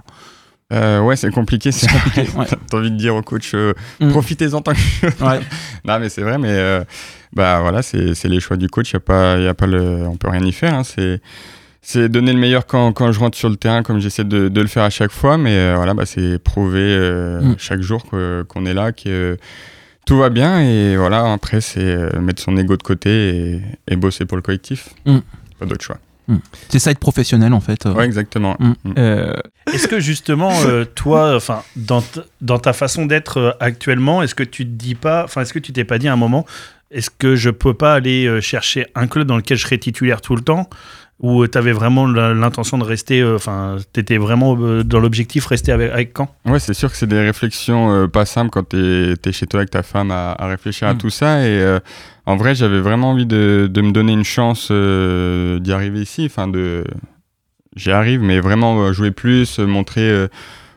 Euh, 0.74 1.02
ouais, 1.02 1.15
c'est 1.15 1.30
compliqué. 1.30 1.71
C'est 1.71 1.88
compliqué, 1.88 2.21
ouais. 2.36 2.45
T'as 2.69 2.78
envie 2.78 2.89
de 2.91 2.98
dire 2.98 3.15
au 3.15 3.21
coach, 3.21 3.52
euh, 3.54 3.74
Mm. 4.00 4.10
profitez-en 4.10 4.62
tant 4.62 4.74
que. 4.74 5.24
Ouais. 5.24 5.39
non, 5.86 6.00
mais 6.00 6.10
c'est 6.10 6.21
vrai, 6.24 6.39
mais 6.39 6.50
euh, 6.50 6.84
bah 7.34 7.60
voilà, 7.62 7.84
c'est 7.84 8.15
c'est 8.15 8.28
les 8.30 8.39
choix 8.39 8.58
du 8.58 8.67
coach. 8.69 8.91
Y 8.93 8.95
a 8.95 9.00
pas, 9.00 9.38
y 9.38 9.48
a 9.48 9.54
pas 9.54 9.67
le, 9.67 10.08
on 10.08 10.17
peut 10.17 10.30
rien 10.30 10.43
y 10.43 10.52
faire. 10.52 10.74
hein, 10.74 10.84
c'est 10.84 11.21
c'est 11.88 12.10
donner 12.10 12.34
le 12.34 12.39
meilleur 12.39 12.65
quand, 12.65 12.91
quand 12.93 13.12
je 13.12 13.19
rentre 13.19 13.38
sur 13.38 13.48
le 13.50 13.58
terrain, 13.58 13.84
comme 13.84 14.00
j'essaie 14.00 14.24
de, 14.24 14.50
de 14.50 14.62
le 14.62 14.67
faire 14.67 14.84
à 14.84 14.89
chaque 14.89 15.12
fois. 15.12 15.38
Mais 15.38 15.52
euh, 15.56 15.74
voilà, 15.76 15.93
bah, 15.93 16.06
c'est 16.06 16.39
prouver 16.39 16.80
euh, 16.82 17.41
Mm. 17.41 17.56
chaque 17.60 17.82
jour 17.82 18.04
que- 18.10 18.43
qu'on 18.48 18.65
est 18.65 18.74
là, 18.74 18.91
que 18.91 19.38
tout 20.06 20.17
va 20.17 20.30
bien. 20.30 20.62
Et 20.62 20.98
voilà, 20.98 21.32
après, 21.32 21.62
c'est 21.62 21.80
euh, 21.84 22.19
mettre 22.21 22.41
son 22.41 22.58
ego 22.58 22.76
de 22.76 22.84
côté 22.84 23.12
et, 23.54 23.62
et 23.88 23.95
bosser 23.95 24.26
pour 24.26 24.36
le 24.38 24.41
collectif. 24.41 24.89
Mm. 25.06 25.19
Pas 25.60 25.65
d'autre 25.67 25.84
choix. 25.86 25.98
C'est 26.69 26.80
ça 26.80 26.89
être 26.89 26.98
professionnel 26.98 27.54
en 27.54 27.60
fait. 27.60 27.86
euh. 27.86 27.93
Ouais, 27.93 28.06
exactement. 28.06 28.56
Mm. 28.60 28.74
Mm. 28.84 28.93
Euh, 28.98 29.34
Est-ce 29.71 29.88
que 29.88 30.00
justement, 30.00 30.52
euh, 30.65 30.84
toi, 30.84 31.36
enfin, 31.36 31.62
dans, 31.76 32.04
dans 32.41 32.58
ta 32.58 32.74
façon 32.74 33.06
d'être 33.06 33.38
euh, 33.38 33.52
actuellement, 33.60 34.24
est-ce 34.24 34.34
que 34.34 34.41
tu 34.43 34.65
te 34.65 34.71
dis 34.71 34.95
pas, 34.95 35.24
enfin, 35.26 35.41
est-ce 35.41 35.54
que 35.54 35.60
tu 35.60 35.71
t'es 35.71 35.84
pas 35.84 36.00
dit 36.00 36.08
à 36.08 36.13
un 36.13 36.17
moment, 36.17 36.48
est-ce 36.89 37.12
que 37.12 37.36
je 37.36 37.52
peux 37.52 37.76
pas 37.76 37.93
aller 37.93 38.26
euh, 38.26 38.41
chercher 38.41 38.88
un 38.95 39.06
club 39.06 39.28
dans 39.28 39.38
lequel 39.38 39.58
je 39.58 39.63
serais 39.65 39.78
titulaire 39.78 40.21
tout 40.21 40.36
le 40.36 40.41
temps? 40.41 40.67
Ou 41.21 41.47
tu 41.47 41.58
avais 41.58 41.71
vraiment 41.71 42.06
l'intention 42.08 42.78
de 42.78 42.84
rester, 42.84 43.21
euh, 43.21 43.36
enfin, 43.36 43.78
tu 43.93 43.99
étais 44.01 44.17
vraiment 44.17 44.58
euh, 44.60 44.84
dans 44.84 44.99
l'objectif 44.99 45.45
rester 45.45 45.71
avec, 45.71 45.91
avec 45.91 46.13
Caen 46.17 46.28
Ouais, 46.45 46.60
c'est 46.60 46.73
sûr 46.73 46.91
que 46.91 46.97
c'est 46.97 47.08
des 47.08 47.19
réflexions 47.21 47.91
euh, 47.93 48.08
pas 48.08 48.25
simples 48.25 48.49
quand 48.51 48.67
t'es 48.67 49.13
es 49.25 49.32
chez 49.32 49.47
toi 49.47 49.62
avec 49.62 49.69
ta 49.71 49.82
femme 49.82 50.12
à, 50.12 50.32
à 50.38 50.47
réfléchir 50.47 50.88
à 50.89 50.93
Mm. 50.93 50.97
tout 50.97 51.10
ça. 51.10 51.41
Et 51.47 51.60
euh, 51.60 51.80
en 52.25 52.36
vrai, 52.36 52.54
j'avais 52.54 52.80
vraiment 52.82 53.12
envie 53.12 53.25
de, 53.25 53.69
de 53.71 53.82
me 53.82 53.91
donner 53.91 54.12
une 54.13 54.25
chance 54.25 54.67
euh, 54.71 55.60
d'y 55.60 55.71
arriver 55.71 56.01
ici. 56.01 56.25
Enfin, 56.25 56.47
de... 56.49 56.84
j'y 57.78 57.91
arrive, 57.91 58.21
mais 58.21 58.39
vraiment 58.41 58.82
euh, 58.82 58.91
jouer 58.93 59.12
plus, 59.12 59.60
euh, 59.60 59.65
montrer 59.65 60.10
euh, 60.10 60.28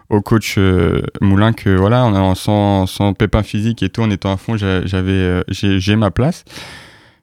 au 0.09 0.20
coach 0.22 0.55
euh, 0.57 1.03
Moulin 1.20 1.53
que 1.53 1.70
voilà, 1.77 2.05
en, 2.05 2.35
sans, 2.37 2.87
sans 2.87 3.12
pépin 3.12 3.42
physique 3.42 3.83
et 3.83 3.88
tout, 3.88 4.03
en 4.03 4.11
étant 4.11 4.33
à 4.33 4.37
fond, 4.37 4.57
j'avais, 4.57 4.85
euh, 5.12 5.42
j'ai 5.51 5.96
ma 5.96 6.11
place. 6.12 6.44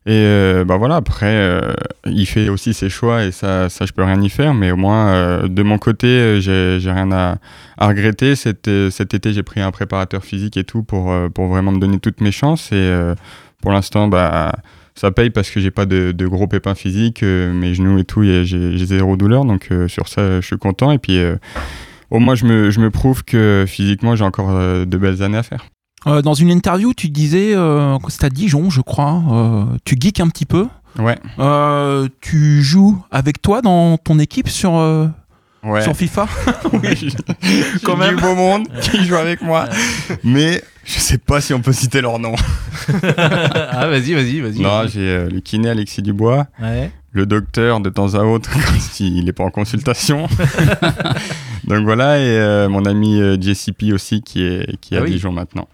Et 0.08 0.12
euh, 0.14 0.66
bah 0.66 0.78
voilà, 0.78 0.98
après, 0.98 1.34
euh, 1.34 1.74
il 2.06 2.28
fait 2.28 2.48
aussi 2.48 2.76
ses 2.76 2.90
choix 2.90 3.24
et 3.24 3.32
ça, 3.32 3.70
ça 3.70 3.88
je 3.88 3.92
peux 3.92 4.04
rien 4.04 4.22
y 4.22 4.30
faire, 4.30 4.54
mais 4.54 4.70
au 4.70 4.76
moins, 4.76 5.08
euh, 5.08 5.48
de 5.48 5.64
mon 5.64 5.80
côté, 5.80 6.06
euh, 6.06 6.40
j'ai 6.40 6.92
rien 6.92 7.12
à, 7.12 7.38
à 7.80 7.88
regretter. 7.88 8.36
Cet, 8.36 8.68
euh, 8.68 8.92
cet 8.92 9.16
été, 9.16 9.34
j'ai 9.34 9.42
pris 9.42 9.62
un 9.62 9.72
préparateur 9.72 10.24
physique 10.24 10.58
et 10.58 10.64
tout 10.64 10.84
pour, 10.84 11.12
euh, 11.12 11.30
pour 11.30 11.48
vraiment 11.48 11.72
me 11.72 11.80
donner 11.80 11.98
toutes 11.98 12.22
mes 12.22 12.32
chances. 12.32 12.72
Et 12.72 12.96
pour 13.64 13.72
l'instant, 13.72 14.08
bah, 14.08 14.54
ça 14.94 15.10
paye 15.10 15.32
parce 15.32 15.50
que 15.50 15.60
j'ai 15.60 15.72
pas 15.72 15.88
de, 15.88 16.12
de 16.12 16.28
gros 16.28 16.46
pépins 16.46 16.76
physiques, 16.76 17.24
mes 17.24 17.74
genoux 17.74 17.98
et 17.98 18.04
tout, 18.04 18.22
j'ai 18.24 18.86
zéro 18.86 19.18
douleur. 19.18 19.44
Donc 19.44 19.70
sur 19.88 20.08
ça, 20.08 20.40
je 20.40 20.46
suis 20.46 20.60
content. 20.60 20.92
Et 20.92 21.00
puis, 21.00 21.20
au 22.12 22.20
moins, 22.20 22.36
je 22.36 22.46
me, 22.46 22.70
je 22.70 22.80
me 22.80 22.92
prouve 22.92 23.24
que 23.24 23.66
physiquement, 23.68 24.16
j'ai 24.16 24.24
encore 24.24 24.52
de 24.86 24.98
belles 24.98 25.24
années 25.24 25.40
à 25.40 25.44
faire. 25.44 25.66
Euh, 26.08 26.22
dans 26.22 26.34
une 26.36 26.52
interview, 26.52 26.94
tu 26.94 27.10
disais 27.10 27.56
euh, 27.56 27.98
c'était 28.10 28.26
à 28.26 28.30
Dijon, 28.30 28.70
je 28.70 28.82
crois. 28.82 29.24
euh, 29.32 29.64
tu 29.86 29.96
geeks 30.00 30.20
un 30.20 30.28
petit 30.28 30.46
peu. 30.46 30.68
Ouais. 31.00 31.18
Euh, 31.40 32.08
tu 32.22 32.62
joues 32.64 33.02
avec 33.12 33.42
toi 33.42 33.62
dans 33.62 33.98
ton 33.98 34.20
équipe 34.20 34.48
sur, 34.50 34.74
Ouais. 35.64 35.82
sur 35.82 35.96
FIFA? 35.96 36.28
Oui, 36.74 37.14
Quand 37.84 37.98
même. 37.98 38.16
du 38.18 38.22
beau 38.22 38.36
monde 38.36 38.68
qui 38.82 39.04
joue 39.06 39.16
avec 39.16 39.42
moi, 39.42 39.66
mais 40.24 40.62
je 40.86 41.00
sais 41.00 41.18
pas 41.18 41.42
si 41.42 41.54
on 41.56 41.62
peut 41.62 41.74
citer 41.74 42.02
leur 42.02 42.20
nom. 42.20 42.36
ah, 43.18 43.88
vas-y, 43.88 44.14
vas-y, 44.14 44.42
vas-y. 44.42 44.60
Non, 44.62 44.88
j'ai 44.88 45.26
le 45.28 45.40
kiné 45.40 45.70
Alexis 45.70 46.04
Dubois, 46.04 46.46
Ouais. 46.62 46.92
le 47.14 47.26
docteur 47.26 47.80
de 47.80 47.90
temps 47.90 48.14
à 48.14 48.20
autre 48.24 48.52
quand 48.54 49.00
il 49.00 49.26
n'est 49.26 49.34
pas 49.34 49.44
en 49.44 49.50
consultation. 49.50 50.28
Donc 51.66 51.84
voilà, 51.84 52.20
et 52.20 52.68
mon 52.68 52.86
ami 52.86 53.20
JCP 53.42 53.92
aussi 53.92 54.22
qui 54.22 54.44
est, 54.46 54.78
qui 54.80 54.94
est 54.94 54.98
Ah 54.98 55.02
à 55.02 55.04
oui. 55.04 55.12
Dijon 55.12 55.32
maintenant. 55.32 55.68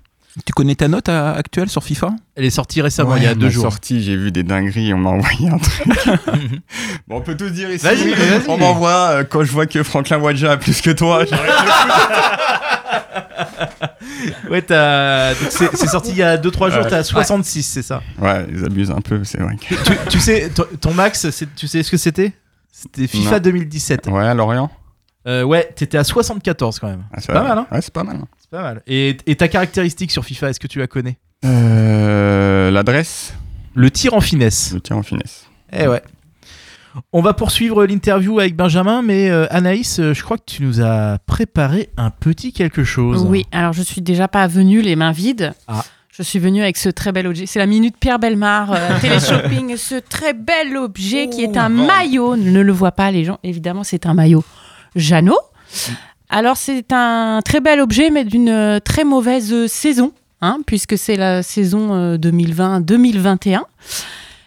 Tu 0.46 0.54
connais 0.54 0.76
ta 0.76 0.88
note 0.88 1.10
euh, 1.10 1.34
actuelle 1.36 1.70
sur 1.70 1.84
FIFA? 1.84 2.12
Elle 2.36 2.46
est 2.46 2.50
sortie 2.52 2.82
récemment, 2.82 3.12
Ouais, 3.12 3.18
il 3.20 3.24
y 3.24 3.28
a 3.28 3.36
deux 3.36 3.50
jours. 3.50 3.64
sorti, 3.64 4.02
j'ai 4.02 4.16
vu 4.16 4.32
des 4.32 4.44
dingueries, 4.44 4.94
on 4.94 4.98
m'a 4.98 5.10
envoyé 5.10 5.50
un 5.50 5.58
truc. 5.58 5.88
bon, 7.08 7.18
on 7.18 7.22
peut 7.22 7.36
tout 7.36 7.50
dire 7.50 7.70
ici. 7.70 7.84
Vas-y, 7.84 8.04
oui, 8.06 8.14
vas-y. 8.14 8.50
On 8.50 8.58
m'envoie 8.58 9.10
euh, 9.10 9.24
quand 9.26 9.44
je 9.44 9.52
vois 9.52 9.66
que 9.66 9.84
Franklin 9.84 10.20
Wadja 10.20 10.54
a 10.54 10.58
plus 10.58 10.80
que 10.82 10.92
toi. 10.92 11.26
j'arrête 11.26 11.52
Ouais, 14.50 14.62
t'as. 14.62 15.34
donc 15.34 15.48
C'est 15.52 15.76
c'est 15.76 15.88
sorti 15.88 16.12
il 16.12 16.18
y 16.18 16.24
a 16.24 16.38
2-3 16.38 16.72
jours, 16.72 16.84
Ouais. 16.84 16.90
t'as 16.90 16.98
à 17.00 17.04
66, 17.04 17.64
c'est 17.64 17.82
ça? 17.82 18.02
Ouais, 18.20 18.46
ils 18.52 18.64
abusent 18.64 18.92
un 18.92 19.02
peu, 19.02 19.24
c'est 19.24 19.40
vrai. 19.42 19.56
que- 19.58 19.76
tu, 19.76 19.98
tu 20.12 20.20
sais, 20.20 20.50
ton- 20.50 20.66
ton 20.80 20.94
max, 20.94 21.30
c'est- 21.30 21.54
tu 21.56 21.68
sais 21.68 21.84
ce 21.84 21.92
que 21.92 21.98
c'était? 21.98 22.32
C'était 22.72 23.08
FIFA 23.08 23.32
Non. 23.36 23.40
2017. 23.40 24.08
Ouais, 24.08 24.26
à 24.26 24.34
Lorient. 24.34 24.70
Euh, 25.28 25.44
ouais, 25.44 25.70
t'étais 25.76 25.98
à 25.98 26.04
74 26.04 26.80
quand 26.80 26.88
même. 26.88 27.04
Ah, 27.14 27.18
c'est 27.20 27.32
pas 27.34 27.44
mal, 27.44 27.58
hein? 27.58 27.68
Ouais, 27.72 27.82
c'est 27.82 27.94
pas 27.94 28.04
mal. 28.04 28.18
hein. 28.22 28.28
C'est 28.52 28.58
pas 28.58 28.64
mal. 28.64 28.82
Et, 28.86 29.16
et 29.28 29.36
ta 29.38 29.48
caractéristique 29.48 30.12
sur 30.12 30.26
FIFA, 30.26 30.50
est-ce 30.50 30.60
que 30.60 30.68
tu 30.68 30.80
la 30.80 30.88
connais? 30.88 31.18
Euh, 31.46 32.70
L'adresse? 32.70 33.34
Le 33.76 33.90
tir 33.90 34.14
en 34.14 34.20
finesse. 34.20 34.74
Le 34.74 34.82
tir 34.82 34.98
en 34.98 35.04
finesse. 35.04 35.46
Eh 35.72 35.88
ouais. 35.88 36.02
On 37.14 37.22
va 37.22 37.34
poursuivre 37.34 37.86
l'interview 37.86 38.42
avec 38.42 38.58
Benjamin, 38.58 39.02
mais 39.04 39.30
euh, 39.30 39.48
Anaïs, 39.52 40.00
euh, 40.00 40.14
je 40.14 40.22
crois 40.22 40.38
que 40.38 40.44
tu 40.46 40.64
nous 40.64 40.82
as 40.82 41.20
préparé 41.26 41.92
un 41.96 42.10
petit 42.10 42.52
quelque 42.52 42.84
chose. 42.84 43.26
Oui, 43.26 43.46
alors 43.54 43.72
je 43.72 43.82
suis 43.84 44.02
déjà 44.02 44.28
pas 44.28 44.48
venue 44.48 44.82
les 44.82 44.98
mains 44.98 45.14
vides. 45.14 45.54
Ah. 45.70 45.86
Je 46.10 46.22
suis 46.22 46.40
venue 46.40 46.62
avec 46.62 46.76
ce 46.76 46.90
très 46.90 47.14
bel 47.14 47.28
objet. 47.28 47.46
C'est 47.46 47.60
la 47.60 47.66
minute 47.68 47.96
Pierre 47.98 48.20
Belmar, 48.20 48.74
euh, 48.74 48.90
téléshopping. 49.00 49.78
ce 49.78 49.96
très 49.96 50.34
bel 50.34 50.76
objet 50.76 51.30
qui 51.30 51.42
est 51.42 51.56
un 51.56 51.70
maillot. 51.70 52.36
Ne 52.36 52.60
le 52.60 52.74
voient 52.74 52.92
pas 52.92 53.12
les 53.12 53.24
gens. 53.24 53.40
Évidemment, 53.44 53.86
c'est 53.86 54.06
un 54.06 54.14
maillot 54.14 54.44
Jeannot. 54.98 55.40
Alors, 56.34 56.56
c'est 56.56 56.94
un 56.94 57.42
très 57.44 57.60
bel 57.60 57.82
objet, 57.82 58.10
mais 58.10 58.24
d'une 58.24 58.48
euh, 58.48 58.80
très 58.80 59.04
mauvaise 59.04 59.52
euh, 59.52 59.68
saison, 59.68 60.14
hein, 60.40 60.60
puisque 60.66 60.98
c'est 60.98 61.18
la 61.18 61.44
saison 61.44 61.94
euh, 61.94 62.18
2020-2021. 62.18 63.60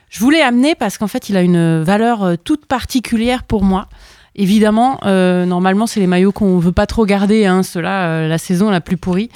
Je 0.09 0.21
voulais 0.21 0.41
amener 0.41 0.75
parce 0.75 0.97
qu'en 0.97 1.09
fait, 1.09 1.29
il 1.29 1.37
a 1.37 1.43
une 1.43 1.83
valeur 1.83 2.23
euh, 2.23 2.37
toute 2.43 2.65
particulière 2.65 3.43
pour 3.43 3.65
moi. 3.65 3.89
Évidemment, 4.35 4.99
euh, 5.05 5.45
normalement, 5.45 5.87
c'est 5.87 6.01
les 6.01 6.07
maillots 6.07 6.33
qu'on 6.33 6.59
veut 6.59 6.73
pas 6.73 6.87
trop 6.87 7.05
garder, 7.05 7.45
hein, 7.45 7.63
ceux-là, 7.63 8.07
euh, 8.07 8.29
la 8.29 8.39
saison 8.39 8.71
la 8.71 8.81
plus 8.81 8.97
pourrie. 8.97 9.29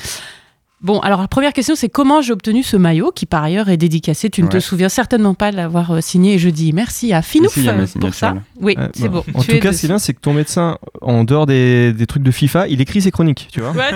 Bon, 0.80 1.00
alors 1.00 1.20
la 1.20 1.26
première 1.26 1.52
question, 1.52 1.74
c'est 1.74 1.88
comment 1.88 2.22
j'ai 2.22 2.32
obtenu 2.32 2.62
ce 2.62 2.76
maillot, 2.76 3.10
qui 3.12 3.26
par 3.26 3.42
ailleurs 3.42 3.68
est 3.68 3.76
dédicacé. 3.76 4.30
Tu 4.30 4.44
ne 4.44 4.48
te 4.48 4.60
souviens 4.60 4.88
certainement 4.88 5.34
pas 5.34 5.50
de 5.50 5.56
l'avoir 5.56 5.90
euh, 5.90 6.00
signé, 6.00 6.34
et 6.34 6.38
je 6.38 6.48
dis 6.48 6.72
merci 6.72 7.12
à 7.12 7.20
Finouf 7.20 7.52
Si, 7.54 7.68
euh, 7.68 7.84
pour 8.00 8.14
ça. 8.14 8.34
là. 8.34 8.42
Oui, 8.60 8.76
c'est 8.94 9.08
bon. 9.08 9.24
bon. 9.26 9.38
En 9.40 9.42
tu 9.42 9.52
tout 9.54 9.58
cas, 9.58 9.70
dessus. 9.70 9.80
c'est 9.80 9.86
bien, 9.88 9.98
c'est 9.98 10.14
que 10.14 10.20
ton 10.20 10.32
médecin, 10.34 10.78
en 11.02 11.24
dehors 11.24 11.46
des, 11.46 11.92
des 11.92 12.06
trucs 12.06 12.22
de 12.22 12.30
FIFA, 12.30 12.68
il 12.68 12.80
écrit 12.80 13.02
ses 13.02 13.10
chroniques, 13.10 13.48
tu 13.52 13.60
vois. 13.60 13.72
Ouais, 13.72 13.90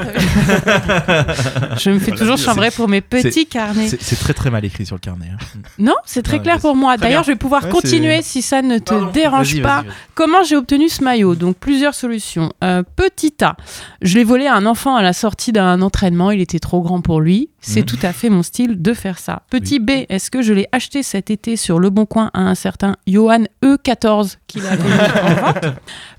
je 1.79 1.91
me 1.91 1.99
fais 1.99 2.13
toujours 2.13 2.37
chambrer 2.39 2.71
pour 2.71 2.89
mes 2.89 3.01
petits 3.01 3.47
carnets. 3.47 3.89
C'est 4.01 4.17
très 4.19 4.35
très 4.35 4.51
mal 4.51 4.65
écrit 4.65 4.87
sur 4.87 4.97
le 4.97 5.01
carnet. 5.01 5.27
hein. 5.33 5.45
Non, 5.79 5.95
c'est 6.05 6.23
très 6.23 6.41
clair 6.41 6.59
pour 6.59 6.75
moi. 6.77 6.97
D'ailleurs, 6.97 7.23
je 7.23 7.33
vais 7.33 7.37
pouvoir 7.37 7.65
Ouais, 7.65 7.71
continuer 7.71 8.23
si 8.23 8.43
ça 8.43 8.63
ne 8.63 8.79
te 8.79 8.91
Pardon. 8.95 9.11
dérange 9.13 9.63
pas. 9.63 9.85
Comment 10.15 10.43
j'ai 10.43 10.57
obtenu 10.57 10.89
ce 10.89 11.05
maillot? 11.05 11.35
Donc, 11.35 11.57
plusieurs 11.59 11.95
solutions. 11.95 12.53
Euh, 12.65 12.83
petit 12.97 13.35
A, 13.43 13.57
je 14.01 14.17
l'ai 14.19 14.25
volé 14.25 14.47
à 14.47 14.55
un 14.57 14.67
enfant 14.67 14.97
à 14.97 15.03
la 15.03 15.13
sortie 15.13 15.53
d'un 15.53 15.81
entraînement. 15.83 16.31
Il 16.31 16.41
était 16.41 16.59
trop 16.59 16.72
grand 16.81 17.01
pour 17.01 17.21
lui. 17.21 17.51
C'est 17.61 17.81
Mhm. 17.81 17.87
tout 17.87 17.99
à 18.03 18.13
fait 18.13 18.31
mon 18.31 18.43
style 18.43 18.81
de 18.81 18.95
faire 18.95 19.19
ça. 19.19 19.43
Petit 19.51 19.79
B, 19.79 19.91
est-ce 20.09 20.31
que 20.31 20.43
je 20.43 20.53
l'ai 20.53 20.67
acheté 20.73 21.03
cet 21.03 21.31
été 21.31 21.57
sur 21.57 21.79
Le 21.79 21.91
Bon 21.91 22.07
Coin 22.07 22.31
à 22.35 22.41
un 22.41 22.55
certain 22.55 22.97
Johan 23.07 23.45
E14 23.65 24.39
qui 24.47 24.61
l'avait 24.61 24.83
en 25.23 25.35
vente? 25.53 25.75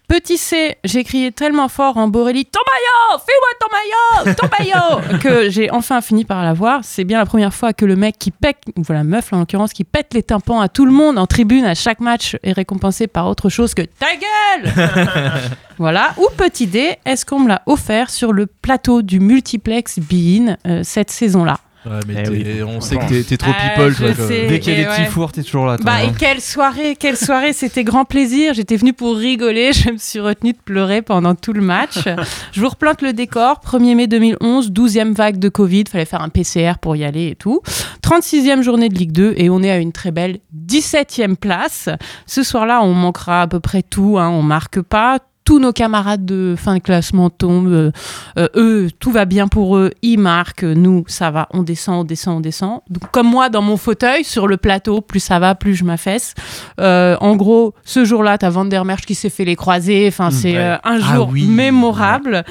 Petit 0.07 0.37
C, 0.37 0.77
j'ai 0.83 1.03
crié 1.03 1.31
tellement 1.31 1.69
fort 1.69 1.97
en 1.97 2.07
Borelli 2.07 2.45
Ton 2.45 2.59
maillot 2.67 3.21
Fais-moi 3.25 3.49
ton 3.59 3.67
maillot 3.71 4.35
Ton 4.35 4.47
maillot 4.59 5.19
Que 5.19 5.49
j'ai 5.49 5.71
enfin 5.71 6.01
fini 6.01 6.25
par 6.25 6.43
l'avoir. 6.43 6.81
C'est 6.83 7.03
bien 7.05 7.17
la 7.17 7.25
première 7.25 7.53
fois 7.53 7.73
que 7.73 7.85
le 7.85 7.95
mec 7.95 8.17
qui 8.19 8.31
pète, 8.31 8.57
ou 8.77 8.83
la 8.91 9.03
meuf 9.03 9.31
là, 9.31 9.37
en 9.37 9.39
l'occurrence, 9.41 9.71
qui 9.73 9.85
pète 9.85 10.13
les 10.13 10.21
tympans 10.21 10.59
à 10.59 10.67
tout 10.67 10.85
le 10.85 10.91
monde 10.91 11.17
en 11.17 11.25
tribune 11.25 11.65
à 11.65 11.73
chaque 11.73 11.99
match 12.01 12.35
est 12.43 12.51
récompensé 12.51 13.07
par 13.07 13.27
autre 13.27 13.49
chose 13.49 13.73
que 13.73 13.81
Ta 13.81 14.07
gueule 14.15 14.71
Voilà. 15.77 16.13
Ou 16.17 16.27
petit 16.37 16.67
D, 16.67 16.95
est-ce 17.05 17.25
qu'on 17.25 17.39
me 17.39 17.47
l'a 17.47 17.61
offert 17.65 18.09
sur 18.09 18.33
le 18.33 18.45
plateau 18.45 19.01
du 19.01 19.19
multiplex 19.19 19.99
Bein 19.99 20.57
euh, 20.67 20.81
cette 20.83 21.09
saison-là? 21.11 21.59
Ouais, 21.85 21.99
mais 22.07 22.23
Eh 22.25 22.29
oui. 22.29 22.63
on 22.63 22.79
sait 22.79 22.95
que 22.95 23.21
t'es- 23.23 23.35
trop 23.37 23.51
Ah, 23.53 23.69
people, 23.75 23.93
toi. 23.95 24.07
Dès 24.29 24.59
qu'il 24.61 24.71
y 24.73 24.75
a 24.77 24.79
et 24.79 24.83
des 24.83 24.89
petits 24.89 25.11
fours, 25.11 25.31
t'es 25.33 25.43
toujours 25.43 25.65
là. 25.65 25.75
toi, 25.77 25.85
Bah, 25.85 25.91
hein. 26.01 26.09
et 26.09 26.17
quelle 26.17 26.39
soirée, 26.39 26.95
quelle 26.97 27.17
soirée, 27.17 27.51
c'était 27.51 27.83
grand 27.83 28.05
plaisir. 28.05 28.53
J'étais 28.53 28.77
venue 28.77 28.93
pour 28.93 29.17
rigoler, 29.17 29.73
je 29.73 29.91
me 29.91 29.97
suis 29.97 30.19
retenue 30.21 30.53
de 30.53 30.57
pleurer 30.63 31.01
pendant 31.01 31.35
tout 31.35 31.51
le 31.53 31.61
match. 31.61 31.99
je 32.53 32.61
vous 32.61 32.69
replante 32.69 33.01
le 33.01 33.11
décor. 33.11 33.59
1er 33.65 33.95
mai 33.95 34.07
2011, 34.07 34.71
12e 34.71 35.13
vague 35.13 35.39
de 35.39 35.49
Covid, 35.49 35.83
fallait 35.91 36.05
faire 36.05 36.21
un 36.21 36.29
PCR 36.29 36.73
pour 36.81 36.95
y 36.95 37.03
aller 37.03 37.27
et 37.29 37.35
tout. 37.35 37.61
36e 38.01 38.61
journée 38.61 38.89
de 38.89 38.95
Ligue 38.95 39.11
2 39.11 39.33
et 39.37 39.49
on 39.49 39.61
est 39.61 39.71
à 39.71 39.77
une 39.77 39.91
très 39.91 40.11
belle 40.11 40.37
17e 40.53 41.35
place. 41.35 41.89
Ce 42.25 42.43
soir-là, 42.43 42.81
on 42.83 42.93
manquera 42.93 43.41
à 43.41 43.47
peu 43.47 43.59
près 43.59 43.81
tout, 43.83 44.17
hein, 44.19 44.29
on 44.29 44.41
marque 44.41 44.81
pas. 44.81 45.19
Tous 45.45 45.59
nos 45.59 45.73
camarades 45.73 46.25
de 46.25 46.55
fin 46.57 46.75
de 46.75 46.79
classement 46.79 47.29
tombent. 47.29 47.67
euh, 47.67 47.91
euh, 48.37 48.47
eux, 48.55 48.89
tout 48.99 49.11
va 49.11 49.25
bien 49.25 49.47
pour 49.49 49.75
eux. 49.77 49.91
Ils 50.01 50.17
marquent. 50.17 50.63
Nous, 50.63 51.03
ça 51.07 51.31
va. 51.31 51.47
On 51.51 51.63
descend, 51.63 52.01
on 52.01 52.03
descend, 52.05 52.37
on 52.37 52.39
descend. 52.39 52.79
Donc, 52.89 53.11
comme 53.11 53.27
moi, 53.27 53.49
dans 53.49 53.61
mon 53.61 53.75
fauteuil, 53.77 54.23
sur 54.23 54.47
le 54.47 54.55
plateau, 54.57 55.01
plus 55.01 55.19
ça 55.19 55.39
va, 55.39 55.53
plus 55.55 55.75
je 55.75 55.83
m'affaisse. 55.83 56.33
Euh, 56.79 57.17
en 57.19 57.35
gros, 57.35 57.73
ce 57.83 58.05
jour-là, 58.05 58.37
t'as 58.37 58.49
Van 58.49 58.63
der 58.65 58.85
Merch 58.85 59.05
qui 59.05 59.15
s'est 59.15 59.29
fait 59.29 59.43
les 59.45 59.55
croisés. 59.57 60.05
Enfin, 60.07 60.31
c'est 60.31 60.53
ouais. 60.53 60.57
euh, 60.57 60.75
un 60.83 60.99
Ah 61.01 61.15
jour 61.15 61.29
oui. 61.31 61.45
mémorable. 61.45 62.43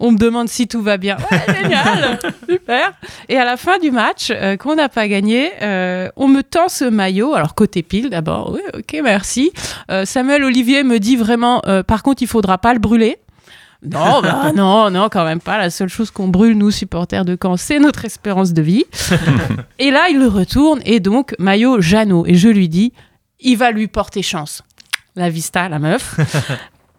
On 0.00 0.12
me 0.12 0.18
demande 0.18 0.48
si 0.48 0.68
tout 0.68 0.82
va 0.82 0.96
bien. 0.96 1.16
Ouais, 1.30 1.54
génial, 1.62 2.18
super. 2.48 2.92
Et 3.28 3.36
à 3.36 3.44
la 3.44 3.56
fin 3.56 3.78
du 3.78 3.90
match, 3.90 4.30
euh, 4.30 4.56
qu'on 4.56 4.76
n'a 4.76 4.88
pas 4.88 5.08
gagné, 5.08 5.50
euh, 5.62 6.08
on 6.16 6.28
me 6.28 6.42
tend 6.42 6.68
ce 6.68 6.84
maillot. 6.84 7.34
Alors 7.34 7.54
côté 7.54 7.82
pile 7.82 8.10
d'abord, 8.10 8.52
oui, 8.52 8.60
ok, 8.74 9.00
merci. 9.02 9.52
Euh, 9.90 10.04
Samuel 10.04 10.44
Olivier 10.44 10.82
me 10.82 10.98
dit 10.98 11.16
vraiment, 11.16 11.62
par 11.86 12.02
contre, 12.02 12.22
il 12.22 12.28
faudra 12.28 12.58
pas 12.58 12.72
le 12.72 12.80
brûler. 12.80 13.18
Non, 13.82 14.20
bah 14.22 14.52
non, 14.56 14.90
non, 14.90 15.08
quand 15.10 15.24
même 15.24 15.40
pas. 15.40 15.58
La 15.58 15.70
seule 15.70 15.88
chose 15.88 16.10
qu'on 16.10 16.28
brûle, 16.28 16.56
nous, 16.56 16.70
supporters 16.70 17.24
de 17.24 17.36
Caen, 17.40 17.56
c'est 17.56 17.78
notre 17.78 18.04
espérance 18.04 18.52
de 18.52 18.62
vie. 18.62 18.84
et 19.78 19.90
là, 19.90 20.08
il 20.10 20.18
le 20.18 20.28
retourne, 20.28 20.80
et 20.84 21.00
donc, 21.00 21.34
maillot 21.38 21.80
Jeannot. 21.80 22.26
Et 22.26 22.34
je 22.34 22.48
lui 22.48 22.68
dis, 22.68 22.92
il 23.40 23.56
va 23.56 23.70
lui 23.70 23.86
porter 23.86 24.22
chance. 24.22 24.62
La 25.14 25.30
vista, 25.30 25.68
la 25.68 25.78
meuf. 25.78 26.16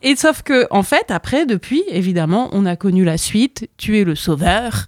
Et 0.04 0.16
sauf 0.16 0.44
que, 0.44 0.68
en 0.70 0.84
fait, 0.84 1.10
après, 1.10 1.46
depuis, 1.46 1.84
évidemment, 1.90 2.50
on 2.52 2.66
a 2.66 2.76
connu 2.76 3.04
la 3.04 3.18
suite. 3.18 3.70
Tu 3.78 4.00
es 4.00 4.04
le 4.04 4.16
sauveur. 4.16 4.86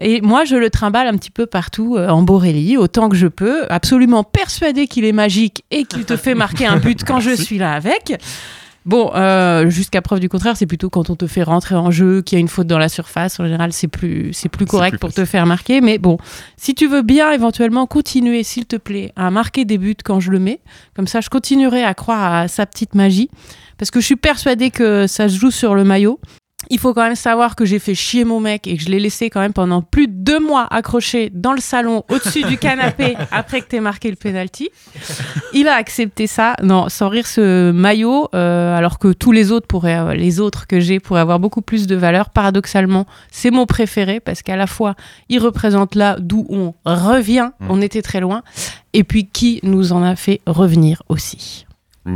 Et 0.00 0.20
moi, 0.20 0.44
je 0.44 0.56
le 0.56 0.70
trimballe 0.70 1.08
un 1.08 1.16
petit 1.16 1.30
peu 1.30 1.46
partout 1.46 1.96
euh, 1.96 2.08
en 2.08 2.22
Borélie, 2.22 2.76
autant 2.76 3.08
que 3.08 3.16
je 3.16 3.26
peux, 3.26 3.64
absolument 3.70 4.24
persuadé 4.24 4.86
qu'il 4.86 5.04
est 5.04 5.12
magique 5.12 5.64
et 5.70 5.84
qu'il 5.84 6.04
te 6.04 6.16
fait 6.16 6.34
marquer 6.34 6.66
un 6.66 6.76
but 6.76 7.04
quand 7.04 7.20
je 7.20 7.34
suis 7.34 7.58
là 7.58 7.72
avec. 7.72 8.20
Bon, 8.84 9.12
euh, 9.14 9.70
jusqu'à 9.70 10.02
preuve 10.02 10.18
du 10.18 10.28
contraire, 10.28 10.56
c'est 10.56 10.66
plutôt 10.66 10.90
quand 10.90 11.08
on 11.08 11.14
te 11.14 11.26
fait 11.26 11.44
rentrer 11.44 11.76
en 11.76 11.90
jeu, 11.90 12.20
qu'il 12.22 12.36
y 12.36 12.38
a 12.38 12.40
une 12.40 12.48
faute 12.48 12.66
dans 12.66 12.78
la 12.78 12.88
surface. 12.88 13.38
En 13.38 13.44
général, 13.44 13.72
c'est 13.72 13.88
plus, 13.88 14.32
c'est 14.32 14.48
plus 14.48 14.66
correct 14.66 14.92
plus 14.92 14.98
pour 14.98 15.12
te 15.12 15.24
faire 15.24 15.46
marquer. 15.46 15.80
Mais 15.80 15.98
bon, 15.98 16.18
si 16.56 16.74
tu 16.74 16.88
veux 16.88 17.02
bien 17.02 17.30
éventuellement 17.30 17.86
continuer, 17.86 18.42
s'il 18.42 18.66
te 18.66 18.76
plaît, 18.76 19.12
à 19.14 19.30
marquer 19.30 19.64
des 19.64 19.78
buts 19.78 19.96
quand 20.04 20.18
je 20.18 20.30
le 20.30 20.40
mets, 20.40 20.60
comme 20.96 21.06
ça, 21.06 21.20
je 21.20 21.28
continuerai 21.28 21.84
à 21.84 21.94
croire 21.94 22.34
à 22.34 22.48
sa 22.48 22.66
petite 22.66 22.94
magie. 22.94 23.30
Parce 23.78 23.90
que 23.90 24.00
je 24.00 24.06
suis 24.06 24.16
persuadée 24.16 24.70
que 24.70 25.06
ça 25.06 25.28
se 25.28 25.38
joue 25.38 25.50
sur 25.50 25.74
le 25.74 25.84
maillot. 25.84 26.18
Il 26.70 26.78
faut 26.78 26.94
quand 26.94 27.02
même 27.02 27.16
savoir 27.16 27.56
que 27.56 27.64
j'ai 27.64 27.78
fait 27.78 27.94
chier 27.94 28.24
mon 28.24 28.40
mec 28.40 28.66
et 28.66 28.76
que 28.76 28.82
je 28.82 28.88
l'ai 28.88 29.00
laissé 29.00 29.30
quand 29.30 29.40
même 29.40 29.52
pendant 29.52 29.82
plus 29.82 30.06
de 30.06 30.11
deux 30.22 30.38
mois 30.38 30.66
accroché 30.70 31.30
dans 31.34 31.52
le 31.52 31.60
salon, 31.60 32.04
au-dessus 32.08 32.44
du 32.44 32.56
canapé, 32.56 33.16
après 33.32 33.60
que 33.60 33.66
t'aies 33.66 33.80
marqué 33.80 34.08
le 34.08 34.16
penalty. 34.16 34.70
Il 35.52 35.66
a 35.66 35.74
accepté 35.74 36.26
ça, 36.26 36.54
non, 36.62 36.88
sans 36.88 37.08
rire 37.08 37.26
ce 37.26 37.72
maillot, 37.72 38.28
euh, 38.34 38.76
alors 38.76 38.98
que 38.98 39.12
tous 39.12 39.32
les 39.32 39.50
autres 39.50 39.66
pourraient, 39.66 39.98
euh, 39.98 40.14
les 40.14 40.38
autres 40.38 40.66
que 40.66 40.78
j'ai 40.78 41.00
pourraient 41.00 41.20
avoir 41.20 41.40
beaucoup 41.40 41.62
plus 41.62 41.86
de 41.86 41.96
valeur. 41.96 42.30
Paradoxalement, 42.30 43.06
c'est 43.30 43.50
mon 43.50 43.66
préféré 43.66 44.20
parce 44.20 44.42
qu'à 44.42 44.56
la 44.56 44.68
fois, 44.68 44.94
il 45.28 45.40
représente 45.40 45.96
là 45.96 46.16
d'où 46.20 46.46
on 46.48 46.74
revient, 46.84 47.50
on 47.68 47.82
était 47.82 48.02
très 48.02 48.20
loin, 48.20 48.42
et 48.92 49.02
puis 49.02 49.26
qui 49.26 49.58
nous 49.64 49.92
en 49.92 50.02
a 50.04 50.14
fait 50.14 50.40
revenir 50.46 51.02
aussi? 51.08 51.66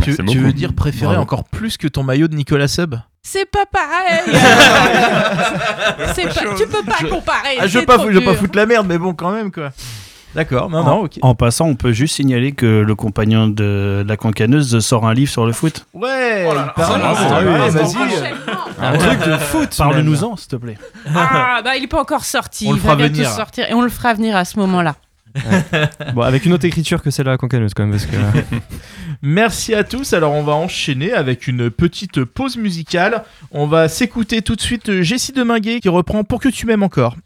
Tu, 0.03 0.11
veux 0.13 0.53
dire 0.53 0.73
préférer 0.73 1.13
Bravo. 1.13 1.23
encore 1.23 1.45
plus 1.45 1.77
que 1.77 1.87
ton 1.87 2.03
maillot 2.03 2.29
de 2.29 2.35
Nicolas 2.35 2.69
Seb? 2.69 2.97
C'est 3.29 3.45
pas 3.51 3.67
pareil. 3.67 4.21
C'est 6.15 6.27
pas- 6.33 6.55
tu 6.57 6.67
peux 6.69 6.85
pas 6.85 7.09
comparer. 7.11 7.57
Ah, 7.59 7.67
je 7.67 7.81
veux 7.81 7.85
pas, 7.85 7.99
je 7.99 8.19
veux 8.19 8.25
pas 8.25 8.35
foutre 8.35 8.57
la 8.57 8.67
merde, 8.67 8.87
mais 8.89 8.99
bon, 8.99 9.15
quand 9.15 9.33
même, 9.33 9.51
quoi. 9.51 9.71
D'accord, 10.37 10.71
non, 10.71 10.79
en, 10.79 10.85
non, 10.85 11.05
ok. 11.05 11.19
en 11.23 11.35
passant, 11.35 11.65
on 11.67 11.75
peut 11.75 11.91
juste 11.93 12.15
signaler 12.17 12.53
que 12.53 12.67
le 12.83 12.95
compagnon 12.95 13.49
de 13.49 14.05
la 14.07 14.17
cancaneuse 14.17 14.79
sort 14.79 15.09
un 15.09 15.15
livre 15.15 15.31
sur 15.31 15.45
le 15.45 15.53
foot. 15.53 15.87
Ouais, 15.93 16.47
Oh 16.49 16.53
ah, 16.57 16.75
ouais, 16.77 17.71
ça, 17.71 17.79
vas-y. 17.79 17.95
Prochainement. 17.95 18.61
Un 18.81 18.99
truc 18.99 19.19
de 19.27 19.37
foot. 19.39 19.75
Parle-nous-en, 19.77 20.37
s'il 20.37 20.49
te 20.49 20.57
plaît. 20.57 20.79
Ah, 21.13 21.63
bah 21.65 21.77
il 21.77 21.83
est 21.85 21.89
pas 21.89 22.01
encore 22.01 22.25
sorti. 22.25 22.67
On 22.69 22.73
le 22.73 22.77
il 22.77 22.81
fera 22.81 22.95
va 22.95 22.97
bientôt 23.09 23.15
venir. 23.15 23.31
sortir 23.31 23.67
et 23.69 23.75
on 23.75 23.81
le 23.83 23.89
fera 23.89 24.15
venir 24.15 24.37
à 24.37 24.45
ce 24.45 24.59
moment-là. 24.61 24.95
Bon, 26.15 26.23
avec 26.23 26.47
une 26.47 26.53
autre 26.53 26.65
écriture 26.65 27.03
que 27.03 27.11
celle-là, 27.11 27.37
concaneuse 27.37 27.75
quand 27.75 27.87
même. 27.87 28.03
Merci 29.23 29.75
à 29.75 29.85
tous. 29.85 30.13
Alors, 30.13 30.33
on 30.33 30.43
va 30.43 30.55
enchaîner 30.55 31.13
avec 31.13 31.47
une 31.47 31.71
petite 31.71 32.25
pause 32.25 32.57
musicale. 32.57 33.25
On 33.51 33.67
va 33.67 33.89
s'écouter 33.89 34.43
tout 34.43 34.57
de 34.57 34.61
suite 34.61 34.89
euh, 34.89 35.03
Jessie 35.03 35.33
Deminguet 35.33 35.81
qui 35.81 35.89
reprend 35.89 36.25
Pour 36.25 36.41
que 36.41 36.49
tu 36.49 36.67
m'aimes 36.67 36.83
encore. 36.83 37.17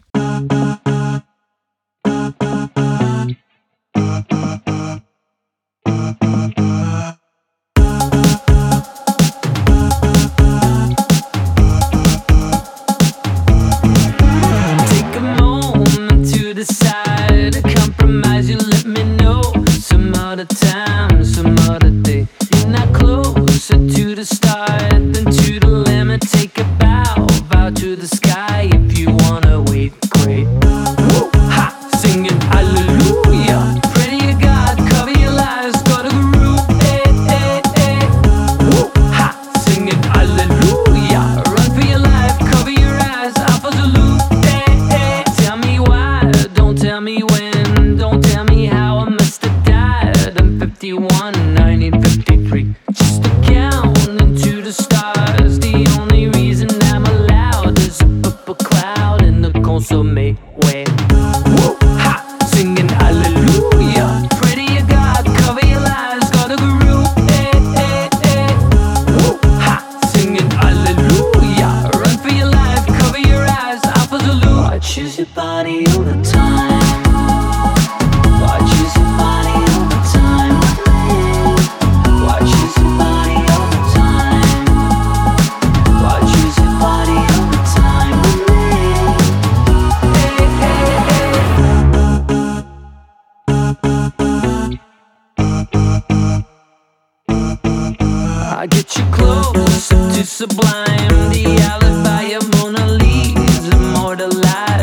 alive. 104.31 104.80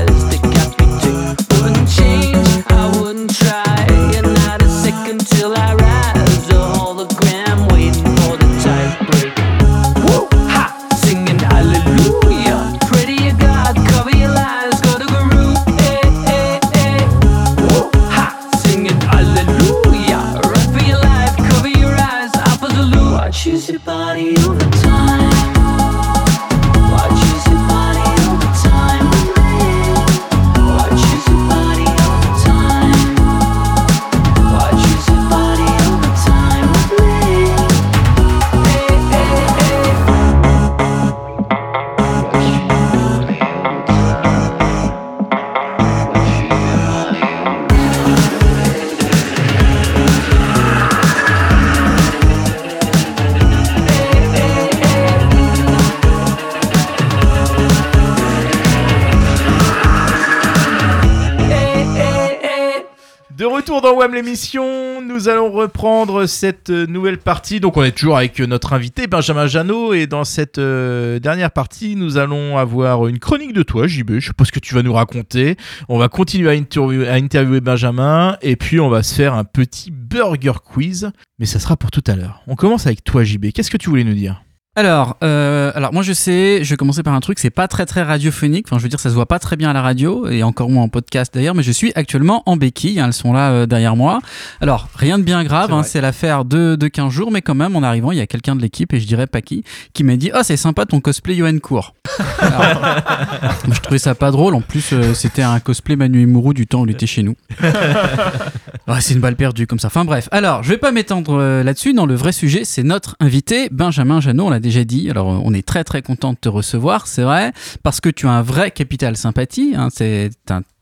Nous 65.28 65.34
allons 65.34 65.52
reprendre 65.52 66.26
cette 66.26 66.70
euh, 66.70 66.86
nouvelle 66.88 67.18
partie. 67.18 67.60
Donc 67.60 67.76
on 67.76 67.84
est 67.84 67.92
toujours 67.92 68.16
avec 68.16 68.40
euh, 68.40 68.46
notre 68.48 68.72
invité 68.72 69.08
Benjamin 69.08 69.46
Janot 69.46 69.94
et 69.94 70.08
dans 70.08 70.24
cette 70.24 70.58
euh, 70.58 71.20
dernière 71.20 71.52
partie, 71.52 71.98
nous 71.98 72.18
allons 72.18 72.58
avoir 72.58 73.08
une 73.08 73.20
chronique 73.20 73.52
de 73.52 73.62
toi 73.62 73.88
JB. 73.88 74.20
Je 74.20 74.28
sais 74.28 74.34
pas 74.34 74.46
ce 74.46 74.54
que 74.54 74.60
tu 74.62 74.74
vas 74.74 74.84
nous 74.84 74.94
raconter. 74.94 75.58
On 75.90 75.98
va 75.98 76.08
continuer 76.08 76.50
à, 76.50 76.54
interview- 76.56 77.06
à 77.06 77.16
interviewer 77.16 77.60
Benjamin 77.60 78.38
et 78.42 78.56
puis 78.56 78.80
on 78.80 78.88
va 78.88 79.04
se 79.04 79.14
faire 79.14 79.34
un 79.34 79.44
petit 79.44 79.92
burger 79.92 80.54
quiz, 80.64 81.12
mais 81.40 81.46
ça 81.46 81.60
sera 81.60 81.76
pour 81.76 81.92
tout 81.92 82.04
à 82.08 82.16
l'heure. 82.16 82.42
On 82.48 82.56
commence 82.56 82.88
avec 82.88 83.04
toi 83.04 83.26
JB. 83.26 83.48
Qu'est-ce 83.54 83.70
que 83.70 83.76
tu 83.76 83.90
voulais 83.90 84.06
nous 84.06 84.14
dire? 84.14 84.42
Alors, 84.78 85.18
euh, 85.24 85.72
alors 85.74 85.92
moi 85.92 86.04
je 86.04 86.14
sais, 86.14 86.60
je 86.64 86.70
vais 86.70 86.78
commencer 86.78 87.02
par 87.02 87.16
un 87.16 87.20
truc, 87.20 87.40
c'est 87.40 87.50
pas 87.50 87.68
très 87.68 87.88
très 87.88 88.04
radiophonique, 88.04 88.68
enfin 88.68 88.78
je 88.78 88.84
veux 88.84 88.90
dire 88.90 89.00
ça 89.00 89.10
se 89.10 89.16
voit 89.16 89.26
pas 89.26 89.40
très 89.40 89.56
bien 89.56 89.72
à 89.72 89.74
la 89.74 89.82
radio 89.82 90.28
et 90.28 90.44
encore 90.44 90.70
moins 90.70 90.84
en 90.84 90.88
podcast 90.88 91.34
d'ailleurs, 91.34 91.56
mais 91.56 91.64
je 91.64 91.72
suis 91.72 91.92
actuellement 91.96 92.44
en 92.46 92.58
béquille, 92.58 93.00
hein, 93.00 93.08
elles 93.08 93.14
sont 93.14 93.34
là 93.34 93.50
euh, 93.50 93.66
derrière 93.66 93.96
moi. 93.96 94.20
Alors 94.62 94.88
rien 94.94 95.18
de 95.18 95.24
bien 95.24 95.44
grave, 95.44 95.72
C'est 95.84 95.98
hein, 95.98 96.02
l'affaire 96.04 96.46
de, 96.46 96.76
de 96.76 96.88
15 96.88 97.12
jours, 97.12 97.32
mais 97.32 97.42
quand 97.42 97.56
même 97.56 97.76
en 97.76 97.82
arrivant 97.82 98.12
il 98.12 98.20
y 98.20 98.22
a 98.22 98.28
quelqu'un 98.28 98.56
de 98.56 98.62
l'équipe 98.62 98.94
et 98.94 99.00
je 99.00 99.08
dirais 99.08 99.26
pas 99.26 99.42
qui, 99.42 99.64
qui 99.94 100.04
m'a 100.04 100.16
dit 100.16 100.30
oh 100.36 100.42
c'est 100.44 100.58
sympa 100.58 100.86
ton 100.86 101.02
cosplay 101.02 101.38
Yoann 101.38 101.60
moi, 101.70 101.94
je 103.72 103.80
trouvais 103.80 103.98
ça 103.98 104.14
pas 104.14 104.30
drôle, 104.30 104.54
en 104.54 104.62
plus 104.62 104.94
euh, 104.94 105.16
c'était 105.16 105.42
un 105.42 105.60
cosplay 105.60 105.96
Manu 105.96 106.28
Mourou 106.28 106.54
du 106.54 106.68
temps 106.68 106.82
où 106.82 106.86
il 106.86 106.92
était 106.92 107.08
chez 107.08 107.24
nous. 107.24 107.36
C'est 109.00 109.14
une 109.14 109.20
balle 109.20 109.36
perdue 109.36 109.68
comme 109.68 109.80
ça. 109.80 109.88
Enfin 109.88 110.06
bref, 110.06 110.30
alors 110.32 110.64
je 110.64 110.70
vais 110.70 110.78
pas 110.78 110.92
m'étendre 110.92 111.38
euh, 111.40 111.64
là-dessus. 111.64 111.94
Dans 111.94 112.06
le 112.06 112.16
vrai 112.16 112.32
sujet, 112.32 112.64
c'est 112.64 112.84
notre 112.84 113.16
invité 113.20 113.68
Benjamin 113.70 114.22
Janot. 114.22 114.46
On 114.46 114.50
l'a 114.50 114.60
déjà 114.68 114.84
dit. 114.84 115.10
Alors 115.10 115.28
on 115.28 115.54
est 115.54 115.66
très 115.66 115.84
très 115.84 116.02
content 116.02 116.34
de 116.34 116.38
te 116.38 116.50
recevoir, 116.50 117.08
c'est 117.08 117.24
vrai, 117.24 117.54
parce 117.84 118.02
que 118.02 118.10
tu 118.10 118.28
as 118.28 118.32
un 118.32 118.42
vrai 118.42 118.72
capital 118.72 119.16
sympathie. 119.16 119.74
Hein, 119.76 119.90
c'est 119.92 120.30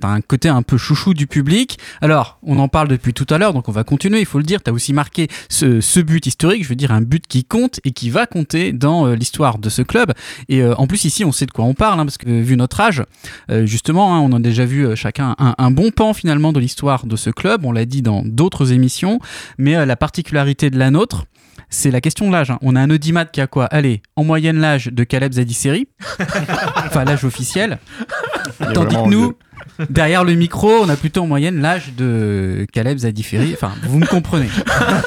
un 0.04 0.22
côté 0.22 0.50
un 0.50 0.62
peu 0.62 0.78
chouchou 0.78 1.14
du 1.14 1.28
public. 1.28 1.78
Alors 2.02 2.40
on 2.44 2.60
en 2.60 2.68
parle 2.68 2.88
depuis 2.88 3.14
tout 3.14 3.28
à 3.30 3.38
l'heure, 3.38 3.54
donc 3.54 3.70
on 3.70 3.72
va 3.72 3.84
continuer. 3.84 4.20
Il 4.20 4.26
faut 4.26 4.38
le 4.38 4.44
dire. 4.44 4.62
T'as 4.62 4.72
aussi 4.72 4.94
marqué 4.94 5.28
ce, 5.50 6.00
but 6.02 6.26
historique. 6.26 6.64
Je 6.64 6.70
veux 6.70 6.76
dire 6.76 6.92
un 6.92 7.02
but 7.02 7.26
qui 7.28 7.44
compte 7.44 7.80
et 7.84 7.92
qui 7.92 8.10
va 8.10 8.26
compter 8.26 8.72
dans 8.72 9.08
euh, 9.08 9.16
l'histoire 9.16 9.58
de 9.58 9.70
ce 9.70 9.82
club. 9.82 10.14
Et 10.50 10.62
euh, 10.62 10.76
en 10.76 10.88
plus 10.88 11.06
ici, 11.06 11.24
on 11.24 11.32
sait 11.32 11.46
de 11.46 11.52
quoi 11.52 11.66
on 11.66 11.74
parle, 11.74 12.00
hein, 12.00 12.06
parce 12.06 12.18
que 12.18 12.30
vu 12.30 12.58
notre 12.58 12.80
âge, 12.80 13.04
euh, 13.50 13.66
justement, 13.66 14.16
hein, 14.16 14.20
on 14.20 14.32
a 14.34 14.40
déjà 14.40 14.66
vu 14.66 14.96
chacun 14.96 15.36
un, 15.40 15.56
un 15.58 15.72
bon 15.72 15.92
pan 15.92 16.14
finalement 16.14 16.54
de 16.54 16.60
l'histoire 16.60 17.06
de 17.06 17.16
ce 17.16 17.30
club. 17.30 17.66
On 17.66 17.72
l'a 17.72 17.86
dit 17.86 18.02
dans 18.02 18.24
d'autres 18.24 18.72
émissions, 18.72 19.20
mais 19.58 19.86
la 19.86 19.96
particularité 19.96 20.70
de 20.70 20.78
la 20.78 20.92
nôtre. 20.92 21.26
C'est 21.70 21.91
la 21.91 22.01
question 22.01 22.28
de 22.28 22.32
l'âge. 22.32 22.51
hein. 22.51 22.57
On 22.61 22.76
a 22.76 22.82
un 22.82 22.89
audimat 22.89 23.26
qui 23.26 23.41
a 23.41 23.47
quoi? 23.47 23.66
Allez, 23.66 24.01
en 24.16 24.24
moyenne 24.24 24.57
l'âge 24.57 24.88
de 24.88 25.03
Caleb 25.03 25.34
Zadisseri, 25.34 25.88
enfin 26.86 27.03
l'âge 27.05 27.24
officiel. 27.24 27.80
Tandis 28.74 28.95
que 28.95 29.09
nous, 29.09 29.34
derrière 29.89 30.24
le 30.24 30.34
micro, 30.36 30.70
on 30.82 30.89
a 30.89 30.95
plutôt 30.95 31.22
en 31.24 31.28
moyenne 31.28 31.61
l'âge 31.61 31.93
de 31.97 32.66
Caleb 32.72 32.99
Zadiferi. 32.99 33.53
Enfin, 33.53 33.72
vous 33.84 33.99
me 33.99 34.05
comprenez. 34.05 34.47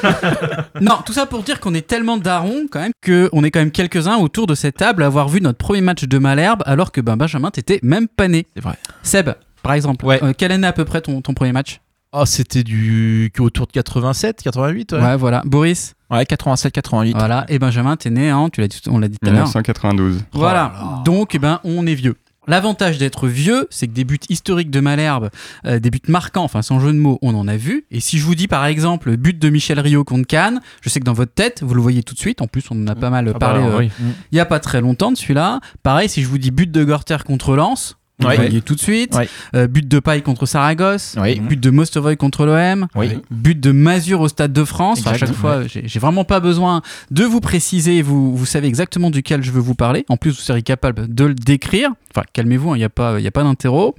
non, 0.81 0.97
tout 1.05 1.13
ça 1.13 1.25
pour 1.25 1.43
dire 1.43 1.59
qu'on 1.59 1.73
est 1.73 1.87
tellement 1.87 2.17
darons 2.17 2.67
quand 2.69 2.79
même 2.81 2.91
qu'on 3.05 3.43
est 3.43 3.51
quand 3.51 3.59
même 3.59 3.71
quelques-uns 3.71 4.17
autour 4.17 4.47
de 4.47 4.55
cette 4.55 4.77
table 4.77 5.03
à 5.03 5.07
avoir 5.07 5.29
vu 5.29 5.41
notre 5.41 5.57
premier 5.57 5.81
match 5.81 6.03
de 6.03 6.17
Malherbe 6.17 6.63
alors 6.65 6.91
que 6.91 7.01
ben, 7.01 7.15
Benjamin, 7.17 7.51
t'étais 7.51 7.79
même 7.83 8.07
pas 8.07 8.27
né. 8.27 8.47
C'est 8.55 8.63
vrai. 8.63 8.75
Seb, 9.03 9.29
par 9.63 9.73
exemple, 9.73 10.05
euh, 10.07 10.33
quelle 10.37 10.51
année 10.51 10.67
à 10.67 10.73
peu 10.73 10.85
près 10.85 11.01
ton, 11.01 11.21
ton 11.21 11.33
premier 11.33 11.51
match? 11.51 11.81
Oh, 12.11 12.25
c'était 12.25 12.63
du 12.63 13.31
autour 13.39 13.67
de 13.67 13.71
87, 13.71 14.41
88. 14.41 14.93
ouais. 14.93 15.15
voilà. 15.17 15.43
Boris? 15.45 15.93
Ouais, 16.09 16.25
87, 16.25 16.73
88. 16.73 17.15
Voilà. 17.17 17.45
Et 17.49 17.59
Benjamin, 17.59 17.95
t'es 17.95 18.09
né, 18.09 18.29
hein, 18.29 18.49
tu 18.51 18.61
l'as 18.61 18.67
dit, 18.67 18.81
on 18.87 18.99
l'a 18.99 19.07
dit 19.07 19.17
tout 19.21 19.27
à 19.27 19.31
l'heure. 19.31 19.43
1992. 19.43 20.23
Voilà. 20.33 21.01
Donc, 21.05 21.35
eh 21.35 21.39
ben, 21.39 21.59
on 21.63 21.85
est 21.85 21.95
vieux. 21.95 22.15
L'avantage 22.47 22.97
d'être 22.97 23.27
vieux, 23.27 23.67
c'est 23.69 23.85
que 23.87 23.91
des 23.93 24.03
buts 24.05 24.17
historiques 24.27 24.71
de 24.71 24.79
Malherbe, 24.79 25.29
euh, 25.67 25.77
des 25.77 25.91
buts 25.91 26.01
marquants, 26.07 26.43
enfin 26.43 26.63
sans 26.63 26.79
jeu 26.79 26.91
de 26.91 26.97
mots, 26.97 27.19
on 27.21 27.35
en 27.35 27.47
a 27.47 27.57
vu. 27.57 27.85
Et 27.91 27.99
si 27.99 28.17
je 28.17 28.25
vous 28.25 28.33
dis 28.33 28.47
par 28.47 28.65
exemple 28.65 29.15
but 29.17 29.37
de 29.37 29.49
Michel 29.49 29.79
Rio 29.79 30.03
contre 30.03 30.25
Cannes, 30.25 30.59
je 30.81 30.89
sais 30.89 30.99
que 30.99 31.05
dans 31.05 31.13
votre 31.13 31.33
tête, 31.33 31.61
vous 31.61 31.75
le 31.75 31.81
voyez 31.81 32.01
tout 32.01 32.15
de 32.15 32.19
suite. 32.19 32.41
En 32.41 32.47
plus, 32.47 32.63
on 32.71 32.81
en 32.83 32.87
a 32.87 32.95
pas 32.95 33.11
mal 33.11 33.27
Ah 33.29 33.33
bah 33.33 33.39
parlé 33.39 33.63
euh, 33.63 33.77
oui. 33.77 33.91
il 34.31 34.35
y 34.35 34.39
a 34.39 34.45
pas 34.45 34.59
très 34.59 34.81
longtemps 34.81 35.11
de 35.11 35.17
celui-là. 35.17 35.59
Pareil, 35.83 36.09
si 36.09 36.23
je 36.23 36.27
vous 36.27 36.39
dis 36.39 36.49
but 36.49 36.71
de 36.71 36.83
Gorter 36.83 37.17
contre 37.23 37.55
Lens, 37.55 37.98
voyez 38.19 38.61
tout 38.61 38.75
de 38.75 38.79
suite. 38.79 39.15
Ouais. 39.15 39.27
Euh, 39.55 39.67
but 39.67 39.87
de 39.87 39.99
Paille 39.99 40.21
contre 40.21 40.45
Saragosse, 40.45 41.15
Oui. 41.19 41.39
but 41.39 41.59
de 41.59 41.69
Mostovoy 41.69 42.17
contre 42.17 42.45
l'OM, 42.45 42.87
Oui. 42.95 43.17
but 43.31 43.59
de 43.59 43.71
Mazur 43.71 44.21
au 44.21 44.27
Stade 44.27 44.53
de 44.53 44.63
France. 44.63 44.99
Enfin, 44.99 45.11
à 45.11 45.17
chaque 45.17 45.33
fois, 45.33 45.65
j'ai 45.67 45.83
j'ai 45.87 45.99
vraiment 45.99 46.23
pas 46.25 46.39
besoin 46.39 46.81
de 47.11 47.23
vous 47.23 47.39
préciser. 47.39 48.01
Vous, 48.01 48.35
vous 48.35 48.45
savez 48.45 48.67
exactement 48.67 49.09
duquel 49.09 49.43
je 49.43 49.51
veux 49.51 49.61
vous 49.61 49.75
parler. 49.75 50.05
En 50.09 50.17
plus, 50.17 50.31
vous 50.31 50.35
serez 50.41 50.61
capable 50.61 51.13
de 51.13 51.25
le 51.25 51.33
décrire. 51.33 51.91
Enfin, 52.15 52.25
calmez-vous, 52.33 52.75
il 52.75 52.79
n'y 52.79 52.83
a 52.83 52.89
pas, 52.89 53.19
il 53.19 53.25
a 53.27 53.31
pas 53.31 53.43
d'interro. 53.43 53.95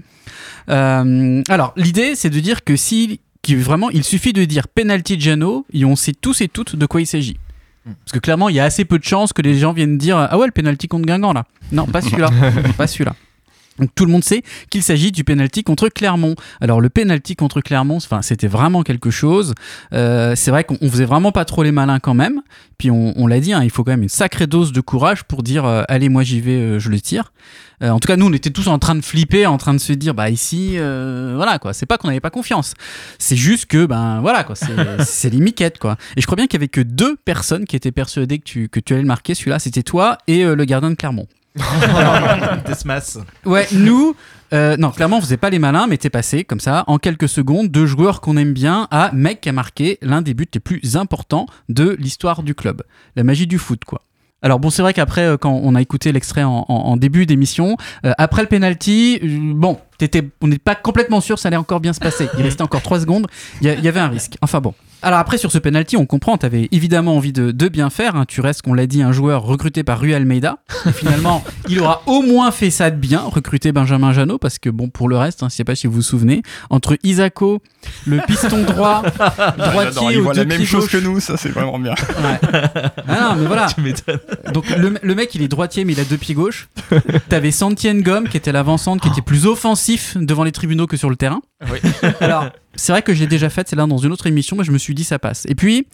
Euh, 0.68 1.42
alors, 1.48 1.72
l'idée, 1.76 2.14
c'est 2.14 2.30
de 2.30 2.40
dire 2.40 2.64
que 2.64 2.76
si, 2.76 3.20
qui 3.42 3.54
vraiment, 3.56 3.90
il 3.90 4.04
suffit 4.04 4.32
de 4.32 4.44
dire 4.44 4.68
penalty 4.68 5.18
Jano 5.20 5.66
et 5.72 5.84
on 5.84 5.96
sait 5.96 6.12
tous 6.12 6.40
et 6.40 6.48
toutes 6.48 6.76
de 6.76 6.86
quoi 6.86 7.00
il 7.00 7.06
s'agit. 7.06 7.38
Parce 7.84 8.12
que 8.12 8.18
clairement, 8.18 8.48
il 8.50 8.54
y 8.54 8.60
a 8.60 8.64
assez 8.64 8.84
peu 8.84 8.98
de 8.98 9.04
chances 9.04 9.32
que 9.32 9.40
les 9.42 9.56
gens 9.58 9.72
viennent 9.72 9.96
dire 9.98 10.16
Ah 10.18 10.38
ouais, 10.38 10.46
le 10.46 10.52
penalty 10.52 10.86
contre 10.86 11.06
Guingamp 11.06 11.32
là. 11.32 11.44
Non, 11.72 11.86
pas 11.86 12.00
celui-là. 12.02 12.30
pas 12.76 12.86
celui-là. 12.86 13.14
Donc 13.81 13.91
tout 13.95 14.05
le 14.05 14.12
monde 14.12 14.24
sait 14.24 14.43
qu'il 14.70 14.83
s'agit 14.83 15.12
du 15.12 15.24
penalty 15.24 15.64
contre 15.64 15.89
Clermont. 15.89 16.35
Alors 16.61 16.81
le 16.81 16.89
penalty 16.89 17.37
contre 17.37 17.61
Clermont, 17.61 17.97
enfin 17.97 18.22
c'était 18.22 18.49
vraiment 18.49 18.83
quelque 18.83 19.11
chose. 19.11 19.55
Euh, 19.93 20.35
c'est 20.37 20.51
vrai 20.51 20.64
qu'on 20.64 20.78
on 20.81 20.91
faisait 20.91 21.05
vraiment 21.05 21.33
pas 21.33 21.45
trop 21.45 21.62
les 21.62 21.72
malins 21.72 21.99
quand 21.99 22.14
même. 22.14 22.43
Puis 22.78 22.91
on, 22.91 23.12
on 23.16 23.26
l'a 23.26 23.41
dit, 23.41 23.53
hein, 23.53 23.62
il 23.62 23.70
faut 23.70 23.85
quand 23.85 23.93
même 23.93 24.03
une 24.03 24.09
sacrée 24.09 24.47
dose 24.47 24.72
de 24.72 24.81
courage 24.81 25.24
pour 25.24 25.43
dire 25.43 25.64
euh, 25.64 25.83
allez 25.89 26.09
moi 26.09 26.22
j'y 26.22 26.41
vais, 26.41 26.53
euh, 26.53 26.78
je 26.78 26.89
le 26.91 27.01
tire. 27.01 27.33
Euh, 27.83 27.91
en 27.91 27.99
tout 27.99 28.09
cas 28.09 28.16
nous 28.16 28.26
on 28.26 28.33
était 28.33 28.51
tous 28.51 28.68
en 28.68 28.78
train 28.78 28.95
de 28.95 29.01
flipper, 29.01 29.47
en 29.47 29.57
train 29.57 29.72
de 29.72 29.78
se 29.78 29.93
dire 29.95 30.14
bah 30.14 30.28
ici 30.28 30.74
euh, 30.76 31.33
voilà 31.37 31.59
quoi. 31.59 31.72
C'est 31.72 31.87
pas 31.87 31.97
qu'on 31.99 32.09
n'avait 32.09 32.20
pas 32.20 32.31
confiance. 32.31 32.74
C'est 33.18 33.37
juste 33.37 33.66
que 33.66 33.87
ben 33.87 34.20
voilà 34.20 34.45
quoi. 34.45 34.55
C'est 34.55 34.66
c'est 35.05 35.31
les 35.31 35.41
miquettes 35.41 35.78
quoi. 35.78 35.97
Et 36.16 36.20
je 36.20 36.26
crois 36.26 36.37
bien 36.37 36.47
qu'il 36.47 36.59
y 36.59 36.61
avait 36.61 36.68
que 36.68 36.81
deux 36.83 37.16
personnes 37.16 37.64
qui 37.64 37.76
étaient 37.76 37.93
persuadées 37.93 38.39
que 38.39 38.45
tu 38.45 38.68
que 38.68 38.81
tu 38.81 38.93
allais 38.93 39.03
le 39.03 39.09
marquer. 39.09 39.35
Celui-là 39.35 39.59
c'était 39.59 39.83
toi 39.83 40.18
et 40.26 40.45
euh, 40.45 40.55
le 40.55 40.64
gardien 40.64 40.91
de 40.91 40.95
Clermont. 40.95 41.26
Ouais, 43.44 43.66
nous, 43.72 44.14
euh, 44.53 44.76
non, 44.76 44.90
clairement, 44.90 45.18
on 45.18 45.20
faisait 45.20 45.36
pas 45.36 45.51
les 45.51 45.59
malins, 45.59 45.86
mais 45.86 45.96
t'es 45.96 46.11
passé 46.11 46.44
comme 46.44 46.61
ça, 46.61 46.84
en 46.86 46.98
quelques 46.98 47.28
secondes, 47.28 47.70
de 47.70 47.86
joueurs 47.86 48.20
qu'on 48.20 48.36
aime 48.36 48.53
bien 48.53 48.88
à 48.90 49.11
mec 49.12 49.40
qui 49.40 49.48
a 49.48 49.53
marqué 49.53 49.98
l'un 50.03 50.22
des 50.22 50.34
buts 50.34 50.48
les 50.53 50.61
plus 50.61 50.96
importants 50.96 51.46
de 51.68 51.96
l'histoire 51.98 52.42
du 52.42 52.55
club. 52.55 52.82
La 53.16 53.24
magie 53.24 53.46
du 53.46 53.59
foot, 53.59 53.84
quoi. 53.84 54.03
Alors 54.42 54.59
bon, 54.59 54.70
c'est 54.70 54.80
vrai 54.80 54.94
qu'après, 54.94 55.26
euh, 55.26 55.36
quand 55.36 55.53
on 55.53 55.74
a 55.74 55.82
écouté 55.82 56.12
l'extrait 56.12 56.44
en, 56.44 56.96
début 56.96 57.26
d'émission, 57.26 57.76
euh, 58.07 58.12
après 58.16 58.42
le 58.42 58.48
penalty, 58.48 59.20
bon, 59.22 59.78
on 60.40 60.48
n'est 60.48 60.59
pas 60.59 60.74
complètement 60.74 61.20
sûr, 61.20 61.38
ça 61.38 61.48
allait 61.48 61.57
encore 61.57 61.80
bien 61.80 61.92
se 61.92 62.01
passer. 62.01 62.26
Il 62.38 62.42
restait 62.42 62.62
encore 62.62 62.80
3 62.82 63.01
secondes, 63.01 63.26
il 63.61 63.68
y 63.68 63.88
avait 63.88 64.01
un 64.01 64.09
risque. 64.09 64.36
Enfin 64.40 64.61
bon. 64.61 64.74
Alors 65.03 65.18
après, 65.18 65.38
sur 65.38 65.51
ce 65.51 65.59
penalty, 65.59 65.96
on 65.96 66.05
comprend, 66.05 66.36
t'avais 66.36 66.68
évidemment 66.72 67.16
envie 67.16 67.32
de, 67.32 67.53
de 67.53 67.68
bien 67.68 67.88
faire. 67.88 68.16
hein. 68.16 68.24
Tu 68.28 68.40
restes, 68.42 68.62
qu'on 68.62 68.74
l'a 68.74 68.86
dit, 68.86 69.03
un 69.03 69.12
joueur 69.12 69.42
recruté 69.42 69.82
par 69.82 69.98
Rui 69.98 70.12
Almeida. 70.14 70.59
Et 70.86 70.92
finalement, 70.92 71.42
il 71.68 71.80
aura 71.80 72.03
au 72.07 72.20
moins 72.22 72.51
fait 72.51 72.70
ça 72.70 72.90
de 72.90 72.96
bien, 72.96 73.20
recruter 73.20 73.72
Benjamin 73.72 74.12
Janot, 74.12 74.36
parce 74.38 74.59
que 74.59 74.68
bon, 74.68 74.88
pour 74.90 75.09
le 75.09 75.16
reste, 75.16 75.42
hein, 75.42 75.48
je 75.51 75.55
sais 75.55 75.64
pas 75.64 75.74
si 75.74 75.86
vous 75.86 75.94
vous 75.94 76.03
souvenez, 76.03 76.42
entre 76.68 76.98
Isako, 77.03 77.62
le 78.07 78.20
piston 78.26 78.62
droit, 78.64 79.03
droitier 79.59 80.09
il 80.11 80.18
aux 80.18 80.22
voit 80.24 80.34
deux 80.34 80.40
la 80.40 80.46
même 80.46 80.59
pieds 80.59 80.66
chose 80.66 80.82
gauche. 80.82 80.92
que 80.92 80.98
nous, 80.98 81.18
ça 81.20 81.36
c'est 81.38 81.48
vraiment 81.48 81.78
bien. 81.78 81.94
Ah 83.09 83.30
non, 83.30 83.36
mais 83.40 83.46
voilà. 83.46 83.66
Tu 83.74 83.80
m'étonnes. 83.82 84.18
Donc 84.53 84.68
le, 84.70 84.94
le 85.01 85.14
mec 85.14 85.34
il 85.34 85.42
est 85.42 85.48
droitier 85.48 85.84
mais 85.84 85.92
il 85.92 86.01
a 86.01 86.05
deux 86.05 86.16
pieds 86.16 86.34
gauches. 86.34 86.68
T'avais 87.28 87.51
Santien 87.53 87.94
Gomme 88.01 88.28
qui 88.28 88.36
était 88.36 88.53
l'avant-centre 88.53 89.03
qui 89.03 89.09
était 89.09 89.22
plus 89.22 89.46
offensif 89.46 90.16
devant 90.20 90.44
les 90.44 90.53
tribunaux 90.53 90.86
que 90.86 90.96
sur 90.96 91.09
le 91.09 91.16
terrain. 91.16 91.40
Alors 92.20 92.46
c'est 92.81 92.93
vrai 92.93 93.03
que 93.03 93.12
je 93.12 93.20
l'ai 93.20 93.26
déjà 93.26 93.51
fait, 93.51 93.68
c'est 93.68 93.76
là 93.76 93.87
dans 93.87 93.99
une 93.99 94.11
autre 94.12 94.26
émission, 94.26 94.57
mais 94.57 94.64
je 94.64 94.72
me 94.72 94.78
suis 94.78 94.95
dit 94.95 95.05
ça 95.05 95.18
passe. 95.18 95.45
Et 95.49 95.55
puis 95.55 95.87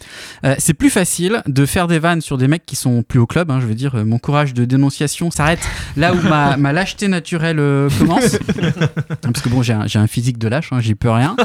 euh, 0.45 0.55
c'est 0.59 0.75
plus 0.75 0.91
facile 0.91 1.43
de 1.47 1.67
faire 1.67 1.89
des 1.89 1.99
vannes 1.99 2.21
sur 2.21 2.39
des 2.39 2.49
mecs 2.49 2.65
qui 2.65 2.77
sont 2.77 3.03
plus 3.03 3.19
au 3.19 3.27
club. 3.27 3.51
hein, 3.51 3.59
je 3.61 3.67
veux 3.67 3.75
dire, 3.75 3.97
euh, 3.97 4.05
mon 4.05 4.19
courage 4.19 4.55
de 4.55 4.65
dénonciation 4.65 5.31
s'arrête 5.31 5.61
là 5.97 6.15
où 6.15 6.23
ma, 6.23 6.57
ma 6.57 6.73
lâcheté 6.73 7.09
naturelle 7.09 7.59
euh, 7.59 7.89
commence. 7.99 8.39
Parce 9.23 9.41
que 9.43 9.49
bon, 9.49 9.63
j'ai 9.63 9.73
un, 9.73 9.87
j'ai 9.87 9.99
un 9.99 10.07
physique 10.07 10.39
de 10.39 10.49
lâche, 10.49 10.73
hein, 10.73 10.81
j'y 10.81 10.95
peux 10.95 11.11
rien. 11.11 11.37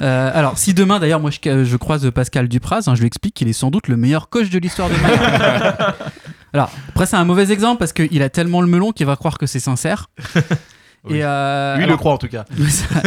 Alors, 0.00 0.58
si 0.58 0.74
demain, 0.74 1.00
d'ailleurs, 1.00 1.20
moi 1.20 1.30
je, 1.30 1.64
je 1.64 1.76
croise 1.76 2.10
Pascal 2.10 2.46
Dupraz, 2.46 2.82
hein, 2.86 2.94
je 2.94 3.00
lui 3.00 3.06
explique 3.06 3.34
qu'il 3.34 3.48
est 3.48 3.54
sans 3.54 3.70
doute 3.70 3.88
le 3.88 3.96
meilleur 3.96 4.28
coach 4.28 4.50
de 4.50 4.58
l'histoire 4.58 4.90
de 4.90 4.94
Malherbe. 4.96 5.94
Alors, 6.52 6.70
après, 6.90 7.06
c'est 7.06 7.16
un 7.16 7.24
mauvais 7.24 7.50
exemple 7.50 7.78
parce 7.78 7.92
qu'il 7.92 8.22
a 8.22 8.28
tellement 8.28 8.60
le 8.60 8.68
melon 8.68 8.92
qu'il 8.92 9.06
va 9.06 9.16
croire 9.16 9.38
que 9.38 9.46
c'est 9.46 9.60
sincère. 9.60 10.10
Et 11.10 11.22
euh, 11.22 11.76
Lui, 11.76 11.84
il 11.84 11.88
le 11.88 11.96
croit 11.96 12.12
en 12.12 12.18
tout 12.18 12.28
cas. 12.28 12.44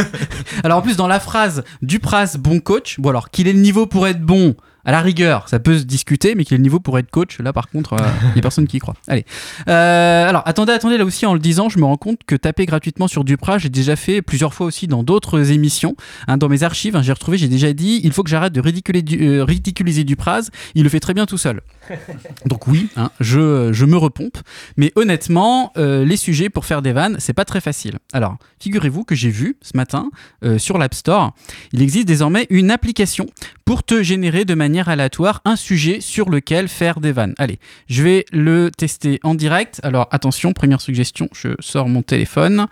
alors 0.64 0.80
en 0.80 0.82
plus 0.82 0.98
dans 0.98 1.08
la 1.08 1.20
phrase 1.20 1.64
Dupraz 1.82 2.38
bon 2.38 2.60
coach, 2.60 3.00
bon 3.00 3.10
alors 3.10 3.32
qu'il 3.32 3.48
ait 3.48 3.54
le 3.54 3.60
niveau 3.60 3.88
pour 3.88 4.08
être 4.08 4.22
bon, 4.22 4.56
À 4.88 4.92
la 4.92 5.02
rigueur, 5.02 5.48
ça 5.50 5.60
peut 5.60 5.78
se 5.78 5.84
discuter, 5.84 6.34
mais 6.34 6.46
qu'il 6.46 6.56
ait 6.56 6.58
le 6.58 6.64
niveau 6.64 6.80
pour 6.80 6.98
être 6.98 7.12
coach, 7.12 7.40
là 7.40 7.52
par 7.54 7.70
contre, 7.70 7.96
il 8.24 8.34
n'y 8.34 8.40
a 8.40 8.42
personne 8.42 8.66
qui 8.68 8.78
y 8.78 8.80
croit. 8.80 8.96
Allez. 9.08 9.26
Euh, 9.68 10.28
alors, 10.30 10.44
attendez, 10.46 10.72
attendez, 10.72 10.98
là 10.98 11.04
aussi, 11.04 11.26
en 11.26 11.34
le 11.34 11.40
disant, 11.40 11.68
je 11.68 11.78
me 11.78 11.84
rends 11.86 11.98
compte 11.98 12.22
que 12.26 12.36
taper 12.36 12.66
gratuitement 12.66 13.08
sur 13.10 13.24
Duprat, 13.26 13.58
j'ai 13.58 13.68
déjà 13.70 13.96
fait 13.98 14.22
plusieurs 14.22 14.54
fois 14.54 14.66
aussi 14.66 14.88
dans 14.88 15.04
d'autres 15.04 15.52
émissions. 15.52 15.96
Hein, 16.28 16.38
dans 16.38 16.48
mes 16.48 16.64
archives, 16.64 16.96
hein, 16.96 17.02
j'ai 17.02 17.12
retrouvé, 17.12 17.38
j'ai 17.38 17.50
déjà 17.50 17.74
dit, 17.74 18.00
il 18.04 18.14
faut 18.14 18.24
que 18.24 18.30
j'arrête 18.30 18.54
de 18.54 18.62
ridiculer 18.62 19.02
du- 19.02 19.22
euh, 19.28 19.44
ridiculiser 19.44 20.06
Dupraz, 20.06 20.50
il 20.74 20.84
le 20.84 20.90
fait 20.90 21.02
très 21.02 21.14
bien 21.14 21.26
tout 21.26 21.38
seul. 21.38 21.62
Donc 22.46 22.68
oui, 22.68 22.88
hein, 22.96 23.12
je, 23.20 23.74
je 23.74 23.86
me 23.86 23.98
repompe. 23.98 24.38
Mais 24.78 24.94
honnêtement, 24.96 25.74
euh, 25.78 26.06
les 26.06 26.18
sujets 26.18 26.50
pour 26.50 26.64
faire 26.66 26.82
des 26.82 26.94
vannes, 26.94 27.18
c'est 27.20 27.34
pas 27.34 27.46
très 27.46 27.60
facile. 27.60 27.98
Alors, 28.14 28.38
figurez-vous 28.62 29.04
que 29.04 29.16
j'ai 29.16 29.30
vu 29.32 29.58
ce 29.62 29.76
matin 29.76 30.10
euh, 30.46 30.58
sur 30.58 30.78
l'App 30.78 30.94
Store, 30.94 31.34
il 31.74 31.82
existe 31.82 32.08
désormais 32.08 32.48
une 32.50 32.72
application 32.72 33.26
pour 33.66 33.84
te 33.84 34.02
générer 34.02 34.46
de 34.46 34.54
manière 34.54 34.77
aléatoire 34.86 35.42
un 35.46 35.56
sujet 35.56 36.02
sur 36.02 36.30
lequel 36.30 36.68
faire 36.68 37.00
des 37.00 37.12
vannes. 37.12 37.34
Allez, 37.38 37.60
je 37.88 38.04
vais 38.04 38.26
le 38.32 38.70
tester 38.70 39.20
en 39.24 39.36
direct. 39.36 39.80
Alors 39.84 40.08
attention, 40.12 40.54
première 40.54 40.82
suggestion, 40.82 41.30
je 41.34 41.50
sors 41.60 41.90
mon 41.90 42.02
téléphone. 42.02 42.68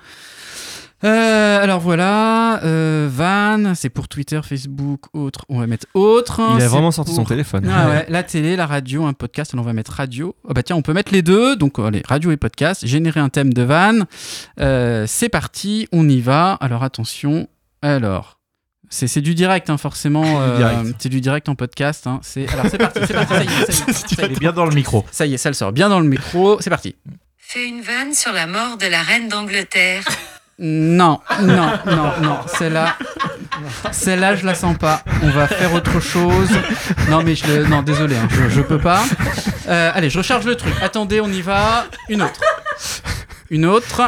Euh, 1.04 1.62
alors 1.62 1.82
voilà, 1.82 2.64
euh, 2.64 3.08
Van, 3.12 3.76
c'est 3.76 3.90
pour 3.90 4.08
Twitter, 4.08 4.40
Facebook, 4.44 5.02
autre. 5.14 5.46
On 5.50 5.60
va 5.60 5.68
mettre 5.68 5.86
autre. 5.94 6.42
Il 6.56 6.64
a 6.64 6.68
vraiment 6.68 6.92
sorti 6.92 7.14
son 7.14 7.26
téléphone. 7.26 7.70
Ah 7.72 7.90
ouais, 7.90 8.06
la 8.10 8.24
télé, 8.24 8.56
la 8.56 8.66
radio, 8.66 9.06
un 9.06 9.14
podcast. 9.14 9.54
Alors 9.54 9.66
on 9.66 9.68
va 9.68 9.74
mettre 9.74 9.92
radio. 9.92 10.36
Oh 10.44 10.54
bah 10.54 10.64
tiens, 10.64 10.76
on 10.76 10.82
peut 10.82 10.94
mettre 10.94 11.14
les 11.14 11.22
deux. 11.22 11.56
Donc 11.58 11.78
allez, 11.80 12.02
radio 12.08 12.32
et 12.32 12.38
podcast. 12.38 12.88
Générer 12.88 13.20
un 13.20 13.30
thème 13.30 13.54
de 13.54 13.62
Van. 13.62 14.06
Euh, 14.60 15.06
c'est 15.08 15.30
parti, 15.30 15.88
on 15.92 16.08
y 16.08 16.22
va. 16.22 16.54
Alors 16.54 16.84
attention. 16.84 17.48
Alors. 17.82 18.35
C'est 18.96 19.22
du 19.22 19.36
direct, 19.36 19.70
hein, 19.70 19.78
forcément. 19.78 20.24
euh, 20.42 20.84
c'est 21.00 21.10
du 21.10 21.20
direct 21.20 21.50
en 21.50 21.56
podcast. 21.56 22.08
hein. 22.08 22.20
C'est 22.24 22.48
alors 22.52 22.68
c'est 22.70 22.78
parti, 22.78 23.00
c'est 23.06 23.14
parti. 23.14 23.34
Ça 23.34 23.44
y 23.44 23.48
est, 23.48 23.72
ça 23.72 23.84
y 23.86 23.90
est, 23.90 23.94
ça 24.16 24.22
y 24.22 24.26
est. 24.26 24.28
Il 24.28 24.34
est 24.34 24.40
bien 24.40 24.54
dans 24.54 24.66
le 24.66 24.74
micro. 24.74 25.06
Ça 25.12 25.26
y 25.26 25.34
est, 25.34 25.38
ça 25.38 25.50
le 25.50 25.54
sort 25.54 25.74
bien 25.74 25.90
dans 25.90 26.00
le 26.00 26.08
micro. 26.08 26.58
C'est 26.62 26.70
parti. 26.70 26.96
Fais 27.38 27.68
une 27.68 27.82
vanne 27.82 28.14
sur 28.14 28.32
la 28.32 28.48
mort 28.48 28.78
de 28.78 28.88
la 28.88 29.02
reine 29.04 29.28
d'Angleterre. 29.28 30.04
Non, 30.58 31.20
non, 31.42 31.74
non, 31.86 32.12
non. 32.22 32.38
Celle-là, 32.48 32.96
celle-là, 33.92 34.38
je 34.38 34.46
la 34.46 34.56
sens 34.56 34.78
pas. 34.78 35.04
On 35.22 35.30
va 35.30 35.48
faire 35.48 35.74
autre 35.74 36.00
chose. 36.00 36.50
Non, 37.10 37.22
mais 37.24 37.36
je 37.36 37.46
le... 37.46 37.66
non, 37.66 37.82
désolé, 37.82 38.16
hein, 38.16 38.30
je, 38.32 38.48
je 38.50 38.62
peux 38.62 38.80
pas. 38.80 39.04
Euh, 39.68 39.92
allez, 39.94 40.10
je 40.10 40.18
recharge 40.18 40.46
le 40.46 40.56
truc. 40.56 40.74
Attendez, 40.82 41.20
on 41.20 41.28
y 41.28 41.42
va. 41.42 41.86
Une 42.08 42.22
autre. 42.22 42.40
Une 43.50 43.66
autre. 43.66 44.08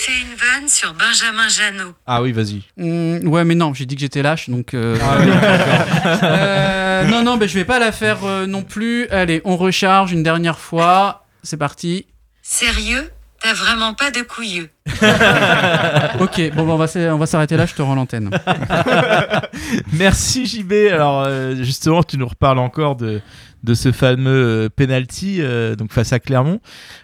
Fais 0.00 0.12
une 0.20 0.36
vanne 0.36 0.68
sur 0.68 0.94
Benjamin 0.94 1.48
Janot. 1.48 1.92
Ah 2.06 2.22
oui, 2.22 2.30
vas-y. 2.30 2.62
Hmm, 2.76 3.26
ouais, 3.26 3.44
mais 3.44 3.56
non, 3.56 3.74
j'ai 3.74 3.84
dit 3.84 3.96
que 3.96 4.00
j'étais 4.00 4.22
lâche, 4.22 4.48
donc. 4.48 4.72
euh, 4.72 4.96
Ah 5.02 5.16
oui, 5.18 5.26
euh, 6.22 7.04
non, 7.08 7.24
non, 7.24 7.36
mais 7.36 7.48
je 7.48 7.54
vais 7.54 7.64
pas 7.64 7.80
la 7.80 7.90
faire 7.90 8.24
euh, 8.24 8.46
non 8.46 8.62
plus. 8.62 9.08
Allez, 9.08 9.42
on 9.44 9.56
recharge 9.56 10.12
une 10.12 10.22
dernière 10.22 10.60
fois. 10.60 11.26
C'est 11.42 11.56
parti. 11.56 12.06
Sérieux? 12.42 13.10
T'as 13.40 13.54
vraiment 13.54 13.94
pas 13.94 14.10
de 14.10 14.22
couilleux. 14.22 14.68
ok, 16.20 16.52
bon, 16.56 16.66
bah, 16.66 16.72
on 16.72 16.76
va 16.76 16.84
s- 16.86 16.96
on 16.96 17.18
va 17.18 17.26
s'arrêter 17.26 17.56
là. 17.56 17.66
Je 17.66 17.74
te 17.74 17.82
rends 17.82 17.94
l'antenne. 17.94 18.30
Merci 19.92 20.46
JB. 20.46 20.72
Alors 20.92 21.24
euh, 21.26 21.54
justement, 21.62 22.02
tu 22.02 22.18
nous 22.18 22.26
reparles 22.26 22.58
encore 22.58 22.96
de 22.96 23.20
de 23.64 23.74
ce 23.74 23.90
fameux 23.90 24.30
euh, 24.30 24.68
penalty 24.68 25.38
euh, 25.40 25.74
donc 25.74 25.92
face 25.92 26.12
à 26.12 26.20
Clermont. 26.20 26.60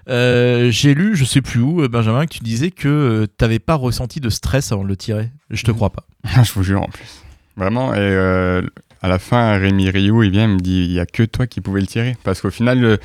Euh, 0.08 0.70
J'ai 0.70 0.94
lu, 0.94 1.16
je 1.16 1.24
sais 1.24 1.40
plus 1.40 1.60
où, 1.60 1.88
Benjamin, 1.88 2.26
que 2.26 2.34
tu 2.34 2.40
disais 2.44 2.70
que 2.70 2.88
euh, 2.88 3.26
t'avais 3.26 3.58
pas 3.58 3.74
ressenti 3.74 4.20
de 4.20 4.30
stress 4.30 4.70
avant 4.70 4.84
de 4.84 4.88
le 4.88 4.96
tirer. 4.96 5.30
Je 5.50 5.62
te 5.64 5.72
crois 5.72 5.90
pas. 5.90 6.04
je 6.44 6.52
vous 6.52 6.62
jure 6.62 6.82
en 6.82 6.88
plus. 6.88 7.22
Vraiment. 7.56 7.92
Et 7.94 7.98
euh, 7.98 8.62
à 9.02 9.08
la 9.08 9.18
fin, 9.18 9.56
Rémi 9.58 9.90
Rioux, 9.90 10.22
il 10.22 10.30
vient, 10.30 10.44
il 10.44 10.54
me 10.54 10.60
dit 10.60 10.84
il 10.84 10.92
y 10.92 11.00
a 11.00 11.06
que 11.06 11.22
toi 11.24 11.46
qui 11.48 11.60
pouvais 11.60 11.80
le 11.80 11.86
tirer. 11.88 12.16
Parce 12.24 12.40
qu'au 12.40 12.50
final, 12.50 12.84
euh, 12.84 12.96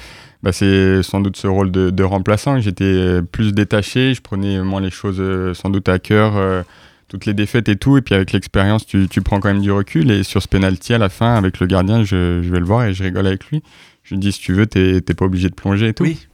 bah, 0.44 0.52
c'est 0.52 1.04
sans 1.04 1.20
doute 1.22 1.38
ce 1.38 1.48
rôle 1.48 1.72
de, 1.72 1.90
de 1.90 2.04
remplaçant. 2.04 2.60
J'étais 2.60 2.84
euh, 2.86 3.22
plus 3.22 3.54
détaché, 3.54 4.14
je 4.14 4.22
prenais 4.22 4.60
moins 4.62 4.82
les 4.82 4.90
choses 4.92 5.18
euh, 5.20 5.54
sans 5.54 5.70
doute 5.70 5.90
à 5.90 6.00
cœur, 6.00 6.38
euh, 6.38 6.62
toutes 7.10 7.26
les 7.26 7.34
défaites 7.34 7.68
et 7.70 7.76
tout. 7.76 7.98
Et 7.98 8.02
puis 8.02 8.16
avec 8.16 8.32
l'expérience, 8.32 8.86
tu, 8.86 9.08
tu 9.10 9.22
prends 9.22 9.40
quand 9.40 9.50
même 9.50 9.62
du 9.62 9.72
recul. 9.72 10.10
Et 10.12 10.24
sur 10.24 10.42
ce 10.42 10.48
penalty, 10.48 10.94
à 10.94 10.98
la 10.98 11.10
fin, 11.10 11.36
avec 11.36 11.60
le 11.60 11.68
gardien, 11.68 12.04
je, 12.04 12.42
je 12.42 12.50
vais 12.50 12.60
le 12.60 12.66
voir 12.66 12.86
et 12.86 12.94
je 12.94 13.04
rigole 13.04 13.28
avec 13.28 13.46
lui. 13.48 13.62
Je 14.04 14.16
lui 14.16 14.20
dis 14.20 14.32
si 14.32 14.40
tu 14.40 14.54
veux, 14.54 14.66
t'es 14.66 15.02
pas 15.02 15.26
obligé 15.26 15.50
de 15.50 15.56
plonger 15.56 15.90
et 15.90 15.94
tout. 15.94 16.04
Oui. 16.04 16.26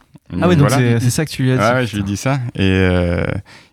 Ah 0.41 0.47
ouais, 0.47 0.56
donc 0.56 0.72
c'est- 0.72 0.99
c'est 0.99 1.12
ça 1.12 1.24
que 1.26 1.30
tu 1.30 1.43
lui 1.43 1.51
as 1.51 1.58
dit. 1.58 1.62
Ouais, 1.64 1.74
ouais, 1.82 1.88
je 1.88 1.93
lui 1.95 2.01
ai 2.01 2.03
dit 2.03 2.18
ça. 2.18 2.39
Et 2.56 2.62
euh, 2.64 3.24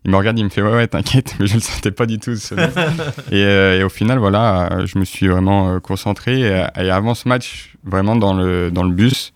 il 0.05 0.11
me 0.11 0.17
regarde, 0.17 0.39
il 0.39 0.45
me 0.45 0.51
fait 0.51 0.61
Ouais, 0.61 0.71
ouais, 0.73 0.87
t'inquiète, 0.87 1.35
mais 1.41 1.47
je 1.47 1.55
le 1.55 1.61
sentais 1.61 1.93
pas 1.93 2.05
du 2.05 2.19
tout. 2.19 2.37
ce 2.37 2.55
et, 3.31 3.43
euh, 3.45 3.81
et 3.81 3.83
au 3.85 3.89
final, 3.89 4.19
voilà, 4.19 4.81
je 4.85 4.99
me 4.99 5.05
suis 5.05 5.29
vraiment 5.29 5.81
concentré. 5.81 6.41
Et, 6.41 6.65
et 6.83 6.91
avant 6.91 7.15
ce 7.15 7.27
match, 7.27 7.75
vraiment 7.85 8.17
dans 8.17 8.35
le, 8.35 8.71
dans 8.71 8.83
le 8.83 8.93
bus, 8.93 9.33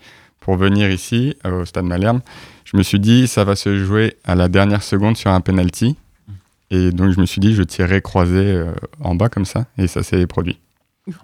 pour 0.46 0.56
venir 0.56 0.88
ici, 0.92 1.34
au 1.44 1.64
stade 1.64 1.86
Malherbe, 1.86 2.20
je 2.64 2.76
me 2.76 2.84
suis 2.84 3.00
dit 3.00 3.26
Ça 3.26 3.42
va 3.42 3.56
se 3.56 3.76
jouer 3.84 4.14
à 4.24 4.36
la 4.36 4.46
dernière 4.48 4.84
seconde 4.84 5.16
sur 5.16 5.32
un 5.32 5.40
penalty. 5.40 5.96
Et 6.70 6.92
donc, 6.92 7.10
je 7.10 7.20
me 7.20 7.26
suis 7.26 7.40
dit 7.40 7.52
Je 7.52 7.64
tirerai 7.64 8.00
croisé 8.00 8.38
euh, 8.38 8.70
en 9.00 9.16
bas 9.16 9.28
comme 9.28 9.44
ça. 9.44 9.64
Et 9.76 9.88
ça 9.88 10.04
s'est 10.04 10.24
produit. 10.28 10.60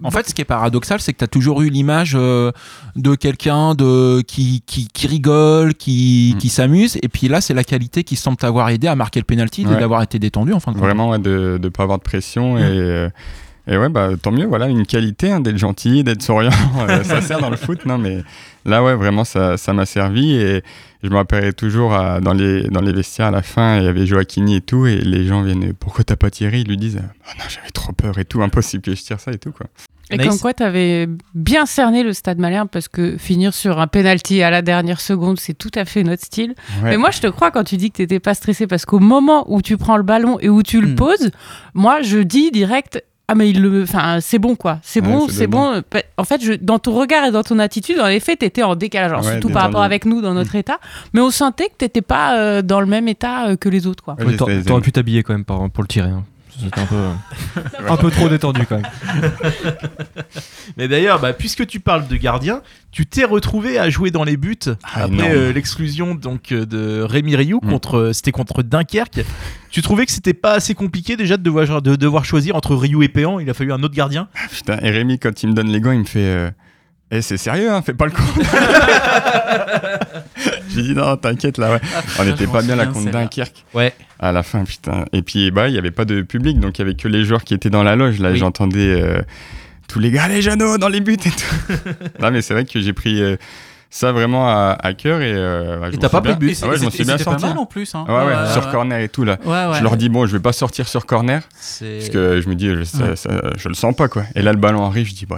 En 0.02 0.10
fait, 0.10 0.28
ce 0.28 0.34
qui 0.34 0.42
est 0.42 0.44
paradoxal, 0.44 1.00
c'est 1.00 1.12
que 1.12 1.18
tu 1.18 1.24
as 1.24 1.28
toujours 1.28 1.62
eu 1.62 1.68
l'image 1.68 2.14
euh, 2.16 2.50
de 2.96 3.14
quelqu'un 3.14 3.76
de 3.76 4.22
qui, 4.26 4.62
qui, 4.66 4.88
qui 4.88 5.06
rigole, 5.06 5.68
Mm. 5.70 5.74
qui, 5.74 6.36
qui 6.40 6.48
s'amuse, 6.48 6.98
et 7.00 7.08
puis 7.08 7.28
là, 7.28 7.40
c'est 7.40 7.54
la 7.54 7.62
qualité 7.64 8.02
qui 8.02 8.16
semble 8.16 8.36
t'avoir 8.38 8.68
aidé 8.70 8.88
à 8.88 8.96
marquer 8.96 9.20
le 9.20 9.24
penalty, 9.24 9.64
Ouais. 9.66 9.76
d'avoir 9.78 10.02
été 10.02 10.18
détendu 10.18 10.52
en 10.52 10.58
fin 10.58 10.72
de 10.72 10.76
compte. 10.78 10.84
Vraiment, 10.84 11.10
ouais, 11.10 11.18
de 11.20 11.60
ne 11.62 11.68
pas 11.68 11.84
avoir 11.84 11.98
de 11.98 12.02
pression. 12.04 12.58
Et, 12.58 12.62
euh, 12.62 13.08
et 13.66 13.76
ouais, 13.76 13.88
bah, 13.88 14.10
tant 14.20 14.32
mieux, 14.32 14.46
voilà, 14.46 14.66
une 14.68 14.84
qualité 14.86 15.30
hein, 15.30 15.40
d'être 15.40 15.58
gentil, 15.58 16.02
d'être 16.04 16.22
souriant. 16.22 16.50
euh, 16.88 17.02
ça 17.04 17.20
sert 17.20 17.40
dans 17.40 17.50
le 17.50 17.56
foot, 17.56 17.86
non, 17.86 17.98
mais 17.98 18.22
là, 18.64 18.82
ouais, 18.82 18.94
vraiment, 18.94 19.24
ça 19.24 19.56
ça 19.56 19.72
m'a 19.72 19.86
servi. 19.86 20.34
Et 20.34 20.62
je 21.02 21.08
me 21.08 21.16
rappellerai 21.16 21.52
toujours 21.52 21.94
à- 21.94 22.20
dans, 22.20 22.32
les, 22.34 22.62
dans 22.68 22.80
les 22.80 22.92
vestiaires 22.92 23.26
à 23.26 23.30
la 23.30 23.42
fin, 23.42 23.78
il 23.78 23.84
y 23.84 23.88
avait 23.88 24.06
Joaquini 24.06 24.56
et 24.56 24.60
tout, 24.60 24.86
et 24.86 24.96
les 24.98 25.24
gens 25.26 25.42
viennent 25.42 25.72
Pourquoi 25.74 26.02
t'as 26.04 26.16
pas 26.16 26.30
tiré? 26.30 26.60
Ils 26.60 26.68
lui 26.68 26.76
disent 26.76 27.00
Ah 27.26 27.30
non, 27.38 27.44
j'avais 27.48 27.70
trop 27.70 27.92
peur 27.92 28.18
et 28.18 28.24
tout, 28.24 28.42
impossible 28.42 28.82
que 28.82 28.94
je 28.94 29.02
tire 29.02 29.20
ça 29.20 29.30
et 29.32 29.38
tout, 29.38 29.52
quoi. 29.52 29.66
Et 30.10 30.18
comme 30.18 30.38
quoi, 30.40 30.52
tu 30.52 30.62
avais 30.62 31.08
bien 31.34 31.64
cerné 31.64 32.02
le 32.02 32.12
stade 32.12 32.38
Malherbe 32.38 32.68
parce 32.70 32.86
que 32.86 33.16
finir 33.16 33.54
sur 33.54 33.80
un 33.80 33.86
penalty 33.86 34.42
à 34.42 34.50
la 34.50 34.60
dernière 34.60 35.00
seconde, 35.00 35.40
c'est 35.40 35.54
tout 35.54 35.70
à 35.74 35.86
fait 35.86 36.02
notre 36.02 36.22
style. 36.22 36.50
Ouais. 36.82 36.90
Mais 36.90 36.96
moi, 36.98 37.10
je 37.10 37.20
te 37.20 37.28
crois 37.28 37.50
quand 37.50 37.64
tu 37.64 37.78
dis 37.78 37.90
que 37.90 37.96
tu 37.96 38.02
n'étais 38.02 38.20
pas 38.20 38.34
stressé 38.34 38.66
parce 38.66 38.84
qu'au 38.84 38.98
moment 38.98 39.50
où 39.50 39.62
tu 39.62 39.78
prends 39.78 39.96
le 39.96 40.02
ballon 40.02 40.38
et 40.40 40.50
où 40.50 40.62
tu 40.62 40.80
Hmm. 40.80 40.84
le 40.90 40.94
poses, 40.96 41.30
moi, 41.72 42.02
je 42.02 42.18
dis 42.18 42.50
direct. 42.50 43.02
Ah 43.28 43.34
mais 43.34 43.48
il 43.48 43.62
le, 43.62 43.84
enfin 43.84 44.18
c'est 44.20 44.38
bon 44.38 44.56
quoi, 44.56 44.78
c'est 44.82 45.00
Ouais, 45.00 45.08
bon, 45.08 45.26
c'est 45.28 45.46
bon. 45.46 45.82
En 46.18 46.24
fait, 46.24 46.42
je, 46.44 46.52
dans 46.54 46.78
ton 46.78 46.92
regard 46.92 47.24
et 47.24 47.30
dans 47.30 47.42
ton 47.44 47.58
attitude, 47.60 47.98
en 48.00 48.08
effet, 48.08 48.36
t'étais 48.36 48.62
en 48.62 48.74
décalage, 48.74 49.12
Alors, 49.12 49.24
Ouais, 49.24 49.30
surtout 49.32 49.48
par 49.48 49.62
rapport 49.62 49.82
avec 49.82 50.04
nous 50.04 50.20
dans 50.20 50.34
notre 50.34 50.54
état, 50.56 50.78
mais 51.14 51.20
on 51.20 51.30
sentait 51.30 51.68
que 51.68 51.74
t'étais 51.78 52.02
pas 52.02 52.36
euh, 52.38 52.62
dans 52.62 52.80
le 52.80 52.86
même 52.86 53.08
état 53.08 53.48
euh, 53.48 53.56
que 53.56 53.68
les 53.68 53.86
autres 53.86 54.02
quoi. 54.04 54.16
Ouais, 54.18 54.36
T'aurais 54.66 54.80
pu 54.82 54.92
t'habiller 54.92 55.22
quand 55.22 55.32
même 55.34 55.44
par- 55.44 55.70
pour 55.70 55.82
le 55.82 55.88
tirer. 55.88 56.10
hein. 56.10 56.24
C'était 56.60 56.80
un 56.80 56.86
peu, 56.86 56.96
un 57.88 57.96
peu 57.96 58.10
trop 58.10 58.28
détendu 58.28 58.66
quand 58.66 58.76
même. 58.76 59.32
Mais 60.76 60.88
d'ailleurs, 60.88 61.20
bah, 61.20 61.32
puisque 61.32 61.66
tu 61.66 61.80
parles 61.80 62.06
de 62.06 62.16
gardien, 62.16 62.62
tu 62.90 63.06
t'es 63.06 63.24
retrouvé 63.24 63.78
à 63.78 63.88
jouer 63.90 64.10
dans 64.10 64.24
les 64.24 64.36
buts 64.36 64.56
après 64.84 65.08
énorme. 65.08 65.30
euh, 65.32 65.52
l'exclusion 65.52 66.14
donc 66.14 66.52
euh, 66.52 66.66
de 66.66 67.00
Rémi 67.02 67.36
Rioux 67.36 67.60
contre 67.60 67.98
euh, 67.98 68.12
c'était 68.12 68.32
contre 68.32 68.62
Dunkerque. 68.62 69.20
Tu 69.70 69.80
trouvais 69.82 70.04
que 70.06 70.12
c'était 70.12 70.34
pas 70.34 70.52
assez 70.52 70.74
compliqué 70.74 71.16
déjà 71.16 71.36
de 71.38 71.42
devoir, 71.42 71.80
de 71.80 71.96
devoir 71.96 72.24
choisir 72.24 72.54
entre 72.54 72.74
Rioux 72.76 73.02
et 73.02 73.08
Péan? 73.08 73.38
Il 73.38 73.48
a 73.48 73.54
fallu 73.54 73.72
un 73.72 73.82
autre 73.82 73.94
gardien? 73.94 74.28
Putain, 74.50 74.78
et 74.82 74.90
Rémi, 74.90 75.18
quand 75.18 75.42
il 75.42 75.48
me 75.48 75.54
donne 75.54 75.68
les 75.68 75.80
gants, 75.80 75.92
il 75.92 76.00
me 76.00 76.04
fait 76.04 76.18
euh, 76.20 76.50
Eh, 77.10 77.22
c'est 77.22 77.38
sérieux, 77.38 77.72
hein, 77.72 77.80
fais 77.82 77.94
pas 77.94 78.04
le 78.06 78.12
con. 78.12 78.22
J'ai 80.74 80.82
dit 80.82 80.94
non, 80.94 81.16
t'inquiète 81.16 81.58
là, 81.58 81.72
ouais. 81.72 81.80
Ah, 81.94 81.98
On 81.98 82.22
putain, 82.22 82.26
était 82.34 82.44
je 82.46 82.50
pas 82.50 82.62
bien 82.62 82.76
là 82.76 82.84
souviens, 82.86 83.02
contre. 83.02 83.12
Dunkerque. 83.12 83.64
Ouais. 83.74 83.92
À 84.18 84.32
la 84.32 84.42
fin, 84.42 84.64
putain. 84.64 85.04
Et 85.12 85.22
puis, 85.22 85.50
bah, 85.50 85.68
il 85.68 85.74
y 85.74 85.78
avait 85.78 85.90
pas 85.90 86.04
de 86.04 86.22
public, 86.22 86.58
donc 86.60 86.78
il 86.78 86.82
y 86.82 86.84
avait 86.84 86.94
que 86.94 87.08
les 87.08 87.24
joueurs 87.24 87.44
qui 87.44 87.54
étaient 87.54 87.70
dans 87.70 87.82
la 87.82 87.96
loge. 87.96 88.18
Là, 88.20 88.30
Oui. 88.30 88.38
j'entendais 88.38 89.00
euh, 89.02 89.20
tous 89.88 89.98
les 89.98 90.10
gars, 90.10 90.28
les 90.28 90.42
Jeannot, 90.42 90.78
dans 90.78 90.88
les 90.88 91.00
buts 91.00 91.14
et 91.14 91.16
tout. 91.16 91.72
non, 92.20 92.30
mais 92.30 92.40
c'est 92.42 92.54
vrai 92.54 92.64
que 92.64 92.80
j'ai 92.80 92.92
pris. 92.92 93.20
euh, 93.20 93.36
ça 93.94 94.10
vraiment 94.10 94.48
à, 94.48 94.76
à 94.80 94.94
cœur 94.94 95.20
et, 95.20 95.32
euh, 95.34 95.90
je 95.92 95.98
t'as 95.98 96.08
pas 96.08 96.22
pris 96.22 96.32
de 96.34 96.38
but. 96.38 96.58
Ah 96.62 96.68
ouais, 96.68 96.78
je 96.78 96.82
m'en 96.84 96.90
suis 96.90 97.04
bien 97.04 97.18
c'était 97.18 97.24
pas 97.26 97.32
sorti. 97.38 97.44
mal 97.46 97.58
en 97.58 97.66
plus, 97.66 97.94
hein. 97.94 98.06
Ouais, 98.08 98.14
ouais, 98.14 98.20
Ouais, 98.24 98.32
ouais, 98.46 98.52
sur 98.52 98.64
ouais. 98.64 98.72
corner 98.72 99.00
et 99.00 99.08
tout 99.10 99.24
là. 99.24 99.36
Ouais, 99.44 99.66
ouais. 99.66 99.78
Je 99.78 99.82
leur 99.82 99.96
dis 99.98 100.08
bon, 100.08 100.24
je 100.26 100.32
vais 100.32 100.40
pas 100.42 100.52
sortir 100.54 100.88
sur 100.88 101.04
corner 101.04 101.42
parce 101.50 102.08
que 102.08 102.40
je 102.42 102.48
me 102.48 102.54
dis 102.54 102.68
je, 102.68 102.84
ça- 102.84 103.04
Ouais. 103.04 103.16
ça- 103.16 103.50
je 103.58 103.68
le 103.68 103.74
sens 103.74 103.94
pas 103.94 104.08
quoi. 104.08 104.22
Et 104.34 104.40
là 104.42 104.52
le 104.52 104.58
ballon 104.58 104.84
arrive, 104.86 105.06
je 105.08 105.14
dis 105.14 105.26
bah 105.26 105.36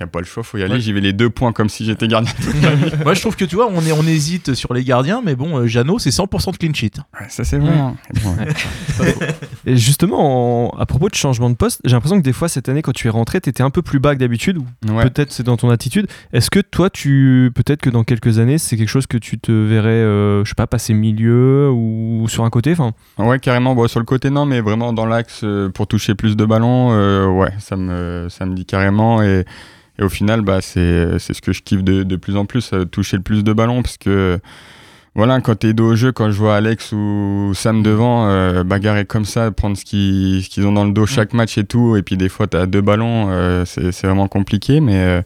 y 0.00 0.02
a 0.04 0.06
pas 0.06 0.20
le 0.20 0.26
choix, 0.26 0.44
faut 0.44 0.58
y 0.58 0.62
aller. 0.62 0.74
Ouais. 0.74 0.80
J'y 0.80 0.92
vais 0.92 1.00
les 1.00 1.12
deux 1.12 1.28
points 1.28 1.52
comme 1.52 1.68
si 1.68 1.84
j'étais 1.84 2.06
gardien. 2.06 2.32
Moi, 3.04 3.14
je 3.14 3.20
trouve 3.20 3.34
que 3.34 3.44
tu 3.44 3.56
vois, 3.56 3.68
on, 3.68 3.80
est, 3.82 3.90
on 3.90 4.02
hésite 4.06 4.54
sur 4.54 4.72
les 4.72 4.84
gardiens, 4.84 5.20
mais 5.24 5.34
bon, 5.34 5.58
euh, 5.58 5.66
Jeannot, 5.66 5.98
c'est 5.98 6.10
100% 6.10 6.52
de 6.52 6.56
clean 6.56 6.72
sheet. 6.72 7.00
ça 7.28 7.42
c'est 7.42 7.58
vrai. 7.58 7.72
hein. 7.76 7.96
Bon. 8.22 8.36
Et 9.66 9.76
justement, 9.76 10.68
en- 10.72 10.78
à 10.78 10.86
propos 10.86 11.08
de 11.08 11.14
changement 11.14 11.50
de 11.50 11.56
poste, 11.56 11.80
j'ai 11.84 11.92
l'impression 11.92 12.16
que 12.18 12.22
des 12.24 12.32
fois 12.32 12.48
cette 12.48 12.68
année, 12.68 12.82
quand 12.82 12.92
tu 12.92 13.06
es 13.08 13.10
rentré, 13.10 13.40
tu 13.40 13.50
étais 13.50 13.62
un 13.62 13.70
peu 13.70 13.82
plus 13.82 13.98
bas 13.98 14.14
que 14.14 14.20
d'habitude, 14.20 14.58
ou 14.58 14.92
Ouais. 14.92 15.02
peut-être 15.04 15.32
c'est 15.32 15.42
dans 15.42 15.56
ton 15.56 15.68
attitude. 15.70 16.06
Est-ce 16.32 16.50
que 16.50 16.60
toi, 16.60 16.90
tu 16.90 17.50
peut-être 17.54 17.82
que 17.88 17.92
dans 17.92 18.04
quelques 18.04 18.38
années, 18.38 18.58
c'est 18.58 18.76
quelque 18.76 18.88
chose 18.88 19.06
que 19.06 19.18
tu 19.18 19.38
te 19.38 19.52
verrais, 19.52 19.88
euh, 19.88 20.44
je 20.44 20.48
sais 20.50 20.54
pas, 20.54 20.66
passer 20.66 20.94
milieu 20.94 21.70
ou 21.70 22.26
sur 22.28 22.44
un 22.44 22.50
côté 22.50 22.72
enfin, 22.72 22.92
Ouais, 23.18 23.38
carrément. 23.38 23.74
Bon, 23.74 23.88
sur 23.88 24.00
le 24.00 24.06
côté, 24.06 24.30
non, 24.30 24.46
mais 24.46 24.60
vraiment 24.60 24.92
dans 24.92 25.06
l'axe 25.06 25.40
euh, 25.44 25.68
pour 25.70 25.86
toucher 25.86 26.14
plus 26.14 26.36
de 26.36 26.44
ballons, 26.44 26.90
euh, 26.92 27.26
ouais, 27.26 27.52
ça 27.58 27.76
me, 27.76 28.28
ça 28.28 28.46
me 28.46 28.54
dit 28.54 28.64
carrément. 28.64 29.22
Et, 29.22 29.44
Et 29.98 30.04
au 30.04 30.08
final, 30.08 30.42
bah, 30.42 30.60
c'est 30.60 31.18
ce 31.18 31.40
que 31.40 31.52
je 31.52 31.62
kiffe 31.62 31.82
de, 31.82 32.04
de 32.04 32.16
plus 32.16 32.36
en 32.36 32.46
plus, 32.46 32.72
toucher 32.92 33.16
le 33.16 33.22
plus 33.22 33.42
de 33.42 33.52
ballons. 33.52 33.82
Parce 33.82 33.96
que, 33.98 34.38
voilà, 35.16 35.40
quand 35.40 35.56
t'es 35.56 35.72
dos 35.72 35.92
au 35.92 35.96
jeu, 35.96 36.12
quand 36.12 36.30
je 36.30 36.38
vois 36.38 36.54
Alex 36.54 36.92
ou 36.92 37.50
Sam 37.54 37.82
devant, 37.82 38.28
euh, 38.28 38.62
bagarrer 38.62 39.04
comme 39.04 39.24
ça, 39.24 39.50
prendre 39.50 39.76
ce 39.76 39.84
qu'ils 39.84 40.46
qu'ils 40.48 40.64
ont 40.68 40.72
dans 40.72 40.84
le 40.84 40.92
dos 40.92 41.06
chaque 41.06 41.32
match 41.32 41.58
et 41.58 41.64
tout, 41.64 41.96
et 41.96 42.02
puis 42.02 42.16
des 42.16 42.28
fois, 42.28 42.46
t'as 42.46 42.66
deux 42.66 42.80
ballons, 42.82 43.26
euh, 43.30 43.64
c'est 43.64 43.90
c'est 43.90 44.06
vraiment 44.06 44.28
compliqué. 44.28 44.80
Mais, 44.80 44.94
euh, 44.98 45.22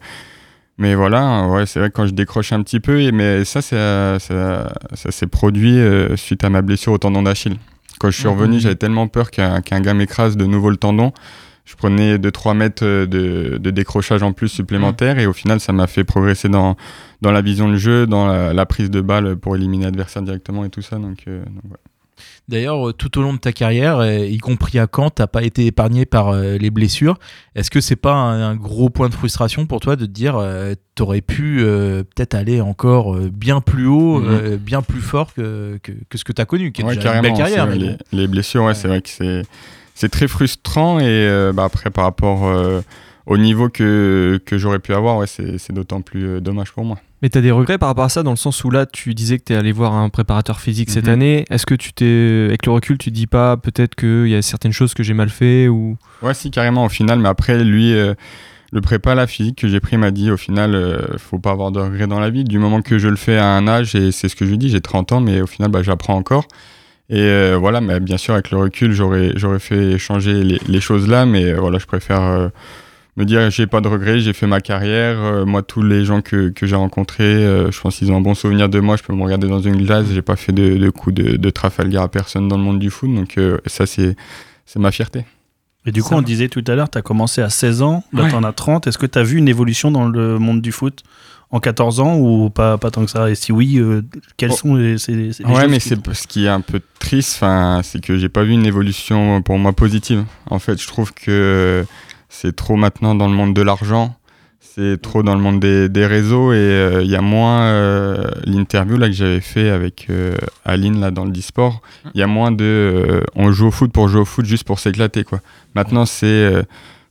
mais 0.79 0.95
voilà, 0.95 1.47
ouais, 1.49 1.67
c'est 1.67 1.79
vrai 1.79 1.91
que 1.91 1.95
quand 1.95 2.07
je 2.07 2.13
décroche 2.13 2.53
un 2.53 2.63
petit 2.63 2.81
peu, 2.81 3.01
et, 3.01 3.13
mais 3.13 3.45
ça, 3.45 3.63
ça, 3.63 4.19
ça, 4.19 4.73
ça 4.95 5.11
s'est 5.11 5.27
produit 5.27 5.79
euh, 5.79 6.17
suite 6.17 6.45
à 6.45 6.51
ma 6.51 6.63
blessure 6.63 6.93
au 6.93 6.99
tendon 6.99 7.23
d'Achille. 7.23 7.57
Quand 7.99 8.11
je 8.11 8.19
suis 8.19 8.29
revenu, 8.29 8.59
j'avais 8.59 8.75
tellement 8.75 9.07
peur 9.07 9.31
qu'un 9.31 9.61
gars 9.61 9.95
m'écrase 9.95 10.37
de 10.37 10.45
nouveau 10.45 10.71
le 10.71 10.77
tendon. 10.77 11.13
Je 11.65 11.77
prenais 11.77 12.17
2-3 12.17 12.57
mètres 12.57 12.85
euh, 12.85 13.07
de, 13.07 13.59
de 13.59 13.71
décrochage 13.71 14.23
en 14.25 14.33
plus 14.33 14.49
supplémentaire 14.49 15.19
et 15.21 15.27
au 15.27 15.33
final, 15.33 15.61
ça 15.61 15.73
m'a 15.73 15.87
fait 15.87 16.03
progresser 16.03 16.49
dans, 16.49 16.77
dans 17.21 17.31
la 17.31 17.41
vision 17.43 17.69
de 17.69 17.77
jeu, 17.77 18.07
dans 18.07 18.27
la, 18.27 18.53
la 18.53 18.67
prise 18.67 18.91
de 18.91 19.01
balle 19.01 19.37
pour 19.37 19.55
éliminer 19.55 19.85
l'adversaire 19.85 20.23
directement 20.23 20.65
et 20.65 20.71
tout 20.71 20.83
ça. 20.83 20.97
Donc, 20.97 21.19
euh, 21.29 21.45
donc 21.45 21.63
voilà. 21.65 21.83
D'ailleurs, 22.49 22.89
euh, 22.89 22.93
tout 22.93 23.19
au 23.19 23.23
long 23.23 23.33
de 23.33 23.39
ta 23.39 23.53
carrière, 23.53 23.99
euh, 23.99 24.19
y 24.19 24.39
compris 24.39 24.79
à 24.79 24.87
Caen, 24.95 25.11
t'as 25.11 25.27
pas 25.29 25.43
été 25.43 25.65
épargné 25.67 26.05
par 26.07 26.29
euh, 26.31 26.59
les 26.59 26.71
blessures. 26.71 27.19
Est-ce 27.55 27.71
que 27.71 27.81
c'est 27.81 27.97
pas 27.97 28.13
un, 28.15 28.57
gros 28.57 28.91
point 28.91 29.09
de 29.09 29.15
frustration 29.15 29.65
pour 29.67 29.81
toi 29.81 29.97
de 29.97 30.05
te 30.07 30.11
dire 30.11 30.39
t'aurais 30.95 31.21
pu 31.23 31.59
euh, 31.61 32.03
peut-être 32.03 32.35
aller 32.35 32.61
encore 32.61 33.17
bien 33.17 33.61
plus 33.61 33.87
haut, 33.87 34.19
Mhm. 34.21 34.29
euh, 34.31 34.57
bien 34.59 34.83
plus 34.83 35.01
fort 35.01 35.33
que, 35.35 35.79
que, 35.83 35.93
que 36.09 36.19
ce 36.19 36.25
que 36.25 36.33
t'as 36.33 36.45
connu, 36.45 36.73
qui 36.73 36.83
est 36.83 36.85
Ouais, 36.85 36.97
déjà 36.97 37.15
une 37.15 37.23
belle 37.23 37.33
carrière. 37.35 37.67
mais 37.67 37.97
les, 38.13 38.27
blessures, 38.27 38.65
ouais, 38.65 38.75
c'est 38.75 38.89
vrai 38.89 39.01
que 39.01 39.09
c'est, 39.09 39.43
c'est 39.95 40.09
très 40.11 40.29
frustrant 40.29 40.99
et 40.99 41.05
euh, 41.07 41.53
bah, 41.53 41.65
après, 41.65 41.91
par 41.91 42.05
rapport 42.05 42.41
au 43.27 43.39
niveau 43.39 43.69
que, 43.69 44.41
que 44.45 44.59
j'aurais 44.59 44.79
pu 44.79 44.93
avoir, 44.95 45.17
ouais, 45.19 45.27
c'est, 45.27 45.73
d'autant 45.73 46.01
plus 46.01 46.25
euh, 46.27 46.41
dommage 46.41 46.73
pour 46.73 46.85
moi. 46.85 46.99
Mais 47.23 47.29
t'as 47.29 47.41
des 47.41 47.53
regrets 47.53 47.79
par 47.79 47.89
rapport 47.89 48.05
à 48.05 48.09
ça, 48.09 48.23
dans 48.25 48.33
le 48.33 48.37
sens 48.37 48.65
où 48.65 48.71
là, 48.71 48.85
tu 48.85 49.15
disais 49.15 49.39
que 49.39 49.45
t'es 49.45 49.55
allé 49.55 49.71
voir 49.71 49.95
un 49.95 50.09
préparateur 50.09 50.61
physique 50.61 50.91
cette 50.91 51.07
Mhm. 51.07 51.13
année. 51.13 51.45
Est-ce 51.51 51.67
que 51.67 51.75
tu 51.77 51.93
t'es, 51.93 52.47
avec 52.49 52.67
le 52.67 52.73
recul, 52.73 52.99
tu 52.99 53.11
te 53.11 53.15
dis 53.15 53.29
pas 53.29 53.57
peut-être 53.57 53.95
qu'il 53.95 54.27
y 54.29 54.35
a 54.35 54.43
certaines 54.43 54.73
choses 54.73 54.93
que 54.95 55.03
j'ai 55.05 55.15
mal 55.15 55.29
fait 55.31 55.69
ou? 55.69 55.97
Ouais, 56.23 56.35
si, 56.35 56.51
carrément, 56.51 56.85
au 56.85 56.89
final. 56.89 57.21
Mais 57.21 57.29
après, 57.29 57.63
lui, 57.63 57.95
euh, 57.95 58.15
le 58.73 58.81
prépa, 58.81 59.15
la 59.15 59.29
physique 59.29 59.59
que 59.61 59.69
j'ai 59.69 59.79
pris 59.79 59.97
m'a 59.99 60.11
dit, 60.11 60.33
au 60.33 60.37
final, 60.37 60.75
euh, 60.75 61.17
faut 61.19 61.39
pas 61.39 61.53
avoir 61.53 61.71
de 61.71 61.79
regrets 61.79 62.09
dans 62.09 62.19
la 62.19 62.31
vie. 62.31 62.43
Du 62.43 62.59
moment 62.59 62.83
que 62.83 62.99
je 62.99 63.07
le 63.07 63.15
fais 63.17 63.37
à 63.39 63.47
un 63.47 63.69
âge, 63.69 63.95
et 63.95 64.11
c'est 64.11 64.29
ce 64.29 64.35
que 64.35 64.45
je 64.45 64.51
lui 64.51 64.59
dis, 64.59 64.69
j'ai 64.69 64.81
30 64.81 65.13
ans, 65.13 65.21
mais 65.21 65.41
au 65.43 65.47
final, 65.47 65.71
bah, 65.71 65.83
j'apprends 65.85 66.17
encore. 66.17 66.49
Et 67.09 67.21
euh, 67.21 67.57
voilà, 67.57 67.81
mais 67.81 68.01
bien 68.01 68.17
sûr, 68.17 68.35
avec 68.35 68.51
le 68.51 68.57
recul, 68.59 68.91
j'aurais, 68.93 69.31
j'aurais 69.37 69.61
fait 69.61 69.97
changer 69.97 70.43
les, 70.43 70.59
les 70.67 70.81
choses 70.81 71.07
là, 71.07 71.25
mais 71.25 71.53
voilà, 71.53 71.79
je 71.79 71.87
préfère 71.87 72.51
me 73.17 73.25
dire, 73.25 73.51
j'ai 73.51 73.67
pas 73.67 73.81
de 73.81 73.89
regrets, 73.89 74.21
j'ai 74.21 74.33
fait 74.33 74.47
ma 74.47 74.61
carrière. 74.61 75.19
Euh, 75.21 75.45
moi, 75.45 75.63
tous 75.63 75.83
les 75.83 76.05
gens 76.05 76.23
que, 76.23 76.49
que 76.49 76.67
j'ai 76.67 76.77
rencontrés, 76.77 77.25
euh, 77.25 77.71
je 77.71 77.81
pense 77.81 77.97
qu'ils 77.97 78.11
ont 78.11 78.17
un 78.17 78.21
bon 78.23 78.35
souvenir 78.35 78.69
de 78.69 78.81
moi. 78.81 78.97
Je 78.97 79.03
peux 79.03 79.13
me 79.15 79.23
regarder 79.23 79.49
dans 79.49 79.61
une 79.61 79.77
glace, 79.85 80.07
j'ai 80.13 80.23
pas 80.23 80.37
fait 80.37 80.53
de, 80.53 80.77
de 80.79 80.91
coups 80.91 81.15
de, 81.17 81.37
de 81.37 81.51
Trafalgar 81.51 82.05
à 82.05 82.09
personne 82.09 82.49
dans 82.49 82.57
le 82.57 82.63
monde 82.63 82.79
du 82.79 82.91
foot, 82.91 83.15
donc 83.15 83.37
euh, 83.39 83.59
ça, 83.67 83.87
c'est, 83.87 84.17
c'est 84.65 84.79
ma 84.79 84.91
fierté. 84.93 85.25
Et 85.85 85.91
du 85.91 86.03
coup, 86.03 86.15
on 86.15 86.23
disait 86.23 86.49
tout 86.49 86.63
à 86.69 86.75
l'heure, 86.77 86.89
tu 86.89 86.97
as 86.97 87.03
commencé 87.03 87.43
à 87.43 87.51
16 87.51 87.83
ans, 87.83 88.05
là 88.13 88.23
Ouais. 88.23 88.29
tu 88.31 88.35
en 88.37 88.45
as 88.45 88.53
30. 88.53 88.87
Est-ce 88.87 88.99
que 88.99 89.07
tu 89.07 89.19
as 89.19 89.25
vu 89.25 89.37
une 89.39 89.49
évolution 89.49 89.91
dans 89.91 90.07
le 90.09 90.39
monde 90.39 90.63
du 90.63 90.71
foot 90.71 91.03
en 91.51 91.59
14 91.59 91.99
ans 91.99 92.17
ou 92.19 92.51
pas, 92.51 92.79
pas 92.79 92.93
tant 92.93 93.05
que 93.05 93.11
ça? 93.11 93.29
Et 93.29 93.35
si 93.35 93.51
oui, 93.51 93.79
euh, 93.79 94.01
quelles 94.37 94.53
Oh. 94.53 94.57
sont 94.57 94.75
les, 94.77 94.97
ces- 94.97 95.13
Ouais, 95.45 95.63
choses 95.63 95.71
mais 95.71 95.81
c'est 95.81 95.99
ce 96.15 96.27
qui 96.29 96.45
est 96.45 96.49
un 96.49 96.61
peu 96.61 96.81
triste, 97.01 97.33
enfin, 97.35 97.81
c'est 97.83 98.01
que 98.01 98.17
j'ai 98.17 98.29
pas 98.29 98.45
vu 98.45 98.53
une 98.53 98.65
évolution 98.65 99.43
pour 99.43 99.59
moi 99.59 99.73
positive. 99.73 100.25
En 100.49 100.61
fait, 100.61 100.81
je 100.81 100.87
trouve 100.87 101.13
que 101.13 101.85
c'est 102.33 102.57
trop 102.57 102.77
maintenant 102.77 103.15
dans 103.15 103.29
le 103.29 103.35
monde 103.35 103.55
de 103.55 103.61
l'argent, 103.61 104.17
c'est 104.59 105.01
trop 105.03 105.23
dans 105.23 105.35
le 105.35 105.41
monde 105.41 105.61
des, 105.61 106.07
réseaux 106.07 106.53
et 106.53 106.57
euh, 106.57 107.03
il 107.03 107.11
y 107.11 107.15
a 107.15 107.21
moins 107.21 107.65
euh, 107.65 108.25
l'interview 108.45 108.97
là 108.97 109.09
que 109.09 109.13
j'avais 109.13 109.41
fait 109.41 109.69
avec 109.69 110.07
euh, 110.09 110.35
Aline 110.65 110.99
là 110.99 111.11
dans 111.11 111.27
le 111.27 111.31
Disport. 111.31 111.83
Il 112.15 112.21
y 112.21 112.23
a 112.23 112.27
moins 112.27 112.51
de 112.51 112.65
euh, 112.65 113.21
on 113.35 113.53
joue 113.53 113.67
au 113.67 113.71
foot 113.71 113.93
pour 113.93 114.09
jouer 114.09 114.23
au 114.23 114.25
foot 114.25 114.47
juste 114.47 114.65
pour 114.65 114.79
s'éclater 114.79 115.25
quoi. 115.25 115.41
Maintenant 115.75 116.07
c'est 116.07 116.27
euh, 116.27 116.63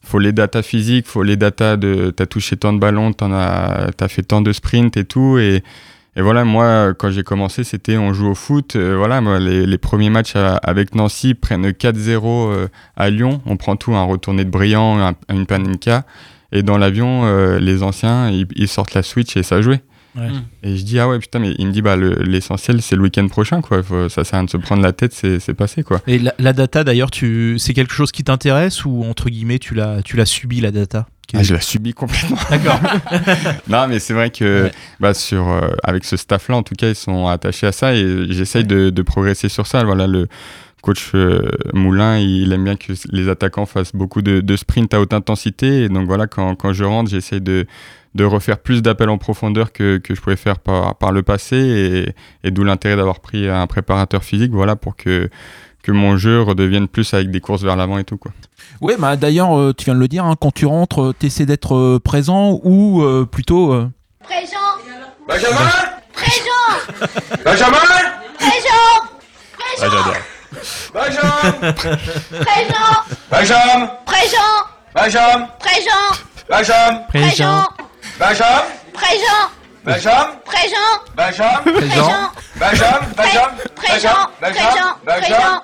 faut 0.01 0.17
les 0.17 0.31
datas 0.31 0.63
physiques, 0.63 1.05
faut 1.05 1.21
les 1.21 1.37
datas 1.37 1.77
de 1.77 2.09
t'as 2.09 2.25
touché 2.25 2.57
tant 2.57 2.73
de 2.73 2.79
ballons, 2.79 3.13
t'en 3.13 3.31
as 3.31 3.91
t'as 3.95 4.07
fait 4.07 4.23
tant 4.23 4.41
de 4.41 4.51
sprints 4.51 4.97
et 4.97 5.05
tout 5.05 5.37
et 5.37 5.63
et 6.15 6.21
voilà, 6.21 6.43
moi, 6.43 6.93
quand 6.93 7.09
j'ai 7.09 7.23
commencé, 7.23 7.63
c'était 7.63 7.97
on 7.97 8.13
joue 8.13 8.27
au 8.27 8.35
foot. 8.35 8.75
Euh, 8.75 8.95
voilà, 8.97 9.21
moi, 9.21 9.39
les, 9.39 9.65
les 9.65 9.77
premiers 9.77 10.09
matchs 10.09 10.35
à- 10.35 10.57
avec 10.57 10.93
Nancy 10.95 11.33
prennent 11.33 11.71
4-0 11.71 12.51
euh, 12.51 12.67
à 12.97 13.09
Lyon. 13.09 13.41
On 13.45 13.55
prend 13.57 13.75
tout, 13.77 13.93
un 13.95 14.03
retourné 14.03 14.43
de 14.43 14.49
brillant, 14.49 14.99
un- 14.99 15.13
une 15.33 15.45
panenka. 15.45 16.03
Et 16.51 16.63
dans 16.63 16.77
l'avion, 16.77 17.23
euh, 17.25 17.59
les 17.59 17.81
anciens, 17.81 18.29
ils, 18.29 18.45
ils 18.55 18.67
sortent 18.67 18.93
la 18.93 19.03
Switch 19.03 19.37
et 19.37 19.43
ça 19.43 19.61
jouait. 19.61 19.81
Ouais. 20.17 20.27
Et 20.63 20.75
je 20.75 20.83
dis, 20.83 20.99
ah 20.99 21.07
ouais, 21.07 21.17
putain, 21.19 21.39
mais 21.39 21.53
il 21.57 21.67
me 21.67 21.71
dit, 21.71 21.81
bah, 21.81 21.95
le- 21.95 22.15
l'essentiel, 22.23 22.81
c'est 22.81 22.97
le 22.97 23.01
week-end 23.03 23.25
prochain, 23.29 23.61
quoi. 23.61 23.81
Faut- 23.81 24.09
ça 24.09 24.25
sert 24.25 24.33
à 24.35 24.37
rien 24.39 24.43
de 24.43 24.49
se 24.49 24.57
prendre 24.57 24.81
la 24.83 24.91
tête, 24.91 25.13
c'est 25.13 25.53
passé, 25.53 25.83
quoi. 25.83 26.01
Et 26.07 26.19
la, 26.19 26.33
la 26.37 26.51
data, 26.51 26.83
d'ailleurs, 26.83 27.09
tu, 27.11 27.55
c'est 27.57 27.73
quelque 27.73 27.93
chose 27.93 28.11
qui 28.11 28.25
t'intéresse 28.25 28.83
ou 28.83 29.05
entre 29.09 29.29
guillemets, 29.29 29.59
tu 29.59 29.73
l'as, 29.75 30.01
tu 30.03 30.17
l'as 30.17 30.25
subi 30.25 30.59
la 30.59 30.71
data? 30.71 31.07
Ah, 31.33 31.43
je 31.43 31.53
la 31.53 31.61
subis 31.61 31.93
complètement. 31.93 32.37
D'accord. 32.49 32.79
non, 33.69 33.87
mais 33.87 33.99
c'est 33.99 34.13
vrai 34.13 34.29
que 34.29 34.63
Ouais. 34.63 34.71
bah, 34.99 35.13
sur, 35.13 35.49
euh, 35.49 35.69
avec 35.83 36.03
ce 36.05 36.17
staff-là, 36.17 36.57
en 36.57 36.63
tout 36.63 36.75
cas, 36.75 36.89
ils 36.89 36.95
sont 36.95 37.27
attachés 37.27 37.67
à 37.67 37.71
ça 37.71 37.93
et 37.93 38.25
j'essaye 38.29 38.63
de, 38.65 38.89
de 38.89 39.01
progresser 39.01 39.49
sur 39.49 39.67
ça. 39.67 39.83
Voilà, 39.83 40.07
le 40.07 40.27
coach 40.81 41.11
euh, 41.13 41.49
Moulin, 41.73 42.17
il 42.17 42.51
aime 42.53 42.63
bien 42.63 42.75
que 42.75 42.93
les 43.11 43.29
attaquants 43.29 43.65
fassent 43.65 43.95
beaucoup 43.95 44.21
de, 44.21 44.41
de 44.41 44.55
sprints 44.55 44.93
à 44.93 44.99
haute 44.99 45.13
intensité. 45.13 45.83
Et 45.83 45.89
donc 45.89 46.07
voilà, 46.07 46.27
quand, 46.27 46.55
quand 46.55 46.73
je 46.73 46.83
rentre, 46.83 47.09
j'essaye 47.11 47.39
de, 47.41 47.65
de 48.15 48.23
refaire 48.25 48.57
plus 48.57 48.81
d'appels 48.81 49.09
en 49.09 49.17
profondeur 49.17 49.71
que, 49.71 49.97
que 49.99 50.15
je 50.15 50.21
pouvais 50.21 50.35
faire 50.35 50.59
par, 50.59 50.95
par 50.97 51.11
le 51.11 51.21
passé. 51.23 51.55
Et, 52.43 52.47
et 52.47 52.51
d'où 52.51 52.63
l'intérêt 52.63 52.95
d'avoir 52.95 53.19
pris 53.19 53.47
un 53.47 53.67
préparateur 53.67 54.23
physique, 54.23 54.51
voilà, 54.51 54.75
pour 54.75 54.95
que, 54.95 55.29
que 55.83 55.91
mon 55.91 56.17
jeu 56.17 56.41
redevienne 56.41 56.87
plus 56.87 57.13
avec 57.13 57.31
des 57.31 57.39
courses 57.39 57.61
vers 57.63 57.75
l'avant 57.75 57.97
et 57.97 58.03
tout, 58.03 58.17
quoi. 58.17 58.31
Ouais, 58.81 58.95
bah 58.97 59.15
d'ailleurs, 59.15 59.57
euh, 59.57 59.73
tu 59.77 59.85
viens 59.85 59.95
de 59.95 59.99
le 59.99 60.07
dire, 60.07 60.25
hein, 60.25 60.35
quand 60.39 60.51
tu 60.53 60.65
rentres, 60.65 61.01
euh, 61.01 61.13
t'essaies 61.13 61.45
d'être 61.45 61.75
euh, 61.75 61.99
présent 62.03 62.59
ou 62.63 63.01
euh, 63.03 63.25
plutôt. 63.29 63.73
euh, 63.73 63.89
Présent. 64.23 64.57
Benjamin 65.27 65.71
Présent. 66.13 66.41
Benjamin 67.45 67.77
Présent. 68.37 69.07
Ah, 69.59 69.63
j'adore. 69.79 70.13
Benjamin 70.93 71.73
Présent. 71.73 73.03
Benjamin 73.31 73.87
Présent. 74.05 74.37
Benjamin 74.93 75.47
Présent. 75.59 75.91
Benjamin 76.49 76.95
Présent. 77.09 77.67
Benjamin 78.19 78.61
Présent 78.93 79.49
Benjamin 79.83 80.27
Présent 80.45 80.75
Benjamin 81.15 81.61
Présent 81.63 82.31
Benjamin 82.59 82.99
Présent 83.75 84.09
Présent 84.39 84.97
Présent 85.05 85.63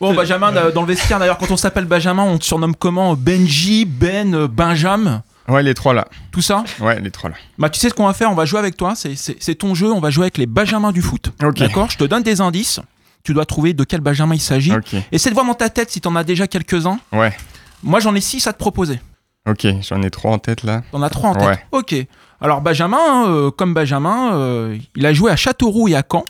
Bon, 0.00 0.14
Benjamin, 0.14 0.54
euh, 0.54 0.70
dans 0.70 0.82
le 0.82 0.86
vestiaire, 0.86 1.18
d'ailleurs, 1.18 1.38
quand 1.38 1.50
on 1.50 1.56
s'appelle 1.56 1.86
Benjamin, 1.86 2.22
on 2.22 2.38
te 2.38 2.44
surnomme 2.44 2.76
comment? 2.76 3.14
Benji, 3.16 3.84
Ben, 3.84 4.32
euh, 4.32 4.46
Benjamin? 4.46 5.24
Ouais, 5.48 5.62
les 5.64 5.74
trois 5.74 5.92
là. 5.92 6.06
Tout 6.30 6.40
ça? 6.42 6.62
Ouais, 6.78 7.00
les 7.00 7.10
trois 7.10 7.30
là. 7.30 7.36
Bah, 7.58 7.68
tu 7.68 7.80
sais 7.80 7.88
ce 7.88 7.94
qu'on 7.94 8.06
va 8.06 8.12
faire? 8.12 8.30
On 8.30 8.34
va 8.36 8.44
jouer 8.44 8.60
avec 8.60 8.76
toi. 8.76 8.94
C'est- 8.94 9.54
ton 9.56 9.74
jeu. 9.74 9.90
On 9.90 9.98
va 9.98 10.10
jouer 10.10 10.24
avec 10.24 10.38
les 10.38 10.46
Benjamins 10.46 10.92
du 10.92 11.02
foot. 11.02 11.32
D'accord? 11.56 11.90
Je 11.90 11.96
te 11.96 12.04
donne 12.04 12.22
des 12.22 12.40
indices. 12.40 12.78
Tu 13.24 13.34
dois 13.34 13.44
trouver 13.44 13.72
de 13.72 13.82
quel 13.82 14.00
Benjamin 14.00 14.34
il 14.36 14.40
s'agit. 14.40 14.72
Ok. 14.72 14.94
Essaie 15.10 15.30
de 15.30 15.34
voir 15.34 15.46
dans 15.46 15.54
ta 15.54 15.68
tête 15.68 15.90
si 15.90 16.00
t'en 16.00 16.14
as 16.14 16.22
déjà 16.22 16.46
quelques-uns. 16.46 17.00
Ouais. 17.12 17.36
Moi, 17.82 17.98
j'en 17.98 18.14
ai 18.14 18.20
six 18.20 18.46
à 18.46 18.52
te 18.52 18.58
proposer. 18.58 19.00
Ok, 19.48 19.66
j'en 19.80 20.02
ai 20.02 20.10
trois 20.10 20.30
en 20.30 20.38
tête 20.38 20.62
là. 20.62 20.82
T'en 20.92 21.02
as 21.02 21.10
trois 21.10 21.30
en 21.30 21.34
tête? 21.34 21.48
Ouais. 21.48 21.64
Ok. 21.72 21.94
Alors, 22.40 22.60
Benjamin, 22.60 22.98
hein, 23.00 23.24
euh, 23.28 23.50
comme 23.50 23.74
Benjamin, 23.74 24.34
euh, 24.34 24.78
il 24.94 25.06
a 25.06 25.12
joué 25.12 25.30
à 25.30 25.36
Châteauroux 25.36 25.88
et 25.88 25.96
à 25.96 26.04
Caen. 26.08 26.24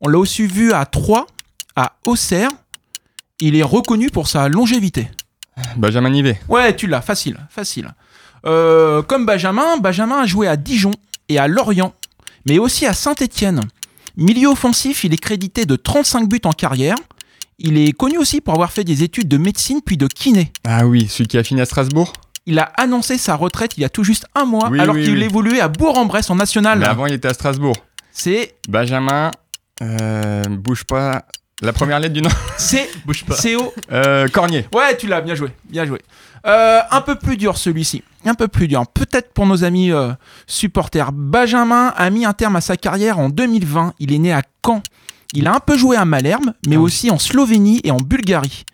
On 0.00 0.08
l'a 0.08 0.18
aussi 0.18 0.46
vu 0.46 0.72
à 0.72 0.86
Troyes, 0.86 1.26
à 1.74 1.96
Auxerre. 2.04 2.50
Il 3.40 3.56
est 3.56 3.62
reconnu 3.62 4.10
pour 4.10 4.28
sa 4.28 4.48
longévité. 4.48 5.08
Benjamin 5.76 6.10
Nivet. 6.10 6.38
Ouais, 6.48 6.76
tu 6.76 6.86
l'as, 6.86 7.00
facile, 7.00 7.38
facile. 7.50 7.92
Euh, 8.44 9.02
comme 9.02 9.26
Benjamin, 9.26 9.78
Benjamin 9.78 10.20
a 10.20 10.26
joué 10.26 10.46
à 10.46 10.56
Dijon 10.56 10.92
et 11.28 11.38
à 11.38 11.48
Lorient, 11.48 11.92
mais 12.46 12.58
aussi 12.58 12.86
à 12.86 12.92
Saint-Étienne. 12.92 13.62
Milieu 14.16 14.48
offensif, 14.48 15.02
il 15.04 15.12
est 15.12 15.18
crédité 15.18 15.66
de 15.66 15.76
35 15.76 16.28
buts 16.28 16.40
en 16.44 16.52
carrière. 16.52 16.96
Il 17.58 17.78
est 17.78 17.92
connu 17.92 18.18
aussi 18.18 18.40
pour 18.40 18.54
avoir 18.54 18.70
fait 18.70 18.84
des 18.84 19.02
études 19.02 19.28
de 19.28 19.38
médecine 19.38 19.80
puis 19.84 19.96
de 19.96 20.06
kiné. 20.06 20.52
Ah 20.64 20.86
oui, 20.86 21.08
celui 21.08 21.26
qui 21.26 21.38
a 21.38 21.42
fini 21.42 21.60
à 21.60 21.64
Strasbourg 21.64 22.12
Il 22.46 22.58
a 22.60 22.70
annoncé 22.76 23.18
sa 23.18 23.34
retraite 23.34 23.72
il 23.76 23.80
y 23.80 23.84
a 23.84 23.88
tout 23.88 24.04
juste 24.04 24.26
un 24.34 24.44
mois, 24.44 24.68
Oui, 24.70 24.78
alors 24.80 24.94
oui, 24.94 25.04
qu'il 25.04 25.14
oui. 25.14 25.24
évoluait 25.24 25.60
à 25.60 25.68
Bourg-en-Bresse 25.68 26.30
en 26.30 26.36
national. 26.36 26.78
Mais 26.78 26.86
avant, 26.86 27.06
il 27.06 27.14
était 27.14 27.28
à 27.28 27.34
Strasbourg. 27.34 27.76
C'est 28.12 28.54
Benjamin, 28.68 29.30
euh, 29.82 30.44
bouge 30.48 30.84
pas. 30.84 31.24
La 31.62 31.72
première 31.72 31.98
lettre 32.00 32.14
du 32.14 32.22
nom 32.22 32.30
C'est 32.58 32.88
Bouge 33.06 33.24
pas. 33.24 33.34
CO. 33.34 33.72
Euh, 33.90 34.28
Cornier. 34.28 34.66
Ouais, 34.74 34.96
tu 34.96 35.06
l'as, 35.06 35.20
bien 35.22 35.34
joué, 35.34 35.50
bien 35.68 35.84
joué. 35.86 36.00
Euh, 36.46 36.80
un 36.90 37.00
peu 37.00 37.16
plus 37.16 37.36
dur 37.36 37.56
celui-ci, 37.56 38.04
un 38.24 38.34
peu 38.34 38.46
plus 38.46 38.68
dur. 38.68 38.84
Peut-être 38.86 39.32
pour 39.32 39.46
nos 39.46 39.64
amis 39.64 39.90
supporters. 40.46 41.10
Benjamin 41.12 41.88
a 41.96 42.10
mis 42.10 42.24
un 42.24 42.32
terme 42.34 42.56
à 42.56 42.60
sa 42.60 42.76
carrière 42.76 43.18
en 43.18 43.28
2020. 43.28 43.94
Il 43.98 44.12
est 44.12 44.18
né 44.18 44.32
à 44.32 44.42
Caen. 44.64 44.82
Il 45.32 45.48
a 45.48 45.54
un 45.54 45.60
peu 45.60 45.76
joué 45.76 45.96
à 45.96 46.04
Malherbe, 46.04 46.52
mais 46.68 46.76
aussi 46.76 47.10
en 47.10 47.18
Slovénie 47.18 47.80
et 47.82 47.90
en 47.90 47.96
Bulgarie. 47.96 48.64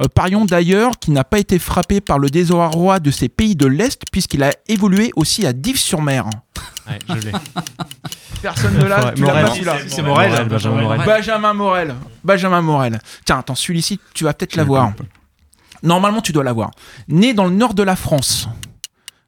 Euh, 0.00 0.08
parions 0.14 0.44
d'ailleurs 0.44 0.98
qu'il 0.98 1.14
n'a 1.14 1.24
pas 1.24 1.38
été 1.38 1.58
frappé 1.58 2.00
par 2.00 2.18
le 2.18 2.28
désarroi 2.28 3.00
de 3.00 3.10
ces 3.10 3.28
pays 3.28 3.56
de 3.56 3.66
l'Est, 3.66 4.02
puisqu'il 4.12 4.42
a 4.42 4.50
évolué 4.68 5.10
aussi 5.16 5.46
à 5.46 5.52
Dives-sur-Mer. 5.52 6.26
Ouais, 6.88 7.00
je 7.08 7.26
l'ai. 7.26 7.32
Personne 8.42 8.78
ne 8.78 8.84
l'a, 8.84 9.06
Ouais, 9.06 9.14
tu 9.14 9.24
l'as 9.24 9.32
pas 9.42 9.50
celui-là. 9.50 9.76
C'est 9.88 10.02
Morel. 10.02 10.30
Morel, 10.30 10.48
Benjamin 10.48 10.82
Morel. 10.82 11.04
Benjamin 11.04 11.52
Morel. 11.52 11.94
Benjamin 12.22 12.62
Morel. 12.62 13.00
Tiens, 13.24 13.38
attends, 13.40 13.56
celui-ci, 13.56 13.98
tu 14.14 14.22
vas 14.22 14.34
peut-être 14.34 14.54
l'avoir. 14.54 14.92
Normalement, 15.82 16.20
tu 16.20 16.30
dois 16.30 16.44
l'avoir. 16.44 16.70
Né 17.08 17.34
dans 17.34 17.46
le 17.46 17.50
nord 17.50 17.74
de 17.74 17.82
la 17.82 17.96
France, 17.96 18.48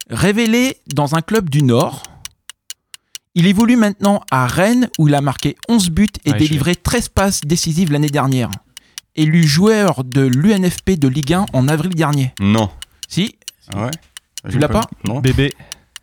révélé 0.09 0.77
dans 0.95 1.17
un 1.17 1.21
club 1.21 1.51
du 1.51 1.65
Nord, 1.65 2.05
il 3.35 3.47
évolue 3.47 3.77
maintenant 3.77 4.23
à 4.31 4.47
Rennes 4.47 4.89
où 4.99 5.09
il 5.09 5.15
a 5.17 5.21
marqué 5.21 5.57
11 5.69 5.91
buts 5.91 6.07
et 6.25 6.31
Ouais, 6.31 6.39
délivré 6.39 6.77
13 6.77 7.09
passes 7.09 7.41
décisives 7.41 7.91
l'année 7.91 8.09
dernière. 8.09 8.51
Élu 9.19 9.43
joueur 9.47 10.05
de 10.05 10.21
l'UNFP 10.23 10.91
de 10.99 11.09
Ligue 11.09 11.35
1 11.35 11.47
en 11.53 11.67
avril 11.69 11.93
dernier. 11.95 12.33
Non. 12.41 12.71
Si, 13.09 13.37
Ah 13.75 13.85
ouais 13.87 13.91
Tu 14.49 14.59
l'as 14.59 14.69
pas 14.69 14.83
Non. 15.07 15.19
Bébé. 15.19 15.53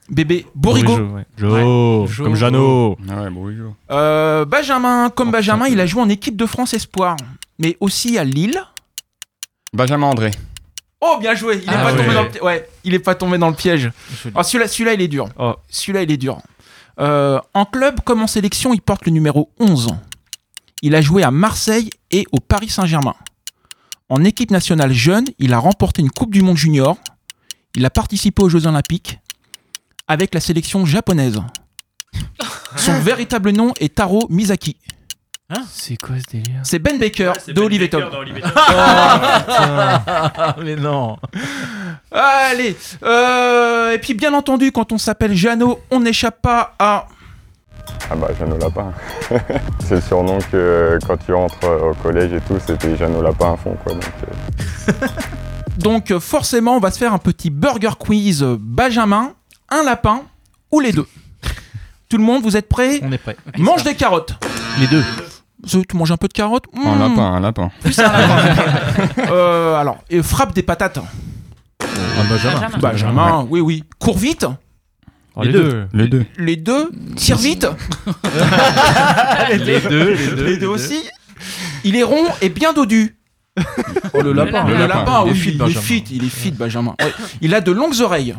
bébé 0.10 0.46
Borigo. 0.54 0.98
Bourigeau, 0.98 1.16
ouais. 1.16 1.26
Jo, 1.38 2.06
Jo. 2.08 2.24
comme 2.26 2.36
Jeannot. 2.36 2.98
Ah 3.10 3.24
ouais. 3.24 3.30
Euh, 3.92 4.44
Benjamin, 4.46 5.10
comme 5.10 5.30
Oh, 5.30 5.32
Benjamin, 5.32 5.68
il 5.68 5.80
a 5.80 5.86
joué 5.86 6.02
en 6.02 6.10
équipe 6.10 6.36
de 6.36 6.46
France 6.46 6.74
Espoir, 6.74 7.16
mais 7.58 7.78
aussi 7.80 8.18
à 8.18 8.24
Lille. 8.26 8.62
Benjamin 9.74 10.08
André. 10.08 10.32
Oh, 11.02 11.18
bien 11.20 11.36
joué. 11.36 11.62
Il 11.64 11.70
est 11.70 11.76
Ah 11.76 11.84
pas 11.84 11.94
tombé 11.94 12.14
dans 12.14 12.24
le 12.24 12.30
pi- 12.30 12.40
ouais, 12.42 12.70
il 12.84 12.94
est 12.94 13.00
pas 13.00 13.16
tombé 13.16 13.38
dans 13.38 13.50
le 13.50 13.56
piège. 13.56 13.92
Ah, 14.36 14.44
celui-là, 14.44 14.68
celui-là, 14.68 14.94
il 14.94 15.02
est 15.02 15.08
dur. 15.08 15.30
Oh. 15.38 15.54
Celui-là, 15.70 16.04
il 16.04 16.12
est 16.12 16.18
dur. 16.18 16.40
Euh, 17.00 17.40
en 17.54 17.66
club 17.66 18.00
comme 18.04 18.22
en 18.22 18.28
sélection, 18.28 18.74
il 18.74 18.82
porte 18.82 19.06
le 19.06 19.12
numéro 19.12 19.52
11. 19.60 19.90
Il 20.82 20.96
a 20.96 21.02
joué 21.02 21.24
à 21.24 21.32
Marseille 21.32 21.90
et 22.16 22.26
au 22.32 22.40
Paris 22.40 22.70
Saint-Germain. 22.70 23.14
En 24.08 24.24
équipe 24.24 24.52
nationale 24.52 24.94
jeune, 24.94 25.26
il 25.38 25.54
a 25.54 25.60
remporté 25.60 26.02
une 26.02 26.10
Coupe 26.10 26.32
du 26.32 26.42
Monde 26.42 26.58
junior. 26.58 26.98
Il 27.76 27.86
a 27.86 27.90
participé 27.90 28.42
aux 28.42 28.48
Jeux 28.48 28.68
Olympiques 28.68 29.20
avec 30.08 30.34
la 30.34 30.40
sélection 30.40 30.86
japonaise. 30.86 31.42
Son 32.78 32.98
véritable 33.02 33.52
nom 33.52 33.74
est 33.82 33.96
Taro 33.96 34.28
Misaki. 34.30 34.78
C'est 35.70 35.98
quoi 35.98 36.16
ce 36.18 36.38
délire? 36.38 36.62
C'est 36.64 36.80
Ben 36.80 36.98
Baker 36.98 37.34
de 37.48 37.62
Olive 37.62 37.84
et 37.84 37.90
Tom. 37.90 38.04
Mais 40.64 40.78
non. 40.78 41.18
Allez, 42.12 42.78
euh, 43.04 43.92
et 43.92 44.00
puis 44.00 44.14
bien 44.14 44.34
entendu, 44.34 44.72
quand 44.72 44.94
on 44.94 44.98
s'appelle 44.98 45.36
Jeannot, 45.36 45.82
on 45.92 46.00
n'échappe 46.00 46.42
pas 46.42 46.76
à 46.80 47.08
Ah 48.10 48.16
bah 48.16 48.28
Jeannot 48.38 48.58
Lapin. 48.58 48.92
c'est 49.80 49.96
le 49.96 50.02
surnom 50.02 50.38
que 50.40 50.46
euh, 50.56 51.00
quand 51.08 51.18
tu 51.18 51.34
rentres 51.34 51.58
euh, 51.64 51.92
au 51.92 51.94
collège 51.96 52.34
et 52.34 52.42
tout, 52.42 52.58
c'était 52.66 52.96
Jeannot 52.98 53.22
Lapin 53.22 53.54
à 53.54 53.58
fond 53.58 53.76
quoi. 53.84 53.94
Donc, 53.94 54.04
euh, 54.90 54.94
Donc 55.78 56.18
forcément, 56.20 56.76
on 56.76 56.80
va 56.80 56.92
se 56.92 56.98
faire 57.00 57.14
un 57.14 57.18
petit 57.18 57.50
burger 57.50 57.92
quiz 58.00 58.44
Benjamin, 58.60 59.32
un 59.70 59.84
lapin 59.84 60.22
ou 60.72 60.80
les 60.80 60.92
deux. 60.92 61.08
Tout 62.10 62.18
le 62.18 62.24
monde, 62.24 62.44
vous 62.44 62.56
êtes 62.56 62.70
prêts? 62.70 63.00
On 63.04 63.12
est 63.12 63.18
prêt. 63.18 63.36
Mange 63.58 63.84
des 63.84 63.96
carottes. 63.96 64.36
Les 64.80 64.88
deux. 64.88 65.04
Tu 65.68 65.98
manges 65.98 66.12
un 66.12 66.18
peu 66.18 66.28
de 66.28 66.34
carottes? 66.34 66.66
Un 66.78 66.96
Mmh. 66.96 67.00
lapin, 67.00 67.24
un 67.24 67.40
lapin. 67.40 67.72
Plus 67.82 67.98
un 68.00 68.04
lapin. 68.04 68.38
Euh, 69.32 69.76
alors, 69.76 69.98
et 70.10 70.22
frappe 70.22 70.54
des 70.54 70.62
patates. 70.62 71.00
Un 71.82 72.24
Benjamin. 72.30 72.70
Benjamin, 72.80 73.48
oui, 73.50 73.60
oui. 73.62 73.84
Cours 74.00 74.18
vite. 74.18 74.46
Oh, 75.38 75.44
Les 75.44 75.52
deux. 75.52 75.86
Les 75.94 76.08
deux. 76.08 76.26
Les 76.38 76.56
deux. 76.56 76.92
Tire 77.16 77.38
vite. 77.38 77.68
Les 79.52 79.58
deux, 79.58 80.14
les 80.14 80.28
deux. 80.36 80.46
Les 80.46 80.58
deux 80.58 80.68
aussi. 80.68 81.04
Il 81.84 81.96
est 81.96 82.04
rond 82.04 82.26
et 82.42 82.50
bien 82.50 82.74
dodu. 82.74 83.16
Oh, 84.14 84.22
le 84.22 84.34
lapin. 84.34 84.66
Le, 84.68 84.88
lapin, 84.88 85.24
il 85.26 85.30
est 85.30 85.32
oui, 85.32 85.38
fit, 85.38 85.50
il 85.50 85.56
est 85.56 85.58
Benjamin. 85.58 85.82
fit, 85.82 86.04
il 86.12 86.24
est 86.26 86.30
fit, 86.30 86.52
Benjamin. 86.52 86.96
Ouais. 87.02 87.14
Il 87.42 87.54
a 87.56 87.62
de 87.62 87.72
longues 87.72 88.00
oreilles. 88.02 88.36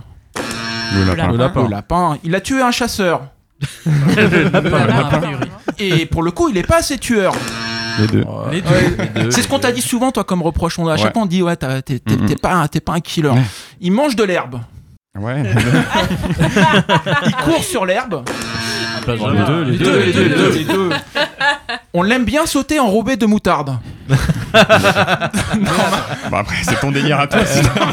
Le 0.94 1.04
lapin. 1.04 1.30
Le 1.32 1.36
lapin. 1.38 1.62
Le 1.64 1.68
lapin. 1.70 2.18
Il 2.24 2.34
a 2.34 2.40
tué 2.40 2.60
un 2.62 2.70
chasseur. 2.70 3.22
Le 3.86 4.50
lapin. 4.50 5.20
Et 5.78 6.06
pour 6.06 6.22
le 6.22 6.30
coup, 6.30 6.48
il 6.48 6.56
est 6.58 6.66
pas 6.66 6.78
assez 6.78 6.98
tueur. 6.98 7.34
Les 7.98 8.06
deux. 8.06 8.24
Les 8.52 8.60
deux. 8.62 9.30
C'est 9.30 9.42
ce 9.42 9.48
qu'on 9.48 9.58
t'a 9.58 9.72
dit 9.72 9.80
souvent, 9.82 10.12
toi, 10.12 10.24
comme 10.24 10.42
reproche. 10.42 10.78
On, 10.78 10.86
à 10.88 10.96
chaque 10.96 11.12
fois, 11.12 11.22
on 11.22 11.26
dit, 11.26 11.42
ouais, 11.42 11.56
t'es 11.56 12.00
pas, 12.40 12.54
un- 12.54 12.66
pas 12.68 12.92
un 12.92 13.00
killer. 13.00 13.32
Il 13.80 13.92
mange 13.92 14.16
de 14.16 14.24
l'herbe. 14.24 14.60
Ouais. 15.18 15.42
Il 17.26 17.36
court 17.36 17.62
sur 17.64 17.86
l'herbe. 17.86 18.22
Les 19.08 19.16
deux, 19.16 19.62
Les 19.64 19.78
deux, 19.78 19.98
les 20.00 20.12
deux, 20.12 20.22
les 20.22 20.28
deux, 20.34 20.50
les 20.50 20.64
deux. 20.64 20.90
On 21.94 22.02
l'aime 22.02 22.24
bien 22.24 22.44
sauter 22.44 22.80
enrobé 22.80 23.16
de 23.16 23.24
moutarde. 23.26 23.78
bah 24.52 25.30
après, 26.32 26.56
c'est 26.62 26.80
ton 26.80 26.90
délire 26.90 27.20
à 27.20 27.26
toi. 27.26 27.40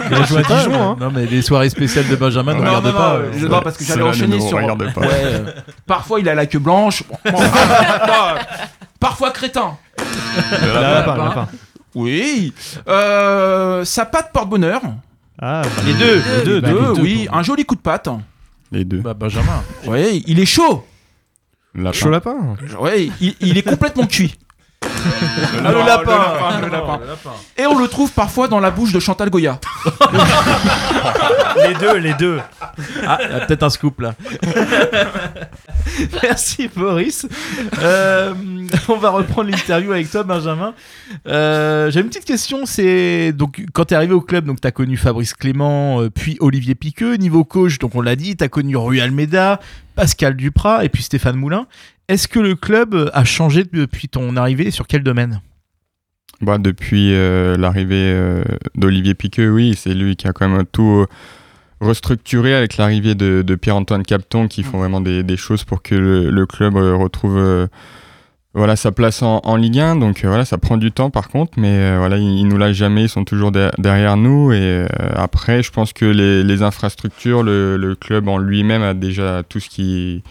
Il 0.09 0.15
a 0.15 0.23
joué 0.23 0.39
à 0.39 0.43
Dijon, 0.43 0.73
hein. 0.91 0.97
Non, 0.99 1.11
mais 1.13 1.25
les 1.25 1.41
soirées 1.41 1.69
spéciales 1.69 2.07
de 2.07 2.15
Benjamin, 2.15 2.55
ne 2.55 2.59
regarde 2.59 2.85
non, 2.85 2.93
pas. 2.93 3.13
non, 3.13 3.15
euh, 3.15 3.31
je- 3.37 3.47
non, 3.47 3.61
parce 3.61 3.77
que 3.77 3.83
j'allais 3.83 4.01
enchaîner 4.01 4.39
sur. 4.39 4.57
regarde 4.57 4.91
pas. 4.93 5.01
Ouais, 5.01 5.07
euh, 5.13 5.45
parfois, 5.85 6.19
il 6.19 6.27
a 6.29 6.35
la 6.35 6.45
queue 6.45 6.59
blanche. 6.59 7.03
Bon, 7.07 7.17
bon, 7.31 7.39
euh, 7.43 8.39
parfois 8.99 9.31
crétin. 9.31 9.77
Le 9.99 10.73
lapin, 10.81 11.15
le 11.15 11.23
lapin. 11.23 11.47
Oui. 11.95 12.53
Euh, 12.87 13.85
sa 13.85 14.05
patte 14.05 14.31
porte-bonheur. 14.33 14.81
Ah, 15.45 15.61
bah, 15.63 15.69
Les 15.85 15.93
deux. 15.93 16.15
Les 16.37 16.43
deux, 16.45 16.61
Deux, 16.61 16.71
deux, 16.93 17.01
oui. 17.01 17.27
Un 17.31 17.43
joli 17.43 17.65
coup 17.65 17.75
de 17.75 17.81
patte. 17.81 18.07
Les 18.71 18.85
deux. 18.85 19.01
Bah, 19.01 19.13
Benjamin. 19.13 19.61
Ouais, 19.85 20.21
il 20.25 20.39
est 20.39 20.45
chaud. 20.45 20.85
Lapin. 21.75 21.91
Chaud 21.91 22.09
lapin. 22.09 22.55
Ouais, 22.79 23.09
il, 23.19 23.35
il 23.41 23.57
est 23.57 23.61
complètement 23.63 24.05
cuit. 24.07 24.35
Le 25.55 25.85
lapin. 25.85 26.61
le 26.61 26.69
lapin. 26.69 26.99
Et 27.57 27.65
on 27.65 27.77
le 27.77 27.87
trouve 27.87 28.11
parfois 28.11 28.47
dans 28.47 28.59
la 28.59 28.71
bouche 28.71 28.91
de 28.91 28.99
Chantal 28.99 29.29
Goya. 29.29 29.59
Les 31.67 31.75
deux, 31.75 31.97
les 31.97 32.13
deux. 32.15 32.39
Ah, 33.05 33.19
il 33.23 33.31
y 33.31 33.33
a 33.33 33.45
peut-être 33.45 33.63
un 33.63 33.69
scoop 33.69 34.01
là. 34.01 34.15
Merci 36.23 36.69
Boris. 36.75 37.27
Euh, 37.79 38.33
on 38.89 38.97
va 38.97 39.11
reprendre 39.11 39.51
l'interview 39.51 39.91
avec 39.91 40.09
toi 40.09 40.23
Benjamin. 40.23 40.73
Euh, 41.27 41.91
J'ai 41.91 41.99
une 42.01 42.07
petite 42.07 42.25
question, 42.25 42.65
c'est 42.65 43.31
donc 43.33 43.63
quand 43.73 43.85
tu 43.85 43.93
es 43.93 43.97
arrivé 43.97 44.13
au 44.13 44.21
club, 44.21 44.45
donc 44.45 44.61
tu 44.61 44.67
as 44.67 44.71
connu 44.71 44.97
Fabrice 44.97 45.33
Clément, 45.33 46.01
euh, 46.01 46.09
puis 46.09 46.37
Olivier 46.39 46.75
Piqueux, 46.75 47.15
niveau 47.15 47.43
coach, 47.43 47.77
donc 47.79 47.93
on 47.95 48.01
l'a 48.01 48.15
dit, 48.15 48.35
tu 48.35 48.43
as 48.43 48.49
connu 48.49 48.75
Rui 48.75 48.99
Almeida, 48.99 49.59
Pascal 49.95 50.35
Duprat 50.35 50.85
et 50.85 50.89
puis 50.89 51.03
Stéphane 51.03 51.35
Moulin. 51.35 51.67
Est-ce 52.07 52.27
que 52.27 52.39
le 52.39 52.55
club 52.55 53.09
a 53.13 53.23
changé 53.23 53.63
depuis 53.63 54.09
ton 54.09 54.35
arrivée 54.35 54.71
sur 54.71 54.87
quel 54.87 55.03
domaine? 55.03 55.41
Bah, 56.41 56.57
depuis 56.57 57.13
euh, 57.13 57.55
l'arrivée 57.55 58.11
euh, 58.13 58.43
d'Olivier 58.75 59.13
Piqueux, 59.13 59.49
oui, 59.49 59.75
c'est 59.77 59.93
lui 59.93 60.15
qui 60.15 60.27
a 60.27 60.33
quand 60.33 60.49
même 60.49 60.65
tout 60.65 61.05
euh, 61.05 61.07
restructuré 61.79 62.53
avec 62.53 62.77
l'arrivée 62.77 63.15
de, 63.15 63.43
de 63.45 63.55
Pierre-Antoine 63.55 64.03
Capton 64.03 64.47
qui 64.47 64.63
font 64.63 64.79
vraiment 64.79 64.99
des, 64.99 65.23
des 65.23 65.37
choses 65.37 65.63
pour 65.63 65.81
que 65.81 65.95
le, 65.95 66.29
le 66.29 66.45
club 66.45 66.75
retrouve 66.75 67.67
voilà, 68.53 68.75
sa 68.75 68.91
place 68.91 69.23
en, 69.23 69.55
Ligue 69.55 69.79
1. 69.79 69.95
Donc 69.95 70.23
euh, 70.23 70.27
voilà, 70.27 70.45
ça 70.45 70.57
prend 70.57 70.77
du 70.77 70.91
temps 70.91 71.09
par 71.09 71.29
contre, 71.29 71.53
mais 71.57 71.69
euh, 71.69 71.97
voilà, 71.97 72.17
ils, 72.17 72.47
nous 72.47 72.57
lâchent 72.57 72.75
jamais, 72.75 73.03
ils 73.03 73.09
sont 73.09 73.25
toujours 73.25 73.51
de- 73.51 73.71
derrière 73.79 74.15
nous. 74.15 74.51
Et 74.51 74.59
euh, 74.61 74.87
après, 75.15 75.63
je 75.63 75.71
pense 75.71 75.91
que 75.91 76.05
les, 76.05 76.61
infrastructures, 76.61 77.41
le, 77.43 77.95
club 77.99 78.27
en 78.27 78.37
lui-même 78.37 78.83
a 78.83 78.93
déjà 78.93 79.43
tout 79.47 79.59
ce 79.59 79.69
qui 79.69 80.23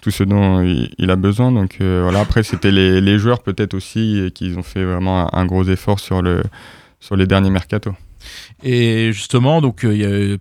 tout 0.00 0.10
ce 0.10 0.24
dont 0.24 0.60
il, 0.62 1.10
a 1.10 1.16
besoin. 1.16 1.52
Donc 1.52 1.76
voilà, 1.80 2.20
après 2.20 2.42
c'était 2.42 2.72
les, 2.72 3.18
joueurs 3.18 3.42
peut-être 3.42 3.74
aussi 3.74 4.30
qu'ils 4.34 4.58
ont 4.58 4.64
fait 4.64 4.84
vraiment 4.84 5.32
un, 5.34 5.46
gros 5.46 5.64
effort 5.64 6.00
sur, 6.00 6.22
le, 6.22 6.42
sur 6.98 7.16
les 7.16 7.26
derniers 7.26 7.50
mercatos. 7.50 7.94
Et 8.64 9.12
justement, 9.12 9.60
donc 9.60 9.86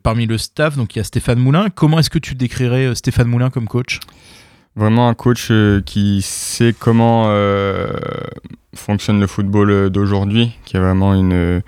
parmi 0.02 0.26
le 0.26 0.38
staff, 0.40 0.76
donc 0.76 0.96
il 0.96 1.00
y 1.00 1.02
a 1.02 1.04
Stéphane 1.04 1.38
Moulin. 1.40 1.68
Comment 1.70 2.00
est-ce 2.00 2.10
que 2.10 2.20
tu 2.20 2.34
décrirais 2.34 2.94
Stéphane 2.96 3.28
Moulin 3.28 3.52
comme 3.52 3.68
coach? 3.68 4.00
Vraiment 4.76 5.10
un 5.10 5.14
coach 5.14 5.50
euh, 5.52 5.82
qui 5.82 6.22
sait 6.22 6.74
comment 6.78 7.26
euh, 7.28 7.92
fonctionne 8.74 9.20
le 9.20 9.28
football 9.28 9.70
euh, 9.70 9.90
d'aujourd'hui, 9.90 10.52
qui 10.64 10.78
a 10.78 10.80
vraiment 10.80 11.14
une, 11.14 11.62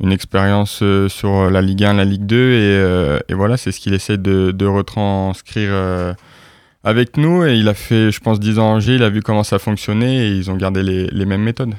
une 0.00 0.12
expérience 0.12 0.82
sur 1.08 1.50
la 1.50 1.60
Ligue 1.60 1.84
1, 1.84 1.94
la 1.94 2.04
Ligue 2.04 2.24
2, 2.26 2.36
et, 2.36 3.32
et 3.32 3.34
voilà, 3.34 3.56
c'est 3.56 3.72
ce 3.72 3.80
qu'il 3.80 3.94
essaie 3.94 4.18
de, 4.18 4.52
de 4.52 4.66
retranscrire 4.66 6.14
avec 6.84 7.16
nous. 7.16 7.44
Et 7.44 7.56
il 7.56 7.68
a 7.68 7.74
fait, 7.74 8.12
je 8.12 8.20
pense, 8.20 8.38
10 8.38 8.58
ans 8.60 8.70
en 8.70 8.74
Angers, 8.76 8.94
il 8.94 9.02
a 9.02 9.10
vu 9.10 9.22
comment 9.22 9.42
ça 9.42 9.58
fonctionnait 9.58 10.28
et 10.28 10.36
ils 10.36 10.50
ont 10.50 10.56
gardé 10.56 10.82
les, 10.82 11.06
les 11.08 11.26
mêmes 11.26 11.42
méthodes. 11.42 11.74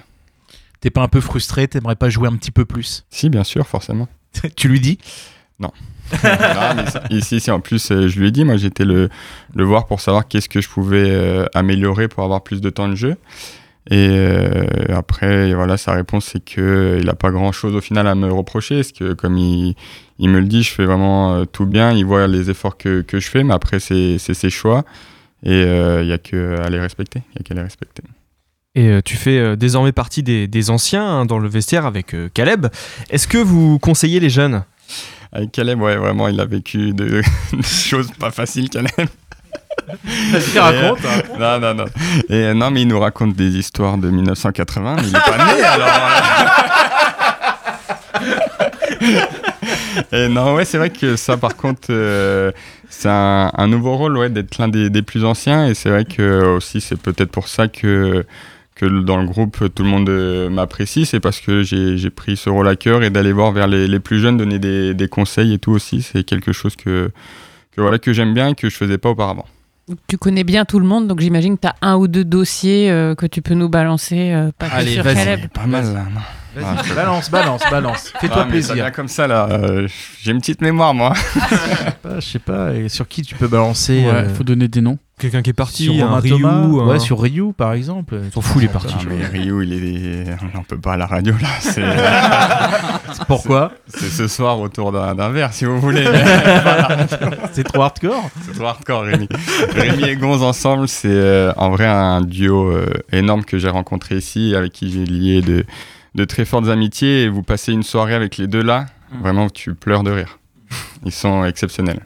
T'es 0.81 0.89
pas 0.89 1.01
un 1.01 1.07
peu 1.07 1.21
frustré? 1.21 1.67
T'aimerais 1.67 1.95
pas 1.95 2.09
jouer 2.09 2.27
un 2.27 2.35
petit 2.35 2.51
peu 2.51 2.65
plus? 2.65 3.05
Si, 3.09 3.29
bien 3.29 3.43
sûr, 3.43 3.65
forcément. 3.67 4.07
Tu 4.55 4.67
lui 4.67 4.79
dis? 4.79 4.99
Non. 5.59 5.71
Ici, 7.09 7.39
si 7.39 7.51
en 7.51 7.59
plus, 7.59 7.91
euh, 7.91 8.07
je 8.07 8.19
lui 8.19 8.27
ai 8.27 8.31
dit, 8.31 8.45
moi 8.45 8.57
j'étais 8.57 8.85
le, 8.85 9.09
le 9.55 9.63
voir 9.63 9.87
pour 9.87 10.01
savoir 10.01 10.27
qu'est-ce 10.27 10.49
que 10.49 10.61
je 10.61 10.69
pouvais 10.69 11.09
euh, 11.09 11.45
améliorer 11.53 12.07
pour 12.07 12.23
avoir 12.23 12.43
plus 12.43 12.61
de 12.61 12.69
temps 12.69 12.87
de 12.87 12.95
jeu. 12.95 13.15
Et 13.89 14.09
euh, 14.09 14.65
après, 14.89 15.53
voilà, 15.53 15.77
sa 15.77 15.93
réponse, 15.93 16.25
c'est 16.25 16.43
qu'il 16.43 17.05
n'a 17.05 17.15
pas 17.15 17.31
grand-chose 17.31 17.73
au 17.75 17.81
final 17.81 18.07
à 18.07 18.15
me 18.15 18.31
reprocher, 18.31 18.75
parce 18.75 18.91
que 18.91 19.13
comme 19.13 19.37
il, 19.37 19.75
il 20.19 20.29
me 20.29 20.39
le 20.39 20.47
dit, 20.47 20.63
je 20.63 20.73
fais 20.73 20.85
vraiment 20.85 21.45
tout 21.45 21.65
bien, 21.65 21.93
il 21.93 22.03
voit 22.03 22.27
les 22.27 22.49
efforts 22.49 22.77
que, 22.77 23.01
que 23.01 23.19
je 23.19 23.29
fais, 23.29 23.43
mais 23.43 23.53
après, 23.53 23.79
c'est 23.79 24.17
c'est 24.17 24.33
ses 24.33 24.49
choix, 24.49 24.83
et 25.45 25.61
il 25.61 26.05
n'y 26.05 26.11
a 26.11 26.17
qu'à 26.17 26.69
les 26.69 26.79
respecter. 26.79 27.21
Il 27.35 27.39
a 27.39 27.43
qu'à 27.43 27.53
les 27.53 27.61
respecter. 27.61 28.03
Et 28.75 29.01
tu 29.03 29.15
fais 29.15 29.55
désormais 29.55 29.93
partie 29.93 30.21
des, 30.21 30.47
des 30.47 30.69
anciens 30.69 31.07
hein, 31.07 31.25
dans 31.25 31.39
le 31.39 31.47
vestiaire 31.47 31.85
avec 31.85 32.13
Caleb. 32.33 32.67
Est-ce 33.09 33.27
que 33.27 33.37
vous 33.37 33.79
conseillez 33.79 34.19
les 34.19 34.29
jeunes? 34.29 34.63
Avec 35.37 35.51
Caleb, 35.51 35.79
ouais, 35.81 35.95
vraiment, 35.97 36.27
il 36.27 36.39
a 36.39 36.45
vécu 36.45 36.93
de- 36.93 37.21
des 37.53 37.61
choses 37.63 38.09
pas 38.19 38.31
faciles, 38.31 38.69
Caleb. 38.69 38.89
Vas-y, 40.31 40.57
raconte, 40.59 40.99
Et, 40.99 41.05
euh, 41.05 41.09
raconte. 41.09 41.39
Non, 41.39 41.59
non, 41.59 41.73
non. 41.75 41.85
Et 42.29 42.33
euh, 42.47 42.53
non, 42.55 42.71
mais 42.71 42.81
il 42.81 42.87
nous 42.87 42.99
raconte 42.99 43.35
des 43.35 43.55
histoires 43.57 43.97
de 43.99 44.09
1980, 44.09 44.95
mais 44.95 45.01
il 45.03 45.09
est 45.09 45.19
pas 45.19 45.37
né, 45.55 45.63
alors. 45.63 45.87
euh. 49.01 49.21
Et 50.11 50.27
non, 50.29 50.55
ouais, 50.55 50.65
c'est 50.65 50.77
vrai 50.77 50.89
que 50.89 51.15
ça, 51.15 51.37
par 51.37 51.55
contre, 51.55 51.87
euh, 51.91 52.51
c'est 52.89 53.09
un, 53.09 53.51
un 53.53 53.67
nouveau 53.67 53.95
rôle, 53.97 54.17
ouais, 54.17 54.29
d'être 54.29 54.57
l'un 54.57 54.67
des, 54.69 54.89
des 54.89 55.01
plus 55.01 55.23
anciens. 55.25 55.67
Et 55.67 55.73
c'est 55.73 55.89
vrai 55.89 56.05
que 56.05 56.55
aussi, 56.55 56.81
c'est 56.81 56.99
peut-être 56.99 57.31
pour 57.31 57.47
ça 57.47 57.67
que 57.67 58.25
que 58.77 58.85
dans 58.85 59.17
le 59.17 59.25
groupe 59.25 59.73
tout 59.73 59.83
le 59.83 59.89
monde 59.89 60.07
euh, 60.09 60.49
m'apprécie, 60.49 61.05
c'est 61.05 61.19
parce 61.19 61.39
que 61.41 61.63
j'ai 61.63 61.97
j'ai 61.97 62.09
pris 62.09 62.37
ce 62.37 62.49
rôle 62.49 62.67
à 62.67 62.75
cœur 62.75 63.03
et 63.03 63.09
d'aller 63.09 63.31
voir 63.33 63.51
vers 63.51 63.67
les, 63.67 63.87
les 63.87 63.99
plus 63.99 64.19
jeunes, 64.19 64.37
donner 64.37 64.59
des, 64.59 64.93
des 64.93 65.07
conseils 65.07 65.53
et 65.53 65.57
tout 65.59 65.71
aussi, 65.71 66.01
c'est 66.01 66.23
quelque 66.23 66.51
chose 66.53 66.75
que, 66.75 67.09
que, 67.75 67.81
voilà, 67.81 67.97
que 67.99 68.13
j'aime 68.13 68.33
bien 68.33 68.49
et 68.49 68.55
que 68.55 68.69
je 68.69 68.75
faisais 68.75 68.97
pas 68.97 69.09
auparavant. 69.09 69.45
Tu 70.07 70.17
connais 70.17 70.43
bien 70.43 70.65
tout 70.65 70.79
le 70.79 70.85
monde, 70.85 71.07
donc 71.07 71.21
j'imagine 71.21 71.55
que 71.55 71.61
tu 71.61 71.67
as 71.67 71.75
un 71.81 71.95
ou 71.95 72.07
deux 72.09 72.25
dossiers 72.25 72.91
euh, 72.91 73.15
que 73.15 73.25
tu 73.25 73.41
peux 73.41 73.53
nous 73.53 73.69
balancer, 73.69 74.31
euh, 74.33 74.51
pas 74.59 74.67
que 74.69 74.75
Allez, 74.75 74.91
sur 74.95 75.03
vas-y, 75.03 75.15
Caleb. 75.15 75.47
pas 75.49 75.65
mal 75.65 75.93
là. 75.93 76.05
Ah, 76.59 76.75
balance, 76.95 77.29
balance, 77.29 77.61
balance. 77.71 78.13
Fais-toi 78.19 78.37
Ah, 78.39 78.43
ça 78.43 78.49
plaisir. 78.49 78.73
vient 78.75 78.91
comme 78.91 79.07
ça 79.07 79.27
là, 79.27 79.47
euh, 79.49 79.87
j'ai 80.21 80.31
une 80.31 80.39
petite 80.39 80.59
mémoire 80.61 80.93
moi. 80.93 81.13
Pas, 82.03 82.19
Je 82.19 82.25
sais 82.25 82.39
pas, 82.39 82.73
et 82.73 82.89
sur 82.89 83.07
qui 83.07 83.21
tu 83.21 83.35
peux 83.35 83.47
balancer 83.47 84.03
Ouais, 84.05 84.11
euh, 84.11 84.29
faut 84.29 84.43
donner 84.43 84.67
des 84.67 84.81
noms. 84.81 84.97
Quelqu'un 85.19 85.41
qui 85.41 85.49
est 85.49 85.53
parti, 85.53 85.85
sur 85.85 86.05
un 86.11 86.19
Ryu, 86.19 86.29
Thomas 86.29 86.49
un- 86.53 86.69
Ouais, 86.87 86.99
sur 86.99 87.19
Ryu 87.19 87.51
par 87.51 87.73
exemple. 87.73 88.19
S'en 88.31 88.41
fout, 88.41 88.61
il 88.61 88.65
est 88.65 88.71
parti. 88.71 88.93
Ah, 88.99 89.03
mais 89.09 89.25
Ryu, 89.25 89.65
il 89.65 89.73
est. 89.73 90.35
On 90.55 90.61
peut 90.61 90.77
pas 90.77 90.93
à 90.93 90.97
la 90.97 91.07
radio 91.07 91.33
là. 91.41 91.47
C'est... 91.59 91.81
Pourquoi 93.27 93.71
C'est 93.87 94.09
ce 94.09 94.27
soir 94.27 94.59
autour 94.59 94.91
d'un, 94.91 95.15
d'un 95.15 95.29
verre 95.29 95.53
si 95.53 95.65
vous 95.65 95.79
voulez. 95.81 96.05
C'est 97.51 97.63
trop 97.63 97.81
hardcore 97.81 98.29
C'est 98.45 98.53
trop 98.53 98.65
hardcore, 98.65 99.03
Rémi. 99.03 99.27
Rémi 99.73 100.03
et 100.03 100.15
Gonz 100.17 100.43
ensemble, 100.43 100.87
c'est 100.87 101.07
euh, 101.09 101.51
en 101.57 101.71
vrai 101.71 101.87
un 101.87 102.21
duo 102.21 102.69
euh, 102.69 102.85
énorme 103.11 103.43
que 103.43 103.57
j'ai 103.57 103.69
rencontré 103.69 104.17
ici, 104.17 104.53
avec 104.55 104.71
qui 104.71 104.91
j'ai 104.91 105.05
lié 105.05 105.41
de, 105.41 105.65
de 106.13 106.25
très 106.25 106.45
fortes 106.45 106.67
amitiés. 106.67 107.23
Et 107.23 107.27
vous 107.29 107.41
passez 107.41 107.73
une 107.73 107.83
soirée 107.83 108.13
avec 108.13 108.37
les 108.37 108.45
deux 108.47 108.61
là, 108.61 108.85
vraiment 109.21 109.49
tu 109.49 109.73
pleures 109.73 110.03
de 110.03 110.11
rire. 110.11 110.37
Ils 111.05 111.11
sont 111.11 111.43
exceptionnels. 111.43 112.01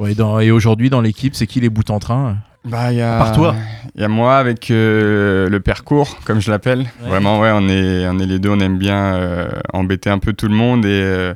Ouais, 0.00 0.14
dans- 0.14 0.40
et 0.40 0.50
aujourd'hui 0.50 0.90
dans 0.90 1.00
l'équipe, 1.00 1.34
c'est 1.36 1.46
qui 1.46 1.60
les 1.60 1.68
bouts 1.68 1.82
en 1.90 1.98
train? 2.00 2.38
Bah, 2.64 2.92
y 2.92 3.00
a, 3.00 3.16
Par 3.18 3.32
toi. 3.32 3.54
Il 3.94 4.00
y 4.00 4.04
a 4.04 4.08
moi 4.08 4.36
avec 4.38 4.70
euh, 4.70 5.48
le 5.48 5.60
parcours, 5.60 6.18
comme 6.24 6.40
je 6.40 6.50
l'appelle. 6.50 6.80
Ouais. 7.02 7.08
Vraiment, 7.08 7.38
ouais, 7.40 7.50
on 7.54 7.68
est, 7.68 8.06
on 8.08 8.18
est 8.18 8.26
les 8.26 8.38
deux, 8.38 8.50
on 8.50 8.60
aime 8.60 8.76
bien 8.78 9.14
euh, 9.14 9.48
embêter 9.72 10.10
un 10.10 10.18
peu 10.18 10.32
tout 10.32 10.48
le 10.48 10.54
monde 10.54 10.84
et, 10.84 10.88
euh, 11.02 11.34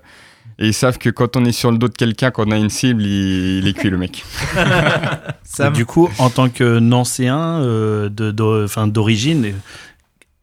et 0.59 0.67
ils 0.69 0.75
savent 0.75 0.99
que 0.99 1.09
quand 1.11 1.37
on 1.37 1.45
est 1.45 1.53
sur 1.53 1.71
le 1.73 1.79
dos 1.79 1.89
de 1.89 1.95
quelqu'un, 1.95 2.31
quand 2.31 2.47
on 2.47 2.51
a 2.51 2.57
une 2.57 2.69
cible, 2.71 3.03
il, 3.03 3.59
il 3.59 3.69
est 3.69 3.73
cuit 3.75 3.91
le 3.91 3.99
mec. 3.99 4.25
Du 5.75 5.87
coup, 5.87 6.09
en 6.19 6.31
tant 6.31 6.49
que 6.49 6.79
nancéen 6.81 7.39
euh, 7.62 8.09
de, 8.09 8.33
de- 8.33 8.65
enfin, 8.65 8.89
d'origine, 8.89 9.53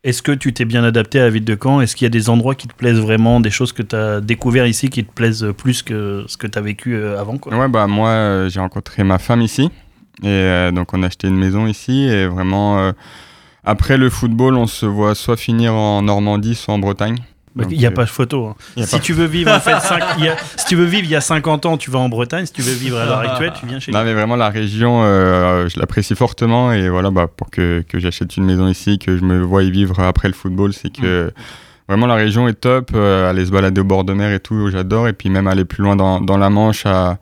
est-ce 0.04 0.22
que 0.22 0.32
tu 0.32 0.52
t'es 0.54 0.66
bien 0.66 0.84
adapté 0.84 1.20
à 1.20 1.24
la 1.24 1.30
ville 1.30 1.46
de 1.46 1.58
Caen? 1.62 1.80
Est-ce 1.82 1.96
qu'il 1.96 2.06
y 2.06 2.08
a 2.08 2.10
des 2.10 2.30
endroits 2.30 2.56
qui 2.56 2.68
te 2.68 2.74
plaisent 2.74 3.00
vraiment, 3.00 3.40
des 3.40 3.52
choses 3.52 3.72
que 3.72 3.84
tu 3.84 3.96
as 3.96 4.20
découvert 4.20 4.66
ici 4.66 4.90
qui 4.90 5.06
te 5.06 5.12
plaisent 5.12 5.54
plus 5.56 5.84
que 5.84 6.26
ce 6.28 6.38
que 6.38 6.48
tu 6.48 6.58
as 6.58 6.62
vécu 6.62 6.96
euh, 6.96 7.20
avant 7.20 7.38
Ouais, 7.46 7.68
bah 7.68 7.86
moi, 7.88 8.10
euh, 8.10 8.50
j'ai 8.50 8.60
rencontré 8.60 9.04
ma 9.04 9.20
femme 9.20 9.42
ici. 9.42 9.70
Et 10.24 10.28
euh, 10.28 10.72
donc, 10.72 10.94
on 10.94 11.04
a 11.04 11.08
acheté 11.08 11.28
une 11.28 11.38
maison 11.38 11.68
ici. 11.68 12.06
Et 12.06 12.26
vraiment, 12.28 12.80
euh, 12.80 12.92
après 13.64 13.98
le 13.98 14.10
football, 14.10 14.56
on 14.56 14.66
se 14.66 14.88
voit 14.88 15.14
soit 15.14 15.38
finir 15.38 15.76
en 15.76 16.02
Normandie, 16.02 16.56
soit 16.56 16.74
en 16.74 16.80
Bretagne. 16.80 17.18
Il 17.70 17.78
n'y 17.78 17.86
a 17.86 17.90
euh, 17.90 17.92
pas 17.92 18.06
de 18.06 18.10
photo. 18.10 18.48
hein. 18.48 18.56
a 18.78 18.84
Si 18.86 18.96
pas- 18.96 19.00
tu 19.02 19.14
veux 19.14 19.26
vivre 19.26 19.52
en 19.52 19.60
fait, 19.60 19.74
a- 19.74 20.38
si 20.58 20.66
tu 20.68 20.76
veux 20.76 20.86
vivre 20.86 21.04
il 21.04 21.10
y 21.12 21.16
a 21.16 21.22
50 21.22 21.66
ans, 21.66 21.78
tu 21.78 21.92
vas 21.92 22.00
en 22.00 22.08
Bretagne. 22.08 22.46
Si 22.46 22.54
tu 22.54 22.62
veux 22.62 22.74
vivre 22.74 22.98
à 22.98 23.06
l'heure 23.06 23.20
actuelle, 23.20 23.52
tu 23.60 23.66
viens 23.66 23.80
chez 23.80 23.92
Non, 23.92 24.00
nous. 24.00 24.06
mais 24.06 24.14
vraiment, 24.14 24.36
la 24.38 24.50
région, 24.50 25.02
euh, 25.04 25.68
je 25.68 25.80
l'apprécie 25.80 26.16
fortement. 26.16 26.72
Et 26.72 26.88
voilà, 26.90 27.12
bah, 27.12 27.28
pour 27.28 27.50
que, 27.50 27.84
que 27.88 28.00
j'achète 28.00 28.38
une 28.38 28.46
maison 28.46 28.68
ici, 28.68 29.00
que 29.00 29.18
je 29.18 29.24
me 29.24 29.42
voie 29.42 29.64
y 29.64 29.72
vivre 29.72 30.00
après 30.00 30.28
le 30.30 30.34
football, 30.34 30.72
c'est 30.74 30.92
que 30.92 31.32
vraiment 31.90 32.08
la 32.08 32.16
région 32.16 32.48
est 32.48 32.54
top. 32.54 32.92
Euh, 32.96 33.30
aller 33.30 33.46
se 33.46 33.52
balader 33.52 33.82
au 33.82 33.86
bord 33.86 34.06
de 34.06 34.14
mer 34.14 34.32
et 34.32 34.40
tout, 34.40 34.70
j'adore. 34.72 35.08
Et 35.10 35.14
puis 35.14 35.30
même 35.30 35.48
aller 35.48 35.66
plus 35.66 35.84
loin 35.84 35.96
dans, 35.98 36.22
dans 36.22 36.38
la 36.38 36.50
Manche, 36.50 36.86
à, 36.86 37.18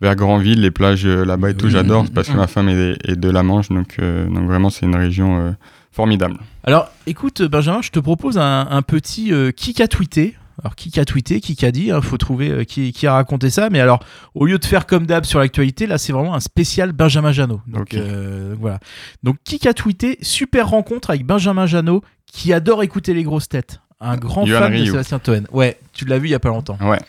vers 0.00 0.16
Grandville, 0.16 0.60
les 0.62 0.70
plages 0.70 1.06
là-bas 1.06 1.50
et 1.50 1.54
tout, 1.54 1.68
j'adore. 1.68 2.06
Parce 2.14 2.28
que 2.28 2.36
ma 2.36 2.46
femme 2.46 2.70
est, 2.70 2.96
est 3.06 3.16
de 3.16 3.28
la 3.28 3.42
Manche. 3.42 3.68
Donc, 3.68 3.96
euh, 4.00 4.26
donc 4.28 4.46
vraiment, 4.46 4.70
c'est 4.70 4.86
une 4.86 4.96
région 4.96 5.54
formidable. 5.94 6.36
Alors, 6.64 6.90
écoute, 7.06 7.42
Benjamin, 7.42 7.80
je 7.82 7.90
te 7.90 7.98
propose 8.00 8.36
un, 8.38 8.66
un 8.70 8.82
petit 8.82 9.32
euh, 9.32 9.50
qui 9.52 9.80
a 9.82 9.88
tweeté. 9.88 10.34
Alors, 10.62 10.76
qui 10.76 10.98
a 11.00 11.04
tweeté, 11.04 11.40
qui 11.40 11.66
a 11.66 11.72
dit, 11.72 11.86
il 11.94 12.00
faut 12.02 12.16
trouver 12.16 12.50
euh, 12.50 12.64
qui, 12.64 12.92
qui 12.92 13.06
a 13.08 13.14
raconté 13.14 13.50
ça. 13.50 13.70
Mais 13.70 13.80
alors, 13.80 13.98
au 14.34 14.46
lieu 14.46 14.58
de 14.58 14.64
faire 14.64 14.86
comme 14.86 15.04
d'hab 15.04 15.24
sur 15.24 15.40
l'actualité, 15.40 15.86
là, 15.86 15.98
c'est 15.98 16.12
vraiment 16.12 16.34
un 16.34 16.40
spécial 16.40 16.92
Benjamin 16.92 17.32
Janot. 17.32 17.60
Donc, 17.66 17.82
Ok. 17.82 17.94
euh, 17.94 18.54
voilà. 18.60 18.78
Donc, 19.24 19.36
qui 19.44 19.66
a 19.66 19.74
tweeté? 19.74 20.16
Super 20.22 20.68
rencontre 20.68 21.10
avec 21.10 21.26
Benjamin 21.26 21.66
Janot, 21.66 22.02
qui 22.30 22.52
adore 22.52 22.82
écouter 22.84 23.14
les 23.14 23.24
grosses 23.24 23.48
têtes. 23.48 23.80
Un 24.00 24.16
grand 24.16 24.46
fan 24.46 24.72
de. 24.76 24.84
Sébastien 24.84 25.18
Toen. 25.18 25.46
Ouais, 25.52 25.78
tu 25.92 26.04
l'as 26.04 26.18
vu 26.18 26.28
il 26.28 26.30
y 26.32 26.34
a 26.34 26.40
pas 26.40 26.50
longtemps. 26.50 26.78
Ouais. 26.82 27.00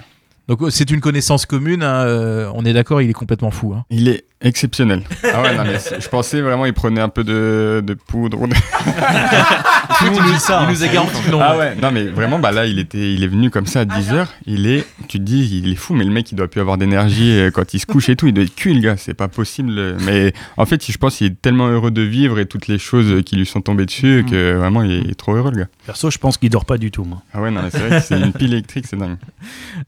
Donc, 0.48 0.62
euh, 0.62 0.70
c'est 0.70 0.90
une 0.92 1.02
connaissance 1.02 1.46
commune. 1.46 1.84
hein, 1.84 2.06
euh, 2.06 2.50
on 2.54 2.66
est 2.66 2.74
d'accord, 2.74 3.02
il 3.02 3.10
est 3.10 3.14
complètement 3.14 3.52
fou. 3.52 3.74
hein. 3.74 3.84
Il 3.90 4.08
est 4.08 4.26
exceptionnel. 4.42 5.02
Ah 5.24 5.42
ouais, 5.42 5.56
non, 5.56 5.64
mais 5.64 5.80
je 6.00 6.08
pensais 6.08 6.40
vraiment 6.42 6.66
il 6.68 6.74
prenait 6.74 7.02
un 7.02 7.10
peu 7.10 7.24
de, 7.24 7.82
de 7.86 7.94
poudre. 7.96 8.42
ou 8.42 8.48
de- 8.48 8.54
Tout 9.98 10.06
le 10.06 10.12
monde 10.12 10.26
dit 10.34 10.40
ça, 10.40 10.62
Il 10.62 10.66
hein. 10.68 10.72
nous 10.72 10.84
a 10.84 10.88
garanti. 10.88 11.18
Ah 11.42 11.58
ouais, 11.58 11.76
non 11.82 11.92
mais 11.92 12.04
vraiment, 12.04 12.38
bah 12.38 12.52
là, 12.52 12.66
il, 12.66 12.78
était, 12.80 13.14
il 13.14 13.24
est 13.24 13.28
venu 13.28 13.50
comme 13.50 13.66
ça 13.66 13.82
à 13.82 13.86
10h. 13.86 14.28
Il 14.46 14.68
est, 14.68 14.86
tu 15.08 15.18
te 15.20 15.24
dis, 15.24 15.50
il 15.64 15.72
est 15.72 15.76
fou, 15.76 15.94
mais 15.96 16.04
le 16.04 16.12
mec, 16.12 16.32
il 16.32 16.36
doit 16.36 16.48
plus 16.48 16.62
avoir 16.62 16.78
d'énergie 16.78 17.32
euh, 17.40 17.50
quand 17.50 17.74
il 17.74 17.80
se 17.80 17.86
couche 17.86 18.10
et 18.10 18.16
tout. 18.16 18.28
Il 18.28 18.34
doit 18.34 18.44
être 18.44 18.54
cuit, 18.56 18.74
le 18.74 18.82
gars, 18.82 18.98
c'est 18.98 19.14
pas 19.14 19.28
possible. 19.30 19.96
Mais 20.02 20.34
en 20.58 20.66
fait, 20.66 20.86
je 20.92 20.98
pense 20.98 21.16
qu'il 21.18 21.28
est 21.28 21.42
tellement 21.42 21.68
heureux 21.68 21.92
de 21.92 22.02
vivre 22.02 22.38
et 22.40 22.46
toutes 22.46 22.68
les 22.68 22.78
choses 22.78 23.24
qui 23.26 23.36
lui 23.38 23.46
sont 23.46 23.62
tombées 23.62 23.86
dessus 23.86 24.26
que 24.30 24.54
vraiment, 24.56 24.84
il 24.84 24.92
est, 24.92 25.00
il 25.00 25.10
est 25.12 25.16
trop 25.16 25.34
heureux, 25.36 25.52
le 25.52 25.60
gars. 25.62 25.68
Perso, 25.86 26.12
je 26.12 26.18
pense 26.18 26.38
qu'il 26.38 26.50
dort 26.50 26.66
pas 26.66 26.78
du 26.78 26.92
tout, 26.92 27.04
moi. 27.06 27.22
Ah 27.34 27.42
ouais, 27.42 27.50
non, 27.52 27.62
mais 27.64 27.70
c'est 27.72 27.80
vrai 27.80 28.00
que 28.02 28.06
c'est 28.06 28.20
une 28.20 28.34
pile 28.34 28.54
électrique, 28.54 28.86
c'est 28.88 28.98
dingue. 28.98 29.18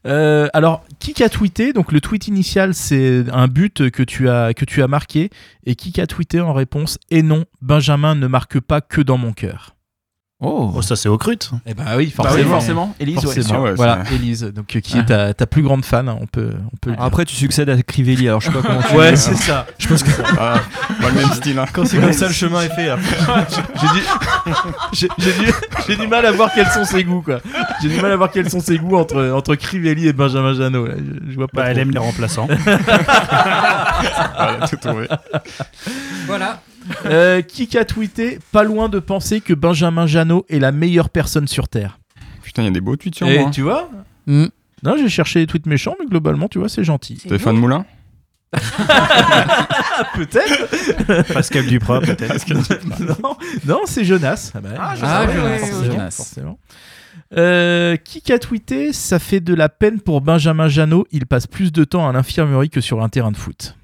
Euh, 0.06 0.47
alors, 0.52 0.84
qui 0.98 1.22
a 1.22 1.28
tweeté? 1.28 1.72
Donc, 1.72 1.92
le 1.92 2.00
tweet 2.00 2.28
initial, 2.28 2.74
c'est 2.74 3.24
un 3.32 3.48
but 3.48 3.90
que 3.90 4.02
tu 4.02 4.28
as, 4.28 4.54
que 4.54 4.64
tu 4.64 4.82
as 4.82 4.88
marqué. 4.88 5.30
Et 5.64 5.74
qui 5.74 6.00
a 6.00 6.06
tweeté 6.06 6.40
en 6.40 6.52
réponse? 6.52 6.98
Et 7.10 7.22
non, 7.22 7.44
Benjamin 7.62 8.14
ne 8.14 8.26
marque 8.26 8.60
pas 8.60 8.80
que 8.80 9.00
dans 9.00 9.18
mon 9.18 9.32
cœur. 9.32 9.74
Oh, 10.40 10.80
ça 10.82 10.94
c'est 10.94 11.08
Ocrute. 11.08 11.50
Eh 11.66 11.74
bah 11.74 11.82
oui, 11.96 12.12
Bah 12.16 12.22
forcément. 12.22 12.44
oui, 12.44 12.48
forcément. 12.48 12.94
Élise, 13.00 13.16
ouais, 13.16 13.22
Forcément. 13.22 13.48
sûr. 13.48 13.60
Ouais, 13.60 13.74
voilà, 13.74 14.04
Élise, 14.12 14.44
donc, 14.44 14.76
euh, 14.76 14.78
qui 14.78 14.96
est 14.96 15.06
ta, 15.06 15.34
ta 15.34 15.46
plus 15.48 15.62
grande 15.62 15.84
fan, 15.84 16.08
hein, 16.08 16.16
on 16.20 16.26
peut, 16.26 16.52
on 16.72 16.76
peut. 16.76 16.92
Après, 16.96 17.24
tu 17.24 17.34
succèdes 17.34 17.68
à 17.68 17.82
Crivelli, 17.82 18.28
alors 18.28 18.40
je 18.40 18.46
sais 18.46 18.52
pas 18.52 18.62
comment 18.62 18.80
tu 18.88 18.94
Ouais, 18.94 19.16
c'est 19.16 19.34
ça. 19.34 19.66
Je 19.78 19.88
pense 19.88 20.04
que 20.04 20.10
Ah, 20.38 20.60
pas 21.00 21.08
le 21.08 21.14
même 21.16 21.30
style. 21.32 21.58
Hein. 21.58 21.64
quand 21.72 21.84
c'est 21.86 21.98
comme 21.98 22.12
ça, 22.12 22.28
le 22.28 22.32
chemin 22.32 22.62
est 22.62 22.68
fait. 22.68 22.88
J'ai 24.92 25.08
du, 25.08 25.08
j'ai, 25.18 25.32
du, 25.32 25.52
j'ai 25.88 25.96
du 25.96 26.06
mal 26.06 26.24
à 26.24 26.30
voir 26.30 26.50
quels 26.54 26.68
sont 26.68 26.84
ses 26.84 27.02
goûts, 27.02 27.22
quoi. 27.22 27.40
J'ai 27.82 27.88
du 27.88 28.00
mal 28.00 28.12
à 28.12 28.16
voir 28.16 28.30
quels 28.30 28.48
sont 28.48 28.60
ses 28.60 28.78
goûts 28.78 28.96
entre, 28.96 29.30
entre 29.34 29.56
Crivelli 29.56 30.06
et 30.06 30.12
Benjamin 30.12 30.54
Janot. 30.54 30.86
là. 30.86 30.94
Je, 30.96 31.30
je 31.32 31.34
vois 31.36 31.48
pas. 31.48 31.62
Bah, 31.62 31.70
elle 31.70 31.78
aime 31.80 31.90
les 31.90 31.98
remplaçants. 31.98 32.46
Voilà, 34.36 34.68
tout 34.68 34.76
trouvé. 34.76 35.08
Voilà. 36.26 36.60
Euh, 37.06 37.42
qui 37.42 37.76
a 37.76 37.84
tweeté 37.84 38.38
Pas 38.52 38.62
loin 38.64 38.88
de 38.88 38.98
penser 38.98 39.40
que 39.40 39.52
Benjamin 39.54 40.06
Janot 40.06 40.46
est 40.48 40.58
la 40.58 40.72
meilleure 40.72 41.10
personne 41.10 41.46
sur 41.48 41.68
Terre. 41.68 41.98
Putain, 42.42 42.62
il 42.62 42.66
y 42.66 42.68
a 42.68 42.72
des 42.72 42.80
beaux 42.80 42.96
tweets 42.96 43.14
sur 43.16 43.26
Et 43.28 43.38
moi. 43.38 43.48
hein. 43.48 43.50
tu 43.50 43.62
vois 43.62 43.88
Mm. 44.26 44.46
Non, 44.84 44.96
j'ai 44.98 45.08
cherché 45.08 45.40
des 45.40 45.46
tweets 45.46 45.66
méchants, 45.66 45.96
mais 45.98 46.06
globalement, 46.06 46.48
tu 46.48 46.58
vois, 46.58 46.68
c'est 46.68 46.84
gentil. 46.84 47.16
Stéphane 47.16 47.56
Moulin? 47.56 47.84
Peut-être 50.14 51.32
Pascal 51.34 51.66
Duprat, 51.66 52.00
peut-être. 52.00 52.46
non, 53.00 53.36
non 53.66 53.80
c'est 53.86 54.04
Jonas. 54.04 54.52
Ah, 54.54 54.60
bah, 54.60 54.68
Ah, 54.78 54.94
je 54.96 55.04
Ah, 55.04 55.26
Jonas, 55.26 55.58
forcément, 55.58 55.84
Jonas. 55.84 56.10
forcément. 56.10 56.58
Euh, 57.36 57.96
qui 57.96 58.32
a 58.32 58.38
tweeté 58.38 58.92
Ça 58.92 59.18
fait 59.18 59.40
de 59.40 59.54
la 59.54 59.68
peine 59.68 60.00
pour 60.00 60.20
Benjamin 60.20 60.68
Janot. 60.68 61.06
Il 61.10 61.26
passe 61.26 61.46
plus 61.46 61.72
de 61.72 61.84
temps 61.84 62.08
à 62.08 62.12
l'infirmerie 62.12 62.70
que 62.70 62.80
sur 62.80 63.02
un 63.02 63.08
terrain 63.08 63.32
de 63.32 63.36
foot. 63.36 63.76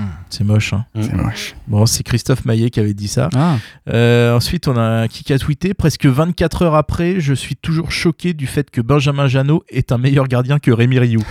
Hmm. 0.00 0.08
C'est 0.30 0.44
moche. 0.44 0.72
Hein. 0.72 0.86
C'est 1.00 1.12
moche. 1.12 1.54
Bon, 1.68 1.84
c'est 1.86 2.02
Christophe 2.02 2.44
Maillet 2.44 2.70
qui 2.70 2.80
avait 2.80 2.94
dit 2.94 3.08
ça. 3.08 3.28
Ah. 3.34 3.56
Euh, 3.92 4.34
ensuite, 4.34 4.66
on 4.68 4.76
a 4.76 4.80
un 4.80 5.08
qui 5.08 5.30
a 5.32 5.38
tweeté 5.38 5.74
Presque 5.74 6.06
24 6.06 6.62
heures 6.62 6.74
après, 6.74 7.20
je 7.20 7.34
suis 7.34 7.56
toujours 7.56 7.92
choqué 7.92 8.32
du 8.32 8.46
fait 8.46 8.70
que 8.70 8.80
Benjamin 8.80 9.28
Janot 9.28 9.62
est 9.68 9.92
un 9.92 9.98
meilleur 9.98 10.26
gardien 10.28 10.58
que 10.58 10.70
Rémi 10.70 10.98
Rioux. 10.98 11.22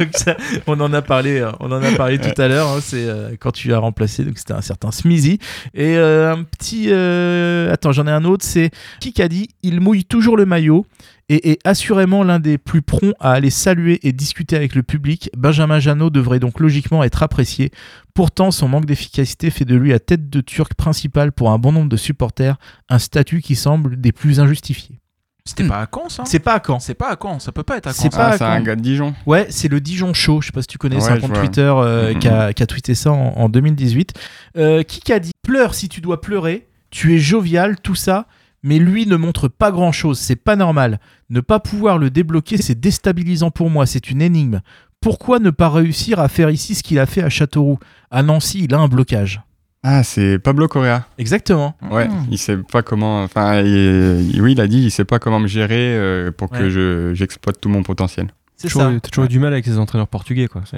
Donc 0.00 0.08
ça, 0.12 0.36
on 0.66 0.80
en 0.80 0.92
a 0.92 1.02
parlé, 1.02 1.40
euh, 1.40 1.50
on 1.60 1.70
en 1.70 1.82
a 1.82 1.90
parlé 1.92 2.18
tout 2.18 2.40
à 2.40 2.48
l'heure. 2.48 2.68
hein, 2.68 2.78
c'est 2.82 3.04
euh, 3.04 3.30
quand 3.38 3.52
tu 3.52 3.72
as 3.72 3.78
remplacé, 3.78 4.24
donc 4.24 4.38
c'était 4.38 4.52
un 4.54 4.60
certain 4.60 4.90
Smizy. 4.90 5.38
Et 5.74 5.96
euh, 5.96 6.32
un 6.34 6.42
petit, 6.42 6.86
euh, 6.88 7.72
attends, 7.72 7.92
j'en 7.92 8.06
ai 8.06 8.10
un 8.10 8.24
autre. 8.24 8.44
C'est 8.44 8.70
qui 9.00 9.20
a 9.22 9.28
dit 9.28 9.48
Il 9.62 9.80
mouille 9.80 10.04
toujours 10.04 10.36
le 10.36 10.46
maillot 10.46 10.86
et 11.28 11.50
est 11.50 11.58
assurément 11.66 12.22
l'un 12.24 12.38
des 12.38 12.56
plus 12.58 12.80
prompts 12.82 13.14
à 13.20 13.32
aller 13.32 13.50
saluer 13.50 13.98
et 14.02 14.12
discuter 14.12 14.56
avec 14.56 14.74
le 14.74 14.82
public. 14.82 15.30
Benjamin 15.36 15.78
Janot 15.78 16.10
devrait 16.10 16.40
donc 16.40 16.58
logiquement 16.60 17.04
être 17.04 17.22
apprécié. 17.22 17.70
Pourtant, 18.14 18.50
son 18.50 18.68
manque 18.68 18.86
d'efficacité 18.86 19.50
fait 19.50 19.64
de 19.64 19.76
lui 19.76 19.90
la 19.90 19.98
tête 20.00 20.30
de 20.30 20.40
turc 20.40 20.74
principale 20.74 21.32
pour 21.32 21.50
un 21.50 21.58
bon 21.58 21.72
nombre 21.72 21.88
de 21.88 21.96
supporters, 21.96 22.56
un 22.88 22.98
statut 22.98 23.40
qui 23.42 23.56
semble 23.56 24.00
des 24.00 24.12
plus 24.12 24.40
injustifiés. 24.40 25.00
C'était 25.44 25.66
pas 25.66 25.78
à 25.80 25.86
Caen, 25.90 26.10
ça 26.10 26.24
C'est 26.26 26.40
pas 26.40 26.54
à 26.56 26.62
Caen. 26.66 26.78
C'est 26.78 26.92
pas 26.94 27.10
à 27.10 27.16
Caen, 27.20 27.38
ça 27.38 27.52
peut 27.52 27.62
pas 27.62 27.78
être 27.78 27.86
à 27.86 27.92
Caen. 27.94 28.02
C'est 28.02 28.10
pas 28.10 28.16
Ah, 28.18 28.28
à 28.28 28.32
c'est 28.32 28.38
Caen. 28.40 28.50
un 28.50 28.60
gars 28.60 28.76
de 28.76 28.82
Dijon. 28.82 29.14
Ouais, 29.24 29.46
c'est 29.48 29.68
le 29.68 29.80
Dijon 29.80 30.12
Show. 30.12 30.42
Je 30.42 30.46
sais 30.46 30.52
pas 30.52 30.60
si 30.60 30.66
tu 30.66 30.76
connais, 30.76 31.00
c'est 31.00 31.06
Ouais, 31.06 31.12
un 31.12 31.16
je 31.16 31.20
compte 31.22 31.30
vois. 31.30 31.40
Twitter 31.40 31.60
euh, 31.74 32.12
Mhm. 32.12 32.18
qui, 32.18 32.28
a, 32.28 32.52
qui 32.52 32.62
a 32.62 32.66
tweeté 32.66 32.94
ça 32.94 33.12
en, 33.12 33.32
en 33.34 33.48
2018. 33.48 34.12
Euh, 34.58 34.82
qui 34.82 35.10
a 35.10 35.18
dit 35.18 35.30
Pleure 35.42 35.74
si 35.74 35.88
tu 35.88 36.02
dois 36.02 36.20
pleurer, 36.20 36.68
tu 36.90 37.14
es 37.14 37.18
jovial, 37.18 37.80
tout 37.80 37.94
ça, 37.94 38.26
mais 38.62 38.78
lui 38.78 39.06
ne 39.06 39.16
montre 39.16 39.48
pas 39.48 39.70
grand 39.70 39.90
chose, 39.92 40.18
c'est 40.18 40.36
pas 40.36 40.54
normal. 40.56 41.00
Ne 41.30 41.40
pas 41.40 41.60
pouvoir 41.60 41.98
le 41.98 42.10
débloquer, 42.10 42.56
c'est 42.56 42.78
déstabilisant 42.78 43.50
pour 43.50 43.68
moi, 43.70 43.84
c'est 43.86 44.10
une 44.10 44.22
énigme. 44.22 44.60
Pourquoi 45.00 45.38
ne 45.38 45.50
pas 45.50 45.68
réussir 45.68 46.18
à 46.20 46.28
faire 46.28 46.50
ici 46.50 46.74
ce 46.74 46.82
qu'il 46.82 46.98
a 46.98 47.06
fait 47.06 47.22
à 47.22 47.28
Châteauroux 47.28 47.78
À 48.10 48.22
Nancy, 48.22 48.64
il 48.64 48.74
a 48.74 48.78
un 48.78 48.88
blocage. 48.88 49.40
Ah, 49.84 50.02
c'est 50.02 50.38
Pablo 50.40 50.66
Correa. 50.66 51.06
Exactement. 51.18 51.76
Ouais, 51.90 52.08
il 52.30 52.38
sait 52.38 52.56
pas 52.56 52.82
comment. 52.82 53.22
Enfin, 53.22 53.62
oui, 53.62 54.52
il 54.52 54.60
a 54.60 54.66
dit, 54.66 54.78
il 54.82 54.90
sait 54.90 55.04
pas 55.04 55.18
comment 55.20 55.38
me 55.38 55.46
gérer 55.46 55.94
euh, 55.96 56.32
pour 56.32 56.50
que 56.50 56.68
je- 56.68 57.12
j'exploite 57.14 57.60
tout 57.60 57.68
mon 57.68 57.82
potentiel. 57.84 58.28
C'est 58.56 58.68
ça. 58.70 58.90
T'as 59.00 59.08
toujours 59.08 59.26
eu 59.26 59.28
du 59.28 59.38
mal 59.38 59.52
avec 59.52 59.66
les 59.66 59.78
entraîneurs 59.78 60.08
portugais, 60.08 60.48
quoi. 60.48 60.62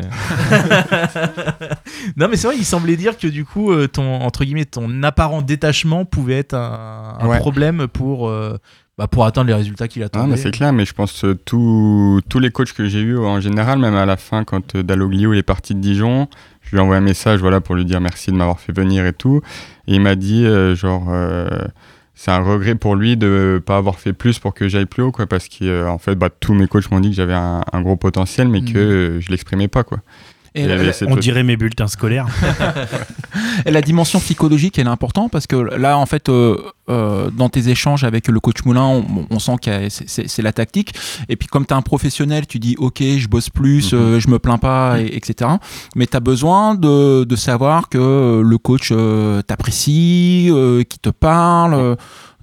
Non 2.17 2.29
mais 2.29 2.37
c'est 2.37 2.47
vrai, 2.47 2.57
il 2.59 2.65
semblait 2.65 2.97
dire 2.97 3.17
que 3.17 3.27
du 3.27 3.45
coup, 3.45 3.73
euh, 3.73 3.87
ton 3.89 4.21
entre 4.21 4.45
guillemets, 4.45 4.65
ton 4.67 5.03
apparent 5.03 5.43
détachement 5.43 6.05
pouvait 6.05 6.39
être 6.39 6.55
un, 6.55 7.17
un 7.21 7.27
Ouais. 7.27 7.39
problème 7.39 7.87
pour 7.89 8.29
euh, 8.29 8.59
bah, 9.01 9.07
pour 9.09 9.25
atteindre 9.25 9.47
les 9.49 9.55
résultats 9.55 9.89
qu'il 9.89 10.03
Ah, 10.03 10.07
attendait. 10.07 10.29
mais 10.33 10.37
c'est 10.37 10.51
clair, 10.51 10.75
mais 10.75 10.85
je 10.85 10.93
pense 10.93 11.23
que 11.23 11.33
tous 11.33 12.21
tous 12.29 12.39
les 12.39 12.51
coachs 12.51 12.75
que 12.75 12.85
j'ai 12.87 13.01
eus 13.01 13.17
en 13.17 13.41
général, 13.41 13.79
même 13.79 13.95
à 13.95 14.05
la 14.05 14.19
fin, 14.19 14.45
quand 14.45 14.75
euh, 14.75 14.83
Dalloglio 14.83 15.33
est 15.33 15.43
parti 15.43 15.75
de 15.75 15.81
Dijon, 15.81 16.29
je 16.61 16.73
lui 16.73 16.77
ai 16.77 16.81
envoyé 16.81 16.99
un 16.99 17.05
message 17.05 17.41
voilà, 17.41 17.63
pour 17.63 17.75
lui 17.77 17.87
dire 17.87 18.03
merci 18.03 18.31
de 18.31 18.37
m'avoir 18.37 18.61
fait 18.61 18.77
venir 18.77 19.07
et 19.07 19.15
tout. 19.15 19.41
Et 19.89 19.95
il 19.95 20.03
m'a 20.03 20.17
dit, 20.17 20.45
euh, 20.45 20.75
genre, 20.77 21.07
euh, 21.09 21.49
c'est 22.15 22.31
un 22.31 22.43
regret 22.43 22.75
pour 22.75 22.95
lui 22.95 23.17
de 23.17 23.63
pas 23.65 23.79
avoir 23.79 23.99
fait 23.99 24.13
plus 24.13 24.39
pour 24.39 24.53
que 24.53 24.69
j'aille 24.69 24.85
plus 24.85 25.03
haut, 25.03 25.13
quoi, 25.13 25.27
parce 25.27 25.49
qu'en 25.49 25.97
fait, 25.97 26.15
bah, 26.17 26.29
tous 26.29 26.53
mes 26.53 26.67
coachs 26.67 26.91
m'ont 26.91 27.01
dit 27.01 27.09
que 27.09 27.17
j'avais 27.17 27.33
un, 27.33 27.63
un 27.73 27.81
gros 27.81 27.97
potentiel, 27.97 28.49
mais 28.49 28.61
que 28.61 28.77
euh, 28.79 29.21
je 29.23 29.31
l'exprimais 29.31 29.69
pas, 29.69 29.83
quoi. 29.83 30.01
Et 30.55 30.67
la- 30.67 30.77
la- 30.77 30.93
On 31.07 31.17
dirait 31.17 31.43
mes 31.45 31.57
bulletins 31.57 31.87
scolaires. 31.87 32.27
Et 33.67 33.71
la 33.71 33.83
dimension 33.83 34.19
psychologique, 34.21 34.79
elle 34.79 34.87
est 34.87 34.91
importante 34.91 35.31
parce 35.31 35.47
que 35.47 35.57
là, 35.57 35.97
en 35.99 36.07
fait, 36.07 36.29
euh, 36.29 36.57
euh, 36.89 37.31
dans 37.31 37.49
tes 37.49 37.69
échanges 37.69 38.03
avec 38.05 38.27
le 38.29 38.41
coach 38.41 38.65
Moulin, 38.65 38.83
on, 38.85 39.05
on 39.31 39.39
sent 39.39 39.57
que 39.63 39.89
c'est- 39.89 40.43
la 40.43 40.53
tactique. 40.53 40.95
Et 41.29 41.37
puis, 41.37 41.47
comme 41.47 41.67
tu 41.67 41.73
es 41.75 41.77
un 41.77 41.83
professionnel, 41.83 42.47
tu 42.47 42.59
dis 42.59 42.75
Ok, 42.79 43.01
je 43.01 43.29
bosse 43.29 43.51
plus, 43.51 43.93
Mhm. 43.93 43.99
euh, 43.99 44.21
je 44.21 44.29
me 44.29 44.39
plains 44.39 44.59
pas, 44.59 45.01
et- 45.01 45.15
etc. 45.17 45.51
Mais 45.95 46.07
tu 46.07 46.17
as 46.17 46.21
besoin 46.21 46.75
de, 46.75 47.25
de 47.25 47.37
savoir 47.37 47.89
que 47.89 48.43
le 48.45 48.59
coach 48.59 48.89
euh, 48.93 49.43
t'apprécie, 49.43 50.49
euh, 50.51 50.83
qu'il 50.83 51.01
te 51.01 51.11
parle, 51.11 51.75
euh, 51.75 51.95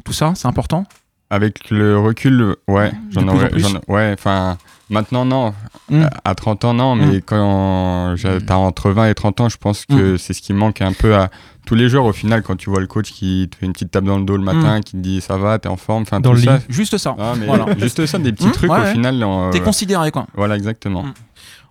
tout 0.05 0.13
ça, 0.13 0.31
c'est 0.35 0.47
important? 0.47 0.85
Avec 1.29 1.69
le 1.71 1.99
recul, 1.99 2.55
ouais, 2.69 2.91
j'en 3.11 3.27
aurais. 3.27 3.51
Ouais, 3.89 4.13
enfin, 4.17 4.57
maintenant, 4.89 5.25
non. 5.25 5.53
Mm. 5.89 6.05
À 6.25 6.35
30 6.35 6.65
ans, 6.65 6.73
non, 6.73 6.95
mais 6.95 7.21
quand 7.21 8.15
j'ai- 8.17 8.39
t'as 8.45 8.55
entre 8.55 8.91
20 8.91 9.09
et 9.09 9.13
30 9.15 9.39
ans, 9.41 9.49
je 9.49 9.57
pense 9.57 9.85
que 9.85 10.17
c'est 10.17 10.33
ce 10.33 10.41
qui 10.41 10.53
manque 10.53 10.81
un 10.81 10.93
peu 10.93 11.15
à 11.15 11.29
tous 11.65 11.75
les 11.75 11.89
joueurs. 11.89 12.05
Au 12.05 12.13
final, 12.13 12.43
quand 12.43 12.55
tu 12.55 12.69
vois 12.69 12.79
le 12.79 12.87
coach 12.87 13.11
qui 13.11 13.47
te 13.51 13.57
fait 13.57 13.65
une 13.65 13.73
petite 13.73 13.91
tape 13.91 14.03
dans 14.05 14.17
le 14.17 14.25
dos 14.25 14.37
le 14.37 14.43
matin, 14.43 14.81
qui 14.81 14.93
te 14.93 14.97
dit 14.97 15.21
ça 15.21 15.37
va, 15.37 15.59
t'es 15.59 15.69
en 15.69 15.77
forme, 15.77 16.03
enfin, 16.03 16.19
Dans 16.19 16.31
tout 16.31 16.35
le 16.37 16.41
ça. 16.41 16.57
lit. 16.57 16.63
Juste 16.69 16.97
ça. 16.97 17.15
Ah, 17.19 17.33
mais 17.39 17.45
Voilà. 17.45 17.65
Juste 17.79 18.05
ça, 18.05 18.17
des 18.19 18.31
petits 18.33 18.47
Mm, 18.47 18.51
trucs 18.51 18.71
ouais, 18.71 18.79
au 18.79 18.81
ouais. 18.83 18.91
final. 18.93 19.23
on- 19.23 19.49
T'es 19.51 19.59
considéré, 19.61 20.11
quoi. 20.11 20.27
Voilà, 20.35 20.55
exactement. 20.55 21.03
Mm. 21.03 21.13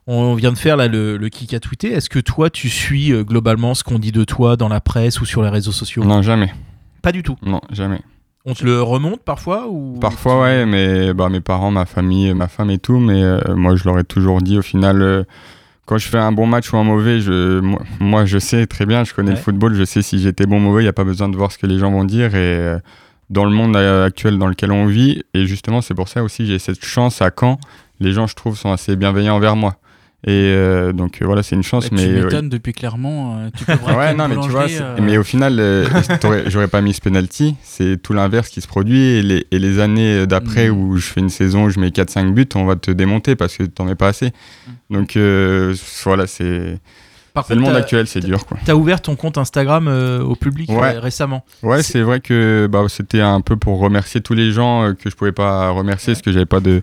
On 0.08 0.34
vient 0.34 0.52
de 0.52 0.58
faire 0.58 0.76
là 0.76 0.86
le, 0.86 1.16
le 1.16 1.28
kick 1.28 1.52
à 1.52 1.58
tweeter. 1.60 1.92
Est-ce 1.92 2.08
que 2.08 2.20
toi 2.20 2.48
tu 2.48 2.68
suis 2.68 3.12
euh, 3.12 3.24
globalement 3.24 3.74
ce 3.74 3.82
qu'on 3.82 3.98
dit 3.98 4.12
de 4.12 4.22
toi 4.24 4.56
dans 4.56 4.68
la 4.68 4.80
presse 4.80 5.20
ou 5.20 5.24
sur 5.26 5.42
les 5.42 5.48
réseaux 5.48 5.72
sociaux? 5.72 6.04
Non, 6.04 6.22
jamais. 6.22 6.52
Pas 7.02 7.10
du 7.12 7.22
tout. 7.24 7.36
Non, 7.44 7.60
jamais. 7.72 8.00
On 8.49 8.55
te 8.55 8.64
le 8.64 8.80
remonte 8.80 9.22
parfois 9.22 9.66
ou? 9.68 9.99
Parfois, 10.01 10.40
ouais, 10.42 10.66
mais 10.66 11.12
bah, 11.12 11.28
mes 11.28 11.40
parents, 11.40 11.70
ma 11.72 11.84
famille, 11.84 12.32
ma 12.32 12.47
femme 12.47 12.70
et 12.70 12.78
tout, 12.78 12.99
mais 12.99 13.20
euh, 13.22 13.40
moi, 13.57 13.74
je 13.74 13.84
leur 13.84 13.99
ai 13.99 14.05
toujours 14.05 14.40
dit 14.40 14.57
au 14.57 14.62
final, 14.62 15.03
euh, 15.03 15.24
quand 15.84 15.99
je 15.99 16.07
fais 16.07 16.18
un 16.18 16.30
bon 16.30 16.47
match 16.47 16.72
ou 16.72 16.76
un 16.76 16.84
mauvais, 16.84 17.20
je, 17.20 17.59
moi, 17.61 17.80
moi, 17.99 18.24
je 18.24 18.38
sais 18.38 18.66
très 18.68 18.86
bien, 18.86 19.03
je 19.03 19.14
connais 19.14 19.30
Ouais. 19.30 19.36
le 19.36 19.42
football, 19.42 19.74
je 19.74 19.84
sais 19.84 20.01
si 20.01 20.20
j'étais 20.20 20.47
bon 20.47 20.59
ou 20.59 20.61
mauvais, 20.61 20.82
il 20.82 20.84
n'y 20.84 20.88
a 20.88 20.92
pas 20.92 21.03
besoin 21.05 21.28
de 21.28 21.36
voir 21.36 21.51
ce 21.51 21.59
que 21.59 21.66
les 21.66 21.78
gens 21.78 21.90
vont 21.90 22.05
dire. 22.05 22.36
Et 22.36 22.38
euh, 22.38 22.78
dans 23.30 23.44
le 23.44 23.51
monde 23.51 23.76
actuel 23.76 24.38
dans 24.38 24.47
lequel 24.47 24.70
on 24.70 24.86
vit, 24.86 25.24
et 25.34 25.47
justement, 25.47 25.80
c'est 25.80 25.94
pour 25.94 26.09
ça 26.09 26.22
aussi, 26.22 26.47
j'ai 26.47 26.61
cette 26.61 26.84
chance 26.84 27.20
à 27.22 27.30
Caen, 27.36 27.59
les 27.99 28.12
gens, 28.12 28.28
je 28.28 28.36
trouve, 28.36 28.57
sont 28.57 28.70
assez 28.70 28.94
bienveillants 28.94 29.34
envers 29.34 29.57
moi. 29.57 29.74
Et 30.28 30.50
euh, 30.52 30.92
donc 30.92 31.22
euh, 31.22 31.24
voilà, 31.24 31.44
c'est 31.44 31.54
une 31.54 31.62
chance, 31.62 31.84
Bah, 31.84 31.96
mais. 31.96 32.02
tu 32.04 32.08
euh, 32.10 32.24
m'étonnes 32.24 32.48
depuis 32.48 32.72
tu 32.72 32.80
peux 33.64 33.74
braquer 33.76 33.96
Ouais, 33.96 34.14
non, 34.14 34.26
mais 34.28 34.36
tu 34.40 34.48
vois, 34.48 34.66
mais 35.00 35.16
au 35.18 35.22
final, 35.22 35.60
j'aurais 36.48 36.66
pas 36.68 36.80
mis 36.80 36.92
ce 36.94 37.00
penalty. 37.00 37.54
C'est 37.62 38.02
tout 38.02 38.12
l'inverse 38.12 38.48
qui 38.48 38.60
se 38.60 38.66
produit. 38.66 39.00
Et 39.02 39.22
les, 39.22 39.46
et 39.52 39.58
les 39.60 39.78
années 39.78 40.26
d'après 40.26 40.68
Mm. 40.68 40.72
où 40.72 40.96
je 40.96 41.06
fais 41.06 41.20
une 41.20 41.28
saison 41.30 41.64
où 41.66 41.70
je 41.70 41.78
mets 41.78 41.88
4-5 41.90 42.32
buts, 42.32 42.48
on 42.56 42.64
va 42.64 42.74
te 42.76 42.90
démonter 42.90 43.36
parce 43.36 43.56
que 43.56 43.62
t'en 43.62 43.84
mets 43.84 43.94
pas 43.94 44.08
assez. 44.08 44.32
Donc 44.90 45.16
euh, 45.16 45.74
voilà, 46.04 46.26
c'est 46.26 46.78
c'est 47.46 47.54
le 47.54 47.60
monde 47.60 47.76
actuel, 47.76 48.06
c'est 48.06 48.20
dur 48.20 48.46
quoi. 48.46 48.56
T'as 48.64 48.74
ouvert 48.74 49.00
ton 49.02 49.14
compte 49.14 49.36
Instagram 49.38 49.88
euh, 49.88 50.22
au 50.22 50.34
public 50.36 50.70
Ouais. 50.70 50.96
euh, 50.96 51.00
récemment. 51.00 51.44
Ouais, 51.62 51.82
C'est- 51.82 52.00
vrai 52.00 52.20
que 52.20 52.66
bah, 52.70 52.82
c'était 52.88 53.20
un 53.20 53.42
peu 53.42 53.56
pour 53.56 53.78
remercier 53.78 54.20
tous 54.22 54.32
les 54.34 54.50
gens 54.52 54.84
euh, 54.84 54.92
que 54.94 55.10
je 55.10 55.14
pouvais 55.14 55.32
pas 55.32 55.68
remercier 55.70 56.14
parce 56.14 56.22
que 56.22 56.32
j'avais 56.32 56.46
pas 56.46 56.60
de, 56.60 56.80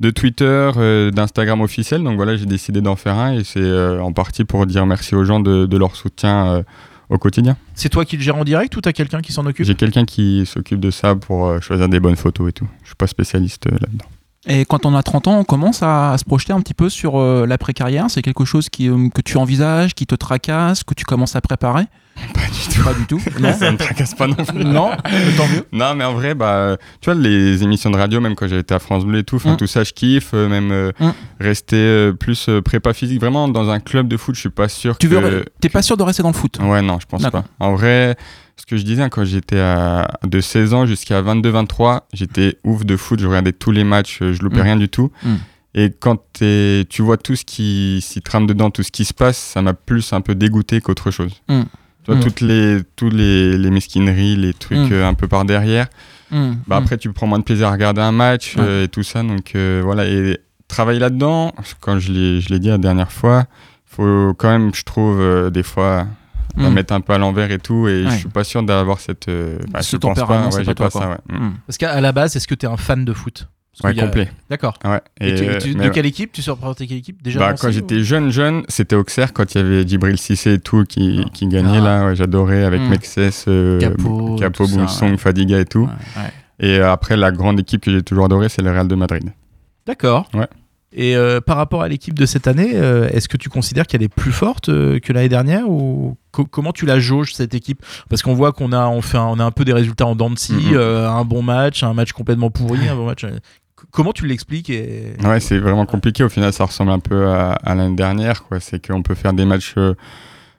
de 0.00 0.10
Twitter, 0.10 0.70
euh, 0.76 1.10
d'Instagram 1.10 1.60
officiel. 1.60 2.02
Donc 2.02 2.16
voilà, 2.16 2.36
j'ai 2.36 2.46
décidé 2.46 2.80
d'en 2.80 2.96
faire 2.96 3.16
un 3.18 3.32
et 3.32 3.44
c'est 3.44 3.60
euh, 3.60 4.00
en 4.00 4.12
partie 4.12 4.44
pour 4.44 4.64
dire 4.66 4.86
merci 4.86 5.14
aux 5.14 5.24
gens 5.24 5.40
de, 5.40 5.66
de 5.66 5.76
leur 5.76 5.96
soutien 5.96 6.46
euh, 6.46 6.62
au 7.08 7.18
quotidien. 7.18 7.56
C'est 7.74 7.88
toi 7.88 8.04
qui 8.04 8.16
le 8.16 8.22
gères 8.22 8.36
en 8.36 8.44
direct 8.44 8.76
ou 8.76 8.80
t'as 8.80 8.92
quelqu'un 8.92 9.20
qui 9.20 9.32
s'en 9.32 9.46
occupe? 9.46 9.64
J'ai 9.66 9.74
quelqu'un 9.74 10.04
qui 10.04 10.44
s'occupe 10.46 10.80
de 10.80 10.90
ça 10.90 11.14
pour 11.14 11.46
euh, 11.46 11.60
choisir 11.60 11.88
des 11.88 12.00
bonnes 12.00 12.16
photos 12.16 12.50
et 12.50 12.52
tout. 12.52 12.68
Je 12.82 12.88
suis 12.88 12.96
pas 12.96 13.06
spécialiste 13.06 13.66
euh, 13.66 13.78
là-dedans. 13.80 14.06
Et 14.46 14.64
quand 14.64 14.86
on 14.86 14.94
a 14.94 15.02
30 15.02 15.28
ans, 15.28 15.38
on 15.40 15.44
commence 15.44 15.82
à, 15.82 16.12
à 16.12 16.18
se 16.18 16.24
projeter 16.24 16.52
un 16.52 16.60
petit 16.60 16.74
peu 16.74 16.88
sur 16.88 17.18
euh, 17.18 17.44
l'après-carrière? 17.46 18.06
C'est 18.08 18.22
quelque 18.22 18.44
chose 18.44 18.68
qui, 18.68 18.88
euh, 18.88 19.08
que 19.12 19.20
tu 19.20 19.36
envisages, 19.36 19.94
qui 19.94 20.06
te 20.06 20.14
tracasse, 20.14 20.84
que 20.84 20.94
tu 20.94 21.04
commences 21.04 21.36
à 21.36 21.40
préparer? 21.40 21.84
Pas 22.34 22.46
du 22.50 22.74
tout. 22.74 22.82
Pas 22.84 22.94
du 22.94 23.06
tout. 23.06 23.20
Non. 23.40 23.52
ça 23.52 23.70
me 23.72 23.76
tracasse 23.76 24.14
pas 24.14 24.26
non 24.26 24.34
plus. 24.34 24.64
Non, 24.64 24.90
tant 25.36 25.46
mieux. 25.48 25.64
Non, 25.72 25.94
mais 25.94 26.04
en 26.04 26.14
vrai, 26.14 26.34
bah, 26.34 26.76
tu 27.00 27.10
vois, 27.10 27.20
les 27.20 27.62
émissions 27.62 27.90
de 27.90 27.96
radio, 27.96 28.20
même 28.20 28.34
quand 28.34 28.46
été 28.46 28.74
à 28.74 28.78
France 28.78 29.04
Bleu 29.04 29.18
et 29.20 29.24
tout, 29.24 29.36
enfin, 29.36 29.54
Mm. 29.54 29.56
tout 29.56 29.66
ça, 29.66 29.84
je 29.84 29.92
kiffe. 29.92 30.30
euh, 30.34 30.48
même 30.48 30.70
euh, 30.72 30.92
Mm. 31.00 31.10
rester 31.40 31.76
euh, 31.76 32.12
plus 32.12 32.48
euh, 32.48 32.60
prépa 32.62 32.92
physique. 32.92 33.20
Vraiment, 33.20 33.48
dans 33.48 33.70
un 33.70 33.80
club 33.80 34.08
de 34.08 34.16
foot, 34.16 34.34
je 34.34 34.40
suis 34.40 34.48
pas 34.50 34.68
sûr 34.68 34.98
Tu 34.98 35.08
que. 35.08 35.14
veux, 35.14 35.44
t'es 35.60 35.68
pas 35.68 35.82
sûr 35.82 35.96
de 35.96 36.02
rester 36.02 36.22
dans 36.22 36.30
le 36.30 36.34
foot? 36.34 36.58
Ouais, 36.60 36.82
non, 36.82 36.98
je 37.00 37.06
pense 37.06 37.22
pas. 37.30 37.44
En 37.60 37.74
vrai, 37.74 38.16
ce 38.56 38.66
que 38.66 38.76
je 38.76 38.82
disais, 38.82 39.02
hein, 39.02 39.08
quand 39.08 39.24
j'étais 39.24 39.60
à- 39.60 40.10
de 40.26 40.40
16 40.40 40.74
ans 40.74 40.86
jusqu'à 40.86 41.22
22-23, 41.22 42.08
j'étais 42.12 42.56
ouf 42.64 42.84
de 42.84 42.96
foot, 42.96 43.20
je 43.20 43.26
regardais 43.26 43.52
tous 43.52 43.70
les 43.70 43.84
matchs, 43.84 44.18
je 44.20 44.42
loupais 44.42 44.58
Mm. 44.58 44.62
rien 44.62 44.76
du 44.76 44.88
tout. 44.88 45.10
Et 45.74 45.90
quand 45.98 46.16
tu 46.40 47.02
vois 47.02 47.18
tout 47.18 47.36
ce 47.36 47.44
qui 47.44 48.00
s'y 48.02 48.20
trame 48.22 48.46
dedans, 48.46 48.70
tout 48.70 48.82
ce 48.82 48.90
qui 48.90 49.04
se 49.04 49.14
passe, 49.14 49.36
ça 49.38 49.62
m'a 49.62 49.74
plus 49.74 50.12
un 50.12 50.20
peu 50.20 50.34
dégoûté 50.34 50.80
qu'autre 50.80 51.10
chose. 51.10 51.32
Mm. 52.00 52.04
Tu 52.04 52.10
vois, 52.12 52.16
Mm. 52.16 52.24
toutes 52.24 52.40
les, 52.40 52.78
tous 52.96 53.10
les, 53.10 53.58
les 53.58 53.70
mesquineries, 53.70 54.36
les 54.36 54.54
trucs 54.54 54.78
Mm. 54.78 54.92
euh, 54.92 55.08
un 55.08 55.14
peu 55.14 55.28
par 55.28 55.44
derrière. 55.44 55.86
Mm. 56.30 56.52
Bah, 56.66 56.76
après, 56.76 56.96
tu 56.98 57.12
prends 57.12 57.26
moins 57.26 57.38
de 57.38 57.44
plaisir 57.44 57.68
à 57.68 57.72
regarder 57.72 58.00
un 58.00 58.12
match 58.12 58.54
euh, 58.58 58.84
et 58.84 58.88
tout 58.88 59.02
ça. 59.02 59.22
Donc 59.22 59.52
euh, 59.54 59.80
voilà, 59.84 60.06
et 60.06 60.38
travailler 60.68 61.00
là-dedans, 61.00 61.52
quand 61.80 61.98
je 61.98 62.12
l'ai 62.12 62.40
je 62.40 62.48
l'ai 62.50 62.58
dit 62.58 62.68
la 62.68 62.78
dernière 62.78 63.12
fois, 63.12 63.46
faut 63.86 64.34
quand 64.38 64.50
même, 64.50 64.74
je 64.74 64.84
trouve, 64.84 65.50
des 65.50 65.62
fois, 65.62 66.06
la 66.56 66.70
mettre 66.70 66.92
un 66.92 67.00
peu 67.00 67.12
à 67.12 67.18
l'envers 67.18 67.50
et 67.52 67.58
tout. 67.58 67.88
Et 67.88 68.04
Ouais. 68.04 68.10
je 68.10 68.16
suis 68.16 68.28
pas 68.28 68.44
sûr 68.44 68.62
d'avoir 68.62 69.00
cette. 69.00 69.28
bah, 69.70 69.80
Ce 69.82 69.92
je 69.92 69.96
pense 69.96 70.18
pas, 70.18 70.48
ouais, 70.48 70.74
pas 70.74 70.90
ça. 70.90 71.18
Parce 71.66 71.78
qu'à 71.78 71.92
à 71.92 72.00
la 72.00 72.12
base, 72.12 72.36
est-ce 72.36 72.46
que 72.48 72.54
t'es 72.54 72.66
un 72.66 72.76
fan 72.76 73.04
de 73.04 73.12
foot? 73.12 73.48
Parce 73.80 73.94
Ouais, 73.94 74.00
a- 74.00 74.06
complet. 74.06 74.28
D'accord. 74.50 74.74
Ouais. 74.84 75.00
Et, 75.20 75.34
tu- 75.34 75.58
tu- 75.58 75.68
mais 75.76 75.84
de 75.84 75.88
ouais. 75.88 75.90
quelle 75.94 76.06
équipe 76.06 76.32
tu 76.32 76.42
supportais 76.42 76.86
quelle 76.86 76.98
équipe 76.98 77.22
déjà 77.22 77.38
Bah, 77.38 77.54
quand 77.60 77.70
j'étais 77.70 78.02
jeune, 78.02 78.30
jeune, 78.30 78.64
c'était 78.68 78.96
Auxerre 78.96 79.32
quand 79.32 79.54
il 79.54 79.58
y 79.58 79.60
avait 79.60 79.86
Djibril 79.86 80.18
Cissé 80.18 80.54
et 80.54 80.58
tout 80.58 80.84
qui, 80.84 81.24
qui 81.32 81.46
gagnait 81.46 81.78
Ah. 81.78 81.84
là. 81.84 82.06
Ouais, 82.06 82.16
J'adorais 82.16 82.64
avec 82.64 82.80
Mm. 82.80 82.88
Mexès, 82.88 83.44
euh, 83.46 83.78
Capo, 83.78 84.36
Capo. 84.36 84.66
Fadiga 85.16 85.60
et 85.60 85.64
tout. 85.64 85.88
Et 86.60 86.78
euh, 86.78 86.90
après, 86.90 87.16
la 87.16 87.30
grande 87.30 87.60
équipe 87.60 87.82
que 87.82 87.92
j'ai 87.92 88.02
toujours 88.02 88.24
adorée, 88.24 88.48
c'est 88.48 88.62
le 88.62 88.70
Real 88.72 88.88
de 88.88 88.94
Madrid. 88.96 89.30
D'accord. 89.86 90.28
Ouais. 90.34 90.48
Et 90.92 91.16
euh, 91.16 91.40
par 91.42 91.58
rapport 91.58 91.82
à 91.82 91.88
l'équipe 91.88 92.14
de 92.18 92.24
cette 92.24 92.46
année, 92.46 92.70
euh, 92.74 93.10
est-ce 93.10 93.28
que 93.28 93.36
tu 93.36 93.50
considères 93.50 93.86
qu'elle 93.86 94.02
est 94.02 94.08
plus 94.08 94.32
forte 94.32 94.70
euh, 94.70 94.98
que 95.00 95.12
l'année 95.12 95.28
dernière 95.28 95.68
ou 95.68 96.16
co- 96.32 96.46
comment 96.46 96.72
tu 96.72 96.86
la 96.86 96.98
jauges 96.98 97.34
cette 97.34 97.52
équipe? 97.54 97.84
Parce 98.08 98.22
qu'on 98.22 98.32
voit 98.34 98.52
qu'on 98.52 98.72
a 98.72 98.86
on 98.88 99.02
fait 99.02 99.18
un, 99.18 99.26
on 99.26 99.38
a 99.38 99.44
un 99.44 99.50
peu 99.50 99.66
des 99.66 99.74
résultats 99.74 100.06
en 100.06 100.16
dents 100.16 100.30
de 100.30 100.38
scie, 100.38 100.54
Mhm. 100.54 100.74
euh, 100.74 101.10
un 101.10 101.24
bon 101.24 101.42
match, 101.42 101.82
un 101.82 101.92
match 101.92 102.12
complètement 102.12 102.50
pourri, 102.50 102.88
un 102.88 102.96
bon 102.96 103.04
match. 103.04 103.26
Comment 103.90 104.12
tu 104.12 104.26
l'expliques 104.26 104.70
et... 104.70 105.12
Ouais, 105.24 105.40
c'est 105.40 105.58
vraiment 105.58 105.84
compliqué. 105.86 106.24
Au 106.24 106.28
final, 106.30 106.52
ça 106.54 106.64
ressemble 106.64 106.90
un 106.90 106.98
peu 107.00 107.28
à, 107.28 107.52
à 107.52 107.74
l'année 107.74 107.94
dernière. 107.94 108.42
C'est 108.60 108.84
qu'on 108.84 109.02
peut 109.02 109.14
faire 109.14 109.34
des 109.34 109.44
matchs 109.44 109.74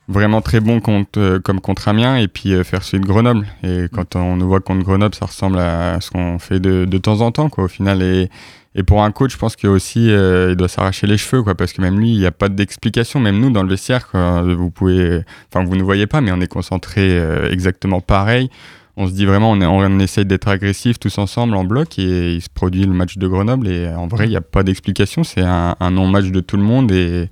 vraiment 0.07 0.41
très 0.41 0.59
bon 0.59 0.79
contre, 0.79 1.19
euh, 1.19 1.39
comme 1.39 1.59
contre 1.61 1.87
Amiens 1.87 2.17
et 2.17 2.27
puis 2.27 2.63
faire 2.63 2.83
celui 2.83 3.01
de 3.01 3.07
Grenoble. 3.07 3.45
Et 3.63 3.85
quand 3.91 4.15
on 4.15 4.35
nous 4.37 4.47
voit 4.47 4.59
contre 4.59 4.83
Grenoble, 4.83 5.15
ça 5.15 5.25
ressemble 5.25 5.57
à 5.59 5.99
ce 6.01 6.11
qu'on 6.11 6.39
fait 6.39 6.59
de, 6.59 6.85
de 6.85 6.97
temps 6.97 7.21
en 7.21 7.31
temps, 7.31 7.49
quoi, 7.49 7.63
au 7.65 7.67
final. 7.67 8.01
Et, 8.01 8.29
et 8.75 8.83
pour 8.83 9.03
un 9.03 9.11
coach, 9.11 9.33
je 9.33 9.37
pense 9.37 9.55
qu'il 9.55 9.69
aussi, 9.69 10.11
euh, 10.11 10.51
il 10.51 10.55
doit 10.55 10.67
s'arracher 10.67 11.07
les 11.07 11.17
cheveux, 11.17 11.41
quoi, 11.41 11.55
parce 11.55 11.73
que 11.73 11.81
même 11.81 11.99
lui, 11.99 12.11
il 12.11 12.19
n'y 12.19 12.25
a 12.25 12.31
pas 12.31 12.49
d'explication. 12.49 13.19
Même 13.19 13.39
nous, 13.39 13.49
dans 13.49 13.63
le 13.63 13.69
vestiaire, 13.69 14.09
vous 14.13 14.69
pouvez, 14.69 15.23
enfin, 15.51 15.65
vous 15.65 15.75
ne 15.75 15.83
voyez 15.83 16.05
pas, 16.05 16.21
mais 16.21 16.31
on 16.31 16.39
est 16.39 16.47
concentré 16.47 17.17
euh, 17.17 17.49
exactement 17.51 17.99
pareil. 17.99 18.49
On 18.95 19.07
se 19.07 19.13
dit 19.13 19.25
vraiment, 19.25 19.51
on, 19.51 19.99
essaye 19.99 20.25
d'être 20.25 20.49
agressif 20.49 20.99
tous 20.99 21.17
ensemble 21.17 21.55
en 21.55 21.63
bloc 21.63 21.97
et 21.97 22.33
il 22.33 22.41
se 22.41 22.49
produit 22.49 22.83
le 22.85 22.93
match 22.93 23.17
de 23.17 23.27
Grenoble. 23.27 23.67
Et 23.69 23.87
en 23.87 24.07
vrai, 24.07 24.27
il 24.27 24.31
n'y 24.31 24.35
a 24.35 24.41
pas 24.41 24.61
d'explication. 24.61 25.23
C'est 25.23 25.41
un, 25.41 25.75
non-match 25.91 26.31
de 26.31 26.41
tout 26.41 26.57
le 26.57 26.63
monde 26.63 26.91
et 26.91 27.29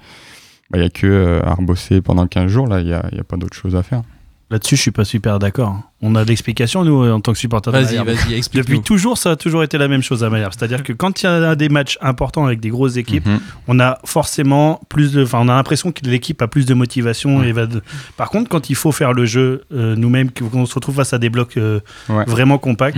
bah, 0.71 0.77
il 0.77 0.81
n'y 0.81 0.87
a 0.87 0.89
que 0.89 1.07
euh, 1.07 1.41
à 1.43 1.53
rebosser 1.55 2.01
pendant 2.01 2.25
15 2.25 2.49
jours. 2.49 2.67
Là, 2.67 2.79
il 2.79 2.87
n'y 2.87 2.93
a, 2.93 2.99
a 2.99 3.23
pas 3.23 3.35
d'autre 3.35 3.55
chose 3.55 3.75
à 3.75 3.83
faire. 3.83 4.01
Là-dessus, 4.49 4.77
je 4.77 4.81
suis 4.83 4.91
pas 4.91 5.03
super 5.03 5.39
d'accord. 5.39 5.77
On 6.01 6.15
a 6.15 6.23
de 6.23 6.29
l'explication, 6.29 6.85
nous, 6.85 7.03
en 7.11 7.19
tant 7.19 7.33
que 7.33 7.37
supporters. 7.37 7.73
de 7.73 7.79
Vas-y, 7.79 7.97
vas-y, 7.97 8.33
explique-nous. 8.35 8.75
Depuis 8.77 8.81
toujours, 8.81 9.17
ça 9.17 9.31
a 9.31 9.35
toujours 9.35 9.61
été 9.61 9.77
la 9.77 9.89
même 9.89 10.01
chose 10.01 10.23
à 10.23 10.29
Malherbe. 10.29 10.53
C'est-à-dire 10.57 10.83
que 10.83 10.93
quand 10.93 11.21
il 11.21 11.25
y 11.25 11.27
a 11.27 11.55
des 11.55 11.67
matchs 11.67 11.97
importants 11.99 12.45
avec 12.45 12.61
des 12.61 12.69
grosses 12.69 12.95
équipes, 12.95 13.25
Mhm. 13.25 13.39
on 13.67 13.79
a 13.81 13.99
forcément 14.05 14.79
plus 14.87 15.11
de. 15.11 15.23
Enfin, 15.23 15.39
on 15.41 15.49
a 15.49 15.55
l'impression 15.55 15.91
que 15.91 15.99
l'équipe 16.05 16.41
a 16.41 16.47
plus 16.47 16.65
de 16.65 16.73
motivation. 16.73 17.43
Et 17.43 17.51
va 17.51 17.65
de- 17.65 17.81
Par 18.15 18.29
contre, 18.29 18.47
quand 18.49 18.69
il 18.69 18.75
faut 18.75 18.93
faire 18.93 19.11
le 19.11 19.25
jeu 19.25 19.63
euh, 19.73 19.97
nous-mêmes, 19.97 20.31
qu'on 20.31 20.65
se 20.65 20.75
retrouve 20.75 20.95
face 20.95 21.11
à 21.11 21.17
des 21.17 21.29
blocs 21.29 21.57
euh, 21.57 21.81
Ouais. 22.07 22.23
vraiment 22.25 22.57
compacts, 22.57 22.97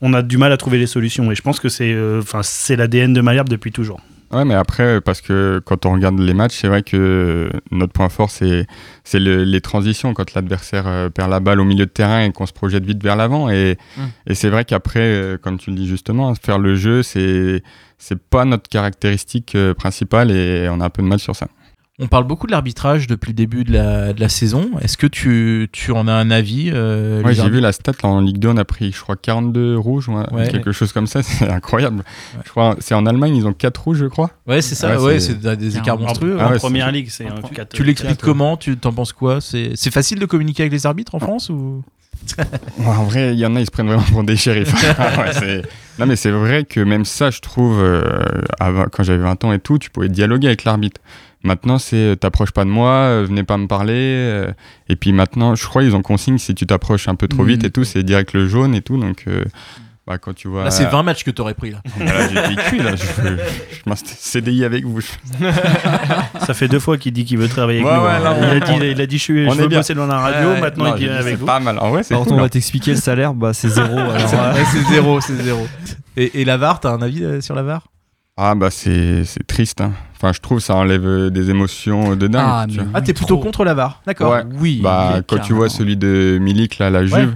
on 0.00 0.14
a 0.14 0.22
du 0.22 0.38
mal 0.38 0.50
à 0.50 0.56
trouver 0.56 0.78
les 0.78 0.86
solutions. 0.86 1.30
Et 1.30 1.34
je 1.34 1.42
pense 1.42 1.60
que 1.60 1.68
c'est 1.68 1.92
euh, 1.92 2.20
enfin 2.22 2.40
c'est 2.42 2.74
l'ADN 2.76 3.12
de 3.12 3.20
Malherbe 3.20 3.50
depuis 3.50 3.70
toujours. 3.70 4.00
Ouais, 4.32 4.44
mais 4.44 4.54
après, 4.54 5.00
parce 5.00 5.20
que 5.20 5.60
quand 5.64 5.86
on 5.86 5.92
regarde 5.92 6.18
les 6.18 6.34
matchs, 6.34 6.56
c'est 6.56 6.66
vrai 6.66 6.82
que 6.82 7.48
notre 7.70 7.92
point 7.92 8.08
fort, 8.08 8.28
c'est 8.30 8.66
le- 9.14 9.44
les 9.44 9.60
transitions. 9.60 10.14
Quand 10.14 10.34
l'adversaire 10.34 10.88
euh, 10.88 11.08
perd 11.10 11.30
la 11.30 11.38
balle 11.38 11.60
au 11.60 11.64
milieu 11.64 11.86
de 11.86 11.90
terrain 11.90 12.24
et 12.24 12.32
qu'on 12.32 12.44
se 12.46 12.52
projette 12.52 12.84
vite 12.84 13.02
vers 13.02 13.14
l'avant. 13.14 13.48
Et, 13.50 13.78
Mm. 13.96 14.02
et 14.26 14.34
c'est 14.34 14.48
vrai 14.50 14.64
qu'après, 14.64 15.00
euh, 15.00 15.38
comme 15.38 15.58
tu 15.58 15.70
le 15.70 15.76
dis 15.76 15.86
justement, 15.86 16.34
faire 16.34 16.58
le 16.58 16.74
jeu, 16.74 17.02
c'est 17.04 17.62
c'est 17.98 18.18
pas 18.20 18.44
notre 18.44 18.68
caractéristique 18.68 19.54
euh, 19.54 19.74
principale 19.74 20.30
et 20.32 20.68
on 20.70 20.80
a 20.80 20.86
un 20.86 20.90
peu 20.90 21.02
de 21.02 21.08
mal 21.08 21.18
sur 21.20 21.36
ça. 21.36 21.46
On 21.98 22.08
parle 22.08 22.24
beaucoup 22.24 22.46
de 22.46 22.52
l'arbitrage 22.52 23.06
depuis 23.06 23.28
le 23.30 23.34
début 23.36 23.64
de 23.64 23.72
la, 23.72 24.12
de 24.12 24.20
la 24.20 24.28
saison. 24.28 24.68
Est-ce 24.82 24.98
que 24.98 25.06
tu, 25.06 25.70
tu 25.72 25.92
en 25.92 26.06
as 26.08 26.12
un 26.12 26.30
avis 26.30 26.70
euh, 26.70 27.22
Ouais, 27.22 27.30
les 27.30 27.34
j'ai 27.36 27.48
vu 27.48 27.58
la 27.60 27.72
stat 27.72 27.92
là, 28.02 28.10
en 28.10 28.20
Ligue 28.20 28.36
2, 28.38 28.48
on 28.50 28.56
a 28.58 28.66
pris, 28.66 28.92
je 28.92 29.00
crois, 29.00 29.16
42 29.16 29.78
rouges, 29.78 30.10
Ouais. 30.10 30.48
quelque 30.48 30.72
chose 30.72 30.92
comme 30.92 31.06
ça, 31.06 31.22
c'est 31.22 31.48
incroyable. 31.48 32.02
Je 32.44 32.50
crois, 32.50 32.76
c'est 32.80 32.94
en 32.94 33.06
Allemagne, 33.06 33.34
ils 33.34 33.46
ont 33.46 33.54
4 33.54 33.78
rouges, 33.82 33.96
je 33.98 34.06
crois. 34.06 34.30
Ouais, 34.46 34.60
c'est 34.60 34.74
ça, 34.74 35.00
ouais, 35.00 35.20
c'est 35.20 35.40
des- 35.40 35.56
des 35.56 35.78
écarts 35.78 35.98
monstrueux. 35.98 36.36
Ah 36.38 36.48
en 36.48 36.52
ouais, 36.52 36.58
première 36.58 36.92
ligue, 36.92 37.08
c'est 37.08 37.26
un 37.26 37.40
quatre- 37.40 37.72
Tu 37.74 37.82
l'expliques 37.82 38.20
comment? 38.20 38.58
Tu 38.58 38.76
t'en 38.76 38.92
penses 38.92 39.14
quoi? 39.14 39.38
C'est 39.40 39.90
facile 39.90 40.18
de 40.18 40.26
communiquer 40.26 40.64
avec 40.64 40.72
les 40.72 40.84
arbitres 40.84 41.14
en 41.14 41.18
France 41.20 41.48
ou? 41.48 41.82
Ouais, 42.38 42.86
en 42.86 43.04
vrai, 43.04 43.32
il 43.34 43.38
y 43.38 43.46
en 43.46 43.54
a, 43.56 43.60
ils 43.60 43.66
se 43.66 43.70
prennent 43.70 43.86
vraiment 43.86 44.02
pour 44.02 44.22
des 44.24 44.36
shérifs. 44.36 44.72
Ouais, 45.18 45.32
c'est- 45.32 45.62
non, 45.98 46.04
mais 46.04 46.16
c'est 46.16 46.30
vrai 46.30 46.64
que 46.64 46.80
même 46.80 47.06
ça, 47.06 47.30
je 47.30 47.40
trouve, 47.40 47.78
euh, 47.80 48.02
quand 48.92 49.02
j'avais 49.02 49.22
20 49.22 49.42
ans 49.44 49.52
et 49.54 49.58
tout, 49.58 49.78
tu 49.78 49.88
pouvais 49.88 50.10
dialoguer 50.10 50.48
avec 50.48 50.64
l'arbitre. 50.64 51.00
Maintenant, 51.42 51.78
c'est 51.78 51.96
euh, 51.96 52.14
t'approches 52.16 52.50
pas 52.52 52.64
de 52.64 52.70
moi, 52.70 52.90
euh, 52.90 53.24
venez 53.28 53.44
pas 53.44 53.56
me 53.56 53.66
parler. 53.68 53.92
euh, 53.94 54.50
et 54.88 54.96
puis 54.96 55.12
maintenant, 55.12 55.54
je 55.54 55.64
crois, 55.66 55.82
ils 55.84 55.94
ont 55.94 56.02
consigne 56.02 56.38
si 56.38 56.54
tu 56.54 56.66
t'approches 56.66 57.06
un 57.08 57.14
peu 57.14 57.28
trop 57.28 57.44
vite 57.44 57.62
et 57.64 57.70
tout, 57.70 57.84
c'est 57.84 58.02
direct 58.02 58.32
le 58.32 58.48
jaune 58.48 58.74
et 58.74 58.82
tout. 58.82 58.98
Donc, 58.98 59.24
euh, 59.28 59.44
bah, 60.08 60.18
quand 60.18 60.34
tu 60.34 60.46
vois. 60.48 60.64
Là, 60.64 60.70
c'est 60.70 60.86
20 60.86 61.02
matchs 61.02 61.24
que 61.24 61.30
t'aurais 61.32 61.54
pris 61.54 61.70
là. 61.72 61.78
Voilà, 61.96 62.28
j'ai 62.28 62.56
cuit, 62.56 62.78
là. 62.78 62.94
Je, 62.96 63.04
je, 63.04 63.90
je 63.90 63.94
CDI 64.04 64.64
avec 64.64 64.84
vous. 64.84 65.00
Ça 66.46 66.54
fait 66.54 66.68
deux 66.68 66.78
fois 66.78 66.96
qu'il 66.96 67.12
dit 67.12 67.24
qu'il 67.24 67.38
veut 67.38 67.48
travailler 67.48 67.80
avec 67.80 67.90
Ouais, 67.92 67.98
nous. 67.98 68.04
ouais, 68.04 68.10
hein. 68.12 68.20
là, 68.20 68.36
il, 68.56 68.62
a 68.62 68.74
on- 68.74 68.78
dit, 68.78 68.86
il 68.92 69.00
a 69.00 69.06
dit 69.06 69.18
je, 69.18 69.22
suis, 69.22 69.46
on 69.46 69.50
je 69.52 69.58
est 69.58 69.62
veux 69.62 69.68
bien. 69.68 69.78
bosser 69.80 69.94
dans 69.94 70.06
la 70.06 70.18
radio, 70.18 70.50
Ouais, 70.50 70.60
maintenant 70.60 70.84
non, 70.84 70.96
il 70.96 71.04
vient 71.04 71.12
dit, 71.12 71.18
avec 71.18 71.34
c'est 71.34 71.40
vous. 71.40 71.46
pas 71.46 71.60
mal. 71.60 71.78
En 71.78 71.90
vrai, 71.90 72.02
c'est 72.02 72.10
Par 72.14 72.18
contre, 72.20 72.30
cool, 72.30 72.36
on 72.36 72.40
hein. 72.40 72.44
va 72.44 72.48
t'expliquer 72.50 72.92
le 72.92 72.96
salaire, 73.00 73.34
bah 73.34 73.52
c'est 73.52 73.68
zéro. 73.68 73.88
alors, 73.98 74.14
Ouais, 74.14 74.64
c'est 74.72 74.92
zéro, 74.94 75.20
c'est 75.20 75.36
zéro. 75.42 75.66
Et, 76.16 76.40
et 76.40 76.44
la 76.44 76.56
VAR, 76.56 76.80
t'as 76.80 76.92
un 76.92 77.02
avis 77.02 77.24
euh, 77.24 77.40
sur 77.40 77.54
la 77.54 77.62
VAR 77.62 77.86
Ah, 78.38 78.54
bah, 78.54 78.68
c'est 78.70 79.24
c'est 79.24 79.46
triste. 79.46 79.80
hein. 79.80 79.92
Enfin, 80.14 80.32
je 80.32 80.40
trouve 80.40 80.60
ça 80.60 80.74
enlève 80.74 81.06
euh, 81.06 81.30
des 81.30 81.48
émotions 81.50 82.16
de 82.16 82.26
dingue. 82.26 82.44
Ah. 82.46 82.66
Ah, 82.94 83.00
t'es 83.02 83.14
plutôt 83.14 83.38
contre 83.38 83.64
la 83.64 83.74
VAR, 83.74 84.02
d'accord. 84.06 84.32
Ouais. 84.32 84.42
Oui, 84.60 84.80
Bah, 84.82 85.20
quand 85.26 85.38
tu 85.38 85.52
vois 85.54 85.68
celui 85.68 85.96
de 85.96 86.38
Milik, 86.40 86.78
là, 86.78 86.90
la 86.90 87.04
Juve, 87.06 87.14
Ouais. 87.16 87.26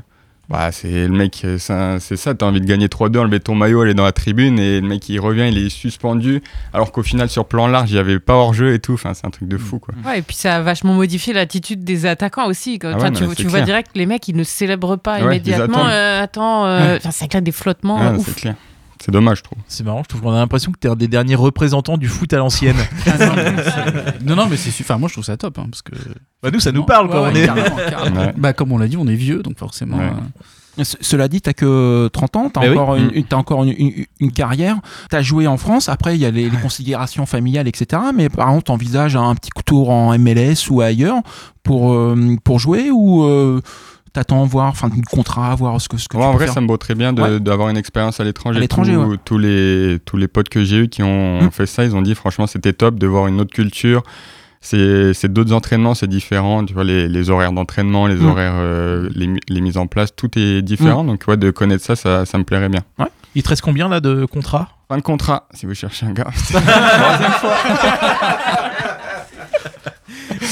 bah, 0.51 0.73
c'est 0.73 1.07
le 1.09 1.15
mec, 1.15 1.41
euh, 1.45 1.57
c'est 1.59 2.01
c'est 2.01 2.17
ça, 2.17 2.35
t'as 2.35 2.45
envie 2.45 2.61
de 2.61 2.67
gagner 2.67 2.89
3-2, 2.89 3.19
enlever 3.19 3.41
ton 3.41 3.55
maillot, 3.55 3.81
aller 3.83 3.95
dans 3.95 4.05
la 4.05 4.13
tribune, 4.13 4.59
et 4.59 4.81
le 4.83 4.87
mec, 4.89 5.09
il 5.09 5.19
revient, 5.21 5.49
il 5.51 5.57
est 5.59 5.69
suspendu, 5.71 6.43
alors 6.75 6.93
qu'au 6.93 7.03
final, 7.03 7.31
sur 7.31 7.47
plan 7.47 7.67
large, 7.67 7.91
il 7.91 7.95
n'y 7.95 7.99
avait 8.01 8.19
pas 8.21 8.35
hors-jeu 8.35 8.75
et 8.75 8.79
tout. 8.79 8.93
Enfin, 8.95 9.15
c'est 9.15 9.27
un 9.27 9.31
truc 9.31 9.49
de 9.49 9.57
fou, 9.57 9.79
quoi. 9.79 9.95
Ouais, 10.07 10.19
et 10.19 10.23
puis 10.23 10.37
ça 10.37 10.57
a 10.57 10.61
vachement 10.61 10.93
modifié 10.93 11.33
l'attitude 11.33 11.83
des 11.83 12.05
attaquants 12.05 12.47
aussi. 12.47 12.79
Quand- 12.79 12.93
Ah 12.95 13.03
ouais, 13.05 13.11
tu, 13.13 13.25
c'est 13.37 13.43
vois 13.45 13.53
clair. 13.61 13.65
direct 13.65 13.93
que 13.95 13.99
les 13.99 14.07
mecs, 14.07 14.29
ils 14.29 14.37
ne 14.37 14.45
célèbrent 14.45 14.99
pas 14.99 15.17
Ouais, 15.17 15.23
immédiatement. 15.25 15.87
euh, 15.87 16.23
attends, 16.23 16.67
euh, 16.67 16.79
Ouais. 16.93 16.97
enfin, 16.99 17.11
ça 17.11 17.27
crée 17.27 17.41
des 17.41 17.53
flottements. 17.53 17.99
Ah, 18.01 18.07
euh, 18.09 18.13
c'est 18.19 18.29
ouf. 18.31 18.35
clair. 18.37 18.55
C'est 19.03 19.11
dommage, 19.13 19.39
je 19.39 19.43
trouve. 19.45 19.59
C'est 19.67 19.83
marrant, 19.85 20.03
je 20.03 20.09
trouve 20.09 20.21
qu'on 20.21 20.33
a 20.33 20.39
l'impression 20.39 20.71
que 20.73 20.79
t'es 20.79 20.89
un 20.89 20.97
des 20.97 21.09
derniers 21.09 21.35
représentants 21.35 21.97
du 21.97 22.09
foot 22.09 22.33
à 22.33 22.37
l'ancienne. 22.39 22.77
Ah 23.07 23.13
non, 23.19 23.33
non, 24.27 24.37
non, 24.37 24.47
mais 24.51 24.57
c'est 24.57 24.71
su- 24.71 24.83
enfin, 24.83 24.99
moi 24.99 25.09
je 25.09 25.15
trouve 25.15 25.25
ça 25.25 25.37
top 25.37 25.59
hein, 25.59 25.67
parce 25.71 25.83
que. 25.83 25.93
Bah, 26.43 26.51
nous, 26.53 26.61
ça 26.61 26.73
nous 26.73 26.85
parle, 26.85 27.09
quoi, 27.09 27.23
Ouais, 27.23 27.29
on 27.31 27.35
ouais, 27.35 27.41
est- 27.43 27.47
carrément, 27.47 27.77
carrément. 27.89 28.21
Ouais. 28.21 28.35
Bah, 28.37 28.53
comme 28.53 28.73
on 28.73 28.79
l'a 28.79 28.89
dit, 28.89 28.97
on 28.97 29.07
est 29.07 29.15
vieux 29.15 29.43
donc 29.43 29.59
forcément. 29.59 29.97
Ouais. 29.99 30.05
euh, 30.79 30.85
Ce- 30.85 30.97
Cela 31.01 31.29
dit, 31.29 31.41
t'as 31.41 31.53
que 31.53 32.09
30 32.13 32.37
ans, 32.37 32.49
t'as 32.51 32.61
Mais 32.61 32.69
oui. 32.71 32.79
encore, 32.79 32.97
une, 32.97 33.07
Mm. 33.07 33.11
une- 33.15 33.25
t'as 33.25 33.37
encore 33.37 33.65
une, 33.65 33.75
une- 33.77 34.05
une 34.21 34.33
carrière, 34.33 34.77
t'as 35.11 35.21
joué 35.23 35.47
en 35.47 35.57
France, 35.57 35.89
après 35.89 36.15
il 36.17 36.21
y 36.21 36.25
a 36.27 36.31
les, 36.31 36.49
les 36.49 36.57
considérations 36.59 37.27
familiales, 37.27 37.69
etc. 37.69 38.01
Mais 38.15 38.29
par 38.29 38.49
exemple, 38.49 38.65
t'envisages 38.65 39.17
un 39.17 39.35
petit 39.35 39.51
tour 39.67 39.91
en 39.91 40.13
MLS 40.19 40.69
ou 40.71 40.81
ailleurs 40.81 41.17
pour, 41.63 41.93
euh, 41.93 42.37
pour 42.45 42.59
jouer 42.59 42.91
ou 42.91 43.25
euh, 43.25 43.61
t'attends 44.13 44.45
voir, 44.45 44.69
enfin, 44.69 44.89
un 44.89 45.01
contrat, 45.11 45.55
voir 45.55 45.81
ce 45.81 45.89
que, 45.89 45.97
ce 45.97 46.09
que 46.09 46.17
Moi, 46.17 46.27
tu 46.27 46.29
en 46.29 46.33
peux 46.33 46.37
vrai, 46.39 46.47
faire 46.47 46.55
ça 46.55 46.61
me 46.61 46.67
vaut 46.67 46.77
très 46.77 46.95
bien 46.95 47.15
Ouais. 47.17 47.41
d'avoir 47.41 47.69
une 47.69 47.77
expérience 47.77 48.21
à 48.21 48.25
l'étranger. 48.25 48.59
À 48.59 48.61
l'étranger, 48.61 48.95
Tous- 48.95 49.05
ouais. 49.05 49.17
tous, 49.25 49.39
les, 49.39 49.99
tous 50.05 50.17
les 50.17 50.29
potes 50.29 50.49
que 50.49 50.63
j'ai 50.65 50.79
eus 50.85 50.89
qui 50.89 51.03
ont 51.03 51.43
Mm. 51.43 51.51
fait 51.51 51.67
ça, 51.67 51.85
ils 51.85 51.95
ont 51.97 52.03
dit 52.03 52.15
franchement, 52.15 52.47
c'était 52.47 52.73
top 52.73 52.97
de 52.99 53.07
voir 53.07 53.27
une 53.27 53.41
autre 53.41 53.53
culture. 53.53 54.03
C'est 54.63 55.33
d'autres 55.33 55.55
entraînements, 55.55 55.95
c'est 55.95 56.07
différent. 56.07 56.65
Tu 56.67 56.75
vois, 56.75 56.85
les, 56.85 57.09
les 57.09 57.31
horaires 57.31 57.53
d'entraînement, 57.53 58.07
les 58.07 58.17
Mm. 58.17 58.27
horaires, 58.27 58.53
euh, 58.57 59.09
les, 59.15 59.31
les 59.49 59.61
mises 59.63 59.79
en 59.79 59.87
place, 59.87 60.15
tout 60.15 60.39
est 60.39 60.61
différent. 60.63 61.03
Donc, 61.05 61.25
ouais, 61.29 61.37
de 61.39 61.51
connaître 61.51 61.83
ça, 61.85 61.97
ça, 61.97 62.27
ça 62.27 62.37
me 62.37 62.45
plairait 62.45 62.69
bien. 62.69 62.83
Il 63.35 63.43
te 63.43 63.49
reste 63.49 63.63
combien 63.63 63.89
là 63.89 64.01
de 64.01 64.25
contrats? 64.27 64.69
Fin 64.89 64.97
de 64.99 65.03
contrat, 65.03 65.47
si 65.55 65.65
vous 65.67 65.75
cherchez 65.75 66.05
un 66.05 66.13
gars. 66.13 66.27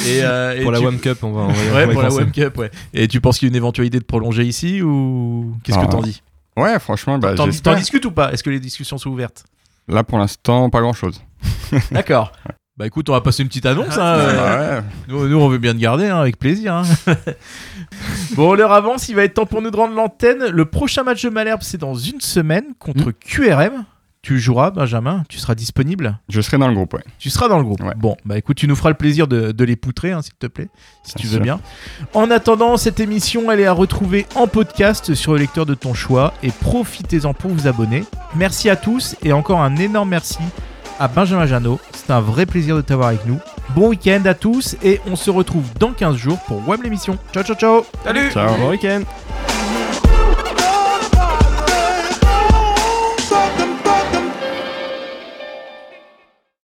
Et, 0.07 0.23
euh, 0.23 0.57
et 0.59 0.63
Pour 0.63 0.73
la 0.73 0.79
tu- 0.79 0.85
WAM 0.85 0.99
Cup, 0.99 1.19
on 1.23 1.33
va. 1.33 1.41
on 1.43 1.47
va- 1.49 1.53
on 1.53 1.75
Ouais, 1.75 1.87
va 1.87 1.91
y 1.91 1.93
pour 1.95 2.03
la 2.03 2.09
penser. 2.09 2.21
WAM 2.23 2.31
Cup, 2.33 2.57
ouais. 2.59 2.71
Et 2.95 3.09
tu 3.09 3.21
penses 3.21 3.39
qu'il 3.39 3.47
y 3.47 3.51
a 3.51 3.53
une 3.53 3.57
éventualité 3.57 3.99
de 3.99 4.05
prolonger 4.05 4.45
ici 4.45 4.83
ou 4.83 5.55
qu'est-ce 5.65 5.79
que 5.79 5.85
Ah. 5.85 5.89
t'en 5.89 6.01
dis? 6.03 6.23
Ouais, 6.57 6.79
franchement, 6.79 7.19
bah, 7.19 7.35
T'en 7.35 7.47
discutes 7.75 8.05
ou 8.05 8.11
pas? 8.11 8.33
Est-ce 8.33 8.43
que 8.43 8.51
les 8.51 8.61
discussions 8.61 8.99
sont 8.99 9.11
ouvertes? 9.11 9.45
Là, 9.89 10.05
pour 10.05 10.19
l'instant, 10.19 10.69
pas 10.71 10.81
grand-chose. 10.81 11.23
D'accord. 11.91 12.33
Bah 12.77 12.87
écoute, 12.87 13.09
on 13.09 13.13
va 13.13 13.21
passer 13.21 13.43
une 13.43 13.49
petite 13.49 13.67
annonce. 13.67 13.97
hein, 13.99 14.03
euh, 14.19 14.79
ouais. 14.81 14.85
nous, 15.09 15.29
nous, 15.29 15.37
on 15.41 15.49
veut 15.49 15.59
bien 15.59 15.73
te 15.73 15.79
garder, 15.79 16.07
hein, 16.07 16.21
avec 16.21 16.39
plaisir. 16.39 16.75
hein. 16.75 16.83
bon, 18.37 18.55
l'heure 18.55 18.73
avance, 18.73 19.09
il 19.09 19.17
va 19.17 19.25
être 19.25 19.35
temps 19.35 19.47
pour 19.47 19.63
nous 19.63 19.71
de 19.71 19.77
rendre 19.77 19.95
l'antenne. 19.95 20.47
Le 20.49 20.65
prochain 20.65 21.03
match 21.03 21.25
de 21.25 21.29
Malherbe, 21.31 21.63
c'est 21.63 21.79
dans 21.79 21.95
une 21.95 22.21
semaine 22.21 22.65
contre 22.79 23.11
QRM. 23.11 23.85
Tu 24.21 24.41
joueras, 24.41 24.71
Benjamin, 24.73 25.23
tu 25.29 25.39
seras 25.39 25.55
disponible? 25.55 26.19
Je 26.29 26.41
serai 26.41 26.59
dans 26.59 26.67
le 26.69 26.75
groupe, 26.75 26.93
ouais. 26.95 27.05
Tu 27.21 27.31
seras 27.31 27.49
dans 27.49 27.57
le 27.59 27.65
groupe. 27.65 27.81
Ouais. 27.83 27.95
Bon, 27.97 28.17
bah 28.25 28.37
écoute, 28.37 28.57
tu 28.57 28.67
nous 28.67 28.75
feras 28.75 28.89
le 28.91 28.97
plaisir 28.97 29.29
de, 29.29 29.53
de 29.53 29.65
les 29.65 29.77
poutrer, 29.77 30.11
hein, 30.11 30.23
s'il 30.23 30.35
te 30.35 30.49
plaît, 30.49 30.69
si 31.05 31.15
Bien 31.15 31.21
tu 31.23 31.27
veux 31.29 31.35
sûr. 31.35 31.43
bien. 31.43 31.61
En 32.15 32.31
attendant, 32.31 32.77
cette 32.77 32.99
émission, 33.01 33.51
elle 33.53 33.61
est 33.61 33.67
à 33.67 33.73
retrouver 33.73 34.27
en 34.35 34.49
podcast 34.49 35.15
sur 35.15 35.33
le 35.35 35.39
lecteur 35.39 35.67
de 35.67 35.75
ton 35.75 35.95
choix 35.95 36.35
et 36.43 36.51
profitez-en 36.51 37.33
pour 37.33 37.53
vous 37.53 37.69
abonner. 37.69 38.05
Merci 38.35 38.69
à 38.69 38.77
tous 38.77 39.15
et 39.23 39.33
encore 39.33 39.61
un 39.61 39.77
énorme 39.77 40.09
merci 40.09 40.39
à 40.99 41.07
Benjamin 41.07 41.47
Janot. 41.47 41.79
C'est 41.93 42.11
un 42.13 42.21
vrai 42.21 42.45
plaisir 42.45 42.75
de 42.75 42.81
t'avoir 42.81 43.09
avec 43.09 43.25
nous. 43.25 43.39
Bon 43.77 43.89
week-end 43.91 44.23
à 44.25 44.35
tous 44.35 44.77
et 44.83 45.01
on 45.07 45.15
se 45.15 45.31
retrouve 45.31 45.65
dans 45.79 45.93
15 45.93 46.17
jours 46.17 46.39
pour 46.41 46.67
Web 46.69 46.83
l'émission. 46.83 47.17
Ciao, 47.33 47.45
ciao, 47.45 47.55
ciao 47.57 47.87
Salut 48.05 48.31
Ciao. 48.33 48.57
Bon 48.59 48.71
week-end. 48.71 49.03